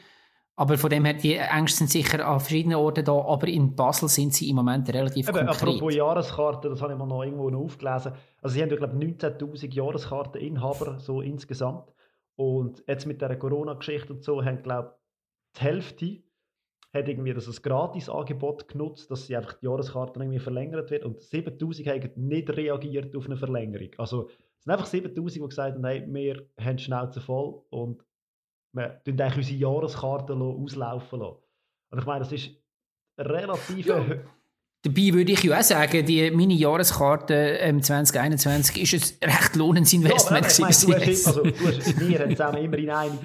Aber 0.56 0.76
von 0.78 0.90
dem 0.90 1.04
her, 1.04 1.14
die 1.14 1.34
Ängste 1.36 1.78
sind 1.78 1.90
sicher 1.90 2.26
an 2.26 2.40
verschiedenen 2.40 2.78
Orten 2.78 3.04
da, 3.04 3.12
aber 3.12 3.46
in 3.46 3.76
Basel 3.76 4.08
sind 4.08 4.34
sie 4.34 4.48
im 4.48 4.56
Moment 4.56 4.88
relativ 4.92 5.28
Eben, 5.28 5.36
konkret. 5.46 5.62
apropos 5.62 5.94
Jahreskarten, 5.94 6.70
das 6.70 6.80
habe 6.82 6.94
ich 6.94 6.98
mal 6.98 7.06
noch 7.06 7.22
irgendwo 7.22 7.48
noch 7.50 7.60
aufgelesen. 7.60 8.12
Also 8.42 8.54
sie 8.54 8.62
haben 8.62 8.70
ja, 8.70 8.76
glaube 8.76 8.94
ich, 8.94 9.00
19'000 9.00 9.72
Jahreskarteninhaber 9.74 10.98
so 10.98 11.20
insgesamt. 11.20 11.84
Und 12.38 12.84
jetzt 12.86 13.06
mit 13.06 13.20
der 13.20 13.36
Corona-Geschichte 13.36 14.12
und 14.12 14.22
so 14.22 14.44
haben, 14.44 14.62
glaube 14.62 14.94
ich, 14.94 15.58
die 15.58 15.64
Hälfte 15.64 16.22
hat 16.94 17.08
irgendwie 17.08 17.34
das 17.34 17.48
als 17.48 17.62
Gratis-Angebot 17.62 18.68
genutzt, 18.68 19.10
dass 19.10 19.26
sie 19.26 19.36
einfach 19.36 19.54
die 19.54 19.66
Jahreskarten 19.66 20.22
irgendwie 20.22 20.38
verlängert 20.38 20.90
wird. 20.90 21.04
Und 21.04 21.20
7000 21.20 21.88
haben 21.88 22.12
nicht 22.14 22.48
reagiert 22.50 23.14
auf 23.16 23.26
eine 23.26 23.36
Verlängerung. 23.36 23.90
Also 23.98 24.28
es 24.28 24.64
sind 24.64 24.72
einfach 24.72 24.86
7000, 24.86 25.44
die 25.44 25.48
gesagt 25.48 25.74
haben, 25.74 25.84
hey, 25.84 26.06
wir 26.06 26.46
haben 26.60 26.76
die 26.76 26.82
Schnauze 26.84 27.20
voll 27.20 27.62
und 27.70 28.04
wir 28.72 29.02
tun 29.02 29.20
eigentlich 29.20 29.36
unsere 29.36 29.58
Jahreskarten 29.58 30.40
auslaufen 30.40 31.20
lassen. 31.20 31.42
Und 31.90 31.98
ich 31.98 32.06
meine, 32.06 32.20
das 32.20 32.32
ist 32.32 32.56
relativ... 33.18 33.86
Ja. 33.86 34.04
Dabei 34.82 35.12
würde 35.12 35.32
ich 35.32 35.42
ja 35.42 35.58
auch 35.58 35.62
sagen, 35.62 36.06
die 36.06 36.30
meine 36.30 36.54
Jahreskarte 36.54 37.34
ähm, 37.34 37.82
2021 37.82 38.92
ist 38.94 39.22
ein 39.22 39.30
recht 39.30 39.56
lohnendes 39.56 39.92
Investment. 39.92 40.46
Ja, 40.46 40.66
aber 40.66 40.70
ich 40.70 40.80
gewesen 40.80 40.88
meine, 40.88 41.00
du 41.00 41.00
hast, 41.00 41.06
jetzt. 41.06 41.26
also, 41.26 41.42
du 41.42 41.66
hast, 41.66 42.00
wir 42.00 42.18
haben 42.20 42.30
zusammen 42.30 42.64
immerhin 42.64 42.90
eine 42.90 43.18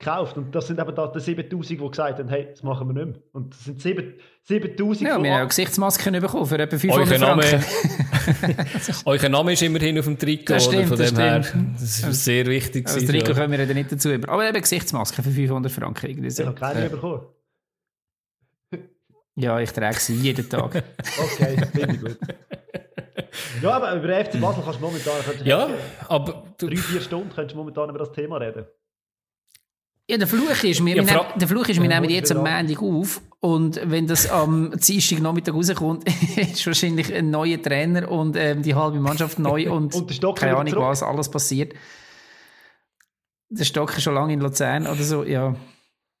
gekauft 0.00 0.36
und 0.38 0.54
das 0.54 0.66
sind 0.66 0.80
eben 0.80 0.94
da 0.94 1.06
die 1.08 1.20
7000, 1.20 1.80
die 1.80 1.88
gesagt 1.88 2.18
haben, 2.18 2.28
hey, 2.28 2.48
das 2.50 2.62
machen 2.62 2.88
wir 2.88 2.94
nicht 3.04 3.14
mehr. 3.16 3.22
Und 3.32 3.52
das 3.52 3.64
sind 3.64 3.80
7 3.82 4.14
7000 4.42 5.08
ja, 5.08 5.22
wir 5.22 5.34
haben 5.34 5.44
auch 5.44 5.48
Gesichtsmasken 5.48 6.18
bekommen 6.20 6.46
für 6.46 6.58
etwa 6.58 6.78
500 6.78 7.10
Euer 7.10 7.18
Name, 7.18 7.42
Franken. 7.42 8.66
euer 9.04 9.28
Name 9.28 9.52
ist 9.52 9.62
immerhin 9.62 9.98
auf 9.98 10.06
dem 10.06 10.18
Trikot, 10.18 10.54
Das 10.54 10.68
oder? 10.68 10.76
stimmt, 10.76 10.88
Von 10.88 10.98
das 10.98 11.08
dem 11.12 11.18
her, 11.18 11.42
stimmt. 11.42 11.74
das 11.74 11.82
ist 11.82 12.24
sehr 12.24 12.46
wichtig. 12.46 12.86
Das 12.86 12.94
gewesen, 12.94 13.12
Trikot 13.12 13.32
ja. 13.32 13.34
kommen 13.34 13.50
wir 13.58 13.66
dann 13.66 13.76
nicht 13.76 13.92
dazu 13.92 14.10
über. 14.10 14.28
Aber 14.32 14.48
eben 14.48 14.60
Gesichtsmasken 14.60 15.22
für 15.22 15.30
500 15.30 15.70
Franken. 15.70 16.06
Irgendwie 16.08 16.28
Ich 16.28 16.40
habe 16.46 16.54
keine 16.54 16.88
bekommen. 16.88 17.20
Ja, 19.36 19.58
ich 19.60 19.70
trage 19.72 19.98
sie 19.98 20.14
jeden 20.16 20.48
Tag. 20.48 20.82
Okay, 21.18 21.56
finde 21.72 21.94
ich 21.94 22.00
gut. 22.00 22.18
Ja, 23.62 23.72
aber 23.76 23.94
über 23.94 24.24
FC 24.24 24.40
Basel 24.40 24.62
kannst 24.64 24.80
du 24.80 24.84
momentan 24.84 25.12
kannst 25.24 25.40
du 25.40 25.44
Ja, 25.44 25.68
aber 26.08 26.54
du, 26.58 26.66
drei, 26.68 26.76
vier 26.76 27.00
Stunden 27.00 27.30
kannst 27.34 27.52
du 27.52 27.56
momentan 27.58 27.88
über 27.90 27.98
das 28.00 28.10
Thema 28.12 28.38
reden. 28.38 28.66
Ja, 30.10 30.16
der 30.18 30.26
Fluch 30.26 30.50
ist, 30.64 30.84
wir, 30.84 30.96
Ja, 30.96 31.02
nehmen, 31.04 31.20
der 31.36 31.46
Fluch 31.48 31.68
ist, 31.68 31.80
wir 31.80 31.88
Ja, 31.88 32.00
nehmen 32.00 32.12
jetzt 32.12 32.32
am. 32.32 32.38
Montag 32.38 32.82
auf 32.82 33.20
und 33.38 33.80
wenn 33.88 34.06
das 34.08 34.28
am 34.28 34.72
Dienstag 34.76 35.20
Nachmittag 35.20 35.54
rauskommt, 35.54 36.08
ist 36.36 36.66
wahrscheinlich 36.66 37.14
ein 37.14 37.30
neuer 37.30 37.62
Trainer 37.62 38.10
und 38.10 38.36
ähm, 38.36 38.62
die 38.62 38.74
halbe 38.74 38.98
Mannschaft 38.98 39.38
neu 39.38 39.70
und, 39.70 39.94
Und 39.94 40.10
der 40.10 40.14
Stock 40.14 40.36
keine 40.38 40.56
Ahnung, 40.56 40.72
zurück. 40.72 40.84
was 40.86 41.02
alles 41.04 41.30
passiert. 41.30 41.74
Der 43.50 43.64
Stock 43.64 43.96
ist 43.96 44.02
schon 44.02 44.14
lange 44.14 44.32
in 44.32 44.40
Luzern 44.40 44.86
oder 44.88 45.02
so, 45.02 45.22
ja. 45.22 45.54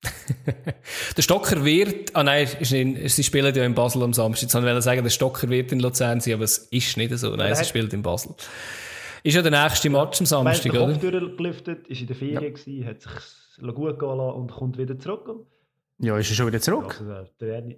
der 1.16 1.22
Stocker 1.22 1.64
wird, 1.64 2.16
ah 2.16 2.22
nein, 2.22 2.48
ist 2.58 2.72
nicht, 2.72 3.10
sie 3.10 3.22
spielen 3.22 3.54
ja 3.54 3.64
in 3.64 3.74
Basel 3.74 4.02
am 4.02 4.12
Samstag. 4.14 4.42
Jetzt 4.42 4.54
wollte 4.54 4.78
ich 4.78 4.84
sagen, 4.84 5.02
der 5.02 5.10
Stocker 5.10 5.48
wird 5.48 5.72
in 5.72 5.80
Luzern 5.80 6.20
sein, 6.20 6.34
aber 6.34 6.44
es 6.44 6.58
ist 6.58 6.96
nicht 6.96 7.16
so. 7.18 7.36
Nein, 7.36 7.48
er 7.48 7.56
sie 7.56 7.64
spielt 7.64 7.92
in 7.92 8.02
Basel. 8.02 8.34
Ist 9.22 9.34
ja 9.34 9.42
der 9.42 9.50
nächste 9.50 9.90
Match 9.90 10.20
am 10.20 10.26
Weil 10.30 10.44
der 10.44 10.54
Samstag, 10.54 10.72
Kopf 10.72 11.04
oder? 11.04 11.20
durchgelüftet, 11.20 11.88
ist 11.88 12.00
in 12.00 12.06
der 12.06 12.16
Ferien 12.16 12.54
gewesen, 12.54 12.86
hat 12.86 13.02
sich 13.02 13.74
gut 13.74 13.98
gehen 13.98 14.08
lassen 14.08 14.36
und 14.36 14.50
kommt 14.50 14.78
wieder 14.78 14.98
zurück. 14.98 15.46
Ja, 15.98 16.16
ist 16.16 16.30
er 16.30 16.34
schon 16.36 16.46
wieder 16.46 16.60
zurück? 16.60 16.98
also, 17.00 17.12
äh, 17.12 17.26
der 17.40 17.76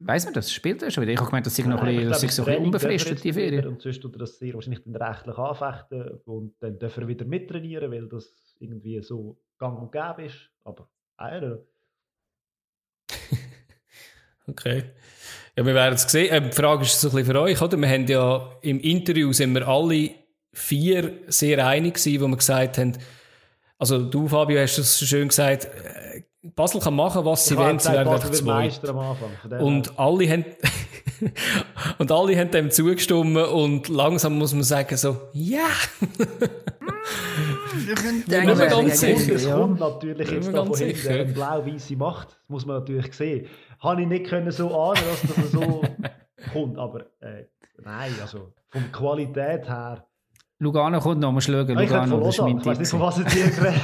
Weiss 0.00 0.24
man 0.24 0.34
das? 0.34 0.52
Spielt 0.52 0.82
er 0.82 0.90
schon 0.90 1.02
wieder? 1.02 1.12
Ich 1.12 1.18
habe 1.18 1.30
gemeint, 1.30 1.46
das 1.46 1.56
sei 1.56 1.62
noch 1.62 1.80
ein 1.80 1.96
bisschen, 1.96 2.10
das 2.10 2.20
so 2.20 2.42
ein 2.42 2.46
bisschen 2.46 2.64
unbefristet, 2.64 3.24
die 3.24 3.32
Ferien. 3.32 3.66
Und 3.66 3.80
sonst 3.80 4.00
tut 4.00 4.14
er 4.14 4.18
das 4.18 4.38
sehr 4.38 4.52
wahrscheinlich 4.52 4.82
dann 4.84 4.96
rechtlich 4.96 5.38
anfechten 5.38 6.20
und 6.24 6.54
dann 6.60 6.78
darf 6.78 6.96
er 6.98 7.08
wieder 7.08 7.24
mittrainieren, 7.24 7.90
weil 7.90 8.08
das 8.08 8.54
irgendwie 8.58 9.00
so 9.02 9.38
gang 9.58 9.80
und 9.80 9.92
gäbe 9.92 10.24
ist. 10.26 10.50
Aber, 10.64 10.88
Know. 11.18 11.58
Okay. 14.46 14.84
Ja, 15.56 15.64
wir 15.64 15.74
werden 15.74 15.94
es 15.94 16.02
sehen. 16.02 16.28
Ähm, 16.30 16.50
die 16.50 16.56
Frage 16.56 16.82
ist 16.82 17.00
so 17.00 17.08
ein 17.08 17.14
bisschen 17.14 17.32
für 17.32 17.40
euch, 17.40 17.62
oder? 17.62 17.78
Wir 17.78 17.88
haben 17.88 18.06
ja 18.06 18.50
im 18.60 18.78
Interview 18.80 19.32
sind 19.32 19.54
wir 19.54 19.66
alle 19.66 20.10
vier 20.52 21.20
sehr 21.28 21.66
einig 21.66 21.94
gewesen, 21.94 22.20
wo 22.20 22.28
wir 22.28 22.36
gesagt 22.36 22.76
haben, 22.78 22.98
also 23.78 24.02
du, 24.02 24.28
Fabio, 24.28 24.60
hast 24.60 24.78
es 24.78 24.98
so 24.98 25.06
schön 25.06 25.28
gesagt, 25.28 25.64
äh, 25.64 26.22
Basel 26.42 26.80
kann 26.80 26.94
machen, 26.94 27.24
was 27.24 27.46
sie 27.46 27.56
wollen, 27.56 27.78
sie 27.78 27.90
werden 27.90 28.12
einfach 28.12 28.30
zwei. 28.30 28.70
Und 29.60 29.98
alle 29.98 30.28
haben, 30.30 30.44
und 31.98 32.12
alle 32.12 32.38
haben 32.38 32.50
dem 32.50 32.70
zugestimmt 32.70 33.36
und 33.36 33.88
langsam 33.88 34.38
muss 34.38 34.52
man 34.52 34.62
sagen 34.62 34.96
so, 34.96 35.20
ja. 35.32 35.60
Yeah. 35.60 35.68
wir 37.74 38.66
ganz 38.66 39.00
sicher. 39.00 39.34
Es 39.34 39.50
kommt 39.50 39.80
natürlich 39.80 40.30
jetzt 40.30 40.52
da 40.52 40.64
von 40.64 40.76
hinten 40.76 41.08
eine 41.08 41.24
blau-weiße 41.26 41.96
Macht, 41.96 42.28
das 42.28 42.48
muss 42.48 42.66
man 42.66 42.78
natürlich 42.78 43.12
sehen. 43.12 43.46
Habe 43.80 44.02
ich 44.02 44.08
nicht 44.08 44.26
können 44.26 44.50
so 44.50 44.68
ahnen, 44.80 45.00
dass 45.04 45.36
das 45.36 45.50
so 45.52 45.82
kommt, 46.52 46.78
aber 46.78 47.00
äh, 47.20 47.46
nein, 47.82 48.12
also 48.20 48.52
von 48.70 48.92
Qualität 48.92 49.68
her. 49.68 50.06
Lugano 50.58 51.00
kommt 51.00 51.20
noch, 51.20 51.32
musst 51.32 51.46
schauen. 51.46 51.68
Lugano, 51.68 52.20
das 52.20 52.34
ist 52.34 52.40
mein 52.40 52.58
Ich 52.58 52.66
weiß 52.66 52.78
nicht, 52.78 52.88
von 52.88 53.00
was 53.00 53.18
ich 53.18 53.26
dir 53.26 53.46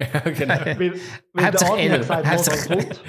ja, 0.00 0.20
genau. 0.30 0.54
weil, 0.54 0.94
weil 1.32 1.50
der 1.50 1.72
Adi 1.72 1.88
hat 1.88 2.00
gesagt, 2.00 2.26
Lausanne 2.26 2.82
kommt. 2.82 3.02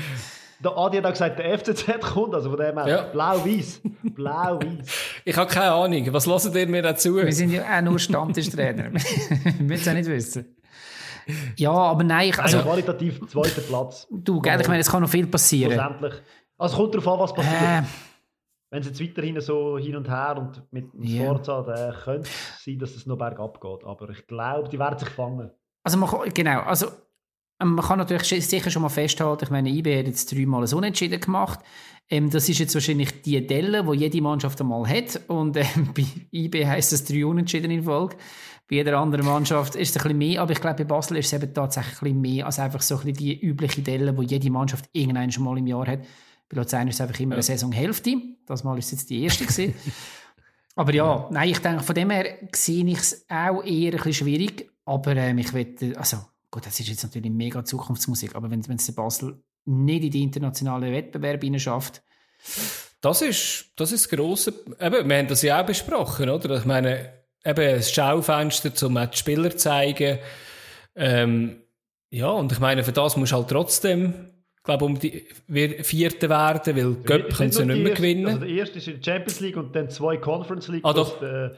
Der 0.64 0.76
Adi 0.76 0.98
hat 0.98 1.12
gesagt, 1.12 1.40
der 1.40 1.58
FCZ 1.60 2.02
kommt, 2.02 2.34
also 2.34 2.50
von 2.50 2.60
dem 2.60 2.78
her 2.78 2.88
ja. 2.88 3.02
blau-weiß. 3.04 3.82
Blau-weiß. 4.04 4.88
Ich 5.24 5.38
habe 5.38 5.50
keine 5.50 5.72
Ahnung. 5.72 6.14
Was 6.14 6.26
hört 6.26 6.56
ihr 6.56 6.68
mir 6.68 6.82
dazu? 6.82 7.16
Wir 7.16 7.32
sind 7.32 7.52
ja 7.52 7.64
auch 7.64 7.82
nur 7.82 8.00
Stammtischtrainer. 8.00 8.92
Wir 8.94 9.54
müssen 9.60 9.74
es 9.74 9.86
ja 9.86 9.94
nicht 9.94 10.10
wissen. 10.10 10.58
Ja, 11.58 11.72
aber 11.72 12.04
nein. 12.04 12.30
Ich, 12.30 12.40
also, 12.40 12.60
qualitativ 12.60 13.20
zweiter 13.28 13.62
Platz. 13.62 14.08
Du, 14.10 14.40
gell, 14.40 14.60
ich 14.60 14.68
meine, 14.68 14.80
es 14.80 14.90
kann 14.90 15.02
noch 15.02 15.10
viel 15.10 15.28
passieren. 15.28 15.74
Schlussendlich. 15.74 16.14
Also 16.58 16.78
kommt 16.78 16.96
darauf 16.96 17.08
an, 17.08 17.20
was 17.20 17.34
passiert. 17.34 17.62
Äh, 17.62 17.82
Wenn 18.72 18.82
es 18.82 18.88
jetzt 18.88 19.02
weiterhin 19.02 19.40
so 19.42 19.78
hin 19.78 19.96
und 19.96 20.10
her 20.10 20.36
und 20.38 20.64
mit 20.72 20.92
dem 20.94 21.04
yeah. 21.04 21.28
Forza, 21.28 21.62
dann 21.62 21.94
könnte 21.94 22.30
es 22.30 22.64
sein, 22.64 22.80
dass 22.80 22.96
es 22.96 23.06
noch 23.06 23.18
bergab 23.18 23.62
geht. 23.62 23.84
Aber 23.84 24.10
ich 24.10 24.26
glaube, 24.26 24.70
die 24.70 24.80
werden 24.80 24.98
sich 24.98 25.10
fangen. 25.10 25.52
Also 25.84 25.98
man 25.98 26.10
kann, 26.10 26.30
genau, 26.34 26.62
also 26.62 26.88
man 27.60 27.86
kann 27.86 27.98
natürlich 27.98 28.46
sicher 28.46 28.70
schon 28.70 28.84
mal 28.84 28.90
festhalten, 28.90 29.46
ich 29.46 29.50
meine, 29.50 29.70
IB 29.70 29.98
hat 29.98 30.08
jetzt 30.08 30.32
dreimal 30.32 30.64
ein 30.64 30.74
Unentschieden 30.74 31.20
gemacht. 31.20 31.60
Ähm, 32.10 32.30
das 32.30 32.48
ist 32.48 32.60
jetzt 32.60 32.74
wahrscheinlich 32.74 33.22
die 33.22 33.46
Delle, 33.46 33.84
die 33.84 33.98
jede 33.98 34.22
Mannschaft 34.22 34.62
einmal 34.62 34.88
hat. 34.88 35.22
Und 35.28 35.58
ähm, 35.58 35.92
bei 35.96 36.06
IB 36.32 36.66
heisst 36.66 36.94
es 36.94 37.04
drei 37.04 37.26
Unentschieden 37.26 37.72
in 37.72 37.84
Folge. 37.84 38.16
Bei 38.70 38.76
jeder 38.76 39.00
anderen 39.00 39.26
Mannschaft 39.26 39.76
ist 39.76 39.90
es 39.90 39.98
ein 39.98 40.04
bisschen 40.04 40.18
mehr, 40.18 40.42
aber 40.42 40.52
ich 40.52 40.60
glaube, 40.60 40.78
bei 40.78 40.84
Basel 40.84 41.18
ist 41.18 41.28
es 41.28 41.34
eben 41.34 41.54
tatsächlich 41.54 42.02
ein 42.02 42.22
bisschen 42.22 42.22
mehr 42.22 42.46
als 42.46 42.60
einfach 42.60 42.82
so 42.82 42.96
ein 42.96 43.02
bisschen 43.02 43.16
die 43.16 43.40
übliche 43.40 43.82
Delle, 43.82 44.14
die 44.14 44.26
jede 44.26 44.52
Mannschaft 44.52 44.90
irgendwann 44.92 45.32
schon 45.32 45.46
mal 45.46 45.58
im 45.58 45.68
Jahr 45.68 45.88
hat. 45.88 46.02
Bei 46.50 46.58
Luzern 46.58 46.88
ist 46.88 46.96
es 46.96 47.02
einfach 47.02 47.20
immer 47.20 47.32
ja. 47.32 47.38
eine 47.38 47.44
Saisonhälfte. 47.44 48.16
Das 48.46 48.64
Mal 48.64 48.78
ist 48.78 48.86
es 48.86 48.92
jetzt 48.92 49.10
die 49.10 49.24
erste 49.24 49.46
gewesen. 49.46 49.74
aber 50.76 50.94
ja, 50.94 51.28
nein, 51.32 51.50
ich 51.50 51.60
denke, 51.60 51.84
von 51.84 51.96
dem 51.96 52.10
her 52.10 52.38
sehe 52.54 52.86
ich 52.86 53.00
es 53.00 53.26
auch 53.30 53.64
eher 53.64 53.92
ein 53.92 53.98
bisschen 53.98 54.14
schwierig. 54.14 54.70
Aber 54.86 55.16
ähm, 55.16 55.38
ich 55.38 55.54
wette, 55.54 55.98
also 55.98 56.18
gut, 56.58 56.66
das 56.66 56.80
ist 56.80 56.90
jetzt 56.90 57.04
natürlich 57.04 57.32
mega 57.32 57.64
Zukunftsmusik, 57.64 58.36
aber 58.36 58.50
wenn 58.50 58.62
es 58.62 58.96
Basel 58.96 59.44
nicht 59.66 60.04
in 60.04 60.12
die 60.12 60.24
internationalen 60.24 60.92
Wettbewerbe 60.92 61.60
schafft. 61.60 62.02
Das 63.00 63.22
ist, 63.22 63.74
das 63.76 63.92
ist 63.92 64.12
das 64.12 64.18
grosse, 64.18 64.54
eben, 64.80 65.08
wir 65.08 65.18
haben 65.18 65.28
das 65.28 65.44
ja 65.44 65.62
auch 65.62 65.66
besprochen, 65.68 66.30
oder? 66.30 66.58
Ich 66.58 66.66
meine, 66.66 67.14
eben 67.46 67.76
das 67.76 67.92
Schaufenster, 67.92 68.88
um 68.88 68.96
die 68.96 69.18
Spieler 69.18 69.52
zu 69.52 69.58
zeigen. 69.58 70.18
Ähm, 70.96 71.62
ja, 72.10 72.30
und 72.30 72.52
ich 72.52 72.60
meine, 72.60 72.84
für 72.84 72.92
das 72.92 73.18
musst 73.18 73.34
du 73.34 73.36
halt 73.36 73.50
trotzdem, 73.50 74.32
ich 74.56 74.64
glaube, 74.64 74.86
um 74.86 74.98
die 74.98 75.28
Vierte 75.48 76.28
werden, 76.28 76.76
weil 76.76 76.96
Göpp 77.04 77.36
können 77.36 77.52
sie 77.52 77.66
nicht 77.66 77.84
mehr 77.84 77.94
gewinnen. 77.94 78.26
Also 78.26 78.40
der 78.40 78.50
erste 78.50 78.80
ist 78.80 78.88
in 78.88 79.00
der 79.00 79.12
Champions 79.12 79.40
League 79.42 79.58
und 79.58 79.76
dann 79.76 79.92
zwei 79.92 80.18
Conference 80.18 80.70
League. 80.70 80.84
Ah, 80.84 80.94
doch. 80.94 81.22
Äh, 81.22 81.52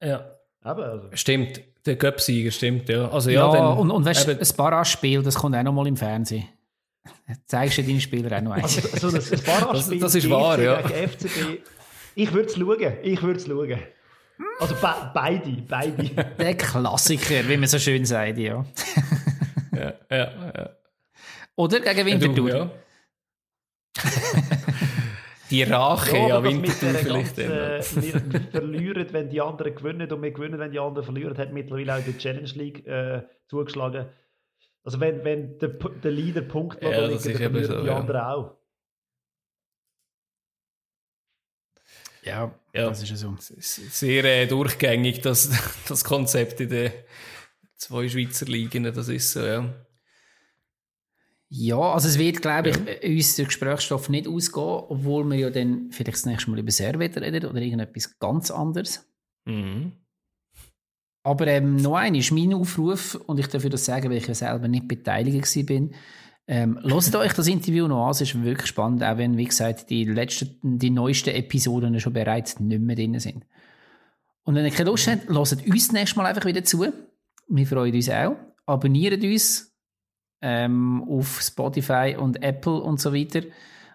ja. 0.00 0.35
Also. 0.66 1.08
Stimmt. 1.12 1.60
Der 1.84 1.94
Göpsieger, 1.94 2.50
stimmt, 2.50 2.88
ja. 2.88 3.08
Also, 3.08 3.30
ja, 3.30 3.46
ja 3.46 3.52
dann, 3.52 3.78
und, 3.78 3.90
und 3.92 4.04
weißt 4.04 4.26
du, 4.26 4.32
ein 4.32 4.56
Barrage-Spiel, 4.56 5.22
das 5.22 5.36
kommt 5.36 5.54
auch 5.54 5.62
noch 5.62 5.72
mal 5.72 5.86
im 5.86 5.96
Fernsehen. 5.96 6.48
Zeigst 7.46 7.78
du 7.78 7.84
deinen 7.84 8.00
Spieler 8.00 8.36
auch 8.36 8.42
noch 8.42 8.52
eins. 8.52 8.82
Also, 8.92 9.10
so 9.10 9.16
ein 9.16 9.42
Barrage-Spiel 9.44 10.00
das, 10.00 10.12
das 10.12 10.24
ist 10.24 10.30
wahr, 10.30 10.60
ja. 10.60 10.78
FCB, 10.80 11.62
ich 12.16 12.32
würde 12.32 12.48
es 12.48 12.56
schauen, 12.56 12.92
ich 13.02 13.22
würde 13.22 13.38
es 13.38 13.46
schauen. 13.46 13.78
Also 14.58 14.74
be 14.74 15.10
beide, 15.14 15.62
beide. 15.68 16.10
Der 16.38 16.54
Klassiker, 16.56 17.48
wie 17.48 17.56
man 17.56 17.68
so 17.68 17.78
schön 17.78 18.04
sagt, 18.04 18.38
ja. 18.38 18.64
ja, 19.72 19.94
ja, 20.10 20.52
ja. 20.56 20.70
Oder 21.56 21.80
gegen 21.80 22.06
Winterthur. 22.06 22.50
Ja, 22.50 22.70
Die 25.56 25.62
Rache 25.62 26.16
ja, 26.16 26.36
an 26.36 26.44
Winterthur 26.44 26.90
vielleicht. 26.90 27.36
Ganzen, 27.36 28.02
wir 28.32 28.40
verlieren, 28.50 29.06
wenn 29.12 29.30
die 29.30 29.40
anderen 29.40 29.74
gewinnen 29.74 30.10
und 30.12 30.22
wir 30.22 30.30
gewinnen, 30.30 30.58
wenn 30.58 30.70
die 30.70 30.78
anderen 30.78 31.04
verlieren, 31.04 31.36
hat 31.38 31.52
mittlerweile 31.52 31.96
auch 31.96 32.04
die 32.04 32.16
Challenge 32.18 32.50
League 32.54 32.86
äh, 32.86 33.22
zugeschlagen. 33.48 34.06
Also 34.84 35.00
wenn, 35.00 35.24
wenn 35.24 35.58
der, 35.58 35.70
der 35.70 36.10
Leader 36.10 36.42
Punkt 36.42 36.82
ja, 36.82 37.06
liegt, 37.06 37.24
dann 37.24 37.34
verlieren 37.34 37.64
so, 37.64 37.80
die 37.80 37.86
ja. 37.86 37.96
anderen 37.96 38.20
auch. 38.20 38.56
Ja, 42.22 42.54
ja, 42.74 42.88
das 42.88 43.02
ist 43.02 43.10
ja 43.10 43.16
so. 43.16 43.34
Sehr 43.38 44.24
äh, 44.24 44.46
durchgängig, 44.46 45.22
das, 45.22 45.50
das 45.88 46.04
Konzept 46.04 46.60
in 46.60 46.68
den 46.68 46.92
zwei 47.76 48.08
Schweizer 48.08 48.46
Ligen, 48.46 48.84
das 48.84 49.08
ist 49.08 49.32
so, 49.32 49.44
ja. 49.44 49.85
Ja, 51.48 51.78
also 51.78 52.08
es 52.08 52.18
wird, 52.18 52.42
glaube 52.42 52.70
ich, 52.70 52.76
ja. 52.76 53.08
uns 53.08 53.36
der 53.36 53.44
Gesprächsstoff 53.44 54.08
nicht 54.08 54.26
ausgehen, 54.26 54.64
obwohl 54.88 55.24
wir 55.24 55.38
ja 55.38 55.50
dann 55.50 55.90
vielleicht 55.92 56.18
das 56.18 56.26
nächste 56.26 56.50
Mal 56.50 56.58
über 56.58 56.72
Servet 56.72 57.16
reden 57.16 57.48
oder 57.48 57.60
irgendetwas 57.60 58.18
ganz 58.18 58.50
anderes. 58.50 59.08
Mhm. 59.44 59.92
Aber 61.22 61.46
ähm, 61.46 61.76
noch 61.76 61.96
ein 61.96 62.14
ist 62.14 62.32
mein 62.32 62.54
Aufruf, 62.54 63.14
und 63.26 63.38
ich 63.38 63.48
darf 63.48 63.64
das 63.64 63.84
sagen, 63.84 64.10
weil 64.10 64.18
ich 64.18 64.26
ja 64.26 64.34
selber 64.34 64.68
nicht 64.68 64.88
beteiligt 64.88 65.56
war. 65.56 65.88
Ähm, 66.48 66.78
hört 66.82 67.16
euch 67.16 67.32
das 67.32 67.48
Interview 67.48 67.88
noch 67.88 68.06
an, 68.06 68.12
es 68.12 68.20
ist 68.20 68.40
wirklich 68.44 68.68
spannend, 68.68 69.02
auch 69.02 69.18
wenn, 69.18 69.36
wie 69.36 69.46
gesagt, 69.46 69.90
die 69.90 70.04
letzten, 70.04 70.78
die 70.78 70.90
neuesten 70.90 71.30
Episoden 71.30 71.98
schon 71.98 72.12
bereits 72.12 72.60
nicht 72.60 72.80
mehr 72.80 72.94
drin 72.94 73.18
sind. 73.18 73.44
Und 74.44 74.54
wenn 74.54 74.64
ihr 74.64 74.70
keine 74.70 74.90
Lust 74.90 75.08
habt, 75.08 75.28
hört 75.28 75.66
uns 75.66 75.86
das 75.88 75.92
nächste 75.92 76.16
Mal 76.16 76.26
einfach 76.26 76.44
wieder 76.44 76.62
zu. 76.62 76.86
Wir 77.48 77.66
freuen 77.66 77.94
uns 77.94 78.08
auch. 78.08 78.36
Abonniert 78.64 79.22
uns, 79.24 79.75
ähm, 80.42 81.04
auf 81.08 81.40
Spotify 81.40 82.16
und 82.18 82.42
Apple 82.42 82.80
und 82.80 83.00
so 83.00 83.14
weiter. 83.14 83.42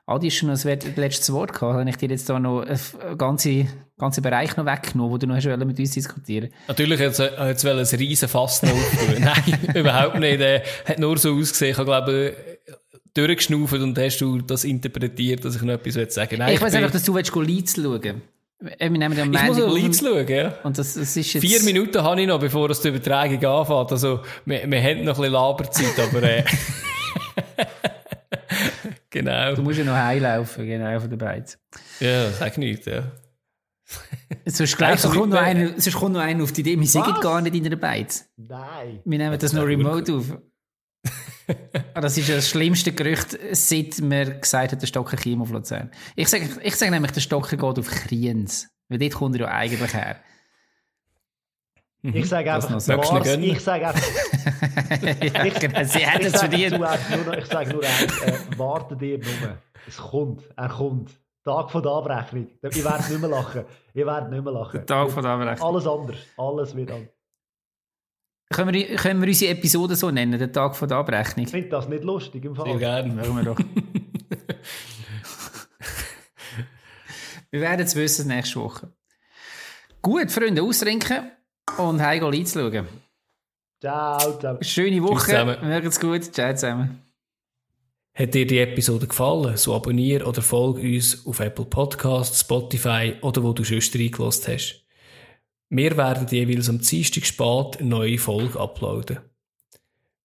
Adi, 0.05 0.31
schon 0.31 0.49
das 0.49 0.63
letzte 0.63 1.33
Wort 1.33 1.53
gehabt. 1.53 1.73
Habe 1.77 1.89
ich 1.89 1.95
dir 1.95 2.09
jetzt 2.09 2.29
da 2.29 2.39
noch 2.39 2.61
einen 2.61 3.17
ganzen, 3.17 3.69
ganzen 3.97 4.21
Bereich 4.21 4.57
noch 4.57 4.65
weggenommen, 4.65 5.11
wo 5.11 5.17
du 5.17 5.27
noch 5.27 5.35
hast 5.35 5.45
mit 5.45 5.79
uns 5.79 5.91
diskutieren 5.91 6.49
Natürlich, 6.67 6.99
jetzt, 6.99 7.19
jetzt 7.19 7.63
will 7.63 7.79
ein 7.79 7.85
riesen 7.85 8.27
Fass 8.27 8.63
noch 8.63 8.71
Nein, 9.19 9.75
überhaupt 9.75 10.19
nicht. 10.19 10.41
Er 10.41 10.63
hat 10.85 10.99
nur 10.99 11.17
so 11.17 11.33
ausgesehen. 11.35 11.77
Ich 11.77 11.85
glaube, 11.85 12.35
durchgeschnauft 13.13 13.73
und 13.73 13.97
hast 13.97 14.19
du 14.19 14.41
das 14.41 14.63
interpretiert, 14.63 15.45
dass 15.45 15.55
ich 15.55 15.61
noch 15.61 15.73
etwas 15.73 16.13
sagen 16.13 16.37
Nein, 16.39 16.49
Ich, 16.49 16.55
ich 16.55 16.61
weiß 16.61 16.75
einfach, 16.75 16.91
dass 16.91 17.03
du 17.03 17.13
willst, 17.13 17.35
Leeds 17.35 17.75
schauen 17.75 18.21
wir 18.61 18.89
nehmen 18.89 19.13
ja 19.13 19.23
ich 19.23 19.47
muss 19.47 19.57
noch 19.57 19.73
Leeds 19.73 19.99
schauen, 19.99 20.27
ja. 20.27 20.53
Und 20.63 20.77
das, 20.77 20.93
das 20.93 21.17
ist 21.17 21.33
jetzt... 21.33 21.41
Vier 21.41 21.63
Minuten 21.63 22.03
habe 22.03 22.21
ich 22.21 22.27
noch, 22.27 22.39
bevor 22.39 22.67
das 22.67 22.79
die 22.81 22.89
Übertragung 22.89 23.43
anfängt. 23.43 23.91
Also, 23.91 24.21
wir, 24.45 24.69
wir 24.69 24.81
haben 24.81 25.03
noch 25.03 25.15
ein 25.17 25.21
bisschen 25.21 25.31
Laberzeit, 25.31 25.99
aber... 25.99 26.23
Äh, 26.23 26.43
genau. 29.09 29.55
Du 29.55 29.63
musst 29.63 29.79
ja 29.79 29.85
noch 29.85 29.95
heilaufen, 29.95 30.65
genau, 30.65 30.99
von 30.99 31.09
der 31.09 31.17
Beiz. 31.17 31.57
Ja, 31.99 32.29
sag 32.31 32.57
nicht, 32.59 32.85
ja. 32.85 33.11
sonst, 34.45 34.77
glaubst, 34.77 35.01
sonst, 35.01 35.17
kommt 35.17 35.31
noch 35.31 35.41
einer, 35.41 35.69
sonst 35.79 35.93
kommt 35.93 36.13
noch 36.13 36.21
einer 36.21 36.43
auf 36.43 36.51
die 36.51 36.61
Idee, 36.61 36.79
wir 36.79 36.87
sind 36.87 37.21
gar 37.21 37.41
nicht 37.41 37.55
in 37.55 37.63
der 37.63 37.75
Beiz. 37.75 38.29
Nein. 38.37 39.01
Wir 39.03 39.17
nehmen 39.17 39.31
das, 39.31 39.51
das 39.51 39.53
noch 39.53 39.65
remote 39.65 40.13
auf. 40.13 40.37
Das 41.93 42.17
ist 42.17 42.27
ja 42.27 42.35
das 42.35 42.49
schlimmste 42.49 42.91
Gerücht, 42.91 43.37
seit 43.51 43.99
man 43.99 44.39
gesagt 44.39 44.71
hat, 44.71 44.81
der 44.81 44.87
Stocker 44.87 45.17
käme 45.17 45.43
auf 45.43 45.51
Luzern. 45.51 45.91
Ich 46.15 46.29
sage 46.29 46.49
ich 46.63 46.75
sag 46.75 46.89
nämlich, 46.91 47.11
der 47.11 47.21
Stocker 47.21 47.57
geht 47.57 47.79
auf 47.79 47.87
Kriens. 47.87 48.67
Weil 48.89 48.99
dort 48.99 49.13
kommt 49.13 49.35
er 49.35 49.41
ja 49.41 49.47
eigentlich 49.47 49.93
her. 49.93 50.17
Ich 52.03 52.27
sage 52.27 52.51
einfach, 52.51 52.69
Mars, 52.69 52.87
ich 52.87 53.59
sage 53.59 53.87
einfach, 53.87 54.01
ja, 55.21 55.45
ich, 55.45 55.59
genau, 55.59 55.83
sie 55.83 55.99
hätten 55.99 56.25
es 56.25 56.39
verdient. 56.39 56.79
Ich 57.37 57.45
sage 57.45 57.73
nur 57.73 57.83
eins, 57.83 58.21
äh, 58.23 58.57
wartet 58.57 59.01
ihr 59.03 59.19
nur. 59.19 59.57
Es 59.87 59.97
kommt, 59.97 60.43
er 60.55 60.69
kommt. 60.69 61.11
Tag 61.43 61.71
von 61.71 61.81
der 61.81 61.91
Abrechnung. 61.91 62.47
Ihr 62.61 62.83
werdet 62.83 63.09
nicht 63.09 63.21
mehr 63.21 63.29
lachen. 63.29 63.65
Ihr 63.93 64.05
werdet 64.05 64.29
nicht 64.29 64.43
mehr 64.43 64.53
lachen. 64.53 64.85
Tag 64.85 65.09
von 65.09 65.23
der 65.23 65.31
Abrechnung. 65.31 65.67
Alles 65.69 65.87
anders. 65.87 66.17
Alles 66.37 66.75
wird 66.75 66.91
anders. 66.91 67.09
Können 68.51 68.73
wir, 68.73 68.95
können 68.95 69.21
wir 69.21 69.27
unsere 69.27 69.51
Episode 69.51 69.95
so 69.95 70.11
nennen, 70.11 70.37
der 70.37 70.51
Tag 70.51 70.75
von 70.75 70.87
der 70.87 70.97
Abrechnung? 70.97 71.45
Ich 71.45 71.51
finde 71.51 71.69
das 71.69 71.87
nicht 71.87 72.03
lustig 72.03 72.43
im 72.45 72.55
Fall. 72.55 72.65
Sehr 72.65 72.77
gerne. 72.77 73.13
Machen 73.13 73.35
wir 73.37 73.43
doch. 73.43 73.57
wir 77.51 77.61
werden 77.61 77.85
es 77.85 77.95
wissen 77.95 78.27
nächste 78.27 78.59
Woche. 78.59 78.91
Gut, 80.01 80.31
Freunde, 80.31 80.61
ausrinken 80.63 81.31
und 81.77 82.01
heim 82.01 82.23
Leid 82.23 82.49
schauen. 82.49 82.87
Ciao 83.79 84.33
zusammen. 84.33 84.63
Schöne 84.63 85.01
Woche. 85.03 85.57
Macht's 85.61 85.99
gut. 85.99 86.23
Ciao 86.33 86.53
zusammen. 86.53 87.01
Hat 88.13 88.33
dir 88.33 88.45
die 88.45 88.59
Episode 88.59 89.07
gefallen, 89.07 89.55
so 89.55 89.73
abonniere 89.73 90.25
oder 90.25 90.41
folge 90.41 90.81
uns 90.81 91.25
auf 91.25 91.39
Apple 91.39 91.65
Podcasts, 91.65 92.41
Spotify 92.41 93.15
oder 93.21 93.41
wo 93.41 93.53
du 93.53 93.63
schon 93.63 93.79
reingelassen 93.79 94.53
hast. 94.53 94.80
Wir 95.73 95.95
werden 95.95 96.27
jeweils 96.29 96.67
am 96.67 96.81
Dienstag 96.81 97.25
spät 97.25 97.77
eine 97.79 97.87
neue 97.87 98.17
Folge 98.17 98.59
uploaden. 98.59 99.19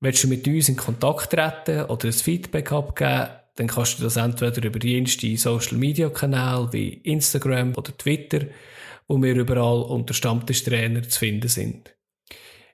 Willst 0.00 0.24
du 0.24 0.28
mit 0.28 0.44
uns 0.48 0.68
in 0.68 0.74
Kontakt 0.74 1.30
treten 1.30 1.84
oder 1.84 2.08
ein 2.08 2.12
Feedback 2.12 2.72
abgeben, 2.72 3.28
dann 3.54 3.68
kannst 3.68 4.00
du 4.00 4.02
das 4.02 4.16
entweder 4.16 4.66
über 4.66 4.84
jenste 4.84 5.36
Social 5.36 5.76
Media 5.76 6.10
Kanäle 6.10 6.72
wie 6.72 6.94
Instagram 6.94 7.76
oder 7.76 7.96
Twitter, 7.96 8.46
wo 9.06 9.22
wir 9.22 9.36
überall 9.36 9.82
unter 9.82 10.14
Stammtischtrainer 10.14 11.04
zu 11.04 11.20
finden 11.20 11.46
sind. 11.46 11.94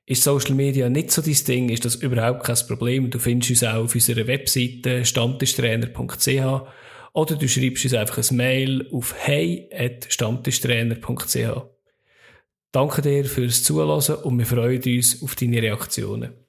Ist 0.07 0.23
Social 0.23 0.55
Media 0.55 0.89
nicht 0.89 1.11
so 1.11 1.21
dein 1.21 1.45
Ding, 1.47 1.69
ist 1.69 1.85
das 1.85 1.97
überhaupt 1.97 2.45
kein 2.45 2.57
Problem. 2.67 3.11
Du 3.11 3.19
findest 3.19 3.51
uns 3.51 3.65
auch 3.65 3.85
auf 3.85 3.95
unserer 3.95 4.27
Webseite 4.27 5.05
stammtischtrainer.ch 5.05 6.63
oder 7.13 7.37
du 7.37 7.49
schreibst 7.49 7.85
uns 7.85 7.93
einfach 7.93 8.17
ein 8.17 8.35
Mail 8.35 8.89
auf 8.91 9.15
hey.stammtischtrainer.ch. 9.19 11.82
Danke 12.73 13.03
dir 13.03 13.25
fürs 13.27 13.63
Zuhören 13.63 14.17
und 14.25 14.39
wir 14.39 14.47
freuen 14.47 14.83
uns 14.83 15.23
auf 15.23 15.35
deine 15.35 15.61
Reaktionen. 15.61 16.42